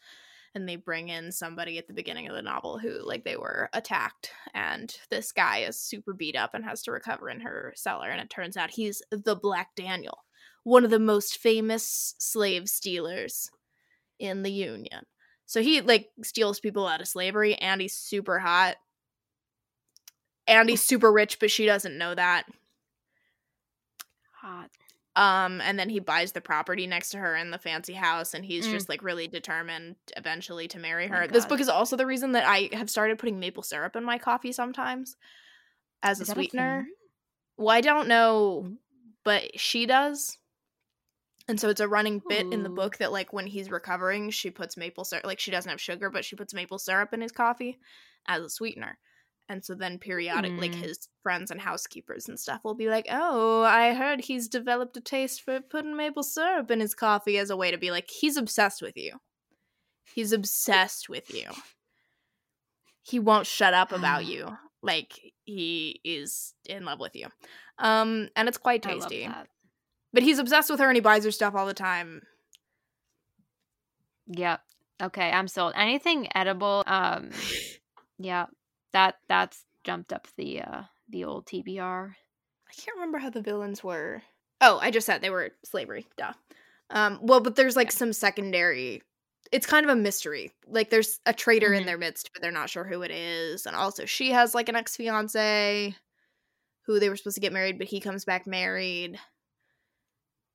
and 0.57 0.67
they 0.67 0.75
bring 0.75 1.07
in 1.07 1.31
somebody 1.31 1.77
at 1.77 1.87
the 1.87 1.93
beginning 1.93 2.27
of 2.27 2.35
the 2.35 2.41
novel 2.41 2.77
who 2.77 2.99
like 3.05 3.23
they 3.23 3.37
were 3.37 3.69
attacked 3.73 4.31
and 4.53 4.97
this 5.09 5.31
guy 5.31 5.59
is 5.59 5.79
super 5.79 6.13
beat 6.13 6.35
up 6.35 6.53
and 6.53 6.65
has 6.65 6.81
to 6.81 6.91
recover 6.91 7.29
in 7.29 7.39
her 7.39 7.73
cellar 7.75 8.09
and 8.09 8.19
it 8.19 8.29
turns 8.29 8.57
out 8.57 8.71
he's 8.71 9.01
the 9.11 9.35
black 9.35 9.75
daniel 9.75 10.25
one 10.67 10.83
of 10.83 10.91
the 10.91 10.99
most 10.99 11.37
famous 11.37 12.13
slave 12.17 12.67
stealers 12.67 13.49
in 14.19 14.43
the 14.43 14.51
union. 14.51 15.05
So 15.45 15.61
he 15.61 15.79
like 15.79 16.09
steals 16.23 16.59
people 16.59 16.85
out 16.85 16.99
of 16.99 17.07
slavery 17.07 17.55
and 17.55 17.79
he's 17.79 17.95
super 17.95 18.37
hot. 18.37 18.75
And 20.45 20.69
he's 20.69 20.83
super 20.83 21.09
rich 21.09 21.39
but 21.39 21.51
she 21.51 21.65
doesn't 21.65 21.97
know 21.97 22.13
that. 22.13 22.47
Hot. 24.41 24.69
Um 25.17 25.59
and 25.61 25.77
then 25.77 25.89
he 25.89 25.99
buys 25.99 26.31
the 26.31 26.39
property 26.39 26.87
next 26.87 27.09
to 27.09 27.17
her 27.17 27.35
in 27.35 27.51
the 27.51 27.57
fancy 27.57 27.93
house 27.93 28.33
and 28.33 28.45
he's 28.45 28.65
Mm. 28.67 28.71
just 28.71 28.87
like 28.87 29.03
really 29.03 29.27
determined 29.27 29.95
eventually 30.15 30.67
to 30.69 30.79
marry 30.79 31.07
her. 31.07 31.27
This 31.27 31.45
book 31.45 31.59
is 31.59 31.67
also 31.69 31.95
the 31.97 32.05
reason 32.05 32.31
that 32.33 32.45
i 32.47 32.69
have 32.71 32.89
started 32.89 33.17
putting 33.19 33.39
maple 33.39 33.63
syrup 33.63 33.95
in 33.95 34.03
my 34.05 34.17
coffee 34.17 34.51
sometimes 34.53 35.17
as 36.03 36.21
Is 36.21 36.29
a 36.29 36.31
that 36.35 36.37
a 36.37 36.41
sweetener. 36.41 36.85
well 37.57 37.75
i 37.75 37.81
don't 37.81 38.07
know 38.07 38.71
but 39.25 39.59
she 39.59 39.85
does. 39.85 40.37
And 41.49 41.59
so 41.59 41.67
it's 41.69 41.81
a 41.81 41.87
running 41.87 42.21
bit 42.29 42.45
in 42.51 42.63
the 42.63 42.69
book 42.69 42.97
that 42.97 43.11
like 43.11 43.31
when 43.33 43.47
he's 43.47 43.71
recovering 43.71 44.29
she 44.29 44.51
puts 44.51 44.77
maple 44.77 45.03
syrup 45.05 45.25
like 45.25 45.39
she 45.39 45.51
doesn't 45.51 45.69
have 45.69 45.81
sugar 45.81 46.09
but 46.09 46.23
she 46.25 46.35
puts 46.35 46.53
maple 46.53 46.77
syrup 46.79 47.13
in 47.13 47.21
his 47.21 47.31
coffee 47.31 47.77
as 48.27 48.41
a 48.43 48.49
sweetener 48.49 48.97
and 49.49 49.63
so 49.63 49.73
then 49.73 49.97
periodic 49.97 50.51
like 50.57 50.71
Mm. 50.71 50.81
his 50.81 51.07
friends 51.23 51.51
and 51.51 51.61
housekeepers 51.61 52.27
and 52.27 52.39
stuff 52.39 52.61
will 52.63 52.75
be 52.75 52.89
like 52.89 53.07
oh 53.09 53.63
i 53.63 53.93
heard 53.93 54.21
he's 54.21 54.47
developed 54.47 54.97
a 54.97 55.01
taste 55.01 55.41
for 55.41 55.61
putting 55.61 55.95
maple 55.95 56.23
syrup 56.23 56.69
in 56.71 56.79
his 56.79 56.93
coffee 56.93 57.37
as 57.37 57.49
a 57.49 57.57
way 57.57 57.71
to 57.71 57.77
be 57.77 57.91
like 57.91 58.09
he's 58.09 58.37
obsessed 58.37 58.81
with 58.81 58.97
you 58.97 59.17
he's 60.13 60.31
obsessed 60.33 61.07
with 61.09 61.33
you 61.33 61.49
he 63.01 63.19
won't 63.19 63.47
shut 63.47 63.73
up 63.73 63.91
about 63.91 64.25
you 64.33 64.47
like 64.81 65.33
he 65.45 65.99
is 66.03 66.53
in 66.67 66.83
love 66.85 66.99
with 66.99 67.15
you 67.15 67.27
um 67.79 68.27
and 68.35 68.47
it's 68.47 68.57
quite 68.57 68.83
tasty 68.83 69.29
but 70.13 70.23
he's 70.23 70.39
obsessed 70.39 70.69
with 70.69 70.79
her 70.79 70.87
and 70.87 70.95
he 70.95 71.01
buys 71.01 71.23
her 71.25 71.31
stuff 71.31 71.55
all 71.55 71.65
the 71.65 71.73
time 71.73 72.21
Yep. 74.29 74.59
Okay, 75.03 75.29
I'm 75.31 75.47
sold. 75.47 75.71
Anything 75.75 76.27
edible? 76.35 76.83
Um, 76.85 77.29
yeah, 78.17 78.47
that 78.93 79.15
that's 79.27 79.65
jumped 79.83 80.11
up 80.13 80.27
the 80.37 80.61
uh 80.61 80.83
the 81.09 81.23
old 81.23 81.45
TBR. 81.45 82.15
I 82.69 82.73
can't 82.73 82.95
remember 82.97 83.17
how 83.17 83.29
the 83.29 83.41
villains 83.41 83.83
were. 83.83 84.21
Oh, 84.59 84.79
I 84.81 84.91
just 84.91 85.05
said 85.05 85.21
they 85.21 85.29
were 85.29 85.51
slavery. 85.63 86.05
Duh. 86.17 86.33
Um, 86.89 87.19
well, 87.21 87.39
but 87.39 87.55
there's 87.55 87.75
like 87.75 87.91
some 87.91 88.11
secondary. 88.13 89.01
It's 89.51 89.65
kind 89.65 89.85
of 89.85 89.89
a 89.91 90.01
mystery. 90.01 90.51
Like 90.67 90.89
there's 90.89 91.19
a 91.25 91.33
traitor 91.33 91.73
in 91.73 91.83
Mhm. 91.83 91.85
their 91.85 91.97
midst, 91.97 92.29
but 92.33 92.41
they're 92.41 92.51
not 92.51 92.69
sure 92.69 92.83
who 92.83 93.01
it 93.03 93.11
is. 93.11 93.65
And 93.65 93.75
also, 93.75 94.05
she 94.05 94.31
has 94.31 94.53
like 94.55 94.67
an 94.67 94.75
ex 94.75 94.95
fiance 94.97 95.95
who 96.85 96.99
they 96.99 97.09
were 97.09 97.15
supposed 97.15 97.35
to 97.35 97.41
get 97.41 97.53
married, 97.53 97.77
but 97.77 97.87
he 97.87 97.99
comes 98.01 98.25
back 98.25 98.47
married. 98.47 99.19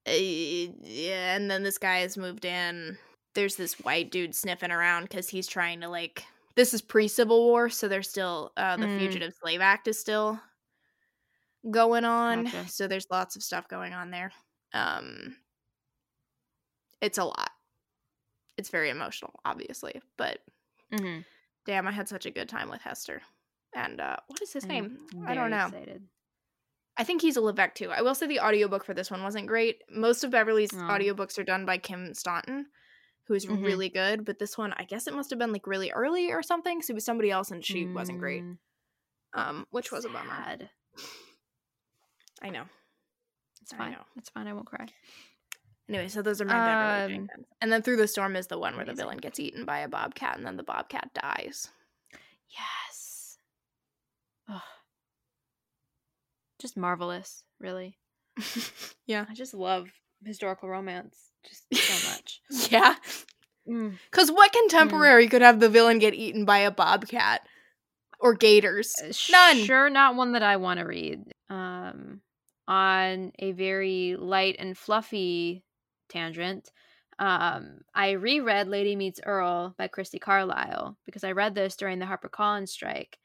Uh, 0.07 0.13
yeah, 0.13 1.37
and 1.37 1.51
then 1.51 1.63
this 1.63 1.79
guy 1.79 1.99
has 2.01 2.17
moved 2.17 2.45
in. 2.45 2.99
There's 3.35 3.57
this 3.57 3.79
white 3.81 4.11
dude 4.11 4.35
sniffing 4.35 4.73
around 4.73 5.05
because 5.05 5.29
he's 5.29 5.47
trying 5.47 5.81
to 5.83 5.89
like. 5.89 6.25
This 6.55 6.75
is 6.75 6.83
pre 6.83 7.09
Civil 7.09 7.45
War, 7.47 7.69
so 7.71 7.89
there's 7.89 8.09
still 8.09 8.53
uh, 8.57 8.77
the 8.77 8.87
Mm. 8.87 8.99
Fugitive 8.99 9.33
Slave 9.43 9.61
Act 9.61 9.89
is 9.89 9.99
still 9.99 10.39
going 11.71 12.05
on. 12.05 12.45
Gotcha. 12.45 12.69
So 12.69 12.87
there's 12.89 13.07
lots 13.11 13.37
of 13.37 13.43
stuff 13.43 13.69
going 13.69 13.93
on 13.95 14.11
there. 14.11 14.33
Um, 14.75 15.37
it's 17.01 17.19
a 17.19 17.25
lot. 17.25 17.51
It's 18.59 18.69
very 18.69 18.91
emotional, 18.91 19.33
obviously, 19.45 20.01
but 20.19 20.39
Mm-hmm. 20.93 21.21
damn, 21.65 21.87
I 21.89 21.91
had 21.93 22.07
such 22.09 22.27
a 22.27 22.31
good 22.31 22.51
time 22.51 22.69
with 22.69 22.83
Hester. 22.83 23.23
And 23.75 23.99
uh, 23.99 24.17
what 24.27 24.43
is 24.43 24.53
his 24.53 24.65
I'm 24.65 24.69
name? 24.69 24.99
I 25.27 25.35
don't 25.35 25.51
know. 25.51 25.67
Excited. 25.69 26.03
I 26.99 27.05
think 27.05 27.23
he's 27.23 27.39
a 27.39 27.41
LeVeq 27.41 27.75
too. 27.75 27.91
I 27.91 28.03
will 28.03 28.15
say 28.15 28.27
the 28.27 28.41
audiobook 28.41 28.85
for 28.85 28.93
this 28.93 29.11
one 29.11 29.23
wasn't 29.23 29.47
great. 29.47 29.79
Most 29.91 30.23
of 30.23 30.31
Beverly's 30.31 30.69
Oh. 30.75 30.77
audiobooks 30.77 31.39
are 31.39 31.45
done 31.45 31.65
by 31.65 31.79
Kim 31.79 32.13
Staunton, 32.13 32.67
who's 33.25 33.47
Mhm. 33.47 33.65
really 33.65 33.89
good. 33.89 34.25
But 34.25 34.39
this 34.39 34.57
one, 34.59 34.73
I 34.75 34.85
guess 34.85 35.07
it 35.07 35.15
must 35.15 35.31
have 35.31 35.39
been 35.39 35.53
like 35.53 35.67
really 35.67 35.91
early 35.91 36.33
or 36.33 36.43
something. 36.43 36.83
So 36.83 36.93
it 36.93 36.95
was 36.95 37.05
somebody 37.05 37.31
else, 37.31 37.51
and 37.51 37.65
she 37.65 37.87
wasn't 37.87 38.19
great. 38.19 38.43
Mm, 38.43 38.59
Um, 39.35 39.67
which 39.71 39.91
was 39.93 40.05
a 40.05 40.09
bummer. 40.11 40.33
I 42.43 42.51
know. 42.51 42.65
It's 43.63 43.73
fine. 43.73 43.93
know. 43.93 44.05
It's 44.17 44.29
fine. 44.31 44.47
I 44.49 44.53
won't 44.53 44.67
cry. 44.67 44.87
Anyway, 45.89 46.09
so 46.09 46.23
those 46.23 46.41
are 46.41 46.45
my 46.45 46.53
Beverly 46.55 47.15
Um, 47.19 47.29
And 47.61 47.73
then 47.73 47.83
Through 47.83 47.97
the 47.97 48.09
Storm 48.09 48.37
is 48.37 48.47
the 48.49 48.59
one 48.59 48.77
where 48.77 48.85
the 48.85 48.95
villain 48.95 49.19
gets 49.19 49.39
eaten 49.41 49.65
by 49.65 49.79
a 49.81 49.89
bobcat, 49.89 50.37
and 50.37 50.45
then 50.47 50.57
the 50.57 50.63
bobcat 50.63 51.13
dies. 51.15 51.71
Yes. 52.49 53.39
Ugh. 54.49 54.61
Just 56.59 56.77
marvelous, 56.77 57.45
really. 57.59 57.99
yeah. 59.07 59.27
I 59.29 59.35
just 59.35 59.55
love 59.55 59.91
historical 60.25 60.69
romance 60.69 61.32
just 61.49 61.65
so 61.75 62.11
much. 62.11 62.41
Yeah. 62.71 62.95
Mm. 63.69 63.97
Because 64.11 64.31
what 64.31 64.53
contemporary 64.53 65.29
could 65.29 65.43
have 65.43 65.61
the 65.61 65.69
villain 65.69 65.99
get 65.99 66.15
eaten 66.15 66.45
by 66.45 66.59
a 66.59 66.71
bobcat 66.71 67.43
or 68.19 68.35
gators? 68.35 68.95
Uh, 69.01 69.13
None. 69.31 69.59
Sure, 69.59 69.89
not 69.89 70.17
one 70.17 70.33
that 70.33 70.43
I 70.43 70.57
want 70.57 70.81
to 70.81 70.87
read. 70.87 71.33
Um, 71.49 72.21
on 72.67 73.33
a 73.39 73.53
very 73.53 74.17
light 74.19 74.57
and 74.59 74.77
fluffy 74.77 75.63
tangent, 76.09 76.71
um, 77.19 77.81
I 77.95 78.13
reread 78.13 78.69
Lady 78.69 78.97
Meets 78.97 79.21
Earl 79.25 79.75
by 79.79 79.87
Christy 79.89 80.19
Carlisle 80.19 80.97
because 81.05 81.25
I 81.25 81.33
read 81.33 81.55
this 81.55 81.77
during 81.77 81.99
the 81.99 82.07
HarperCollins 82.07 82.71
strike, 82.71 83.19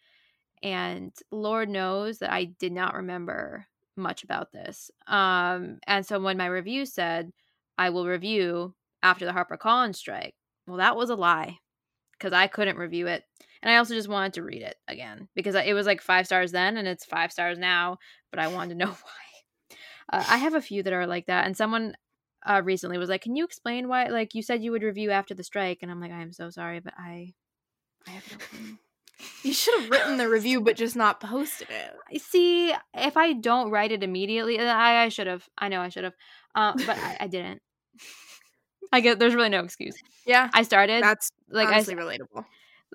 and 0.61 1.11
Lord 1.31 1.69
knows 1.69 2.19
that 2.19 2.31
I 2.31 2.45
did 2.45 2.73
not 2.73 2.95
remember 2.95 3.65
much 3.95 4.23
about 4.23 4.51
this. 4.51 4.91
Um, 5.07 5.79
and 5.87 6.05
so 6.05 6.19
when 6.19 6.37
my 6.37 6.45
review 6.45 6.85
said 6.85 7.31
I 7.77 7.89
will 7.89 8.07
review 8.07 8.75
after 9.03 9.25
the 9.25 9.31
HarperCollins 9.31 9.95
strike, 9.95 10.35
well, 10.65 10.77
that 10.77 10.95
was 10.95 11.09
a 11.09 11.15
lie 11.15 11.59
because 12.13 12.33
I 12.33 12.47
couldn't 12.47 12.77
review 12.77 13.07
it. 13.07 13.23
And 13.61 13.71
I 13.71 13.77
also 13.77 13.93
just 13.93 14.09
wanted 14.09 14.33
to 14.33 14.43
read 14.43 14.61
it 14.61 14.75
again 14.87 15.27
because 15.35 15.55
it 15.55 15.73
was 15.73 15.85
like 15.85 16.01
five 16.01 16.25
stars 16.25 16.51
then 16.51 16.77
and 16.77 16.87
it's 16.87 17.05
five 17.05 17.31
stars 17.31 17.57
now, 17.57 17.97
but 18.31 18.39
I 18.39 18.47
wanted 18.47 18.69
to 18.69 18.85
know 18.85 18.91
why. 19.01 19.77
Uh, 20.11 20.23
I 20.27 20.37
have 20.37 20.53
a 20.53 20.61
few 20.61 20.83
that 20.83 20.93
are 20.93 21.07
like 21.07 21.25
that. 21.27 21.45
And 21.45 21.55
someone 21.55 21.95
uh, 22.45 22.61
recently 22.63 22.97
was 22.97 23.09
like, 23.09 23.21
Can 23.21 23.35
you 23.35 23.45
explain 23.45 23.87
why? 23.87 24.07
Like, 24.07 24.35
you 24.35 24.41
said 24.41 24.63
you 24.63 24.71
would 24.71 24.83
review 24.83 25.11
after 25.11 25.33
the 25.33 25.43
strike. 25.43 25.79
And 25.81 25.91
I'm 25.91 25.99
like, 25.99 26.11
I 26.11 26.21
am 26.21 26.33
so 26.33 26.49
sorry, 26.49 26.79
but 26.79 26.93
I. 26.97 27.33
I 28.07 28.11
have 28.11 28.31
no 28.31 28.37
clue. 28.37 28.77
You 29.43 29.51
should 29.51 29.81
have 29.81 29.89
written 29.89 30.17
the 30.17 30.29
review, 30.29 30.61
but 30.61 30.77
just 30.77 30.95
not 30.95 31.19
posted 31.19 31.69
it. 31.69 31.93
I 32.09 32.17
See, 32.17 32.73
if 32.93 33.17
I 33.17 33.33
don't 33.33 33.71
write 33.71 33.91
it 33.91 34.03
immediately, 34.03 34.59
I, 34.59 35.03
I 35.03 35.09
should 35.09 35.27
have. 35.27 35.47
I 35.57 35.69
know 35.69 35.81
I 35.81 35.89
should 35.89 36.03
have, 36.03 36.13
uh, 36.55 36.73
but 36.85 36.97
I, 36.97 37.17
I 37.21 37.27
didn't. 37.27 37.61
I 38.91 39.01
get 39.01 39.19
there's 39.19 39.35
really 39.35 39.49
no 39.49 39.63
excuse. 39.63 39.95
Yeah. 40.25 40.49
I 40.53 40.63
started 40.63 41.03
That's 41.03 41.31
like 41.49 41.67
I, 41.69 41.73
honestly 41.75 41.95
relatable. 41.95 42.45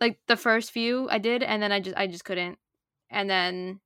like 0.00 0.18
the 0.26 0.36
first 0.36 0.70
few 0.72 1.08
I 1.10 1.18
did, 1.18 1.42
and 1.42 1.62
then 1.62 1.72
I 1.72 1.80
just 1.80 1.96
I 1.96 2.06
just 2.06 2.24
couldn't, 2.24 2.58
and 3.10 3.28
then 3.28 3.80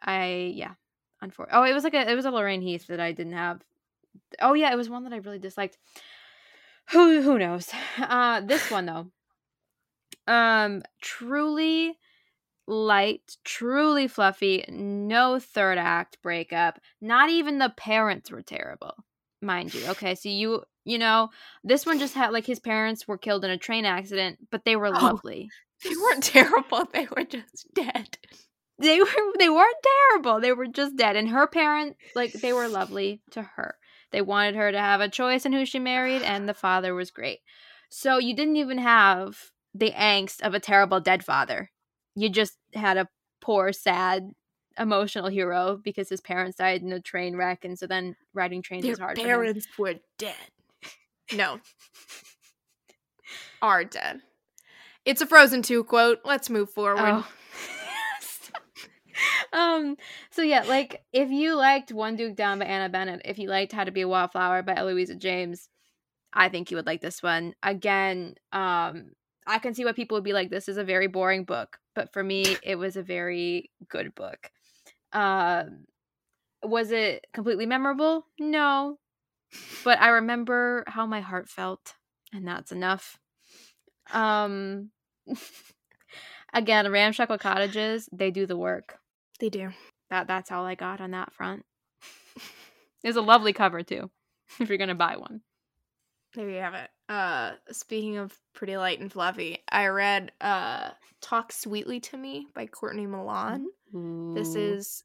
I 0.00 0.52
yeah, 0.54 0.74
unfor- 1.22 1.48
Oh, 1.52 1.64
it 1.64 1.74
was 1.74 1.84
like 1.84 1.94
a 1.94 2.10
it 2.10 2.14
was 2.14 2.24
a 2.24 2.30
Lorraine 2.30 2.62
Heath 2.62 2.86
that 2.88 3.00
I 3.00 3.12
didn't 3.12 3.34
have. 3.34 3.62
Oh 4.40 4.54
yeah, 4.54 4.72
it 4.72 4.76
was 4.76 4.88
one 4.90 5.04
that 5.04 5.12
I 5.12 5.16
really 5.18 5.38
disliked. 5.38 5.76
Who 6.90 7.20
who 7.22 7.38
knows? 7.38 7.70
Uh, 7.98 8.40
this 8.40 8.70
one 8.70 8.86
though, 8.86 9.10
um, 10.26 10.82
truly 11.02 11.98
light, 12.66 13.36
truly 13.44 14.08
fluffy. 14.08 14.64
No 14.68 15.38
third 15.38 15.78
act 15.78 16.18
breakup. 16.22 16.80
Not 17.00 17.28
even 17.30 17.58
the 17.58 17.70
parents 17.76 18.30
were 18.30 18.42
terrible, 18.42 18.94
mind 19.42 19.74
you. 19.74 19.86
Okay, 19.88 20.14
so 20.14 20.28
you 20.28 20.62
you 20.84 20.98
know 20.98 21.28
this 21.64 21.84
one 21.86 21.98
just 21.98 22.14
had 22.14 22.32
like 22.32 22.46
his 22.46 22.60
parents 22.60 23.06
were 23.06 23.18
killed 23.18 23.44
in 23.44 23.50
a 23.50 23.58
train 23.58 23.84
accident, 23.84 24.38
but 24.50 24.64
they 24.64 24.76
were 24.76 24.88
Oh. 24.88 24.92
lovely. 24.92 25.50
They 25.84 25.94
weren't 25.94 26.24
terrible. 26.24 26.86
They 26.92 27.06
were 27.06 27.22
just 27.22 27.72
dead. 27.72 28.18
They 28.80 28.98
were 29.00 29.06
they 29.38 29.48
weren't 29.48 29.76
terrible. 30.10 30.40
They 30.40 30.52
were 30.52 30.66
just 30.66 30.96
dead. 30.96 31.14
And 31.14 31.28
her 31.28 31.46
parents, 31.46 31.98
like 32.16 32.32
they 32.32 32.52
were 32.52 32.66
lovely 32.68 33.22
to 33.30 33.42
her. 33.42 33.76
They 34.10 34.20
wanted 34.22 34.56
her 34.56 34.72
to 34.72 34.78
have 34.78 35.00
a 35.00 35.08
choice 35.08 35.46
in 35.46 35.52
who 35.52 35.64
she 35.66 35.78
married, 35.78 36.22
and 36.22 36.48
the 36.48 36.54
father 36.54 36.94
was 36.94 37.10
great. 37.12 37.40
So 37.90 38.18
you 38.18 38.34
didn't 38.34 38.56
even 38.56 38.78
have 38.78 39.38
the 39.74 39.92
angst 39.92 40.40
of 40.42 40.54
a 40.54 40.60
terrible 40.60 40.98
dead 41.00 41.24
father. 41.24 41.70
You 42.16 42.28
just 42.28 42.56
had 42.74 42.96
a 42.96 43.08
poor, 43.40 43.72
sad, 43.72 44.30
emotional 44.78 45.28
hero 45.28 45.80
because 45.82 46.08
his 46.08 46.20
parents 46.20 46.58
died 46.58 46.82
in 46.82 46.92
a 46.92 47.00
train 47.00 47.36
wreck, 47.36 47.64
and 47.64 47.78
so 47.78 47.86
then 47.86 48.16
riding 48.34 48.62
trains 48.62 48.84
Their 48.84 48.92
is 48.92 48.98
hard. 48.98 49.16
for 49.16 49.22
him. 49.22 49.26
parents 49.26 49.66
were 49.78 49.94
dead. 50.18 50.34
No. 51.32 51.60
Are 53.60 53.84
dead. 53.84 54.20
It's 55.04 55.20
a 55.20 55.26
Frozen 55.26 55.62
2 55.62 55.84
quote. 55.84 56.20
Let's 56.24 56.50
move 56.50 56.70
forward. 56.70 57.00
Oh. 57.02 57.28
um 59.52 59.96
so 60.30 60.42
yeah 60.42 60.62
like 60.62 61.02
if 61.12 61.28
you 61.30 61.56
liked 61.56 61.90
one 61.90 62.14
duke 62.14 62.36
down 62.36 62.60
by 62.60 62.64
anna 62.66 62.88
bennett 62.88 63.20
if 63.24 63.36
you 63.36 63.48
liked 63.48 63.72
how 63.72 63.82
to 63.82 63.90
be 63.90 64.02
a 64.02 64.08
wallflower 64.08 64.62
by 64.62 64.74
eloisa 64.74 65.16
james 65.16 65.68
i 66.32 66.48
think 66.48 66.70
you 66.70 66.76
would 66.76 66.86
like 66.86 67.00
this 67.00 67.20
one 67.20 67.52
again 67.64 68.36
um 68.52 69.10
i 69.46 69.58
can 69.58 69.74
see 69.74 69.84
why 69.84 69.90
people 69.90 70.16
would 70.16 70.22
be 70.22 70.32
like 70.32 70.50
this 70.50 70.68
is 70.68 70.76
a 70.76 70.84
very 70.84 71.08
boring 71.08 71.42
book 71.42 71.78
but 71.96 72.12
for 72.12 72.22
me 72.22 72.44
it 72.62 72.76
was 72.76 72.96
a 72.96 73.02
very 73.02 73.70
good 73.88 74.14
book 74.14 74.52
um 75.12 75.84
was 76.62 76.90
it 76.90 77.26
completely 77.32 77.66
memorable 77.66 78.26
no 78.38 78.98
but 79.84 79.98
i 80.00 80.08
remember 80.08 80.84
how 80.86 81.06
my 81.06 81.20
heart 81.20 81.48
felt 81.48 81.94
and 82.32 82.46
that's 82.46 82.72
enough 82.72 83.18
um 84.12 84.90
again 86.52 86.90
ramshackle 86.90 87.38
cottages 87.38 88.08
they 88.12 88.30
do 88.30 88.46
the 88.46 88.56
work 88.56 88.98
They 89.40 89.48
do. 89.48 89.70
that 90.10 90.26
that's 90.26 90.50
all 90.50 90.64
I 90.64 90.74
got 90.74 91.00
on 91.00 91.10
that 91.12 91.32
front. 91.32 91.64
It's 93.04 93.16
a 93.16 93.20
lovely 93.22 93.52
cover 93.52 93.84
too, 93.84 94.10
if 94.58 94.68
you're 94.68 94.76
gonna 94.76 94.94
buy 94.96 95.16
one. 95.16 95.42
There 96.34 96.50
you 96.50 96.56
have 96.58 96.74
it. 96.74 96.90
Uh 97.08 97.54
speaking 97.70 98.18
of 98.18 98.38
pretty 98.52 98.76
light 98.76 99.00
and 99.00 99.10
fluffy, 99.10 99.64
I 99.70 99.86
read 99.88 100.32
uh 100.40 100.90
Talk 101.20 101.52
Sweetly 101.52 102.00
to 102.00 102.16
Me 102.18 102.46
by 102.54 102.66
Courtney 102.66 103.06
Milan. 103.06 103.70
This 104.34 104.56
is 104.56 105.04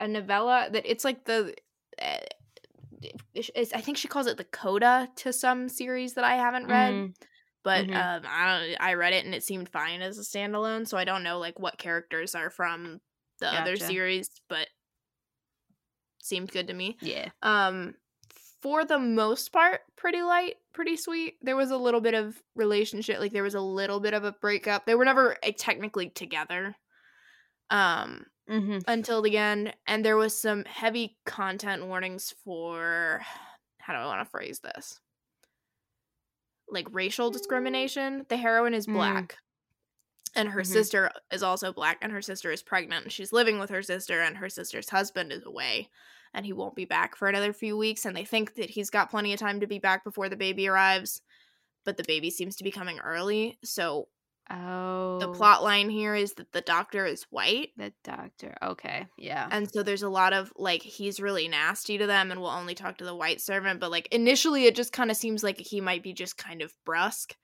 a 0.00 0.08
novella 0.08 0.68
that 0.72 0.86
it's 0.86 1.04
like 1.04 1.24
the 1.26 1.54
uh, 2.02 2.18
it's, 3.34 3.72
I 3.72 3.80
think 3.80 3.96
she 3.96 4.08
calls 4.08 4.26
it 4.26 4.36
the 4.36 4.44
coda 4.44 5.08
to 5.16 5.32
some 5.32 5.68
series 5.68 6.14
that 6.14 6.24
I 6.24 6.36
haven't 6.36 6.66
read. 6.66 7.06
Mhm. 7.06 7.14
But 7.64 7.88
Mhm. 7.88 7.96
um, 7.96 8.24
I 8.26 8.60
don't. 8.68 8.80
I 8.82 8.94
read 8.94 9.14
it 9.14 9.24
and 9.26 9.34
it 9.34 9.44
seemed 9.44 9.68
fine 9.70 10.02
as 10.02 10.18
a 10.18 10.22
standalone, 10.22 10.88
so 10.88 10.98
I 10.98 11.04
don't 11.04 11.24
know 11.24 11.38
like 11.38 11.58
what 11.58 11.78
characters 11.78 12.34
are 12.34 12.50
from 12.50 13.00
the 13.40 13.48
other 13.48 13.78
series, 13.78 14.28
but 14.48 14.68
seemed 16.22 16.50
good 16.50 16.68
to 16.68 16.74
me. 16.74 16.98
yeah. 17.00 17.30
Um, 17.42 17.94
for 18.64 18.86
the 18.86 18.98
most 18.98 19.52
part, 19.52 19.82
pretty 19.94 20.22
light, 20.22 20.54
pretty 20.72 20.96
sweet. 20.96 21.34
There 21.42 21.54
was 21.54 21.70
a 21.70 21.76
little 21.76 22.00
bit 22.00 22.14
of 22.14 22.42
relationship, 22.56 23.20
like 23.20 23.32
there 23.32 23.42
was 23.42 23.54
a 23.54 23.60
little 23.60 24.00
bit 24.00 24.14
of 24.14 24.24
a 24.24 24.32
breakup. 24.32 24.86
They 24.86 24.94
were 24.94 25.04
never 25.04 25.36
eh, 25.42 25.52
technically 25.56 26.08
together. 26.08 26.74
Um, 27.70 28.26
Mm-hmm. 28.50 28.80
until 28.86 29.22
the 29.22 29.38
end, 29.38 29.74
and 29.86 30.04
there 30.04 30.18
was 30.18 30.38
some 30.38 30.64
heavy 30.66 31.16
content 31.24 31.86
warnings 31.86 32.34
for 32.44 33.22
how 33.78 33.92
do 33.92 33.98
I 33.98 34.06
want 34.06 34.26
to 34.26 34.30
phrase 34.30 34.60
this? 34.60 34.98
Like 36.68 36.86
racial 36.92 37.30
discrimination. 37.30 38.26
The 38.28 38.36
heroine 38.36 38.74
is 38.74 38.86
Mm. 38.86 38.92
black. 38.94 39.38
And 40.34 40.48
her 40.50 40.62
Mhm. 40.62 40.66
sister 40.66 41.10
is 41.30 41.42
also 41.42 41.72
black, 41.72 41.98
and 42.02 42.12
her 42.12 42.22
sister 42.22 42.50
is 42.50 42.62
pregnant, 42.62 43.04
and 43.04 43.12
she's 43.12 43.32
living 43.32 43.58
with 43.58 43.70
her 43.70 43.82
sister, 43.82 44.20
and 44.20 44.36
her 44.38 44.48
sister's 44.48 44.90
husband 44.90 45.32
is 45.32 45.44
away, 45.44 45.90
and 46.34 46.44
he 46.44 46.52
won't 46.52 46.74
be 46.76 46.84
back 46.84 47.16
for 47.16 47.28
another 47.28 47.52
few 47.52 47.76
weeks. 47.78 48.04
And 48.04 48.16
they 48.16 48.24
think 48.24 48.54
that 48.56 48.70
he's 48.70 48.90
got 48.90 49.10
plenty 49.10 49.32
of 49.32 49.38
time 49.40 49.60
to 49.60 49.66
be 49.66 49.78
back 49.78 50.04
before 50.04 50.28
the 50.28 50.36
baby 50.36 50.68
arrives, 50.68 51.22
but 51.84 51.96
the 51.96 52.04
baby 52.06 52.30
seems 52.30 52.56
to 52.56 52.64
be 52.64 52.70
coming 52.70 52.98
early. 52.98 53.58
So 53.64 54.08
Oh. 54.50 55.16
the 55.20 55.32
plot 55.32 55.62
line 55.64 55.88
here 55.88 56.14
is 56.14 56.34
that 56.34 56.52
the 56.52 56.60
doctor 56.60 57.06
is 57.06 57.24
white, 57.30 57.70
The 57.78 57.94
doctor. 58.04 58.54
Okay. 58.62 59.06
Yeah. 59.16 59.48
and 59.50 59.70
so 59.72 59.82
there's 59.82 60.02
a 60.02 60.08
lot 60.10 60.34
of 60.34 60.52
like 60.54 60.82
he's 60.82 61.18
really 61.18 61.48
nasty 61.48 61.96
to 61.96 62.06
them 62.06 62.30
and 62.30 62.38
will 62.40 62.48
only 62.50 62.74
talk 62.74 62.98
to 62.98 63.04
the 63.06 63.14
white 63.14 63.40
servant 63.40 63.80
but 63.80 63.90
like 63.90 64.06
initially 64.12 64.66
it 64.66 64.74
just 64.74 64.92
kind 64.92 65.10
of 65.10 65.16
seems 65.16 65.42
like 65.42 65.58
he 65.58 65.80
might 65.80 66.02
be 66.02 66.12
just 66.12 66.36
kind 66.36 66.60
of 66.60 66.74
brusque 66.84 67.34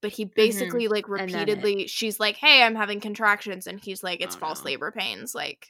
but 0.00 0.12
he 0.12 0.26
basically 0.26 0.86
like 0.86 1.06
Mm-hmm. 1.06 1.14
And 1.24 1.30
then 1.34 1.48
it- 1.48 1.52
repeatedly 1.56 1.86
she's 1.88 2.20
like 2.20 2.36
hey 2.36 2.62
i'm 2.62 2.76
having 2.76 3.00
contractions 3.00 3.66
and 3.66 3.80
he's 3.82 4.04
like 4.04 4.20
it's 4.22 4.36
Oh, 4.36 4.38
false 4.38 4.60
no. 4.60 4.66
labor 4.66 4.92
pains 4.92 5.34
like 5.34 5.66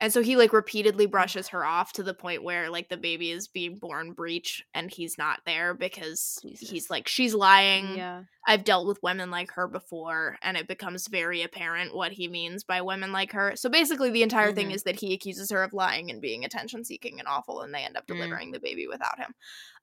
And 0.00 0.12
so 0.12 0.22
he 0.22 0.36
like 0.36 0.52
repeatedly 0.52 1.06
brushes 1.06 1.48
her 1.48 1.64
off 1.64 1.92
to 1.94 2.02
the 2.02 2.12
point 2.14 2.42
where 2.42 2.68
like 2.68 2.88
the 2.88 2.96
baby 2.96 3.30
is 3.30 3.48
being 3.48 3.78
born 3.78 4.12
breech 4.12 4.62
and 4.74 4.90
he's 4.90 5.16
not 5.16 5.40
there 5.46 5.72
because 5.72 6.38
Jesus. 6.42 6.68
he's 6.68 6.90
like 6.90 7.08
she's 7.08 7.32
lying. 7.34 7.96
Yeah. 7.96 8.22
I've 8.46 8.64
dealt 8.64 8.86
with 8.86 9.02
women 9.02 9.30
like 9.30 9.52
her 9.52 9.66
before 9.68 10.36
and 10.42 10.56
it 10.56 10.68
becomes 10.68 11.08
very 11.08 11.42
apparent 11.42 11.94
what 11.94 12.12
he 12.12 12.28
means 12.28 12.64
by 12.64 12.82
women 12.82 13.12
like 13.12 13.32
her. 13.32 13.54
So 13.56 13.70
basically 13.70 14.10
the 14.10 14.22
entire 14.22 14.52
thing 14.52 14.68
Mhm. 14.70 14.74
is 14.74 14.82
that 14.82 15.00
he 15.00 15.14
accuses 15.14 15.50
her 15.50 15.62
of 15.62 15.72
lying 15.72 16.10
and 16.10 16.20
being 16.20 16.44
attention 16.44 16.84
seeking 16.84 17.18
and 17.18 17.28
awful 17.28 17.62
and 17.62 17.72
they 17.72 17.84
end 17.84 17.96
up 17.96 18.04
Mm. 18.04 18.16
delivering 18.16 18.50
the 18.52 18.60
baby 18.60 18.86
without 18.86 19.18
him 19.18 19.32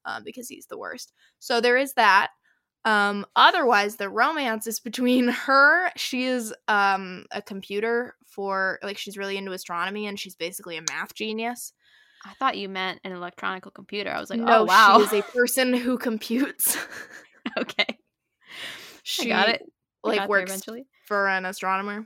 um, 0.05 0.23
because 0.23 0.47
he's 0.49 0.67
the 0.67 0.77
worst. 0.77 1.13
So 1.39 1.61
there 1.61 1.77
is 1.77 1.93
that. 1.93 2.31
Um, 2.83 3.25
otherwise, 3.35 3.97
the 3.97 4.09
romance 4.09 4.65
is 4.67 4.79
between 4.79 5.27
her. 5.27 5.91
She 5.95 6.25
is 6.25 6.53
um 6.67 7.25
a 7.31 7.41
computer 7.41 8.15
for 8.31 8.79
like 8.81 8.97
she's 8.97 9.17
really 9.17 9.37
into 9.37 9.51
astronomy 9.51 10.07
and 10.07 10.19
she's 10.19 10.35
basically 10.35 10.77
a 10.77 10.81
math 10.89 11.13
genius. 11.13 11.73
I 12.25 12.33
thought 12.33 12.57
you 12.57 12.69
meant 12.69 12.99
an 13.03 13.11
electronical 13.13 13.71
computer. 13.71 14.11
I 14.11 14.19
was 14.19 14.29
like, 14.29 14.39
no, 14.39 14.59
oh 14.59 14.63
wow. 14.65 14.97
she 14.99 15.03
is 15.17 15.23
a 15.25 15.31
person 15.31 15.73
who 15.73 15.97
computes. 15.97 16.77
okay. 17.57 17.97
she 19.03 19.31
I 19.31 19.35
got 19.45 19.49
it. 19.49 19.61
I 20.03 20.07
like 20.07 20.19
got 20.19 20.29
works 20.29 20.51
eventually. 20.51 20.85
for 21.07 21.27
an 21.27 21.45
astronomer. 21.45 22.05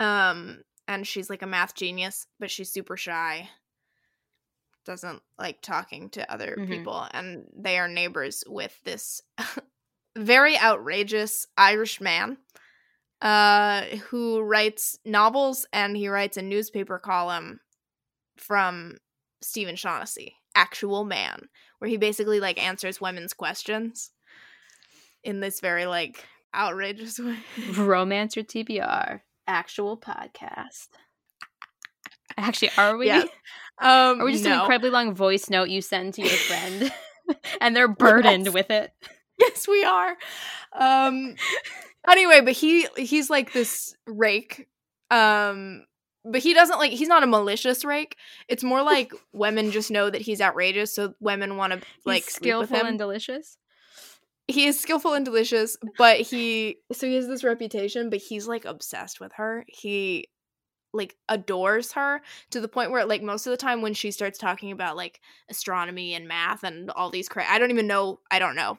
Um, 0.00 0.62
and 0.86 1.06
she's 1.06 1.28
like 1.30 1.42
a 1.42 1.46
math 1.46 1.74
genius, 1.74 2.26
but 2.38 2.50
she's 2.50 2.70
super 2.72 2.96
shy. 2.96 3.48
Doesn't 4.84 5.20
like 5.38 5.62
talking 5.62 6.10
to 6.10 6.30
other 6.32 6.56
Mhm. 6.58 6.68
people, 6.68 7.06
and 7.10 7.46
they 7.56 7.76
are 7.78 7.88
neighbors 7.88 8.44
with 8.46 8.78
this 8.84 9.20
very 10.16 10.56
outrageous 10.58 11.46
Irish 11.56 12.00
man 12.00 12.36
uh 13.22 13.82
who 14.10 14.40
writes 14.42 14.98
novels 15.04 15.66
and 15.72 15.96
he 15.96 16.08
writes 16.08 16.36
a 16.36 16.42
newspaper 16.42 16.98
column 16.98 17.60
from 18.36 18.96
Stephen 19.42 19.76
Shaughnessy, 19.76 20.34
actual 20.54 21.04
man, 21.04 21.48
where 21.78 21.88
he 21.88 21.96
basically 21.96 22.40
like 22.40 22.62
answers 22.62 23.00
women's 23.00 23.32
questions 23.32 24.10
in 25.24 25.40
this 25.40 25.60
very 25.60 25.86
like 25.86 26.24
outrageous 26.54 27.18
way. 27.20 27.36
Romance 27.74 28.36
Your 28.36 28.44
TBR, 28.44 29.20
actual 29.46 29.96
podcast. 29.98 30.88
Actually, 32.36 32.70
are 32.76 32.96
we? 32.96 33.06
Yes. 33.06 33.28
Um, 33.78 34.22
Or 34.22 34.24
we 34.24 34.32
just 34.32 34.46
an 34.46 34.58
incredibly 34.58 34.88
long 34.88 35.14
voice 35.14 35.50
note 35.50 35.68
you 35.68 35.82
send 35.82 36.14
to 36.14 36.22
your 36.22 36.30
friend, 36.30 36.90
and 37.60 37.76
they're 37.76 37.86
burdened 37.88 38.46
Yes. 38.46 38.54
with 38.54 38.70
it. 38.70 38.90
yes, 39.38 39.68
we 39.68 39.84
are. 39.84 40.16
Um, 40.72 41.34
anyway, 42.08 42.40
but 42.40 42.54
he 42.54 42.86
he's 42.96 43.30
like 43.30 43.52
this 43.52 43.94
rake. 44.06 44.68
Um, 45.10 45.84
but 46.24 46.40
he 46.42 46.54
doesn't 46.54 46.78
like 46.78 46.92
he's 46.92 47.08
not 47.08 47.22
a 47.22 47.26
malicious 47.26 47.84
rake. 47.84 48.16
It's 48.48 48.64
more 48.64 48.82
like 48.94 49.12
women 49.32 49.70
just 49.70 49.90
know 49.90 50.10
that 50.10 50.20
he's 50.22 50.40
outrageous, 50.40 50.94
so 50.94 51.14
women 51.20 51.56
want 51.56 51.72
to 51.72 51.80
like 52.04 52.24
He's 52.24 52.34
sleep 52.34 52.56
with 52.56 52.68
skillful 52.68 52.86
and 52.88 52.98
delicious. 52.98 53.58
he 54.48 54.66
is 54.66 54.78
skillful 54.78 55.14
and 55.14 55.24
delicious, 55.24 55.76
but 55.98 56.20
he 56.20 56.78
so 56.92 57.06
he 57.06 57.14
has 57.14 57.28
this 57.28 57.44
reputation, 57.44 58.10
but 58.10 58.18
he's 58.20 58.46
like 58.46 58.64
obsessed 58.64 59.20
with 59.20 59.32
her. 59.34 59.64
He 59.68 60.28
like 60.92 61.14
adores 61.28 61.92
her 61.92 62.22
to 62.50 62.60
the 62.60 62.68
point 62.68 62.90
where 62.90 63.04
like 63.04 63.22
most 63.22 63.46
of 63.46 63.50
the 63.50 63.56
time 63.56 63.82
when 63.82 63.92
she 63.92 64.10
starts 64.10 64.38
talking 64.38 64.70
about 64.72 64.96
like 64.96 65.20
astronomy 65.50 66.14
and 66.14 66.26
math 66.26 66.64
and 66.64 66.90
all 66.90 67.10
these 67.10 67.28
cra- 67.28 67.44
I 67.48 67.58
don't 67.58 67.70
even 67.70 67.86
know, 67.86 68.20
I 68.30 68.38
don't 68.38 68.56
know. 68.56 68.78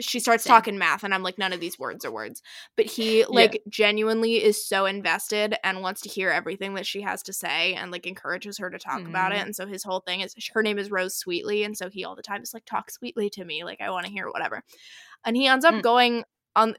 She 0.00 0.18
starts 0.20 0.44
Same. 0.44 0.50
talking 0.50 0.78
math 0.78 1.04
and 1.04 1.14
I'm 1.14 1.22
like 1.22 1.38
none 1.38 1.52
of 1.52 1.60
these 1.60 1.78
words 1.78 2.04
are 2.04 2.10
words. 2.10 2.42
But 2.76 2.86
he 2.86 3.24
like 3.26 3.62
genuinely 3.68 4.42
is 4.42 4.66
so 4.66 4.86
invested 4.86 5.54
and 5.62 5.82
wants 5.82 6.00
to 6.02 6.08
hear 6.08 6.30
everything 6.30 6.74
that 6.74 6.86
she 6.86 7.02
has 7.02 7.22
to 7.24 7.32
say 7.32 7.74
and 7.74 7.90
like 7.90 8.06
encourages 8.06 8.58
her 8.58 8.70
to 8.70 8.78
talk 8.78 9.00
about 9.06 9.32
it. 9.32 9.38
Mhm. 9.38 9.42
And 9.46 9.56
so 9.56 9.66
his 9.66 9.84
whole 9.84 10.00
thing 10.00 10.20
is 10.20 10.34
her 10.54 10.62
name 10.62 10.78
is 10.78 10.90
Rose 10.90 11.14
Sweetly 11.16 11.62
and 11.64 11.76
so 11.76 11.88
he 11.88 12.04
all 12.04 12.16
the 12.16 12.22
time 12.22 12.42
is 12.42 12.54
like 12.54 12.64
talk 12.64 12.90
sweetly 12.90 13.30
to 13.30 13.44
me, 13.44 13.62
like 13.64 13.80
I 13.80 13.90
want 13.90 14.06
to 14.06 14.12
hear 14.12 14.28
whatever. 14.30 14.62
And 15.24 15.36
he 15.36 15.46
ends 15.46 15.64
up 15.64 15.74
Mm. 15.74 15.82
going 15.82 16.24
on 16.56 16.74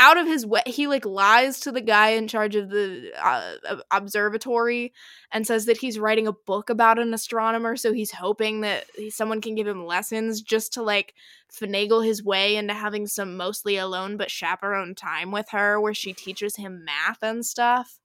out 0.00 0.16
of 0.16 0.26
his 0.26 0.44
way 0.44 0.62
he 0.66 0.88
like 0.88 1.06
lies 1.06 1.60
to 1.60 1.70
the 1.70 1.80
guy 1.80 2.08
in 2.10 2.26
charge 2.26 2.56
of 2.56 2.70
the 2.70 3.12
uh, 3.22 3.76
observatory 3.92 4.92
and 5.30 5.46
says 5.46 5.66
that 5.66 5.76
he's 5.76 5.98
writing 5.98 6.26
a 6.26 6.32
book 6.32 6.70
about 6.70 6.98
an 6.98 7.14
astronomer 7.14 7.76
so 7.76 7.92
he's 7.92 8.10
hoping 8.10 8.62
that 8.62 8.84
someone 9.10 9.40
can 9.40 9.54
give 9.54 9.66
him 9.66 9.86
lessons 9.86 10.42
just 10.42 10.72
to 10.72 10.82
like 10.82 11.14
finagle 11.52 12.04
his 12.04 12.24
way 12.24 12.56
into 12.56 12.74
having 12.74 13.06
some 13.06 13.36
mostly 13.36 13.76
alone 13.76 14.16
but 14.16 14.30
chaperone 14.30 14.94
time 14.94 15.30
with 15.30 15.46
her 15.50 15.80
where 15.80 15.94
she 15.94 16.12
teaches 16.12 16.56
him 16.56 16.84
math 16.84 17.22
and 17.22 17.44
stuff. 17.44 17.98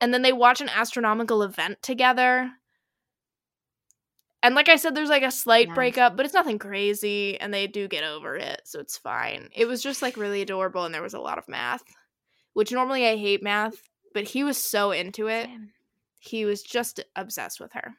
And 0.00 0.12
then 0.12 0.22
they 0.22 0.32
watch 0.32 0.60
an 0.60 0.70
astronomical 0.70 1.42
event 1.42 1.82
together 1.82 2.52
and 4.42 4.54
like 4.54 4.68
I 4.68 4.76
said, 4.76 4.94
there's 4.94 5.08
like 5.08 5.22
a 5.22 5.30
slight 5.30 5.74
breakup, 5.74 6.16
but 6.16 6.24
it's 6.24 6.34
nothing 6.34 6.58
crazy, 6.58 7.40
and 7.40 7.52
they 7.52 7.66
do 7.66 7.88
get 7.88 8.04
over 8.04 8.36
it, 8.36 8.62
so 8.64 8.78
it's 8.78 8.96
fine. 8.96 9.48
It 9.54 9.66
was 9.66 9.82
just 9.82 10.02
like 10.02 10.16
really 10.16 10.42
adorable, 10.42 10.84
and 10.84 10.94
there 10.94 11.02
was 11.02 11.14
a 11.14 11.20
lot 11.20 11.38
of 11.38 11.48
math, 11.48 11.82
which 12.52 12.72
normally 12.72 13.06
I 13.06 13.16
hate 13.16 13.42
math, 13.42 13.82
but 14.14 14.24
he 14.24 14.44
was 14.44 14.56
so 14.56 14.92
into 14.92 15.28
it. 15.28 15.48
He 16.20 16.44
was 16.44 16.62
just 16.62 17.00
obsessed 17.16 17.60
with 17.60 17.72
her. 17.72 17.94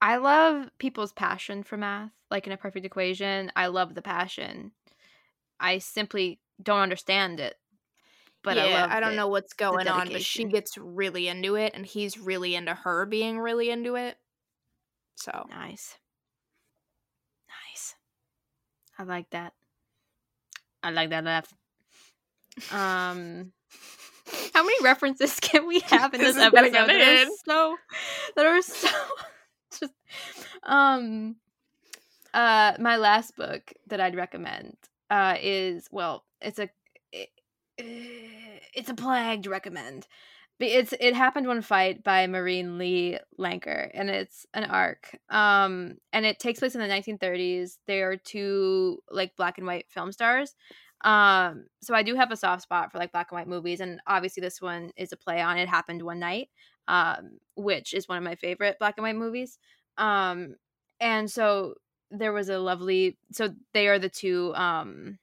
I 0.00 0.16
love 0.16 0.68
people's 0.78 1.12
passion 1.12 1.62
for 1.62 1.76
math. 1.76 2.10
Like 2.30 2.46
in 2.46 2.52
a 2.52 2.58
perfect 2.58 2.84
equation, 2.84 3.52
I 3.56 3.68
love 3.68 3.94
the 3.94 4.02
passion. 4.02 4.72
I 5.60 5.78
simply 5.78 6.40
don't 6.62 6.80
understand 6.80 7.40
it. 7.40 7.54
But 8.42 8.58
I 8.58 8.68
yeah, 8.68 8.82
love 8.82 8.90
I 8.90 9.00
don't 9.00 9.12
it. 9.12 9.16
know 9.16 9.28
what's 9.28 9.54
going 9.54 9.88
on, 9.88 10.08
but 10.08 10.22
she 10.22 10.44
gets 10.44 10.76
really 10.76 11.28
into 11.28 11.54
it, 11.54 11.72
and 11.74 11.86
he's 11.86 12.18
really 12.18 12.54
into 12.54 12.74
her 12.74 13.06
being 13.06 13.38
really 13.38 13.70
into 13.70 13.96
it. 13.96 14.18
So 15.16 15.46
Nice. 15.50 15.96
Nice. 17.48 17.94
I 18.98 19.04
like 19.04 19.30
that. 19.30 19.52
I 20.82 20.90
like 20.90 21.10
that 21.10 21.24
laugh. 21.24 21.52
Um 22.72 23.52
how 24.54 24.62
many 24.62 24.82
references 24.82 25.38
can 25.40 25.66
we 25.66 25.80
have 25.80 26.14
in 26.14 26.20
This 26.20 26.36
this, 26.36 26.44
episode 26.44 26.72
that 26.72 26.90
are 26.90 27.30
so 27.44 27.76
that 28.36 28.46
are 28.46 28.62
so 28.62 28.88
just 29.80 29.92
um 30.62 31.36
uh 32.32 32.72
my 32.78 32.96
last 32.96 33.36
book 33.36 33.72
that 33.88 34.00
I'd 34.00 34.16
recommend 34.16 34.76
uh 35.10 35.36
is 35.40 35.88
well 35.90 36.24
it's 36.40 36.58
a 36.58 36.68
it, 37.12 37.30
it's 37.76 38.88
a 38.88 38.94
plague 38.94 39.42
to 39.44 39.50
recommend 39.50 40.06
it's 40.60 40.94
it 41.00 41.14
happened 41.14 41.46
one 41.46 41.62
fight 41.62 42.04
by 42.04 42.26
Maureen 42.26 42.78
Lee 42.78 43.18
Lenker, 43.38 43.90
and 43.92 44.08
it's 44.08 44.46
an 44.54 44.64
arc. 44.64 45.18
Um, 45.28 45.96
and 46.12 46.24
it 46.24 46.38
takes 46.38 46.60
place 46.60 46.74
in 46.74 46.80
the 46.80 46.86
1930s. 46.86 47.78
They 47.86 48.02
are 48.02 48.16
two 48.16 48.98
like 49.10 49.36
black 49.36 49.58
and 49.58 49.66
white 49.66 49.86
film 49.90 50.12
stars. 50.12 50.54
Um, 51.04 51.66
so 51.82 51.94
I 51.94 52.02
do 52.02 52.14
have 52.14 52.30
a 52.30 52.36
soft 52.36 52.62
spot 52.62 52.90
for 52.90 52.98
like 52.98 53.12
black 53.12 53.30
and 53.30 53.38
white 53.38 53.48
movies, 53.48 53.80
and 53.80 54.00
obviously 54.06 54.40
this 54.40 54.60
one 54.60 54.90
is 54.96 55.12
a 55.12 55.16
play 55.16 55.40
on 55.40 55.58
"It 55.58 55.68
Happened 55.68 56.02
One 56.02 56.20
Night," 56.20 56.48
um, 56.88 57.38
which 57.56 57.92
is 57.92 58.08
one 58.08 58.18
of 58.18 58.24
my 58.24 58.36
favorite 58.36 58.78
black 58.78 58.94
and 58.96 59.04
white 59.04 59.16
movies. 59.16 59.58
Um, 59.98 60.54
and 61.00 61.30
so 61.30 61.74
there 62.10 62.32
was 62.32 62.48
a 62.48 62.58
lovely. 62.58 63.18
So 63.32 63.54
they 63.72 63.88
are 63.88 63.98
the 63.98 64.08
two. 64.08 64.54
Um, 64.54 65.18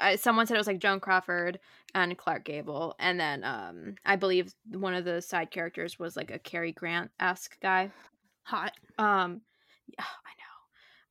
uh, 0.00 0.16
someone 0.16 0.46
said 0.46 0.54
it 0.54 0.58
was 0.58 0.66
like 0.66 0.78
Joan 0.78 1.00
Crawford 1.00 1.58
and 1.94 2.16
Clark 2.16 2.44
Gable, 2.44 2.94
and 2.98 3.18
then 3.18 3.44
um, 3.44 3.94
I 4.04 4.16
believe 4.16 4.54
one 4.70 4.94
of 4.94 5.04
the 5.04 5.22
side 5.22 5.50
characters 5.50 5.98
was 5.98 6.16
like 6.16 6.30
a 6.30 6.38
Cary 6.38 6.72
Grant 6.72 7.10
esque 7.18 7.58
guy. 7.60 7.90
hot. 8.42 8.72
Um, 8.98 9.40
yeah, 9.86 10.04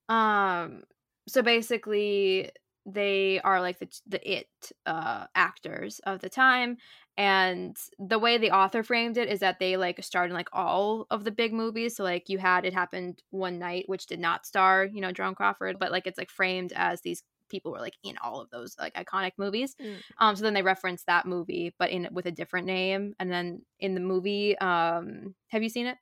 I 0.10 0.14
know. 0.14 0.16
Um, 0.16 0.84
so 1.28 1.42
basically, 1.42 2.52
they 2.86 3.40
are 3.44 3.60
like 3.60 3.80
the 3.80 3.90
the 4.08 4.38
it 4.38 4.48
uh 4.86 5.26
actors 5.36 6.00
of 6.06 6.20
the 6.20 6.30
time, 6.30 6.78
and 7.18 7.76
the 8.00 8.20
way 8.20 8.38
the 8.38 8.52
author 8.52 8.84
framed 8.84 9.18
it 9.18 9.30
is 9.30 9.40
that 9.40 9.60
they 9.60 9.78
like 9.78 10.04
starred 10.04 10.30
in 10.30 10.36
like 10.36 10.50
all 10.54 11.08
of 11.10 11.24
the 11.24 11.32
big 11.32 11.54
movies. 11.54 11.96
So 11.96 12.04
like 12.04 12.30
you 12.30 12.38
had 12.38 12.66
it 12.66 12.74
happened 12.74 13.24
one 13.32 13.60
night, 13.60 13.86
which 13.88 14.06
did 14.06 14.20
not 14.20 14.46
star 14.46 14.86
you 14.86 15.02
know 15.02 15.12
Joan 15.12 15.36
Crawford, 15.36 15.80
but 15.80 15.92
like 15.92 16.08
it's 16.08 16.18
like 16.18 16.30
framed 16.30 16.72
as 16.76 17.02
these 17.02 17.24
people 17.50 17.72
were 17.72 17.80
like 17.80 17.96
in 18.04 18.18
all 18.24 18.42
of 18.42 18.50
those 18.50 18.76
like 18.80 18.94
iconic 18.96 19.34
movies. 19.38 19.76
Mm. 19.82 19.98
Um, 20.20 20.36
so 20.36 20.44
then 20.44 20.54
they 20.54 20.62
reference 20.62 21.04
that 21.04 21.26
movie, 21.26 21.74
but 21.80 21.90
in 21.92 22.08
with 22.12 22.26
a 22.26 22.32
different 22.32 22.68
name, 22.68 23.14
and 23.20 23.32
then 23.32 23.62
in 23.80 23.94
the 23.96 24.02
movie, 24.02 24.58
um, 24.60 25.36
have 25.50 25.64
you 25.64 25.70
seen 25.70 25.88
it? 25.88 25.98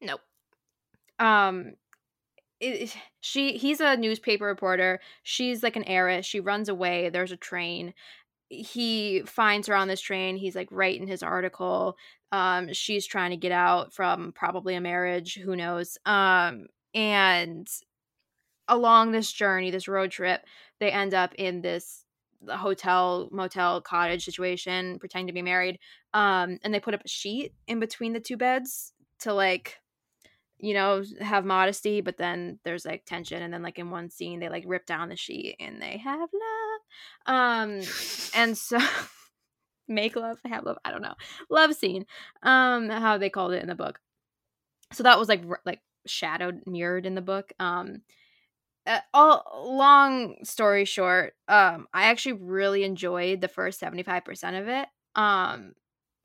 Nope. 0.00 0.20
um 1.18 1.74
it, 2.60 2.94
she 3.20 3.56
he's 3.56 3.80
a 3.80 3.96
newspaper 3.96 4.44
reporter. 4.46 5.00
She's 5.22 5.62
like 5.62 5.76
an 5.76 5.84
heiress. 5.84 6.26
She 6.26 6.40
runs 6.40 6.68
away. 6.68 7.08
There's 7.10 7.32
a 7.32 7.36
train. 7.36 7.94
He 8.48 9.22
finds 9.26 9.68
her 9.68 9.74
on 9.74 9.88
this 9.88 10.00
train. 10.00 10.36
He's 10.36 10.56
like 10.56 10.68
writing 10.70 11.06
his 11.06 11.22
article. 11.22 11.96
Um 12.32 12.72
she's 12.72 13.06
trying 13.06 13.30
to 13.30 13.36
get 13.36 13.52
out 13.52 13.94
from 13.94 14.32
probably 14.32 14.74
a 14.74 14.80
marriage. 14.80 15.36
Who 15.42 15.56
knows? 15.56 15.98
Um 16.06 16.66
and 16.94 17.68
along 18.68 19.12
this 19.12 19.32
journey 19.32 19.70
this 19.70 19.88
road 19.88 20.10
trip 20.10 20.42
they 20.80 20.90
end 20.90 21.14
up 21.14 21.34
in 21.36 21.60
this 21.60 22.04
hotel 22.48 23.28
motel 23.30 23.80
cottage 23.80 24.24
situation 24.24 24.98
pretending 24.98 25.26
to 25.26 25.32
be 25.32 25.42
married 25.42 25.78
um 26.14 26.58
and 26.64 26.72
they 26.72 26.80
put 26.80 26.94
up 26.94 27.02
a 27.04 27.08
sheet 27.08 27.52
in 27.68 27.78
between 27.78 28.14
the 28.14 28.20
two 28.20 28.36
beds 28.36 28.92
to 29.18 29.32
like 29.32 29.76
you 30.58 30.74
know 30.74 31.02
have 31.20 31.44
modesty 31.44 32.00
but 32.00 32.16
then 32.16 32.58
there's 32.64 32.84
like 32.84 33.04
tension 33.04 33.42
and 33.42 33.52
then 33.52 33.62
like 33.62 33.78
in 33.78 33.90
one 33.90 34.10
scene 34.10 34.40
they 34.40 34.48
like 34.48 34.64
rip 34.66 34.86
down 34.86 35.08
the 35.08 35.16
sheet 35.16 35.56
and 35.58 35.80
they 35.80 35.98
have 35.98 36.28
love. 36.32 36.80
Um 37.26 37.80
and 38.34 38.56
so 38.56 38.78
make 39.88 40.14
love 40.16 40.38
have 40.44 40.64
love 40.64 40.78
i 40.84 40.90
don't 40.90 41.02
know. 41.02 41.14
Love 41.50 41.74
scene 41.74 42.06
um 42.42 42.88
how 42.88 43.18
they 43.18 43.30
called 43.30 43.52
it 43.52 43.62
in 43.62 43.68
the 43.68 43.74
book. 43.74 44.00
So 44.92 45.02
that 45.02 45.18
was 45.18 45.28
like 45.28 45.42
r- 45.48 45.60
like 45.64 45.80
shadowed 46.06 46.62
mirrored 46.66 47.06
in 47.06 47.14
the 47.14 47.20
book 47.20 47.52
um 47.58 48.02
uh, 48.86 49.00
all 49.12 49.44
long 49.76 50.36
story 50.44 50.84
short 50.84 51.34
um 51.48 51.86
i 51.92 52.04
actually 52.04 52.32
really 52.32 52.84
enjoyed 52.84 53.40
the 53.40 53.48
first 53.48 53.78
75% 53.78 54.56
of 54.56 54.68
it. 54.68 54.88
Um 55.14 55.72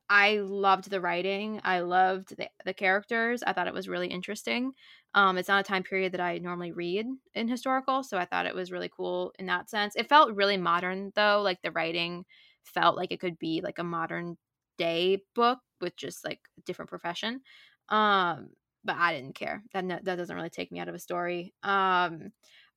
i 0.10 0.38
loved 0.38 0.90
the 0.90 1.02
writing 1.02 1.61
i 1.64 1.80
loved 1.82 2.38
the, 2.38 2.48
the 2.65 2.73
characters 2.73 3.44
i 3.44 3.53
thought 3.53 3.68
it 3.68 3.73
was 3.73 3.90
really 3.90 4.07
interesting. 4.07 4.73
Um 5.15 5.38
it's 5.38 5.49
not 5.49 5.61
a 5.61 5.64
time 5.68 5.84
period 5.84 6.14
that 6.14 6.22
i 6.22 6.38
normally 6.40 6.72
read 6.73 7.07
in 7.36 7.48
historical 7.48 8.03
so 8.03 8.18
i 8.18 8.26
thought 8.26 8.45
it 8.48 8.56
was 8.56 8.72
really 8.72 8.90
cool 8.95 9.34
in 9.40 9.48
that 9.48 9.69
sense. 9.69 9.95
It 9.95 10.10
felt 10.10 10.36
really 10.36 10.57
modern 10.57 11.11
though 11.15 11.41
like 11.44 11.61
the 11.64 11.72
writing 11.72 12.26
felt 12.64 12.98
like 12.98 13.11
it 13.11 13.19
could 13.19 13.40
be 13.40 13.61
like 13.64 13.80
a 13.80 13.84
modern 13.84 14.38
day 14.77 15.23
book 15.36 15.60
with 15.82 15.95
just 15.98 16.26
like 16.26 16.41
a 16.57 16.61
different 16.64 16.90
profession. 16.90 17.41
Um 17.90 18.49
but 18.86 18.95
I 18.98 19.14
didn't 19.14 19.36
care. 19.36 19.64
That 19.74 20.06
that 20.06 20.16
doesn't 20.16 20.36
really 20.36 20.49
take 20.49 20.72
me 20.72 20.80
out 20.80 20.88
of 20.88 20.95
a 20.95 20.99
story. 20.99 21.53
Um, 21.64 22.32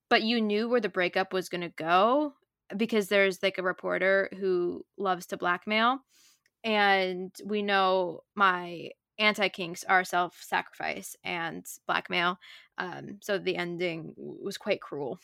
but 0.09 0.23
you 0.23 0.41
knew 0.41 0.67
where 0.67 0.81
the 0.81 0.89
breakup 0.89 1.31
was 1.31 1.49
going 1.49 1.61
to 1.61 1.69
go 1.69 2.33
because 2.75 3.07
there's 3.07 3.41
like 3.41 3.59
a 3.59 3.63
reporter 3.63 4.29
who 4.39 4.85
loves 4.97 5.27
to 5.27 5.37
blackmail, 5.37 5.99
and 6.63 7.33
we 7.45 7.61
know 7.61 8.21
my 8.35 8.89
anti 9.19 9.49
kinks 9.49 9.83
are 9.83 10.03
self 10.03 10.37
sacrifice 10.41 11.15
and 11.23 11.65
blackmail. 11.87 12.39
Um, 12.77 13.19
so 13.21 13.37
the 13.37 13.55
ending 13.55 14.13
was 14.17 14.57
quite 14.57 14.81
cruel, 14.81 15.19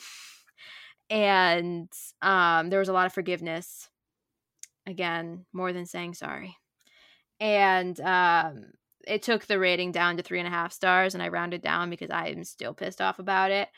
and 1.10 1.90
um, 2.22 2.70
there 2.70 2.80
was 2.80 2.90
a 2.90 2.94
lot 2.94 3.08
of 3.08 3.14
forgiveness. 3.14 3.90
Again, 4.88 5.46
more 5.52 5.74
than 5.74 5.88
saying 5.88 6.14
sorry, 6.14 6.56
and 7.40 8.00
um, 8.02 8.66
it 9.08 9.22
took 9.22 9.46
the 9.46 9.60
rating 9.60 9.92
down 9.92 10.18
to 10.18 10.24
three 10.24 10.40
and 10.40 10.48
a 10.48 10.52
half 10.52 10.74
stars 10.74 11.14
and 11.14 11.24
I 11.24 11.30
rounded 11.30 11.62
down 11.62 11.90
because 11.90 12.10
I'm 12.12 12.44
still 12.44 12.74
pissed 12.74 13.02
off 13.02 13.20
about 13.20 13.52
it. 13.52 13.70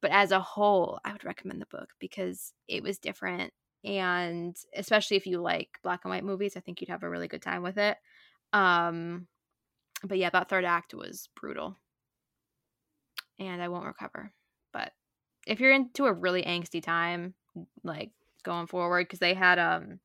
But 0.00 0.10
as 0.10 0.32
a 0.32 0.40
whole, 0.40 0.98
I 1.04 1.12
would 1.12 1.24
recommend 1.24 1.60
the 1.60 1.66
book 1.66 1.90
because 1.98 2.52
it 2.68 2.82
was 2.82 2.98
different. 2.98 3.52
And 3.84 4.56
especially 4.74 5.16
if 5.16 5.26
you 5.26 5.40
like 5.40 5.78
black 5.82 6.00
and 6.04 6.10
white 6.10 6.24
movies, 6.24 6.56
I 6.56 6.60
think 6.60 6.80
you'd 6.80 6.90
have 6.90 7.02
a 7.02 7.08
really 7.08 7.28
good 7.28 7.42
time 7.42 7.62
with 7.62 7.78
it. 7.78 7.96
Um, 8.52 9.26
but 10.02 10.18
yeah, 10.18 10.30
that 10.30 10.48
third 10.48 10.64
act 10.64 10.94
was 10.94 11.28
brutal. 11.38 11.76
And 13.38 13.62
I 13.62 13.68
won't 13.68 13.86
recover. 13.86 14.32
But 14.72 14.92
if 15.46 15.60
you're 15.60 15.72
into 15.72 16.06
a 16.06 16.12
really 16.12 16.42
angsty 16.42 16.82
time, 16.82 17.34
like 17.82 18.10
going 18.42 18.66
forward, 18.66 19.06
because 19.06 19.18
they 19.18 19.34
had 19.34 19.58
um 19.58 20.00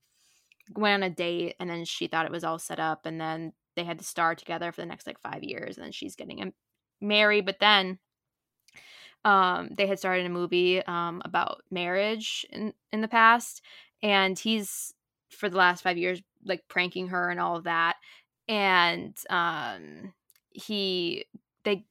went 0.75 1.03
on 1.03 1.09
a 1.11 1.13
date 1.13 1.55
and 1.59 1.69
then 1.69 1.85
she 1.85 2.07
thought 2.07 2.25
it 2.25 2.31
was 2.31 2.43
all 2.43 2.59
set 2.59 2.79
up 2.79 3.05
and 3.05 3.19
then 3.19 3.53
they 3.79 3.85
had 3.85 3.99
to 3.99 4.05
star 4.05 4.35
together 4.35 4.71
for 4.71 4.81
the 4.81 4.87
next 4.87 5.07
like 5.07 5.19
five 5.19 5.43
years 5.43 5.77
and 5.77 5.85
then 5.85 5.91
she's 5.91 6.15
getting 6.15 6.53
married 7.01 7.45
but 7.45 7.59
then 7.59 7.97
um 9.25 9.69
they 9.77 9.87
had 9.87 9.97
started 9.97 10.25
a 10.25 10.29
movie 10.29 10.83
um 10.85 11.21
about 11.23 11.61
marriage 11.71 12.45
in 12.51 12.73
in 12.91 13.01
the 13.01 13.07
past 13.07 13.61
and 14.03 14.37
he's 14.37 14.93
for 15.29 15.49
the 15.49 15.57
last 15.57 15.81
five 15.81 15.97
years 15.97 16.21
like 16.45 16.63
pranking 16.67 17.07
her 17.09 17.29
and 17.29 17.39
all 17.39 17.55
of 17.55 17.63
that 17.63 17.95
and 18.47 19.15
um 19.29 20.13
he 20.51 21.25
they 21.63 21.85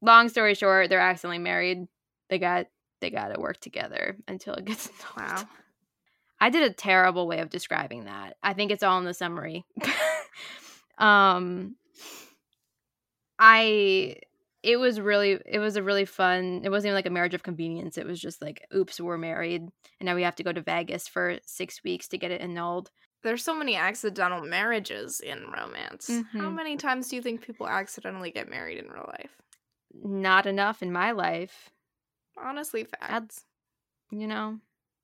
long 0.00 0.28
story 0.28 0.54
short 0.54 0.88
they're 0.88 1.00
accidentally 1.00 1.38
married. 1.38 1.86
They 2.28 2.38
got 2.38 2.66
they 3.00 3.10
got 3.10 3.34
to 3.34 3.40
work 3.40 3.60
together 3.60 4.16
until 4.28 4.54
it 4.54 4.64
gets 4.64 4.88
wow. 5.16 5.42
i 6.40 6.48
did 6.48 6.62
a 6.62 6.72
terrible 6.72 7.26
way 7.26 7.40
of 7.40 7.50
describing 7.50 8.04
that. 8.04 8.36
I 8.42 8.54
think 8.54 8.70
it's 8.70 8.82
all 8.82 8.98
in 8.98 9.04
the 9.04 9.14
summary 9.14 9.64
um 10.98 11.76
i 13.38 14.16
it 14.64 14.78
was 14.78 14.98
really 14.98 15.38
it 15.44 15.58
was 15.58 15.76
a 15.76 15.82
really 15.82 16.06
fun 16.06 16.62
it 16.64 16.70
wasn't 16.70 16.86
even 16.86 16.94
like 16.94 17.06
a 17.06 17.10
marriage 17.10 17.34
of 17.34 17.42
convenience 17.42 17.98
it 17.98 18.06
was 18.06 18.18
just 18.18 18.40
like 18.40 18.66
oops 18.74 18.98
we're 18.98 19.18
married 19.18 19.68
and 20.00 20.06
now 20.06 20.14
we 20.14 20.22
have 20.22 20.34
to 20.34 20.42
go 20.42 20.52
to 20.52 20.62
vegas 20.62 21.06
for 21.06 21.38
six 21.44 21.84
weeks 21.84 22.08
to 22.08 22.18
get 22.18 22.30
it 22.30 22.40
annulled. 22.40 22.90
There's 23.22 23.42
so 23.42 23.54
many 23.54 23.74
accidental 23.74 24.42
marriages 24.42 25.20
in 25.20 25.44
romance. 25.50 26.08
Mm-hmm. 26.10 26.38
how 26.38 26.50
many 26.50 26.76
times 26.76 27.08
do 27.08 27.16
you 27.16 27.22
think 27.22 27.40
people 27.40 27.66
accidentally 27.66 28.30
get 28.30 28.50
married 28.50 28.78
in 28.78 28.90
real 28.90 29.06
life? 29.08 29.30
Not 30.02 30.46
enough 30.46 30.82
in 30.82 30.92
my 30.92 31.12
life. 31.12 31.70
Honestly 32.36 32.84
facts. 32.84 33.44
I'd, 34.10 34.18
you 34.18 34.26
know 34.26 34.58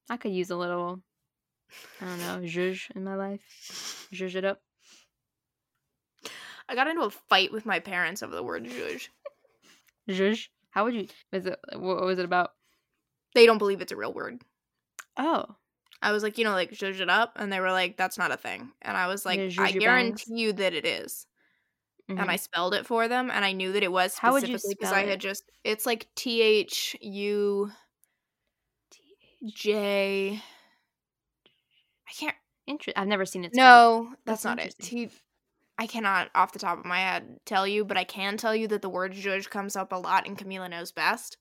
i 0.08 0.16
could 0.16 0.32
use 0.32 0.50
a 0.50 0.56
little 0.56 1.00
i 2.00 2.04
don't 2.04 2.18
know 2.18 2.48
zhuzh 2.48 2.90
in 2.94 3.04
my 3.04 3.14
life 3.14 4.08
zhuzh 4.12 4.34
it 4.34 4.44
up 4.44 4.60
I 6.70 6.74
got 6.76 6.86
into 6.86 7.02
a 7.02 7.10
fight 7.10 7.52
with 7.52 7.66
my 7.66 7.80
parents 7.80 8.22
over 8.22 8.34
the 8.34 8.42
word 8.42 8.64
zhuzh. 8.64 9.08
Zhuzh? 10.08 10.46
How 10.70 10.84
would 10.84 10.94
you? 10.94 11.08
Was 11.32 11.46
it? 11.46 11.58
What 11.74 12.02
was 12.04 12.18
it 12.20 12.24
about? 12.24 12.52
They 13.34 13.44
don't 13.44 13.58
believe 13.58 13.80
it's 13.80 13.92
a 13.92 13.96
real 13.96 14.12
word. 14.12 14.40
Oh. 15.16 15.44
I 16.00 16.12
was 16.12 16.22
like, 16.22 16.38
you 16.38 16.44
know, 16.44 16.52
like 16.52 16.70
zhuzh 16.70 17.00
it 17.00 17.10
up, 17.10 17.32
and 17.36 17.52
they 17.52 17.60
were 17.60 17.72
like, 17.72 17.96
"That's 17.96 18.16
not 18.16 18.30
a 18.30 18.36
thing." 18.36 18.70
And 18.80 18.96
I 18.96 19.08
was 19.08 19.26
like, 19.26 19.40
"I 19.58 19.72
guarantee 19.72 20.24
bangs. 20.28 20.40
you 20.40 20.52
that 20.54 20.72
it 20.72 20.86
is. 20.86 21.26
Mm-hmm. 22.08 22.20
And 22.20 22.30
I 22.30 22.36
spelled 22.36 22.74
it 22.74 22.86
for 22.86 23.06
them, 23.08 23.30
and 23.30 23.44
I 23.44 23.52
knew 23.52 23.72
that 23.72 23.82
it 23.82 23.92
was 23.92 24.14
specifically 24.14 24.76
because 24.78 24.92
I 24.92 25.04
had 25.04 25.20
just. 25.20 25.44
It's 25.64 25.86
like 25.86 26.06
T 26.14 26.40
H 26.40 26.96
U 27.00 27.70
J. 29.44 30.40
I 32.08 32.12
can't. 32.12 32.36
Inter- 32.66 32.92
I've 32.96 33.08
never 33.08 33.26
seen 33.26 33.44
it. 33.44 33.54
Spelled. 33.54 34.04
No, 34.04 34.10
that's, 34.24 34.42
that's 34.42 34.44
not 34.44 34.58
it. 34.58 34.74
T 34.80 35.10
I 35.80 35.86
cannot 35.86 36.28
off 36.34 36.52
the 36.52 36.58
top 36.58 36.78
of 36.78 36.84
my 36.84 36.98
head 36.98 37.38
tell 37.46 37.66
you, 37.66 37.86
but 37.86 37.96
I 37.96 38.04
can 38.04 38.36
tell 38.36 38.54
you 38.54 38.68
that 38.68 38.82
the 38.82 38.90
word 38.90 39.14
zhuzh 39.14 39.48
comes 39.48 39.76
up 39.76 39.92
a 39.92 39.96
lot 39.96 40.26
in 40.26 40.36
Camila 40.36 40.68
Knows 40.68 40.92
Best. 40.92 41.38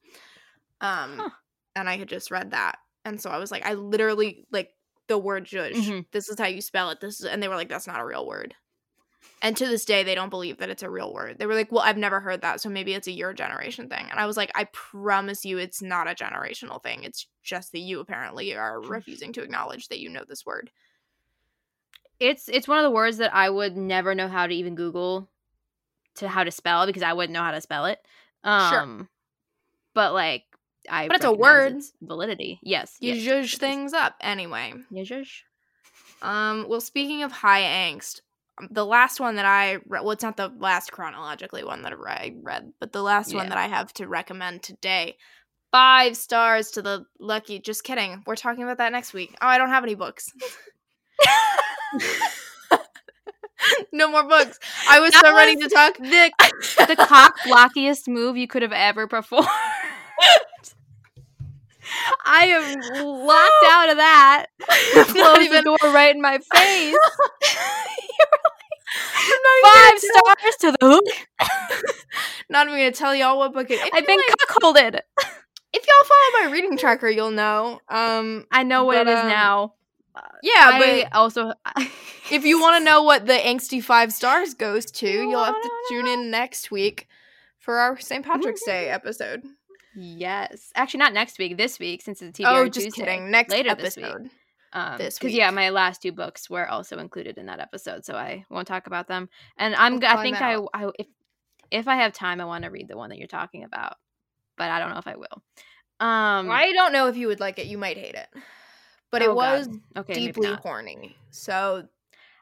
Um 0.80 1.18
huh. 1.18 1.30
and 1.76 1.90
I 1.90 1.98
had 1.98 2.08
just 2.08 2.32
read 2.32 2.52
that. 2.52 2.78
And 3.04 3.22
so 3.22 3.30
I 3.30 3.38
was 3.38 3.52
like, 3.52 3.66
I 3.66 3.74
literally 3.74 4.48
like 4.50 4.70
the 5.10 5.18
word 5.18 5.46
zhuzh. 5.46 5.74
Mm-hmm. 5.74 6.00
This 6.14 6.30
is 6.30 6.40
how 6.40 6.48
you 6.48 6.62
spell 6.62 6.90
it. 6.90 7.02
This 7.02 7.20
is 7.20 7.26
and 7.26 7.44
they 7.44 7.50
were 7.50 7.58
like, 7.58 7.68
that's 7.68 7.86
not 7.86 8.00
a 8.00 8.06
real 8.06 8.26
word. 8.26 8.56
And 9.42 9.58
to 9.58 9.68
this 9.68 9.84
day, 9.84 10.04
they 10.04 10.16
don't 10.16 10.30
believe 10.30 10.60
that 10.60 10.70
it's 10.70 10.84
a 10.84 10.90
real 10.90 11.14
word. 11.14 11.38
They 11.38 11.46
were 11.46 11.54
like, 11.54 11.72
well, 11.72 11.84
I've 11.84 11.98
never 11.98 12.22
heard 12.22 12.42
that, 12.42 12.62
so 12.62 12.70
maybe 12.70 12.94
it's 12.94 13.08
a 13.08 13.12
your 13.12 13.34
generation 13.34 13.90
thing. 13.90 14.08
And 14.10 14.20
I 14.20 14.26
was 14.26 14.38
like, 14.38 14.52
I 14.56 14.66
promise 14.72 15.44
you 15.44 15.58
it's 15.58 15.82
not 15.82 16.10
a 16.10 16.16
generational 16.16 16.82
thing. 16.82 17.04
It's 17.04 17.28
just 17.44 17.74
that 17.74 17.80
you 17.80 18.00
apparently 18.00 18.56
are 18.56 18.82
refusing 18.82 19.34
to 19.34 19.42
acknowledge 19.42 19.90
that 19.90 20.00
you 20.00 20.10
know 20.10 20.24
this 20.28 20.46
word 20.46 20.72
it's 22.20 22.50
it's 22.50 22.68
one 22.68 22.78
of 22.80 22.84
the 22.84 22.92
words 22.92 23.18
that 23.18 23.34
I 23.34 23.50
would 23.50 23.78
never 23.78 24.14
know 24.14 24.28
how 24.28 24.48
to 24.48 24.54
even 24.54 24.76
Google 24.76 25.30
to 26.16 26.28
how 26.28 26.44
to 26.44 26.52
spell 26.52 26.86
because 26.86 27.04
I 27.04 27.14
wouldn't 27.14 27.34
know 27.34 27.44
how 27.44 27.52
to 27.52 27.62
spell 27.62 27.86
it. 27.86 28.00
Um, 28.44 28.72
sure. 28.72 29.08
But 29.94 30.14
like 30.14 30.44
I 30.90 31.08
But 31.08 31.18
it's 31.18 31.26
a 31.26 31.34
word. 31.34 31.78
Its 31.78 31.94
validity. 32.02 32.60
Yes. 32.62 32.98
You 33.00 33.14
yes, 33.14 33.28
zhuzh 33.54 33.58
things 33.58 33.94
up 33.94 34.16
anyway. 34.22 34.74
You 34.92 35.04
zhuzh. 35.04 35.42
Um 36.22 36.66
well 36.68 36.82
speaking 36.82 37.24
of 37.24 37.32
high 37.32 37.62
angst, 37.62 38.22
um, 38.60 38.68
the 38.72 38.86
last 38.86 39.20
one 39.20 39.36
that 39.36 39.46
I 39.46 39.76
read, 39.88 40.04
well, 40.04 40.12
it's 40.12 40.24
not 40.24 40.38
the 40.38 40.52
last 40.60 40.92
chronologically 40.92 41.64
one 41.64 41.84
that 41.84 41.94
I 41.94 42.34
read, 42.42 42.74
but 42.80 42.92
the 42.92 43.04
last 43.04 43.32
yeah. 43.32 43.38
one 43.38 43.50
that 43.50 43.58
I 43.58 43.68
have 43.68 43.94
to 43.94 44.08
recommend 44.08 44.64
today. 44.64 45.18
Five 45.72 46.18
stars 46.18 46.72
to 46.72 46.82
the 46.82 47.06
lucky. 47.20 47.60
Just 47.60 47.84
kidding. 47.84 48.24
We're 48.26 48.36
talking 48.36 48.64
about 48.64 48.80
that 48.80 48.92
next 48.92 49.14
week. 49.14 49.36
Oh, 49.40 49.48
I 49.48 49.60
don't 49.60 49.70
have 49.70 49.84
any 49.84 49.94
books. 49.94 50.34
no 53.92 54.10
more 54.10 54.24
books. 54.24 54.60
I 54.90 55.00
was 55.00 55.12
that 55.12 55.22
so 55.24 55.34
was 55.34 55.40
ready 55.40 55.56
to 55.58 55.70
talk. 55.70 55.98
The, 55.98 56.32
the 56.88 56.96
cock 56.96 57.38
blockiest 57.46 58.08
move 58.08 58.38
you 58.38 58.48
could 58.48 58.62
have 58.62 58.72
ever 58.74 59.08
performed. 59.08 59.48
I 62.24 62.46
am 62.46 62.80
locked 63.26 63.66
out 63.70 63.90
of 63.90 63.98
that. 63.98 64.46
Close 65.08 65.40
even... 65.40 65.58
the 65.58 65.64
door 65.64 65.78
right 65.92 66.16
in 66.16 66.22
my 66.22 66.38
face. 66.38 66.96
Five 69.64 70.00
stars 70.00 70.56
to 70.62 70.72
the 70.72 70.78
hook. 70.82 71.04
Not 72.50 72.68
even 72.68 72.80
gonna 72.80 72.92
tell 72.92 73.16
y'all 73.16 73.38
what 73.38 73.54
book 73.54 73.70
it 73.70 73.76
is. 73.76 73.90
I've 73.94 74.06
been 74.06 74.18
like, 74.18 74.38
cuckolded. 74.48 75.00
If 75.72 75.86
y'all 75.86 76.08
follow 76.08 76.46
my 76.46 76.52
reading 76.52 76.78
tracker, 76.78 77.10
you'll 77.10 77.32
know. 77.32 77.80
Um, 77.88 78.46
I 78.52 78.64
know 78.64 78.86
what 78.86 78.96
but, 78.96 79.08
it 79.08 79.12
is 79.14 79.20
um, 79.20 79.30
now. 79.30 79.74
Yeah, 80.44 80.52
I 80.56 81.04
but 81.10 81.18
also, 81.18 81.54
if 82.32 82.46
you 82.46 82.60
want 82.60 82.80
to 82.80 82.84
know 82.84 83.04
what 83.04 83.26
the 83.26 83.34
angsty 83.34 83.84
five 83.84 84.14
stars 84.14 84.54
goes 84.54 84.86
to, 84.92 85.10
you'll 85.10 85.44
have 85.44 85.62
to 85.62 85.72
tune 85.90 86.08
in 86.08 86.32
next 86.32 86.72
week 86.72 87.08
for 87.60 87.78
our 87.78 88.00
St. 88.00 88.26
Patrick's 88.26 88.64
Day 88.64 88.90
episode. 88.90 89.44
Yes, 89.96 90.72
actually, 90.76 91.00
not 91.00 91.14
next 91.14 91.38
week. 91.40 91.58
This 91.58 91.80
week, 91.80 92.02
since 92.02 92.22
it's 92.22 92.40
a 92.40 92.44
TV 92.44 92.46
oh, 92.48 92.66
just 92.66 92.88
Tuesday. 92.88 93.02
kidding. 93.02 93.32
Next 93.32 93.52
later 93.52 93.70
episode. 93.70 94.30
Um, 94.72 94.98
This 94.98 95.18
because 95.18 95.34
yeah, 95.34 95.50
my 95.52 95.70
last 95.70 96.02
two 96.02 96.12
books 96.12 96.50
were 96.50 96.68
also 96.68 97.00
included 97.00 97.38
in 97.38 97.48
that 97.48 97.60
episode, 97.60 98.06
so 98.06 98.16
I 98.16 98.46
won't 98.50 98.68
talk 98.68 98.88
about 98.88 99.08
them. 99.08 99.30
And 99.58 99.76
I'm 99.76 100.00
We'll 100.00 100.10
I 100.10 100.22
think 100.22 100.42
I. 100.42 100.58
I 100.74 100.90
if 101.00 101.08
if 101.72 101.88
I 101.88 101.96
have 101.96 102.14
time, 102.14 102.40
I 102.40 102.46
want 102.46 102.64
to 102.64 102.70
read 102.70 102.88
the 102.88 102.98
one 102.98 103.10
that 103.10 103.18
you're 103.18 103.28
talking 103.28 103.64
about, 103.64 103.96
but 104.58 104.70
I 104.70 104.80
don't 104.80 104.92
know 104.92 105.00
if 105.00 105.08
I 105.08 105.16
will. 105.16 105.44
Um, 106.00 106.50
I 106.50 106.72
don't 106.74 106.94
know 106.94 107.08
if 107.08 107.18
you 107.18 107.28
would 107.28 107.40
like 107.40 107.60
it. 107.60 107.68
You 107.68 107.78
might 107.78 107.98
hate 107.98 108.16
it. 108.16 108.28
But 109.12 109.22
it 109.22 109.30
oh, 109.30 109.36
God. 109.36 109.60
was 109.60 109.70
okay, 109.98 110.14
deeply 110.14 110.54
horny. 110.54 111.16
So 111.32 111.88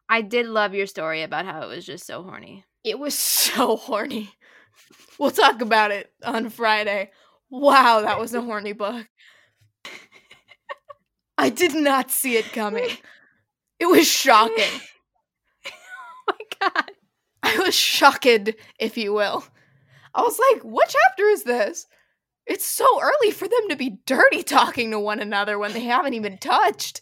I 0.10 0.22
did 0.22 0.45
love 0.48 0.73
your 0.73 0.88
story 0.88 1.22
about 1.23 1.45
how 1.45 1.61
it 1.61 1.68
was 1.68 1.85
just 1.85 2.06
so 2.06 2.23
horny. 2.23 2.65
it 2.84 2.99
was 2.99 3.14
so 3.18 3.77
horny. 3.77 4.31
We'll 5.19 5.31
talk 5.31 5.61
about 5.61 5.91
it 5.91 6.11
on 6.23 6.49
Friday. 6.49 7.11
Wow, 7.49 8.02
that 8.02 8.19
was 8.19 8.34
a 8.34 8.41
horny 8.41 8.73
book. 8.73 9.07
I 11.38 11.49
did 11.49 11.76
not 11.76 12.11
see 12.11 12.38
it 12.38 12.52
coming. 12.52 12.89
It 13.80 13.85
was 13.85 14.07
shocking. 14.07 14.81
oh 15.68 15.72
my 16.27 16.69
god. 16.72 16.91
I 17.44 17.60
was 17.60 17.76
shocked, 17.76 18.26
if 18.80 18.98
you 18.98 19.14
will. 19.14 19.45
I 20.15 20.23
was 20.23 20.39
like, 20.52 20.64
what 20.64 20.89
chapter 20.89 21.26
is 21.26 21.44
this? 21.44 21.85
It's 22.48 22.65
so 22.65 22.88
early 23.02 23.32
for 23.32 23.48
them 23.48 23.69
to 23.69 23.76
be 23.76 23.99
dirty 24.06 24.41
talking 24.44 24.91
to 24.91 24.99
one 24.99 25.19
another 25.19 25.60
when 25.60 25.74
they 25.74 25.82
haven't 25.84 26.14
even 26.14 26.38
touched. 26.38 27.02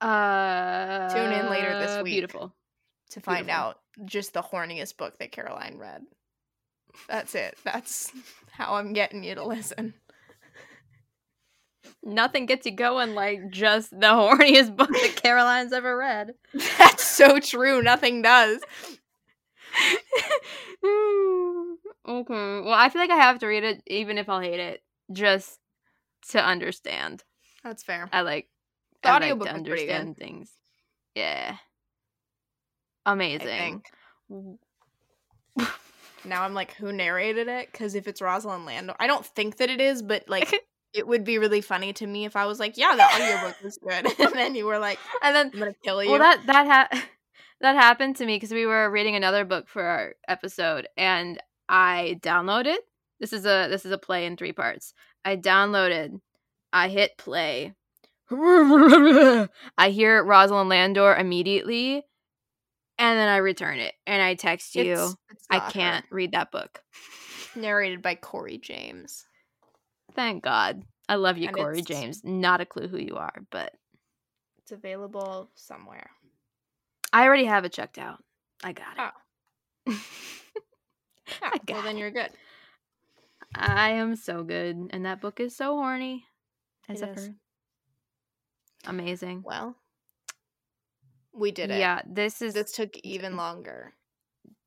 Uh, 0.00 1.08
Tune 1.08 1.32
in 1.32 1.48
later 1.48 1.78
this 1.78 2.02
week. 2.02 2.12
Beautiful. 2.12 2.54
to 3.10 3.20
find 3.20 3.46
Beautiful. 3.46 3.64
out 3.68 3.80
just 4.04 4.34
the 4.34 4.42
horniest 4.42 4.98
book 4.98 5.18
that 5.18 5.32
Caroline 5.32 5.78
read. 5.78 6.02
That's 7.08 7.34
it. 7.34 7.56
That's 7.64 8.12
how 8.52 8.74
I'm 8.74 8.92
getting 8.92 9.24
you 9.24 9.34
to 9.36 9.44
listen. 9.44 9.94
Nothing 12.02 12.46
gets 12.46 12.66
you 12.66 12.72
going 12.72 13.14
like 13.14 13.50
just 13.50 13.90
the 13.90 13.96
horniest 14.06 14.76
book 14.76 14.90
that 14.90 15.16
Caroline's 15.16 15.72
ever 15.72 15.96
read. 15.96 16.34
That's 16.78 17.02
so 17.04 17.38
true. 17.40 17.80
Nothing 17.82 18.20
does. 18.22 18.60
Okay. 22.06 22.60
Well, 22.60 22.72
I 22.72 22.88
feel 22.88 23.00
like 23.00 23.10
I 23.10 23.16
have 23.16 23.38
to 23.40 23.46
read 23.46 23.64
it, 23.64 23.82
even 23.86 24.18
if 24.18 24.28
I'll 24.28 24.40
hate 24.40 24.60
it, 24.60 24.82
just 25.12 25.58
to 26.30 26.44
understand. 26.44 27.24
That's 27.64 27.82
fair. 27.82 28.08
I 28.12 28.22
like. 28.22 28.48
The 29.02 29.08
I 29.08 29.12
like 29.18 29.28
to 29.28 29.34
was 29.34 29.48
pretty 29.48 29.64
good. 29.64 29.72
understand 29.74 30.16
things. 30.16 30.50
Yeah. 31.14 31.56
Amazing. 33.04 33.82
Now 36.26 36.42
I'm 36.42 36.54
like, 36.54 36.74
who 36.74 36.92
narrated 36.92 37.48
it? 37.48 37.70
Because 37.70 37.94
if 37.94 38.08
it's 38.08 38.20
Rosalyn 38.20 38.66
Landor, 38.66 38.94
I 38.98 39.06
don't 39.06 39.24
think 39.24 39.58
that 39.58 39.70
it 39.70 39.80
is, 39.80 40.02
but 40.02 40.28
like, 40.28 40.52
it 40.92 41.06
would 41.06 41.24
be 41.24 41.38
really 41.38 41.60
funny 41.60 41.92
to 41.94 42.06
me 42.06 42.24
if 42.24 42.36
I 42.36 42.46
was 42.46 42.58
like, 42.58 42.76
yeah, 42.76 42.96
the 42.96 43.04
audiobook 43.04 43.62
was 43.62 43.78
good, 43.78 44.06
and 44.20 44.32
then 44.34 44.54
you 44.54 44.66
were 44.66 44.78
like, 44.78 44.98
and 45.22 45.34
then 45.34 45.50
I'm 45.52 45.58
gonna 45.58 45.74
kill 45.84 46.02
you. 46.02 46.10
Well, 46.10 46.18
that 46.18 46.44
that 46.46 46.66
ha- 46.66 47.06
that 47.60 47.76
happened 47.76 48.16
to 48.16 48.26
me 48.26 48.36
because 48.36 48.52
we 48.52 48.66
were 48.66 48.90
reading 48.90 49.14
another 49.14 49.44
book 49.44 49.68
for 49.68 49.82
our 49.82 50.14
episode, 50.26 50.88
and 50.96 51.40
I 51.68 52.18
downloaded. 52.22 52.76
This 53.20 53.32
is 53.32 53.44
a 53.46 53.68
this 53.68 53.84
is 53.84 53.92
a 53.92 53.98
play 53.98 54.26
in 54.26 54.36
three 54.36 54.52
parts. 54.52 54.92
I 55.24 55.36
downloaded. 55.36 56.20
I 56.72 56.88
hit 56.88 57.16
play. 57.16 57.74
I 58.30 59.48
hear 59.90 60.24
Rosalyn 60.24 60.68
Landor 60.68 61.14
immediately, 61.16 62.02
and 62.98 63.18
then 63.18 63.28
I 63.28 63.36
return 63.38 63.78
it, 63.78 63.94
and 64.06 64.20
I 64.20 64.34
text 64.34 64.74
you. 64.74 64.82
It's- 64.92 65.16
it's 65.30 65.46
I 65.50 65.58
not 65.58 65.64
her. 65.66 65.70
can't 65.70 66.04
read 66.10 66.32
that 66.32 66.50
book. 66.50 66.82
Narrated 67.54 68.02
by 68.02 68.16
Corey 68.16 68.58
James. 68.58 69.24
Thank 70.14 70.42
God. 70.42 70.82
I 71.08 71.14
love 71.14 71.38
you, 71.38 71.46
And 71.48 71.56
Corey 71.56 71.82
James. 71.82 72.22
Not 72.24 72.60
a 72.60 72.66
clue 72.66 72.88
who 72.88 72.98
you 72.98 73.16
are, 73.16 73.44
but 73.50 73.72
It's 74.58 74.72
available 74.72 75.50
somewhere. 75.54 76.10
I 77.12 77.24
already 77.26 77.44
have 77.44 77.64
it 77.64 77.72
checked 77.72 77.98
out. 77.98 78.22
I 78.64 78.72
got 78.72 78.98
it. 78.98 79.12
Oh. 79.88 79.94
Yeah, 81.42 81.50
well, 81.68 81.82
then 81.82 81.96
you're 81.98 82.10
good. 82.10 82.30
I 83.54 83.90
am 83.90 84.16
so 84.16 84.42
good, 84.44 84.90
and 84.90 85.04
that 85.06 85.20
book 85.20 85.40
is 85.40 85.56
so 85.56 85.76
horny. 85.76 86.24
As 86.88 87.02
It 87.02 87.08
ever. 87.08 87.34
Amazing. 88.86 89.42
Well, 89.44 89.76
we 91.32 91.50
did 91.50 91.70
it. 91.70 91.78
Yeah, 91.78 92.02
this 92.06 92.42
is. 92.42 92.54
This 92.54 92.72
took 92.72 92.96
even 92.98 93.36
longer. 93.36 93.94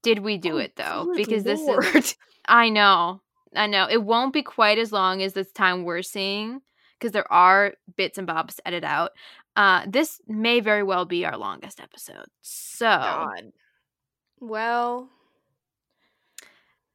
did 0.03 0.19
we 0.19 0.37
do 0.37 0.53
Oh, 0.55 0.57
it 0.57 0.75
though? 0.75 1.13
Because 1.15 1.43
this 1.43 1.61
is. 1.61 2.15
I 2.47 2.69
know, 2.69 3.21
I 3.55 3.67
know. 3.67 3.87
It 3.89 4.03
won't 4.03 4.33
be 4.33 4.43
quite 4.43 4.77
as 4.79 4.91
long 4.91 5.21
as 5.21 5.33
this 5.33 5.51
time 5.51 5.83
we're 5.83 6.01
seeing, 6.01 6.61
because 6.97 7.11
there 7.11 7.31
are 7.31 7.73
bits 7.95 8.17
and 8.17 8.27
bobs 8.27 8.55
to 8.55 8.67
edit 8.67 8.83
out. 8.83 9.11
Uh, 9.55 9.83
this 9.87 10.19
may 10.27 10.59
very 10.59 10.83
well 10.83 11.05
be 11.05 11.25
our 11.25 11.37
longest 11.37 11.79
episode. 11.79 12.25
So, 12.41 12.85
God. 12.87 13.51
Well, 14.39 15.09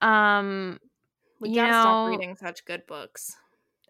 um, 0.05 0.79
we 1.41 1.55
gotta 1.55 1.73
stop 1.73 1.85
know- 2.07 2.11
reading 2.17 2.37
such 2.37 2.65
good 2.65 2.87
books. 2.87 3.37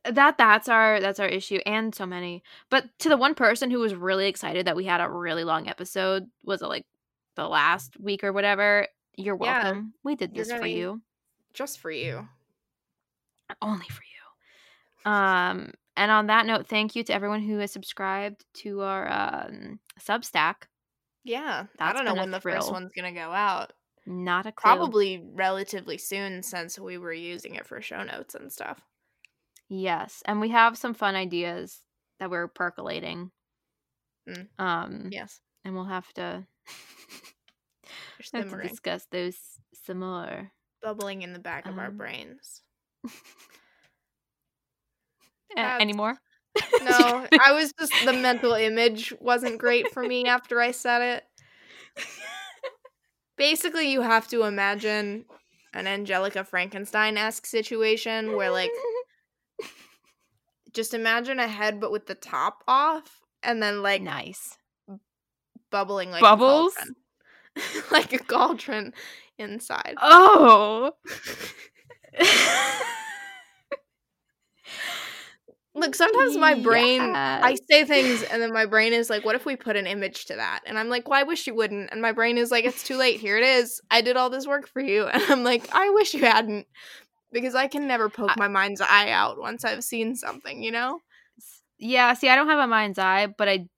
that 0.05 0.37
that's 0.39 0.69
our 0.69 1.01
that's 1.01 1.19
our 1.21 1.27
issue 1.29 1.59
and 1.67 1.95
so 1.95 2.05
many 2.07 2.43
but 2.71 2.85
to 2.99 3.09
the 3.09 3.17
one 3.17 3.35
person 3.35 3.71
who 3.71 3.81
was 3.81 3.95
really 3.95 4.27
excited 4.27 4.67
that 4.67 4.77
we 4.77 4.85
had 4.85 5.01
a 5.01 5.09
really 5.09 5.45
long 5.45 5.67
episode 5.69 6.25
was 6.45 6.61
it 6.61 6.67
like 6.67 6.85
the 7.37 7.49
last 7.49 7.99
week 7.99 8.23
or 8.23 8.31
whatever 8.33 8.87
you're 9.17 9.39
Yeah, 9.41 9.63
welcome 9.65 9.95
we 10.03 10.15
did 10.15 10.35
this 10.35 10.53
for 10.53 10.67
you 10.67 11.01
Just 11.55 11.79
for 11.81 11.91
you. 11.91 12.29
only 13.63 13.87
for 13.89 14.03
you 14.03 15.11
um 15.11 15.73
and 15.97 16.11
on 16.11 16.27
that 16.27 16.45
note 16.47 16.67
thank 16.67 16.95
you 16.97 17.03
to 17.05 17.15
everyone 17.15 17.41
who 17.41 17.59
has 17.59 17.73
subscribed 17.73 18.45
to 18.55 18.83
our 18.83 19.11
um 19.11 19.79
substack 20.01 20.65
Yeah. 21.25 21.65
I 21.79 21.93
don't 21.95 22.05
know 22.05 22.15
when 22.15 22.31
the 22.31 22.41
first 22.41 22.71
one's 22.71 22.91
gonna 22.95 23.13
go 23.13 23.31
out. 23.33 23.73
Not 24.07 24.47
a 24.47 24.53
clue. 24.53 24.71
Probably 24.71 25.25
relatively 25.33 25.99
soon 25.99 26.43
since 26.43 26.79
we 26.79 26.99
were 26.99 27.13
using 27.13 27.55
it 27.55 27.67
for 27.67 27.81
show 27.81 28.03
notes 28.03 28.35
and 28.35 28.53
stuff. 28.53 28.81
yes 29.69 30.23
and 30.27 30.41
we 30.41 30.51
have 30.51 30.77
some 30.77 30.93
fun 30.95 31.15
ideas 31.15 31.79
that 32.21 32.31
we're 32.31 32.49
percolating 32.49 33.31
Mm. 34.29 34.49
um 34.59 35.09
Yes. 35.13 35.41
and 35.65 35.75
we'll 35.75 35.85
have 35.85 36.11
to 36.15 36.47
have 38.33 38.51
to 38.51 38.63
discuss 38.69 39.07
those 39.11 39.37
some 39.87 39.99
more 40.01 40.51
Bubbling 40.83 41.23
in 41.23 41.33
the 41.33 41.39
back 41.39 41.67
of 41.67 41.79
our 41.79 41.89
Um, 41.89 41.97
brains. 41.97 42.63
Uh, 45.57 45.77
any 45.81 45.93
more? 45.93 46.19
No, 46.83 47.27
I 47.45 47.53
was 47.53 47.73
just 47.79 47.93
the 48.05 48.13
mental 48.13 48.55
image 48.55 49.13
wasn't 49.21 49.59
great 49.59 49.93
for 49.93 50.03
me 50.03 50.27
after 50.27 50.61
I 50.61 50.73
said 50.73 51.01
it. 51.97 52.05
Basically, 53.37 53.91
you 53.91 54.03
have 54.03 54.29
to 54.29 54.45
imagine 54.45 55.25
an 55.73 55.87
Angelika 55.87 56.45
Frankenstein 56.45 57.17
esque 57.17 57.47
situation 57.47 58.37
where, 58.37 58.51
like, 58.51 58.71
just 60.73 60.95
imagine 60.95 61.39
a 61.39 61.49
head 61.49 61.81
but 61.81 61.91
with 61.93 62.07
the 62.07 62.15
top 62.15 62.63
off, 62.69 63.21
and 63.43 63.63
then 63.63 63.83
like 63.83 64.03
nice. 64.03 64.59
bubbling 65.71 66.11
like 66.11 66.21
Bubbles? 66.21 66.75
a 67.57 67.61
like 67.93 68.13
a 68.13 68.19
cauldron 68.19 68.93
inside. 69.39 69.95
Oh. 70.01 70.93
Look, 75.77 75.95
sometimes 75.95 76.37
my 76.37 76.55
brain, 76.55 77.01
I 77.01 77.57
say 77.69 77.85
things 77.85 78.23
and 78.23 78.41
then 78.41 78.53
my 78.53 78.65
brain 78.65 78.93
is 78.93 79.11
like, 79.11 79.25
what 79.25 79.35
if 79.35 79.45
we 79.45 79.57
put 79.57 79.77
an 79.77 79.87
image 79.87 80.27
to 80.27 80.37
that? 80.37 80.61
And 80.67 80.79
I'm 80.79 80.89
like, 80.89 81.09
well, 81.09 81.19
I 81.19 81.25
wish 81.25 81.47
you 81.47 81.55
wouldn't. 81.55 81.91
And 81.91 82.01
my 82.01 82.13
brain 82.13 82.39
is 82.39 82.51
like, 82.53 82.65
it's 82.65 82.85
too 82.85 82.97
late. 82.97 83.19
Here 83.19 83.37
it 83.37 83.43
is. 83.43 83.81
I 83.91 84.01
did 84.01 84.17
all 84.17 84.31
this 84.31 84.47
work 84.47 84.69
for 84.69 84.81
you. 84.81 85.07
And 85.13 85.23
I'm 85.29 85.43
like, 85.45 85.69
I 85.75 85.91
wish 85.91 86.15
you 86.15 86.21
hadn't. 86.21 86.67
Because 87.33 87.57
I 87.57 87.67
can 87.67 87.89
never 87.89 88.09
poke 88.09 88.31
I- 88.31 88.39
my 88.39 88.49
mind's 88.49 88.81
eye 88.81 89.11
out 89.11 89.39
once 89.39 89.65
I've 89.65 89.83
seen 89.83 90.15
something, 90.15 90.63
you 90.63 90.71
know? 90.71 91.01
yeah, 91.79 92.15
see, 92.15 92.29
I 92.29 92.37
don't 92.37 92.49
have 92.49 92.61
a 92.61 92.67
mind's 92.69 92.99
eye, 92.99 93.27
but 93.27 93.49
I 93.49 93.69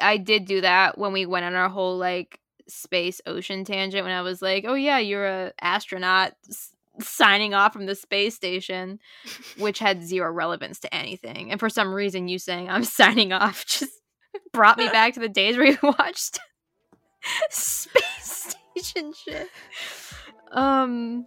I 0.00 0.16
did 0.16 0.44
do 0.46 0.60
that 0.62 0.98
when 0.98 1.12
we 1.12 1.24
went 1.24 1.44
on 1.44 1.54
our 1.54 1.68
whole 1.68 1.96
like 1.96 2.40
space 2.66 3.20
ocean 3.26 3.64
tangent 3.64 4.04
when 4.04 4.12
I 4.12 4.22
was 4.22 4.42
like, 4.42 4.64
"Oh 4.66 4.74
yeah, 4.74 4.98
you're 4.98 5.26
a 5.26 5.52
astronaut 5.60 6.32
signing 7.00 7.54
off 7.54 7.72
from 7.72 7.86
the 7.86 7.94
space 7.94 8.34
station," 8.34 8.98
which 9.58 9.78
had 9.78 10.02
zero 10.02 10.30
relevance 10.30 10.80
to 10.80 10.94
anything. 10.94 11.50
And 11.50 11.60
for 11.60 11.68
some 11.68 11.92
reason, 11.92 12.28
you 12.28 12.38
saying 12.38 12.68
I'm 12.68 12.84
signing 12.84 13.32
off 13.32 13.66
just 13.66 13.92
brought 14.52 14.78
me 14.78 14.88
back 14.88 15.14
to 15.14 15.20
the 15.20 15.28
days 15.28 15.56
where 15.56 15.66
we 15.82 15.88
watched 15.88 16.38
space 17.50 18.56
station 18.76 19.12
shit. 19.12 19.48
Um, 20.52 21.26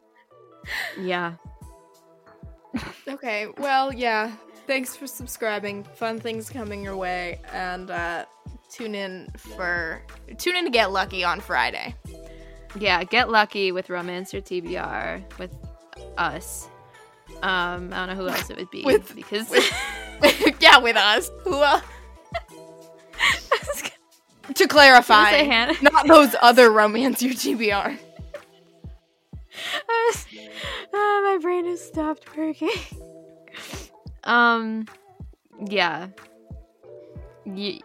yeah. 1.00 1.34
Okay, 3.08 3.48
well, 3.58 3.94
yeah. 3.94 4.36
Thanks 4.68 4.96
for 4.96 5.08
subscribing. 5.08 5.86
Fun 5.96 6.20
things 6.20 6.50
coming 6.50 6.84
your 6.84 6.98
way. 6.98 7.40
And 7.54 7.90
uh, 7.90 8.26
tune 8.70 8.96
in 8.96 9.30
for. 9.38 10.04
Tune 10.38 10.58
in 10.58 10.66
to 10.66 10.70
get 10.70 10.92
lucky 10.92 11.24
on 11.24 11.40
Friday. 11.40 11.96
Yeah, 12.76 13.04
get 13.04 13.30
lucky 13.30 13.72
with 13.72 13.90
romance 13.90 14.34
Romancer 14.34 14.42
TBR 14.42 15.38
with 15.40 15.52
us. 16.18 16.68
Um, 17.42 17.92
I 17.94 18.06
don't 18.06 18.10
know 18.10 18.16
who 18.16 18.28
else 18.34 18.50
it 18.50 18.58
would 18.58 18.70
be 18.72 18.84
With- 18.84 19.16
because 19.16 19.50
with- 19.50 19.72
yeah, 20.60 20.78
with 20.80 20.96
us. 20.98 21.30
Who 21.44 21.62
else? 21.64 21.84
to 24.48 24.64
Say 24.64 24.68
clarify, 24.68 25.46
not 25.82 26.08
those 26.08 26.34
other 26.42 26.72
romance 26.72 27.22
your 27.22 27.34
TBR. 27.34 27.98
Was- 29.88 30.26
ah, 30.94 31.22
my 31.24 31.38
brain 31.42 31.66
has 31.66 31.82
stopped 31.86 32.36
working. 32.38 32.70
um, 34.24 34.86
yeah. 35.68 36.08
Ye- 37.46 37.82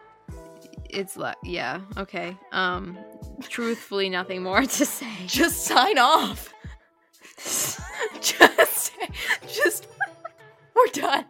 it's 0.92 1.16
like 1.16 1.36
yeah 1.42 1.80
okay. 1.96 2.36
Um, 2.52 2.98
truthfully, 3.42 4.08
nothing 4.08 4.42
more 4.42 4.62
to 4.78 4.86
say. 4.86 5.10
Just 5.26 5.64
sign 5.64 5.98
off. 5.98 6.52
just, 8.20 8.92
just, 9.48 9.88
we're 10.76 10.86
done. 10.92 11.24